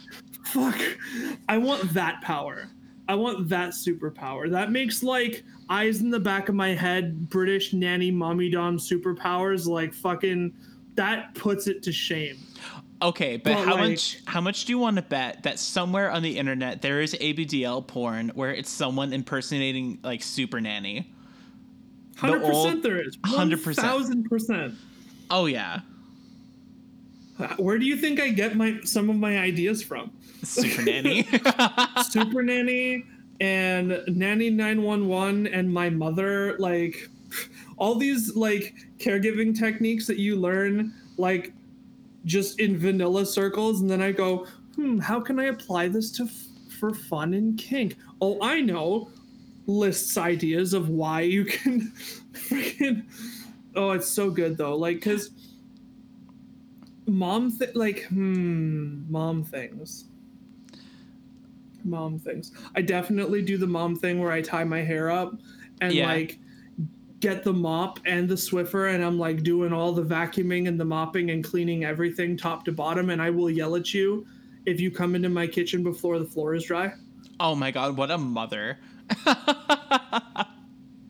fuck 0.46 0.76
i 1.48 1.56
want 1.56 1.94
that 1.94 2.20
power 2.22 2.68
i 3.08 3.14
want 3.14 3.48
that 3.48 3.70
superpower 3.70 4.50
that 4.50 4.70
makes 4.72 5.02
like 5.02 5.44
eyes 5.70 6.00
in 6.00 6.10
the 6.10 6.20
back 6.20 6.48
of 6.48 6.54
my 6.54 6.68
head 6.74 7.28
british 7.28 7.72
nanny 7.72 8.10
mommy 8.10 8.48
dom 8.50 8.76
superpowers 8.78 9.66
like 9.66 9.92
fucking 9.94 10.52
that 10.94 11.34
puts 11.34 11.66
it 11.66 11.82
to 11.82 11.92
shame 11.92 12.36
Okay, 13.02 13.36
but, 13.36 13.52
But, 13.52 13.64
how 13.66 13.74
like- 13.74 13.90
much 13.90 14.20
how 14.24 14.40
much 14.40 14.64
do 14.64 14.72
you 14.72 14.78
want 14.78 14.96
to 14.96 15.02
bet 15.02 15.42
that 15.42 15.58
somewhere 15.58 16.10
on 16.10 16.22
the 16.22 16.38
internet 16.38 16.80
there 16.80 17.02
is 17.02 17.12
ABDL 17.12 17.86
porn 17.86 18.30
where 18.30 18.54
it's 18.54 18.70
someone 18.70 19.12
impersonating 19.12 19.98
like 20.02 20.22
Super 20.22 20.62
Nanny? 20.62 21.12
100% 22.16 22.82
there 22.82 23.06
is 23.06 23.18
100%. 23.18 23.58
1000% 24.30 24.74
Oh 25.28 25.44
yeah. 25.44 25.80
where 27.58 27.76
do 27.78 27.84
you 27.84 27.96
think 27.96 28.18
i 28.18 28.30
get 28.30 28.56
my 28.56 28.80
some 28.84 29.10
of 29.10 29.16
my 29.16 29.38
ideas 29.38 29.82
from 29.82 30.10
Super 30.42 30.82
Nanny. 30.82 31.26
super 32.10 32.42
nanny 32.42 33.04
and 33.40 34.00
nanny 34.08 34.48
911 34.50 35.46
and 35.48 35.72
my 35.72 35.90
mother 35.90 36.56
like 36.58 37.08
all 37.76 37.94
these 37.94 38.34
like 38.34 38.74
caregiving 38.98 39.58
techniques 39.58 40.06
that 40.06 40.18
you 40.18 40.36
learn 40.36 40.94
like 41.18 41.52
just 42.24 42.58
in 42.60 42.78
vanilla 42.78 43.26
circles 43.26 43.82
and 43.82 43.90
then 43.90 44.00
i 44.00 44.10
go 44.10 44.46
hmm 44.76 44.98
how 44.98 45.20
can 45.20 45.38
i 45.38 45.44
apply 45.44 45.86
this 45.86 46.10
to 46.10 46.24
f- 46.24 46.46
for 46.76 46.92
fun 46.94 47.34
and 47.34 47.58
kink. 47.58 47.96
Oh, 48.20 48.38
I 48.42 48.60
know. 48.60 49.10
Lists 49.66 50.16
ideas 50.16 50.74
of 50.74 50.88
why 50.90 51.22
you 51.22 51.44
can 51.44 51.90
freaking. 52.32 53.04
Oh, 53.74 53.90
it's 53.92 54.08
so 54.08 54.30
good 54.30 54.56
though. 54.56 54.76
Like, 54.76 55.00
cause 55.00 55.30
mom, 57.06 57.56
th- 57.56 57.74
like, 57.74 58.04
hmm, 58.04 59.10
mom 59.10 59.42
things. 59.42 60.04
Mom 61.86 62.18
things. 62.18 62.52
I 62.74 62.82
definitely 62.82 63.42
do 63.42 63.56
the 63.56 63.66
mom 63.66 63.96
thing 63.96 64.18
where 64.20 64.32
I 64.32 64.42
tie 64.42 64.64
my 64.64 64.82
hair 64.82 65.10
up 65.10 65.34
and 65.80 65.92
Yeah. 65.92 66.06
like 66.12 66.38
get 67.20 67.42
the 67.44 67.52
mop 67.52 67.98
and 68.04 68.28
the 68.28 68.34
Swiffer 68.34 68.94
and 68.94 69.02
I'm 69.02 69.18
like 69.18 69.42
doing 69.42 69.72
all 69.72 69.92
the 69.92 70.02
vacuuming 70.02 70.68
and 70.68 70.78
the 70.78 70.84
mopping 70.84 71.30
and 71.30 71.42
cleaning 71.42 71.84
everything 71.84 72.36
top 72.36 72.64
to 72.66 72.72
bottom 72.72 73.08
and 73.10 73.22
I 73.22 73.30
will 73.30 73.50
yell 73.50 73.74
at 73.76 73.94
you 73.94 74.26
if 74.66 74.80
you 74.80 74.90
come 74.90 75.14
into 75.14 75.28
my 75.30 75.46
kitchen 75.46 75.82
before 75.82 76.18
the 76.18 76.24
floor 76.26 76.54
is 76.54 76.64
dry. 76.64 76.92
Oh 77.40 77.54
my 77.54 77.70
god, 77.70 77.96
what 77.96 78.10
a 78.10 78.18
mother. 78.18 78.78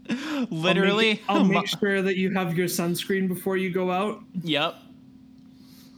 I'll 0.09 0.47
Literally. 0.51 1.15
make, 1.15 1.23
I'll 1.29 1.45
make 1.63 1.67
sure 1.67 2.03
that 2.03 2.17
you 2.17 2.33
have 2.35 2.57
your 2.57 2.69
sunscreen 2.69 3.27
before 3.29 3.57
you 3.57 3.71
go 3.71 3.91
out. 3.91 4.23
yep. 4.43 4.77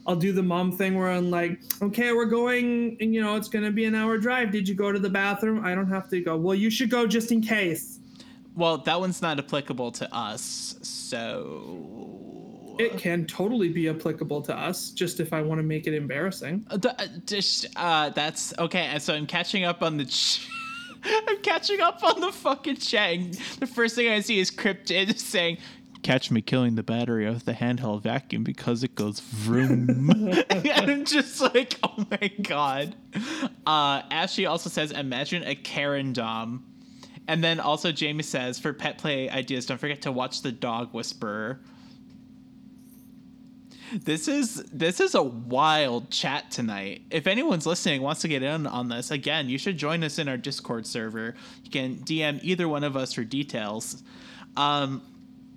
I'll 0.09 0.17
do 0.17 0.33
the 0.33 0.43
mom 0.43 0.73
thing 0.73 0.97
where 0.97 1.11
I'm 1.11 1.31
like, 1.31 1.61
okay, 1.83 2.13
we're 2.13 2.25
going, 2.25 2.97
and 2.99 3.15
you 3.15 3.21
know, 3.21 3.37
it's 3.37 3.49
gonna 3.49 3.71
be 3.71 3.85
an 3.85 3.95
hour 3.95 4.17
drive. 4.17 4.51
Did 4.51 4.67
you 4.67 4.75
go 4.75 4.91
to 4.91 4.99
the 4.99 5.11
bathroom? 5.11 5.63
I 5.65 5.75
don't 5.75 5.89
have 5.89 6.09
to 6.09 6.21
go. 6.23 6.35
Well, 6.35 6.55
you 6.55 6.71
should 6.71 6.89
go 6.89 7.07
just 7.07 7.31
in 7.31 7.43
case. 7.43 7.99
Well, 8.57 8.79
that 8.79 8.99
one's 8.99 9.21
not 9.21 9.39
applicable 9.39 9.93
to 9.93 10.13
us, 10.13 10.77
so. 10.81 12.15
It 12.79 12.97
can 12.97 13.27
totally 13.27 13.69
be 13.69 13.89
applicable 13.91 14.41
to 14.43 14.57
us, 14.57 14.91
just 14.91 15.21
if 15.21 15.33
I 15.33 15.43
want 15.43 15.59
to 15.59 15.63
make 15.63 15.87
it 15.87 15.95
embarrassing. 15.95 16.65
Uh, 16.71 16.79
uh, 16.83 17.07
just, 17.27 17.67
uh, 17.77 18.09
that's 18.11 18.57
okay. 18.59 18.99
So 19.01 19.15
I'm 19.15 19.27
catching 19.27 19.65
up 19.65 19.83
on 19.83 19.99
the. 19.99 20.07
Ch- 20.07 20.49
I'm 21.05 21.43
catching 21.43 21.81
up 21.81 22.03
on 22.03 22.21
the 22.21 22.33
fucking 22.33 22.77
chat. 22.77 23.19
The 23.61 23.67
first 23.67 23.95
thing 23.95 24.09
I 24.09 24.21
see 24.21 24.39
is 24.39 24.51
Cryptid 24.51 25.19
saying, 25.19 25.59
"Catch 26.03 26.31
me 26.31 26.41
killing 26.41 26.75
the 26.75 26.83
battery 26.83 27.27
of 27.27 27.45
the 27.45 27.53
handheld 27.53 28.03
vacuum 28.03 28.45
because 28.45 28.83
it 28.83 28.95
goes 28.95 29.21
vroom." 29.21 30.11
and 30.51 30.69
I'm 30.69 31.05
just 31.05 31.41
like, 31.41 31.79
"Oh 31.83 32.07
my 32.11 32.31
god." 32.43 32.95
Uh, 33.67 34.03
Ashley 34.11 34.47
also 34.47 34.71
says, 34.71 34.91
"Imagine 34.91 35.43
a 35.45 35.55
Karen 35.55 36.13
Dom." 36.13 36.65
And 37.27 37.45
then 37.45 37.61
also 37.61 37.93
Jamie 37.93 38.23
says, 38.23 38.59
"For 38.59 38.73
pet 38.73 38.99
play 38.99 39.29
ideas, 39.29 39.67
don't 39.67 39.79
forget 39.79 40.03
to 40.03 40.13
watch 40.13 40.43
the 40.43 40.53
Dog 40.53 40.95
Whisperer." 40.95 41.61
This 43.93 44.29
is 44.29 44.57
this 44.73 45.01
is 45.01 45.15
a 45.15 45.23
wild 45.23 46.11
chat 46.11 46.51
tonight. 46.51 47.03
If 47.11 47.27
anyone's 47.27 47.67
listening 47.67 48.03
wants 48.03 48.21
to 48.23 48.29
get 48.29 48.43
in 48.43 48.67
on 48.67 48.89
this, 48.89 49.11
again, 49.11 49.49
you 49.49 49.57
should 49.59 49.79
join 49.79 50.05
us 50.05 50.19
in 50.19 50.29
our 50.29 50.37
Discord 50.37 50.87
server. 50.87 51.35
You 51.65 51.71
can 51.71 51.97
DM 51.97 52.41
either 52.43 52.69
one 52.69 52.85
of 52.85 52.97
us 52.97 53.15
for 53.15 53.25
details. 53.25 54.03
Um, 54.57 55.03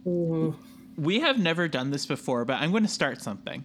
We 0.06 1.20
have 1.22 1.38
never 1.40 1.68
done 1.68 1.92
this 1.92 2.06
before, 2.06 2.46
but 2.46 2.62
I'm 2.62 2.72
going 2.72 2.84
to 2.84 2.90
start 2.90 3.22
something 3.22 3.64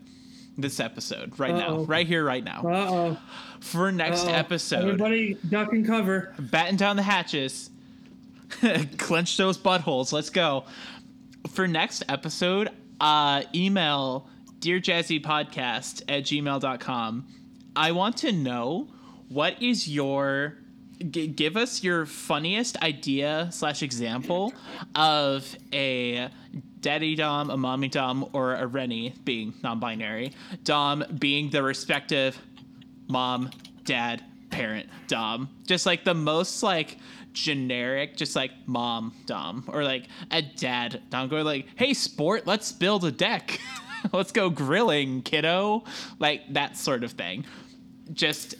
this 0.58 0.80
episode 0.80 1.38
right 1.38 1.54
now, 1.54 1.68
Uh-oh. 1.76 1.84
right 1.84 2.06
here, 2.06 2.24
right 2.24 2.42
now. 2.42 2.62
Uh 2.64 2.90
oh. 2.90 3.18
For 3.60 3.92
next 3.92 4.26
episode, 4.26 4.80
Everybody 4.84 5.34
duck 5.48 5.72
and 5.72 5.86
cover. 5.86 6.34
batten 6.38 6.76
down 6.76 6.96
the 6.96 7.02
hatches, 7.02 7.68
clench 8.98 9.36
those 9.36 9.58
buttholes. 9.58 10.12
Let's 10.12 10.30
go. 10.30 10.64
For 11.50 11.66
next 11.68 12.04
episode, 12.08 12.70
uh, 13.00 13.42
email 13.54 14.28
dear 14.60 14.80
jazzy 14.80 15.22
podcast 15.22 16.02
at 16.08 16.24
gmail.com. 16.24 17.26
I 17.74 17.92
want 17.92 18.16
to 18.18 18.32
know 18.32 18.88
what 19.28 19.60
is 19.62 19.88
your 19.88 20.56
g- 21.10 21.26
give 21.26 21.56
us 21.56 21.82
your 21.82 22.06
funniest 22.06 22.76
idea 22.82 23.48
slash 23.50 23.82
example 23.82 24.52
of 24.94 25.56
a 25.72 26.28
daddy 26.80 27.14
dom, 27.14 27.50
a 27.50 27.56
mommy 27.56 27.88
dom, 27.88 28.28
or 28.32 28.54
a 28.54 28.66
Rennie 28.66 29.14
being 29.24 29.54
non-binary, 29.62 30.32
dom 30.64 31.04
being 31.18 31.50
the 31.50 31.62
respective 31.62 32.40
mom, 33.08 33.50
dad, 33.84 34.22
parent, 34.50 34.88
dom. 35.08 35.48
Just 35.66 35.86
like 35.86 36.04
the 36.04 36.14
most 36.14 36.62
like 36.62 36.98
generic, 37.32 38.16
just 38.16 38.34
like 38.34 38.50
mom, 38.66 39.12
dom, 39.26 39.64
or 39.68 39.84
like 39.84 40.08
a 40.30 40.42
dad, 40.42 41.02
dom. 41.10 41.28
Going 41.28 41.44
like, 41.44 41.66
hey, 41.76 41.94
sport, 41.94 42.46
let's 42.46 42.72
build 42.72 43.04
a 43.04 43.12
deck. 43.12 43.60
let's 44.12 44.32
go 44.32 44.50
grilling, 44.50 45.22
kiddo. 45.22 45.84
Like 46.18 46.42
that 46.54 46.76
sort 46.76 47.04
of 47.04 47.12
thing. 47.12 47.44
Just 48.12 48.54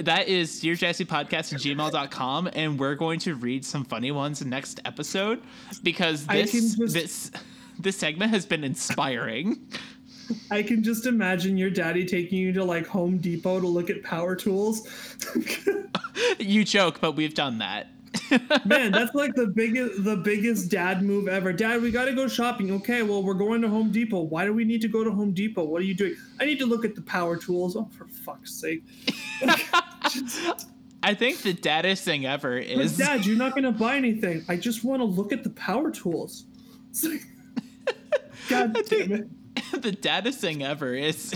that 0.00 0.28
is 0.28 0.60
Dear 0.60 0.74
Jazzy 0.74 1.06
Podcast 1.06 1.52
at 1.52 1.60
gmail.com, 1.60 2.50
and 2.54 2.78
we're 2.78 2.94
going 2.94 3.18
to 3.20 3.34
read 3.34 3.64
some 3.64 3.84
funny 3.84 4.10
ones 4.10 4.44
next 4.44 4.80
episode 4.84 5.42
because 5.82 6.26
this 6.26 6.52
just- 6.52 6.92
this 6.92 7.30
this 7.78 7.96
segment 7.96 8.30
has 8.32 8.46
been 8.46 8.64
inspiring. 8.64 9.58
I 10.50 10.62
can 10.62 10.82
just 10.82 11.06
imagine 11.06 11.58
your 11.58 11.70
daddy 11.70 12.06
taking 12.06 12.38
you 12.38 12.52
to 12.52 12.64
like 12.64 12.86
Home 12.86 13.18
Depot 13.18 13.60
to 13.60 13.66
look 13.66 13.90
at 13.90 14.02
power 14.02 14.34
tools. 14.36 14.88
you 16.38 16.64
joke, 16.64 17.00
but 17.00 17.12
we've 17.12 17.34
done 17.34 17.58
that. 17.58 17.88
Man, 18.64 18.92
that's 18.92 19.14
like 19.14 19.34
the 19.34 19.46
biggest 19.46 20.04
the 20.04 20.16
biggest 20.16 20.70
dad 20.70 21.02
move 21.02 21.28
ever. 21.28 21.52
Dad, 21.52 21.80
we 21.80 21.90
got 21.90 22.04
to 22.06 22.12
go 22.12 22.28
shopping. 22.28 22.70
Okay, 22.72 23.02
well, 23.02 23.22
we're 23.22 23.34
going 23.34 23.62
to 23.62 23.68
Home 23.68 23.90
Depot. 23.90 24.20
Why 24.20 24.44
do 24.44 24.52
we 24.52 24.64
need 24.64 24.82
to 24.82 24.88
go 24.88 25.02
to 25.02 25.10
Home 25.10 25.32
Depot? 25.32 25.64
What 25.64 25.80
are 25.80 25.84
you 25.84 25.94
doing? 25.94 26.16
I 26.40 26.44
need 26.44 26.58
to 26.58 26.66
look 26.66 26.84
at 26.84 26.94
the 26.94 27.02
power 27.02 27.36
tools. 27.36 27.76
Oh, 27.76 27.88
for 27.96 28.06
fuck's 28.06 28.52
sake. 28.52 28.82
I 31.02 31.14
think 31.14 31.38
the 31.38 31.52
daddest 31.52 32.04
thing 32.04 32.26
ever 32.26 32.58
But 32.58 32.66
is 32.66 32.96
Dad, 32.96 33.26
you're 33.26 33.36
not 33.36 33.52
going 33.52 33.64
to 33.64 33.72
buy 33.72 33.96
anything. 33.96 34.44
I 34.48 34.56
just 34.56 34.84
want 34.84 35.00
to 35.00 35.04
look 35.04 35.32
at 35.32 35.42
the 35.42 35.50
power 35.50 35.90
tools. 35.90 36.44
It's 36.90 37.04
like, 37.04 37.26
God 38.48 38.76
damn 38.88 39.12
it. 39.12 39.28
the 39.82 39.92
daddest 39.92 40.38
thing 40.38 40.62
ever 40.62 40.94
is 40.94 41.34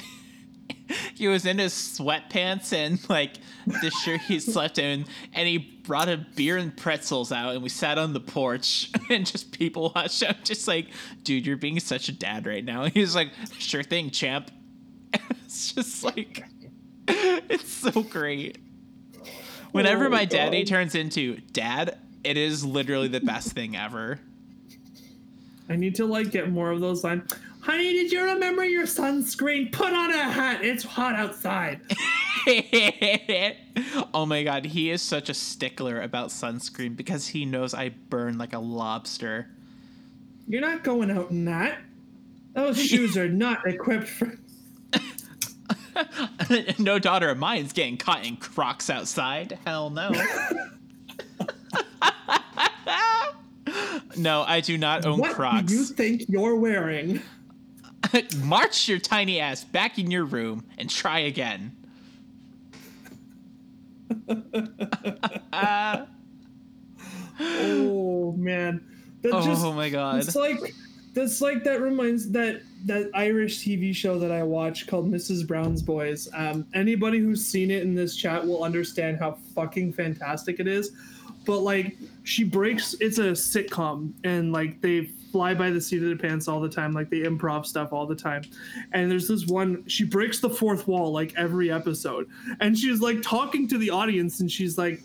he 1.14 1.26
was 1.28 1.46
in 1.46 1.58
his 1.58 1.72
sweatpants 1.72 2.72
and 2.72 2.98
like 3.08 3.34
the 3.66 3.90
shirt 3.90 4.20
he 4.20 4.38
slept 4.38 4.78
in 4.78 5.06
and 5.34 5.48
he 5.48 5.75
brought 5.86 6.08
a 6.08 6.16
beer 6.34 6.56
and 6.56 6.76
pretzels 6.76 7.32
out 7.32 7.54
and 7.54 7.62
we 7.62 7.68
sat 7.68 7.96
on 7.96 8.12
the 8.12 8.20
porch 8.20 8.90
and 9.10 9.24
just 9.24 9.56
people 9.56 9.92
watched. 9.94 10.22
I'm 10.26 10.36
just 10.44 10.66
like 10.68 10.88
dude 11.22 11.46
you're 11.46 11.56
being 11.56 11.80
such 11.80 12.08
a 12.08 12.12
dad 12.12 12.46
right 12.46 12.64
now. 12.64 12.84
He's 12.94 13.14
like 13.14 13.30
sure 13.58 13.82
thing 13.82 14.10
champ. 14.10 14.50
It's 15.46 15.72
just 15.72 16.02
like 16.02 16.44
it's 17.08 17.72
so 17.72 18.02
great. 18.02 18.58
Whenever 19.70 20.06
Oh, 20.06 20.10
my 20.10 20.24
daddy 20.24 20.64
turns 20.64 20.94
into 20.94 21.36
dad 21.52 21.98
it 22.24 22.36
is 22.36 22.64
literally 22.64 23.06
the 23.06 23.20
best 23.20 23.52
thing 23.52 23.76
ever. 23.76 24.18
I 25.68 25.76
need 25.76 25.94
to 25.96 26.04
like 26.04 26.32
get 26.32 26.50
more 26.50 26.72
of 26.72 26.80
those 26.80 27.04
lines. 27.04 27.32
Honey, 27.66 27.94
did 27.94 28.12
you 28.12 28.22
remember 28.22 28.64
your 28.64 28.86
sunscreen? 28.86 29.72
Put 29.72 29.92
on 29.92 30.12
a 30.12 30.22
hat. 30.22 30.64
It's 30.64 30.84
hot 30.84 31.16
outside. 31.16 31.80
oh 34.14 34.24
my 34.24 34.44
god, 34.44 34.66
he 34.66 34.88
is 34.92 35.02
such 35.02 35.28
a 35.28 35.34
stickler 35.34 36.00
about 36.00 36.28
sunscreen 36.28 36.96
because 36.96 37.26
he 37.26 37.44
knows 37.44 37.74
I 37.74 37.88
burn 37.88 38.38
like 38.38 38.52
a 38.52 38.60
lobster. 38.60 39.50
You're 40.46 40.60
not 40.60 40.84
going 40.84 41.10
out 41.10 41.32
in 41.32 41.46
that. 41.46 41.80
Those 42.54 42.80
shoes 42.86 43.16
are 43.16 43.28
not 43.28 43.66
equipped 43.66 44.06
for. 44.06 44.38
no 46.78 47.00
daughter 47.00 47.30
of 47.30 47.38
mine's 47.38 47.72
getting 47.72 47.96
caught 47.96 48.24
in 48.24 48.36
Crocs 48.36 48.88
outside. 48.88 49.58
Hell 49.66 49.90
no. 49.90 50.12
no, 54.16 54.44
I 54.46 54.60
do 54.60 54.78
not 54.78 55.04
own 55.04 55.18
What 55.18 55.34
Crocs. 55.34 55.66
do 55.66 55.74
you 55.74 55.84
think 55.84 56.26
you're 56.28 56.54
wearing? 56.54 57.20
March 58.42 58.88
your 58.88 58.98
tiny 58.98 59.40
ass 59.40 59.64
back 59.64 59.98
in 59.98 60.10
your 60.10 60.24
room 60.24 60.64
and 60.78 60.88
try 60.90 61.20
again. 61.20 61.76
Oh 67.38 68.32
man, 68.32 68.82
that 69.22 69.32
Oh 69.32 69.42
just 69.42 69.62
my 69.62 69.90
god. 69.90 70.20
it's 70.20 70.34
like 70.34 70.74
that's 71.16 71.40
like 71.40 71.64
that 71.64 71.80
reminds 71.80 72.28
that 72.32 72.60
that 72.84 73.10
Irish 73.14 73.60
TV 73.60 73.96
show 73.96 74.18
that 74.18 74.30
I 74.30 74.42
watch 74.42 74.86
called 74.86 75.10
Mrs. 75.10 75.46
Brown's 75.46 75.80
Boys. 75.80 76.28
Um, 76.34 76.66
anybody 76.74 77.20
who's 77.20 77.44
seen 77.44 77.70
it 77.70 77.82
in 77.82 77.94
this 77.94 78.14
chat 78.14 78.46
will 78.46 78.62
understand 78.62 79.18
how 79.18 79.38
fucking 79.54 79.94
fantastic 79.94 80.60
it 80.60 80.68
is. 80.68 80.92
But 81.46 81.60
like 81.60 81.96
she 82.24 82.44
breaks, 82.44 82.94
it's 83.00 83.16
a 83.16 83.30
sitcom, 83.32 84.12
and 84.24 84.52
like 84.52 84.82
they 84.82 85.06
fly 85.32 85.54
by 85.54 85.70
the 85.70 85.80
seat 85.80 86.02
of 86.02 86.08
their 86.08 86.18
pants 86.18 86.48
all 86.48 86.60
the 86.60 86.68
time, 86.68 86.92
like 86.92 87.08
they 87.08 87.20
improv 87.20 87.64
stuff 87.64 87.94
all 87.94 88.06
the 88.06 88.14
time. 88.14 88.42
And 88.92 89.10
there's 89.10 89.26
this 89.26 89.46
one, 89.46 89.84
she 89.86 90.04
breaks 90.04 90.40
the 90.40 90.50
fourth 90.50 90.86
wall 90.86 91.12
like 91.12 91.32
every 91.34 91.72
episode, 91.72 92.28
and 92.60 92.76
she's 92.76 93.00
like 93.00 93.22
talking 93.22 93.66
to 93.68 93.78
the 93.78 93.88
audience, 93.88 94.40
and 94.40 94.52
she's 94.52 94.76
like, 94.76 95.00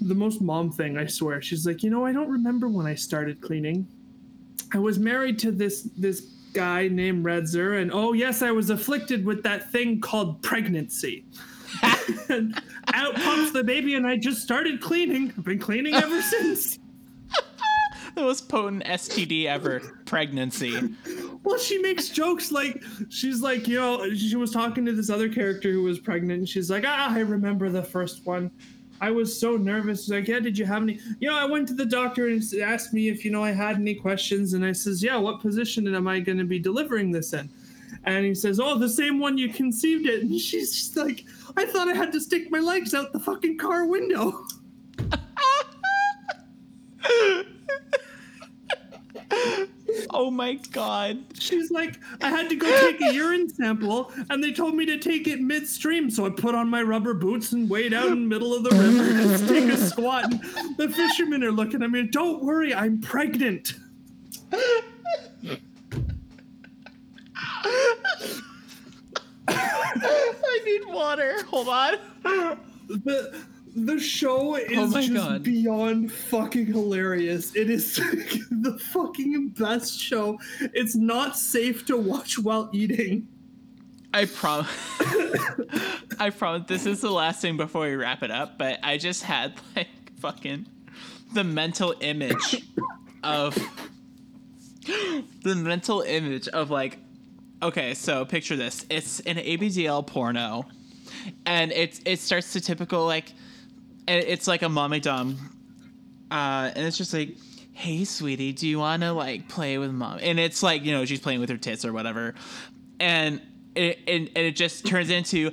the 0.00 0.14
most 0.14 0.40
mom 0.40 0.70
thing, 0.70 0.98
I 0.98 1.06
swear. 1.06 1.42
She's 1.42 1.66
like, 1.66 1.82
you 1.82 1.90
know, 1.90 2.06
I 2.06 2.12
don't 2.12 2.30
remember 2.30 2.68
when 2.68 2.86
I 2.86 2.94
started 2.94 3.40
cleaning. 3.40 3.88
I 4.74 4.78
was 4.78 4.98
married 4.98 5.38
to 5.38 5.52
this 5.52 5.82
this 5.96 6.20
guy 6.52 6.88
named 6.88 7.24
Redser, 7.24 7.80
and 7.80 7.92
oh 7.92 8.12
yes, 8.12 8.42
I 8.42 8.50
was 8.50 8.70
afflicted 8.70 9.24
with 9.24 9.44
that 9.44 9.70
thing 9.70 10.00
called 10.00 10.42
pregnancy. 10.42 11.24
and 12.28 12.60
out 12.92 13.14
pops 13.14 13.52
the 13.52 13.62
baby, 13.62 13.94
and 13.94 14.06
I 14.06 14.16
just 14.16 14.42
started 14.42 14.80
cleaning. 14.80 15.32
I've 15.38 15.44
been 15.44 15.60
cleaning 15.60 15.94
ever 15.94 16.20
since. 16.30 16.78
the 18.16 18.22
most 18.22 18.48
potent 18.48 18.84
STD 18.84 19.46
ever, 19.46 19.80
pregnancy. 20.06 20.94
Well, 21.44 21.58
she 21.58 21.78
makes 21.78 22.08
jokes 22.08 22.50
like 22.50 22.82
she's 23.10 23.42
like, 23.42 23.68
you 23.68 23.78
know, 23.78 24.12
she 24.14 24.34
was 24.34 24.50
talking 24.50 24.84
to 24.86 24.92
this 24.92 25.10
other 25.10 25.28
character 25.28 25.70
who 25.70 25.82
was 25.82 26.00
pregnant, 26.00 26.38
and 26.38 26.48
she's 26.48 26.70
like, 26.70 26.84
ah, 26.84 27.14
I 27.14 27.20
remember 27.20 27.68
the 27.68 27.82
first 27.82 28.26
one. 28.26 28.50
I 29.04 29.10
was 29.10 29.38
so 29.38 29.58
nervous. 29.58 30.08
Like, 30.08 30.28
yeah, 30.28 30.40
did 30.40 30.56
you 30.56 30.64
have 30.64 30.82
any? 30.82 30.98
You 31.20 31.28
know, 31.28 31.36
I 31.36 31.44
went 31.44 31.68
to 31.68 31.74
the 31.74 31.84
doctor 31.84 32.28
and 32.28 32.42
asked 32.62 32.94
me 32.94 33.08
if 33.08 33.22
you 33.22 33.30
know 33.30 33.44
I 33.44 33.52
had 33.52 33.76
any 33.76 33.94
questions, 33.94 34.54
and 34.54 34.64
I 34.64 34.72
says, 34.72 35.02
yeah, 35.02 35.18
what 35.18 35.42
position 35.42 35.94
am 35.94 36.08
I 36.08 36.20
going 36.20 36.38
to 36.38 36.44
be 36.44 36.58
delivering 36.58 37.10
this 37.10 37.34
in? 37.34 37.50
And 38.04 38.24
he 38.24 38.34
says, 38.34 38.58
oh, 38.58 38.78
the 38.78 38.88
same 38.88 39.20
one 39.20 39.36
you 39.36 39.50
conceived 39.50 40.06
it. 40.06 40.22
And 40.22 40.40
she's 40.40 40.72
just 40.72 40.96
like, 40.96 41.26
I 41.54 41.66
thought 41.66 41.88
I 41.88 41.92
had 41.92 42.12
to 42.12 42.20
stick 42.20 42.50
my 42.50 42.60
legs 42.60 42.94
out 42.94 43.12
the 43.12 43.20
fucking 43.20 43.58
car 43.58 43.84
window. 43.84 44.46
Oh 50.16 50.30
my 50.30 50.54
god. 50.70 51.24
She's 51.40 51.72
like, 51.72 51.98
I 52.22 52.30
had 52.30 52.48
to 52.48 52.54
go 52.54 52.66
take 52.80 53.00
a 53.00 53.12
urine 53.12 53.48
sample, 53.48 54.12
and 54.30 54.42
they 54.42 54.52
told 54.52 54.76
me 54.76 54.86
to 54.86 54.96
take 54.96 55.26
it 55.26 55.40
midstream. 55.40 56.08
So 56.08 56.24
I 56.24 56.30
put 56.30 56.54
on 56.54 56.68
my 56.68 56.82
rubber 56.82 57.14
boots 57.14 57.50
and 57.50 57.68
wade 57.68 57.92
out 57.92 58.06
in 58.06 58.10
the 58.10 58.28
middle 58.28 58.54
of 58.54 58.62
the 58.62 58.70
river 58.70 59.34
and 59.34 59.48
take 59.48 59.64
a 59.64 59.76
squat. 59.76 60.32
And 60.32 60.76
the 60.76 60.88
fishermen 60.88 61.42
are 61.42 61.50
looking 61.50 61.82
at 61.82 61.90
me. 61.90 62.04
Don't 62.04 62.44
worry, 62.44 62.72
I'm 62.72 63.00
pregnant. 63.00 63.74
I 69.48 70.60
need 70.64 70.86
water. 70.86 71.42
Hold 71.46 71.68
on. 71.68 71.96
The 72.88 73.44
the 73.74 73.98
show 73.98 74.54
is 74.56 74.94
Oh 74.94 75.00
just 75.00 75.12
God. 75.12 75.42
beyond 75.42 76.12
fucking 76.12 76.66
hilarious. 76.66 77.54
It 77.54 77.70
is 77.70 77.96
the 78.50 78.78
fucking 78.92 79.48
best 79.48 79.98
show. 80.00 80.38
It's 80.60 80.94
not 80.94 81.36
safe 81.36 81.84
to 81.86 81.96
watch 81.96 82.38
while 82.38 82.70
eating. 82.72 83.28
I 84.12 84.26
promise. 84.26 84.70
I 86.20 86.30
promise 86.30 86.68
this 86.68 86.86
is 86.86 87.00
the 87.00 87.10
last 87.10 87.40
thing 87.40 87.56
before 87.56 87.86
we 87.86 87.96
wrap 87.96 88.22
it 88.22 88.30
up, 88.30 88.58
but 88.58 88.78
I 88.82 88.96
just 88.96 89.24
had 89.24 89.54
like 89.74 89.88
fucking 90.20 90.66
the 91.32 91.42
mental 91.42 91.96
image 92.00 92.62
of 93.24 93.56
the 95.42 95.54
mental 95.56 96.02
image 96.02 96.46
of 96.48 96.70
like 96.70 96.98
okay, 97.62 97.94
so 97.94 98.24
picture 98.24 98.56
this. 98.56 98.86
It's 98.88 99.20
an 99.20 99.36
ABDL 99.36 100.06
porno 100.06 100.66
and 101.46 101.72
it's 101.72 102.00
it 102.04 102.20
starts 102.20 102.52
to 102.52 102.60
typical 102.60 103.06
like 103.06 103.32
and 104.06 104.24
it's 104.24 104.46
like 104.46 104.62
a 104.62 104.68
mommy 104.68 105.00
dom 105.00 105.36
uh 106.30 106.70
and 106.74 106.86
it's 106.86 106.96
just 106.96 107.12
like 107.12 107.36
hey 107.74 108.04
sweetie 108.04 108.52
do 108.52 108.68
you 108.68 108.78
want 108.78 109.02
to 109.02 109.12
like 109.12 109.48
play 109.48 109.78
with 109.78 109.90
mom? 109.90 110.18
And 110.22 110.40
it's 110.40 110.62
like 110.62 110.84
you 110.84 110.92
know 110.92 111.04
she's 111.04 111.20
playing 111.20 111.40
with 111.40 111.50
her 111.50 111.56
tits 111.56 111.84
or 111.84 111.92
whatever. 111.92 112.34
And 113.00 113.42
it 113.74 113.98
and, 114.06 114.28
and 114.28 114.46
it 114.46 114.56
just 114.56 114.86
turns 114.86 115.10
into 115.10 115.50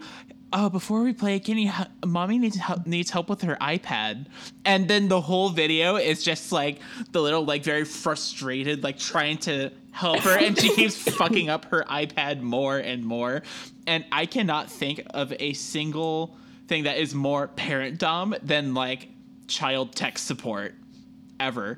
oh 0.54 0.70
before 0.70 1.02
we 1.02 1.14
play 1.14 1.40
can 1.40 1.58
you 1.58 1.72
mommy 2.06 2.38
needs 2.38 2.56
help 2.58 2.86
needs 2.86 3.10
help 3.10 3.28
with 3.28 3.42
her 3.42 3.58
ipad. 3.60 4.28
And 4.64 4.88
then 4.88 5.08
the 5.08 5.20
whole 5.20 5.50
video 5.50 5.96
is 5.96 6.24
just 6.24 6.52
like 6.52 6.80
the 7.12 7.22
little 7.22 7.44
like 7.44 7.64
very 7.64 7.86
frustrated 7.86 8.84
like 8.84 9.00
trying 9.00 9.38
to 9.40 9.72
help 9.92 10.20
her 10.20 10.38
and 10.38 10.58
she 10.58 10.70
keeps 10.76 10.96
fucking 10.96 11.50
up 11.50 11.66
her 11.66 11.84
ipad 11.90 12.42
more 12.42 12.78
and 12.78 13.04
more. 13.04 13.42
And 13.88 14.06
i 14.12 14.28
cannot 14.28 14.70
think 14.70 15.02
of 15.10 15.34
a 15.40 15.54
single 15.54 16.38
thing 16.72 16.84
that 16.84 16.98
is 16.98 17.14
more 17.14 17.50
parent 17.50 17.98
dom 17.98 18.34
than 18.42 18.74
like 18.74 19.10
child 19.48 19.94
tech 19.94 20.18
support 20.18 20.74
ever. 21.38 21.78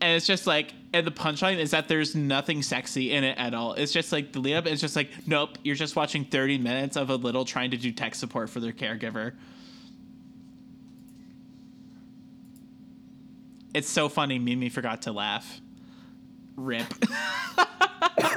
And 0.00 0.16
it's 0.16 0.26
just 0.26 0.44
like 0.44 0.74
and 0.92 1.06
the 1.06 1.12
punchline 1.12 1.58
is 1.58 1.70
that 1.70 1.86
there's 1.86 2.16
nothing 2.16 2.62
sexy 2.62 3.12
in 3.12 3.22
it 3.22 3.38
at 3.38 3.54
all. 3.54 3.74
It's 3.74 3.92
just 3.92 4.10
like 4.10 4.32
the 4.32 4.40
lead 4.40 4.56
up 4.56 4.66
is 4.66 4.80
just 4.80 4.96
like 4.96 5.10
nope 5.28 5.56
you're 5.62 5.76
just 5.76 5.94
watching 5.94 6.24
30 6.24 6.58
minutes 6.58 6.96
of 6.96 7.10
a 7.10 7.14
little 7.14 7.44
trying 7.44 7.70
to 7.70 7.76
do 7.76 7.92
tech 7.92 8.16
support 8.16 8.50
for 8.50 8.58
their 8.58 8.72
caregiver. 8.72 9.34
It's 13.72 13.88
so 13.88 14.08
funny 14.08 14.40
mimi 14.40 14.68
forgot 14.68 15.02
to 15.02 15.12
laugh. 15.12 15.60
Rip 16.56 16.92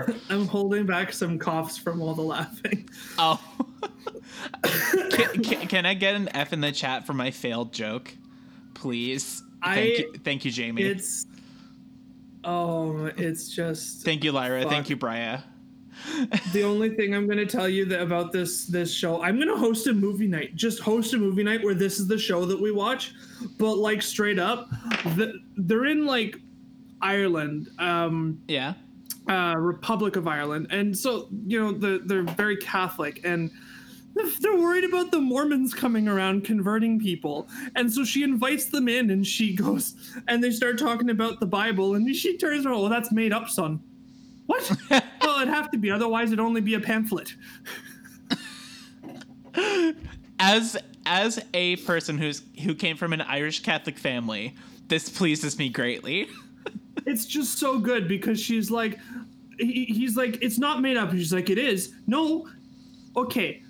I'm 0.30 0.48
holding 0.48 0.86
back 0.86 1.14
some 1.14 1.38
coughs 1.40 1.78
from 1.78 2.02
all 2.02 2.14
the 2.14 2.22
laughing. 2.22 2.90
oh 3.18 3.40
can, 4.64 5.44
can, 5.44 5.68
can 5.68 5.86
i 5.86 5.94
get 5.94 6.15
an 6.15 6.30
f 6.34 6.53
in 6.53 6.61
the 6.61 6.72
chat 6.72 7.06
for 7.06 7.14
my 7.14 7.32
failed 7.32 7.73
joke 7.73 8.15
please 8.73 9.44
thank 9.64 9.78
I- 9.78 9.84
you 9.84 10.14
thank 10.23 10.45
you 10.45 10.52
jamie 10.52 10.84
It's 10.84 11.26
oh, 12.44 13.06
it's 13.18 13.49
just 13.49 14.03
thank 14.03 14.23
you 14.23 14.32
lyra 14.32 14.68
thank 14.68 14.90
you 14.90 14.95
bria 14.95 15.44
the 16.53 16.64
only 16.64 16.90
thing 16.95 17.14
I'm 17.14 17.28
gonna 17.28 17.45
tell 17.45 17.69
you 17.69 17.86
that 17.86 18.02
about 18.02 18.32
this 18.32 18.65
this 18.65 18.94
show. 18.94 19.22
I'm 19.22 19.38
gonna 19.38 19.57
host 19.57 19.88
a 19.88 19.94
movie 19.94 20.28
night. 20.28 20.56
Just 20.56 20.80
host 20.80 21.14
a 21.14 21.18
movie 21.18 21.44
night 21.44 21.64
where 21.64 21.73
this 21.76 21.99
is 21.99 22.07
the 22.07 22.18
show 22.18 22.45
that 22.45 22.60
we 22.60 22.72
watch, 22.72 23.14
but 23.57 23.76
like 23.78 24.02
straight 24.02 24.40
up, 24.40 24.69
the, 25.15 25.40
they're 25.57 25.86
in 25.86 26.06
like 26.06 26.38
Ireland. 27.02 27.69
Um, 27.78 28.41
yeah 28.48 28.73
uh, 29.30 29.56
Republic 29.57 30.15
of 30.15 30.27
Ireland, 30.27 30.68
and 30.69 30.98
so 30.98 31.27
you 31.45 31.60
know 31.60 31.72
the, 31.72 32.02
they're 32.06 32.23
very 32.23 32.57
Catholic, 32.57 33.22
and 33.23 33.52
they're 34.39 34.57
worried 34.57 34.84
about 34.84 35.11
the 35.11 35.22
Mormons 35.22 35.73
coming 35.73 36.07
around 36.07 36.43
converting 36.43 36.99
people, 36.99 37.48
and 37.76 37.91
so 37.91 38.03
she 38.03 38.23
invites 38.23 38.65
them 38.65 38.88
in, 38.88 39.10
and 39.11 39.26
she 39.26 39.56
goes, 39.56 39.95
and 40.27 40.43
they 40.43 40.52
start 40.52 40.77
talking 40.77 41.10
about 41.10 41.39
the 41.39 41.45
Bible, 41.45 41.95
and 41.95 42.14
she 42.15 42.38
turns 42.38 42.65
around, 42.65 42.81
well, 42.81 42.89
that's 42.89 43.11
made 43.11 43.31
up, 43.31 43.49
son. 43.49 43.81
What? 44.48 44.72
well, 44.89 45.41
it'd 45.41 45.53
have 45.53 45.72
to 45.72 45.77
be, 45.77 45.91
otherwise 45.91 46.30
it'd 46.30 46.39
only 46.39 46.61
be 46.61 46.73
a 46.73 46.80
pamphlet. 46.80 47.35
as 50.39 50.77
as 51.06 51.43
a 51.53 51.76
person 51.77 52.18
who's 52.18 52.43
who 52.64 52.76
came 52.76 52.98
from 52.98 53.14
an 53.14 53.22
Irish 53.22 53.61
Catholic 53.61 53.98
family, 53.98 54.56
this 54.88 55.10
pleases 55.10 55.57
me 55.57 55.69
greatly. 55.69 56.27
It's 57.06 57.26
just 57.26 57.57
so 57.57 57.80
good 57.80 58.07
because 58.07 58.39
she's 58.39 58.69
like, 58.69 58.99
he, 59.61 59.85
he's 59.85 60.17
like, 60.17 60.41
it's 60.41 60.57
not 60.57 60.81
made 60.81 60.97
up. 60.97 61.11
She's 61.11 61.33
like, 61.33 61.49
it 61.49 61.57
is. 61.57 61.93
No. 62.07 62.47
Okay. 63.15 63.61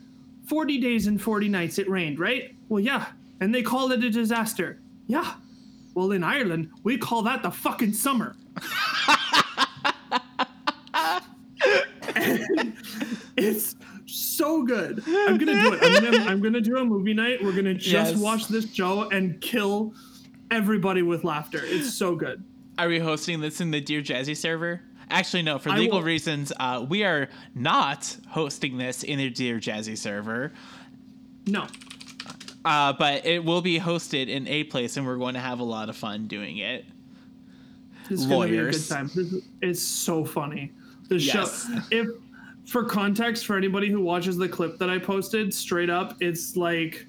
40 0.48 0.80
days 0.80 1.08
and 1.08 1.22
40 1.22 1.50
nights 1.50 1.78
it 1.80 1.90
rained, 1.90 2.20
right? 2.20 2.56
Well, 2.70 2.80
yeah. 2.80 3.08
And 3.40 3.54
they 3.54 3.62
called 3.64 3.92
it 3.92 4.04
a 4.04 4.10
disaster. 4.10 4.80
Yeah. 5.08 5.34
Well, 5.94 6.12
in 6.12 6.24
Ireland, 6.24 6.70
we 6.84 6.98
call 6.98 7.22
that 7.24 7.44
the 7.44 7.52
fucking 7.52 7.94
summer. 7.94 8.36
It's 13.38 13.76
so 14.06 14.64
good. 14.64 15.04
I'm 15.08 15.38
gonna 15.38 15.62
do 15.62 15.74
it. 15.74 15.80
I'm 15.82 16.04
gonna, 16.04 16.26
I'm 16.30 16.42
gonna 16.42 16.62
do 16.62 16.78
a 16.78 16.86
movie 16.86 17.14
night. 17.14 17.44
We're 17.44 17.54
gonna 17.56 17.74
just 17.74 18.12
Yes. 18.14 18.16
watch 18.18 18.48
this 18.48 18.72
show 18.74 19.10
and 19.10 19.40
kill 19.42 19.94
everybody 20.52 21.02
with 21.02 21.24
laughter. 21.24 21.62
It's 21.64 21.94
so 21.94 22.16
good. 22.16 22.44
Are 22.78 22.88
we 22.88 23.00
hosting 23.00 23.40
this 23.42 23.62
in 23.62 23.72
the 23.72 23.80
Dear 23.82 24.02
Jazzy 24.02 24.36
server? 24.36 24.82
Actually, 25.12 25.44
no. 25.44 25.60
For 25.60 25.70
I 25.70 25.78
legal 25.78 26.00
will- 26.00 26.04
reasons, 26.06 26.52
uh, 26.60 26.86
we 26.88 27.04
are 27.04 27.30
not 27.54 28.16
hosting 28.30 28.78
this 28.78 29.04
in 29.04 29.18
the 29.20 29.30
Dear 29.30 29.60
Jazzy 29.60 29.98
server. 29.98 30.52
No, 31.48 31.68
Uh, 32.64 32.94
but 32.94 33.26
it 33.26 33.44
will 33.44 33.62
be 33.62 33.80
hosted 33.80 34.28
in 34.28 34.48
a 34.48 34.64
place, 34.66 34.96
and 34.96 35.06
we're 35.06 35.18
going 35.18 35.34
to 35.34 35.40
have 35.40 35.60
a 35.60 35.64
lot 35.64 35.90
of 35.90 35.98
fun 35.98 36.28
doing 36.28 36.58
it. 36.60 36.86
This 38.08 38.22
is 38.22 38.28
gonna 38.28 38.48
be 38.50 38.58
a 38.58 38.72
good 38.72 38.88
time. 38.88 39.10
This 39.16 39.34
is 39.62 39.82
so 39.88 40.24
funny. 40.24 40.72
The 41.08 41.18
Yes. 41.18 41.66
show. 41.68 41.80
If 41.92 42.08
for 42.66 42.84
context, 42.84 43.46
for 43.48 43.58
anybody 43.58 43.90
who 43.90 44.00
watches 44.02 44.38
the 44.38 44.48
clip 44.48 44.78
that 44.78 44.90
I 44.90 45.00
posted, 45.00 45.52
straight 45.54 45.90
up, 45.90 46.18
it's 46.22 46.56
like 46.56 47.08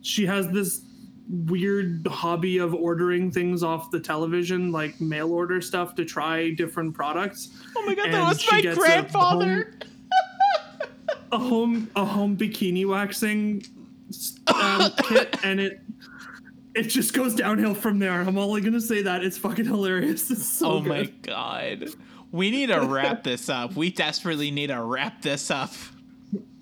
she 0.00 0.24
has 0.26 0.48
this 0.48 0.80
weird 1.28 2.06
hobby 2.06 2.58
of 2.58 2.74
ordering 2.74 3.30
things 3.30 3.62
off 3.62 3.90
the 3.90 4.00
television, 4.00 4.72
like 4.72 5.00
mail 5.00 5.32
order 5.32 5.60
stuff 5.60 5.94
to 5.96 6.04
try 6.04 6.50
different 6.50 6.94
products. 6.94 7.50
Oh 7.76 7.84
my 7.86 7.94
god, 7.94 8.06
And 8.06 8.14
that 8.14 8.28
was 8.28 8.50
my 8.50 8.60
gets 8.60 8.76
a 8.76 8.80
grandfather! 8.80 9.72
A 11.32 11.38
home 11.38 11.90
a 11.96 12.04
home 12.04 12.36
bikini 12.36 12.86
waxing 12.86 13.64
um, 14.48 14.90
kit, 15.04 15.36
and 15.44 15.60
it. 15.60 15.80
It 16.74 16.84
just 16.84 17.12
goes 17.12 17.34
downhill 17.34 17.74
from 17.74 17.98
there. 17.98 18.22
I'm 18.22 18.38
only 18.38 18.62
gonna 18.62 18.80
say 18.80 19.02
that 19.02 19.22
it's 19.22 19.36
fucking 19.36 19.66
hilarious. 19.66 20.30
It's 20.30 20.46
so 20.46 20.72
oh 20.72 20.80
good. 20.80 20.88
my 20.88 21.04
god. 21.20 21.88
We 22.30 22.50
need 22.50 22.68
to 22.70 22.80
wrap 22.80 23.24
this 23.24 23.50
up. 23.50 23.76
We 23.76 23.90
desperately 23.90 24.50
need 24.50 24.68
to 24.68 24.80
wrap 24.80 25.20
this 25.20 25.50
up. 25.50 25.72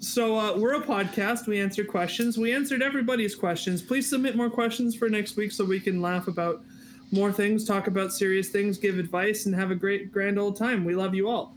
So 0.00 0.36
uh, 0.36 0.56
we're 0.56 0.74
a 0.74 0.82
podcast. 0.82 1.46
We 1.46 1.60
answer 1.60 1.84
questions. 1.84 2.36
We 2.36 2.52
answered 2.52 2.82
everybody's 2.82 3.34
questions. 3.34 3.82
Please 3.82 4.08
submit 4.08 4.36
more 4.36 4.50
questions 4.50 4.94
for 4.94 5.08
next 5.08 5.36
week 5.36 5.52
so 5.52 5.64
we 5.64 5.78
can 5.78 6.00
laugh 6.00 6.26
about 6.26 6.64
more 7.12 7.32
things, 7.32 7.64
talk 7.64 7.86
about 7.86 8.12
serious 8.12 8.48
things, 8.48 8.78
give 8.78 8.98
advice, 8.98 9.46
and 9.46 9.54
have 9.54 9.70
a 9.70 9.74
great 9.74 10.12
grand 10.12 10.38
old 10.38 10.56
time. 10.56 10.84
We 10.84 10.94
love 10.94 11.14
you 11.14 11.28
all. 11.28 11.56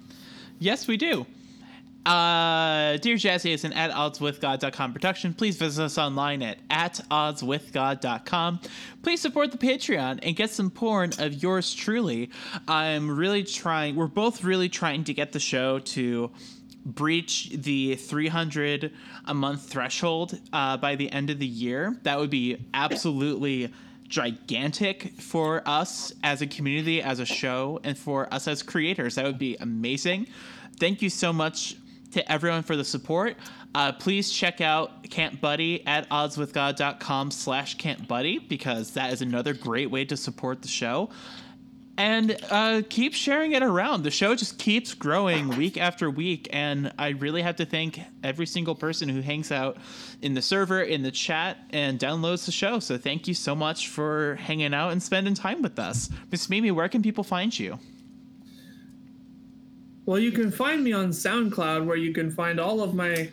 Yes, 0.59 0.87
we 0.87 0.97
do. 0.97 1.25
Uh, 2.05 2.97
Dear 2.97 3.15
Jazzy 3.15 3.53
is 3.53 3.63
an 3.63 3.71
at 3.73 3.91
oddswithgod.com 3.91 4.91
production. 4.91 5.33
Please 5.33 5.55
visit 5.55 5.85
us 5.85 5.97
online 5.97 6.41
at 6.41 6.57
at 6.69 6.99
oddswithgod.com. 7.09 8.59
Please 9.03 9.21
support 9.21 9.51
the 9.51 9.57
Patreon 9.57 10.19
and 10.21 10.35
get 10.35 10.49
some 10.49 10.69
porn 10.69 11.11
of 11.19 11.41
yours 11.41 11.73
truly. 11.73 12.29
I'm 12.67 13.09
really 13.09 13.43
trying, 13.43 13.95
we're 13.95 14.07
both 14.07 14.43
really 14.43 14.67
trying 14.67 15.05
to 15.05 15.13
get 15.13 15.31
the 15.31 15.39
show 15.39 15.79
to 15.79 16.29
breach 16.85 17.49
the 17.53 17.95
300 17.95 18.91
a 19.25 19.33
month 19.33 19.69
threshold 19.69 20.39
uh, 20.51 20.77
by 20.77 20.95
the 20.95 21.11
end 21.11 21.29
of 21.29 21.39
the 21.39 21.47
year. 21.47 21.97
That 22.03 22.19
would 22.19 22.29
be 22.29 22.65
absolutely 22.73 23.73
gigantic 24.07 25.13
for 25.19 25.63
us 25.65 26.13
as 26.23 26.41
a 26.41 26.47
community, 26.47 27.01
as 27.01 27.19
a 27.19 27.25
show, 27.25 27.79
and 27.83 27.97
for 27.97 28.31
us 28.33 28.47
as 28.47 28.61
creators. 28.61 29.15
That 29.15 29.25
would 29.25 29.39
be 29.39 29.57
amazing. 29.59 30.27
Thank 30.77 31.01
you 31.01 31.09
so 31.09 31.33
much 31.33 31.75
to 32.11 32.31
everyone 32.31 32.63
for 32.63 32.75
the 32.75 32.83
support. 32.83 33.37
Uh, 33.75 33.91
please 33.91 34.31
check 34.31 34.61
out 34.61 35.09
Camp 35.09 35.41
Buddy 35.41 35.85
at 35.87 36.07
oddswithgod.com 36.09 37.31
slash 37.31 37.75
Camp 37.77 38.07
Buddy 38.07 38.37
because 38.37 38.91
that 38.91 39.11
is 39.11 39.21
another 39.23 39.53
great 39.53 39.89
way 39.89 40.05
to 40.05 40.15
support 40.15 40.61
the 40.61 40.67
show. 40.67 41.09
And 41.95 42.35
uh, 42.49 42.81
keep 42.89 43.13
sharing 43.13 43.51
it 43.51 43.61
around. 43.61 44.01
The 44.01 44.09
show 44.09 44.33
just 44.33 44.57
keeps 44.57 44.95
growing 44.95 45.49
week 45.49 45.77
after 45.77 46.09
week, 46.09 46.47
and 46.51 46.91
I 46.97 47.09
really 47.09 47.43
have 47.43 47.57
to 47.57 47.65
thank 47.65 47.99
every 48.23 48.47
single 48.47 48.73
person 48.73 49.09
who 49.09 49.21
hangs 49.21 49.51
out 49.51 49.77
in 50.19 50.33
the 50.33 50.41
server, 50.41 50.81
in 50.81 51.03
the 51.03 51.11
chat, 51.11 51.57
and 51.69 51.99
downloads 51.99 52.45
the 52.47 52.51
show. 52.51 52.79
So 52.79 52.97
thank 52.97 53.27
you 53.27 53.35
so 53.35 53.53
much 53.53 53.89
for 53.89 54.35
hanging 54.35 54.73
out 54.73 54.91
and 54.91 55.03
spending 55.03 55.35
time 55.35 55.61
with 55.61 55.77
us. 55.77 56.09
Miss 56.31 56.49
Mimi, 56.49 56.71
where 56.71 56.89
can 56.89 57.03
people 57.03 57.23
find 57.23 57.57
you? 57.57 57.77
Well, 60.07 60.17
you 60.17 60.31
can 60.31 60.51
find 60.51 60.83
me 60.83 60.93
on 60.93 61.09
SoundCloud, 61.09 61.85
where 61.85 61.95
you 61.95 62.11
can 62.11 62.31
find 62.31 62.59
all 62.59 62.81
of 62.81 62.95
my 62.95 63.29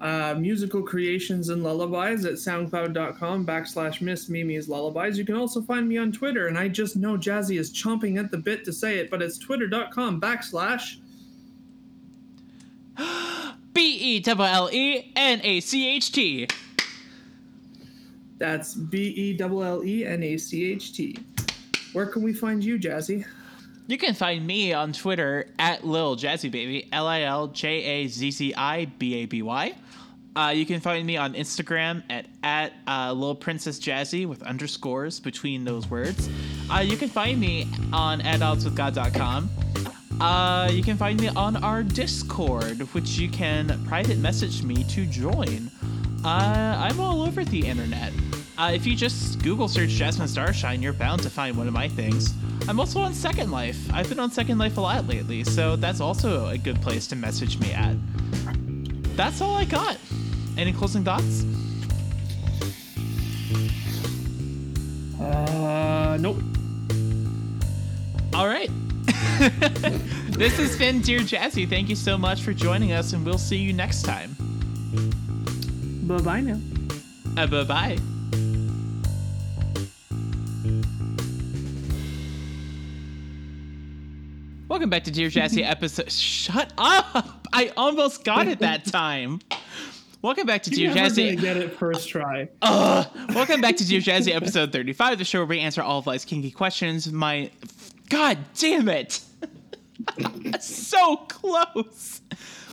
uh, 0.00 0.34
musical 0.36 0.82
creations 0.82 1.48
and 1.48 1.62
lullabies 1.62 2.24
at 2.24 2.34
soundcloud.com 2.34 3.46
backslash 3.46 4.00
Miss 4.00 4.28
Mimi's 4.28 4.68
Lullabies. 4.68 5.16
You 5.16 5.24
can 5.24 5.36
also 5.36 5.62
find 5.62 5.88
me 5.88 5.98
on 5.98 6.12
Twitter, 6.12 6.48
and 6.48 6.58
I 6.58 6.68
just 6.68 6.96
know 6.96 7.16
Jazzy 7.16 7.58
is 7.58 7.72
chomping 7.72 8.18
at 8.18 8.30
the 8.30 8.38
bit 8.38 8.64
to 8.64 8.72
say 8.72 8.98
it, 8.98 9.10
but 9.10 9.22
it's 9.22 9.38
twitter.com 9.38 10.20
backslash 10.20 10.96
B 13.72 14.18
E 14.18 14.22
L 14.26 14.42
L 14.42 14.70
E 14.72 15.12
N 15.16 15.40
A 15.42 15.60
C 15.60 15.88
H 15.88 16.12
T. 16.12 16.48
That's 18.38 18.74
B 18.74 19.14
E 19.16 19.38
L 19.40 19.62
L 19.62 19.84
E 19.84 20.04
N 20.04 20.22
A 20.22 20.36
C 20.36 20.72
H 20.72 20.92
T. 20.92 21.16
Where 21.92 22.06
can 22.06 22.22
we 22.22 22.32
find 22.32 22.62
you, 22.62 22.78
Jazzy? 22.78 23.24
You 23.86 23.98
can 23.98 24.14
find 24.14 24.46
me 24.46 24.72
on 24.72 24.92
Twitter 24.92 25.46
at 25.58 25.86
Lil 25.86 26.16
Jazzy 26.16 26.50
Baby, 26.50 26.88
L 26.92 27.06
I 27.06 27.22
L 27.22 27.48
J 27.48 27.68
A 27.68 28.06
Z 28.08 28.30
Z 28.30 28.54
I 28.56 28.86
B 28.86 29.14
A 29.14 29.26
B 29.26 29.42
Y. 29.42 29.74
Uh, 30.36 30.52
you 30.54 30.66
can 30.66 30.80
find 30.80 31.06
me 31.06 31.16
on 31.16 31.34
Instagram 31.34 32.02
at 32.10 32.26
at 32.42 32.72
uh, 32.88 33.12
Lil 33.12 33.36
Princess 33.36 33.78
Jazzy 33.78 34.26
with 34.26 34.42
underscores 34.42 35.20
between 35.20 35.64
those 35.64 35.88
words. 35.88 36.28
Uh, 36.72 36.80
you 36.80 36.96
can 36.96 37.08
find 37.08 37.38
me 37.38 37.68
on 37.92 38.20
oddswithgod.com. 38.20 39.48
Uh, 40.20 40.68
you 40.72 40.82
can 40.82 40.96
find 40.96 41.20
me 41.20 41.28
on 41.28 41.56
our 41.56 41.82
Discord, 41.82 42.80
which 42.94 43.18
you 43.18 43.28
can 43.28 43.84
private 43.86 44.18
message 44.18 44.62
me 44.62 44.84
to 44.84 45.06
join. 45.06 45.70
Uh, 46.24 46.76
I'm 46.78 46.98
all 47.00 47.22
over 47.22 47.44
the 47.44 47.66
internet. 47.66 48.12
Uh, 48.56 48.70
if 48.72 48.86
you 48.86 48.94
just 48.94 49.42
Google 49.42 49.68
search 49.68 49.90
Jasmine 49.90 50.28
Starshine, 50.28 50.80
you're 50.80 50.92
bound 50.92 51.22
to 51.22 51.30
find 51.30 51.56
one 51.56 51.66
of 51.66 51.74
my 51.74 51.88
things. 51.88 52.32
I'm 52.68 52.78
also 52.78 53.00
on 53.00 53.12
Second 53.12 53.50
Life. 53.50 53.92
I've 53.92 54.08
been 54.08 54.20
on 54.20 54.30
Second 54.30 54.58
Life 54.58 54.78
a 54.78 54.80
lot 54.80 55.06
lately, 55.06 55.44
so 55.44 55.76
that's 55.76 56.00
also 56.00 56.46
a 56.48 56.56
good 56.56 56.80
place 56.80 57.06
to 57.08 57.16
message 57.16 57.58
me 57.58 57.72
at. 57.72 57.96
That's 59.16 59.40
all 59.40 59.54
I 59.56 59.64
got. 59.64 59.98
Any 60.56 60.72
closing 60.72 61.04
thoughts? 61.04 61.44
Uh, 65.20 66.16
nope. 66.20 66.36
All 68.34 68.46
right. 68.46 68.70
this 70.30 70.56
has 70.58 70.76
been 70.78 71.00
Dear 71.00 71.20
Jazzy. 71.20 71.68
Thank 71.68 71.88
you 71.88 71.96
so 71.96 72.16
much 72.16 72.42
for 72.42 72.52
joining 72.52 72.92
us, 72.92 73.12
and 73.12 73.24
we'll 73.24 73.38
see 73.38 73.56
you 73.56 73.72
next 73.72 74.02
time. 74.02 74.36
Bye 76.06 76.18
bye 76.18 76.40
now. 76.40 76.60
Uh, 77.36 77.46
bye 77.46 77.64
bye. 77.64 77.98
Welcome 84.68 84.90
back 84.90 85.04
to 85.04 85.10
Dear 85.10 85.28
Jazzy 85.28 85.62
episode. 85.68 86.10
Shut 86.10 86.72
up! 86.78 87.46
I 87.52 87.72
almost 87.76 88.24
got 88.24 88.48
it 88.48 88.60
that 88.60 88.84
time. 88.84 89.40
Welcome 90.24 90.46
back 90.46 90.62
to 90.62 90.70
Dear 90.70 90.86
You're 90.86 90.94
never 90.94 91.14
Jazzy. 91.14 91.34
gonna 91.34 91.54
get 91.54 91.56
it 91.58 91.74
first 91.74 92.08
try. 92.08 92.48
Welcome 92.62 93.60
back 93.60 93.76
to 93.76 93.86
Dear 93.86 94.00
Jazzy 94.00 94.34
episode 94.34 94.72
35, 94.72 95.18
the 95.18 95.24
show 95.26 95.40
where 95.40 95.46
we 95.46 95.60
answer 95.60 95.82
all 95.82 95.98
of 95.98 96.06
life's 96.06 96.24
kinky 96.24 96.50
questions. 96.50 97.12
My. 97.12 97.50
God 98.08 98.38
damn 98.58 98.88
it! 98.88 99.20
so 100.62 101.16
close! 101.28 102.22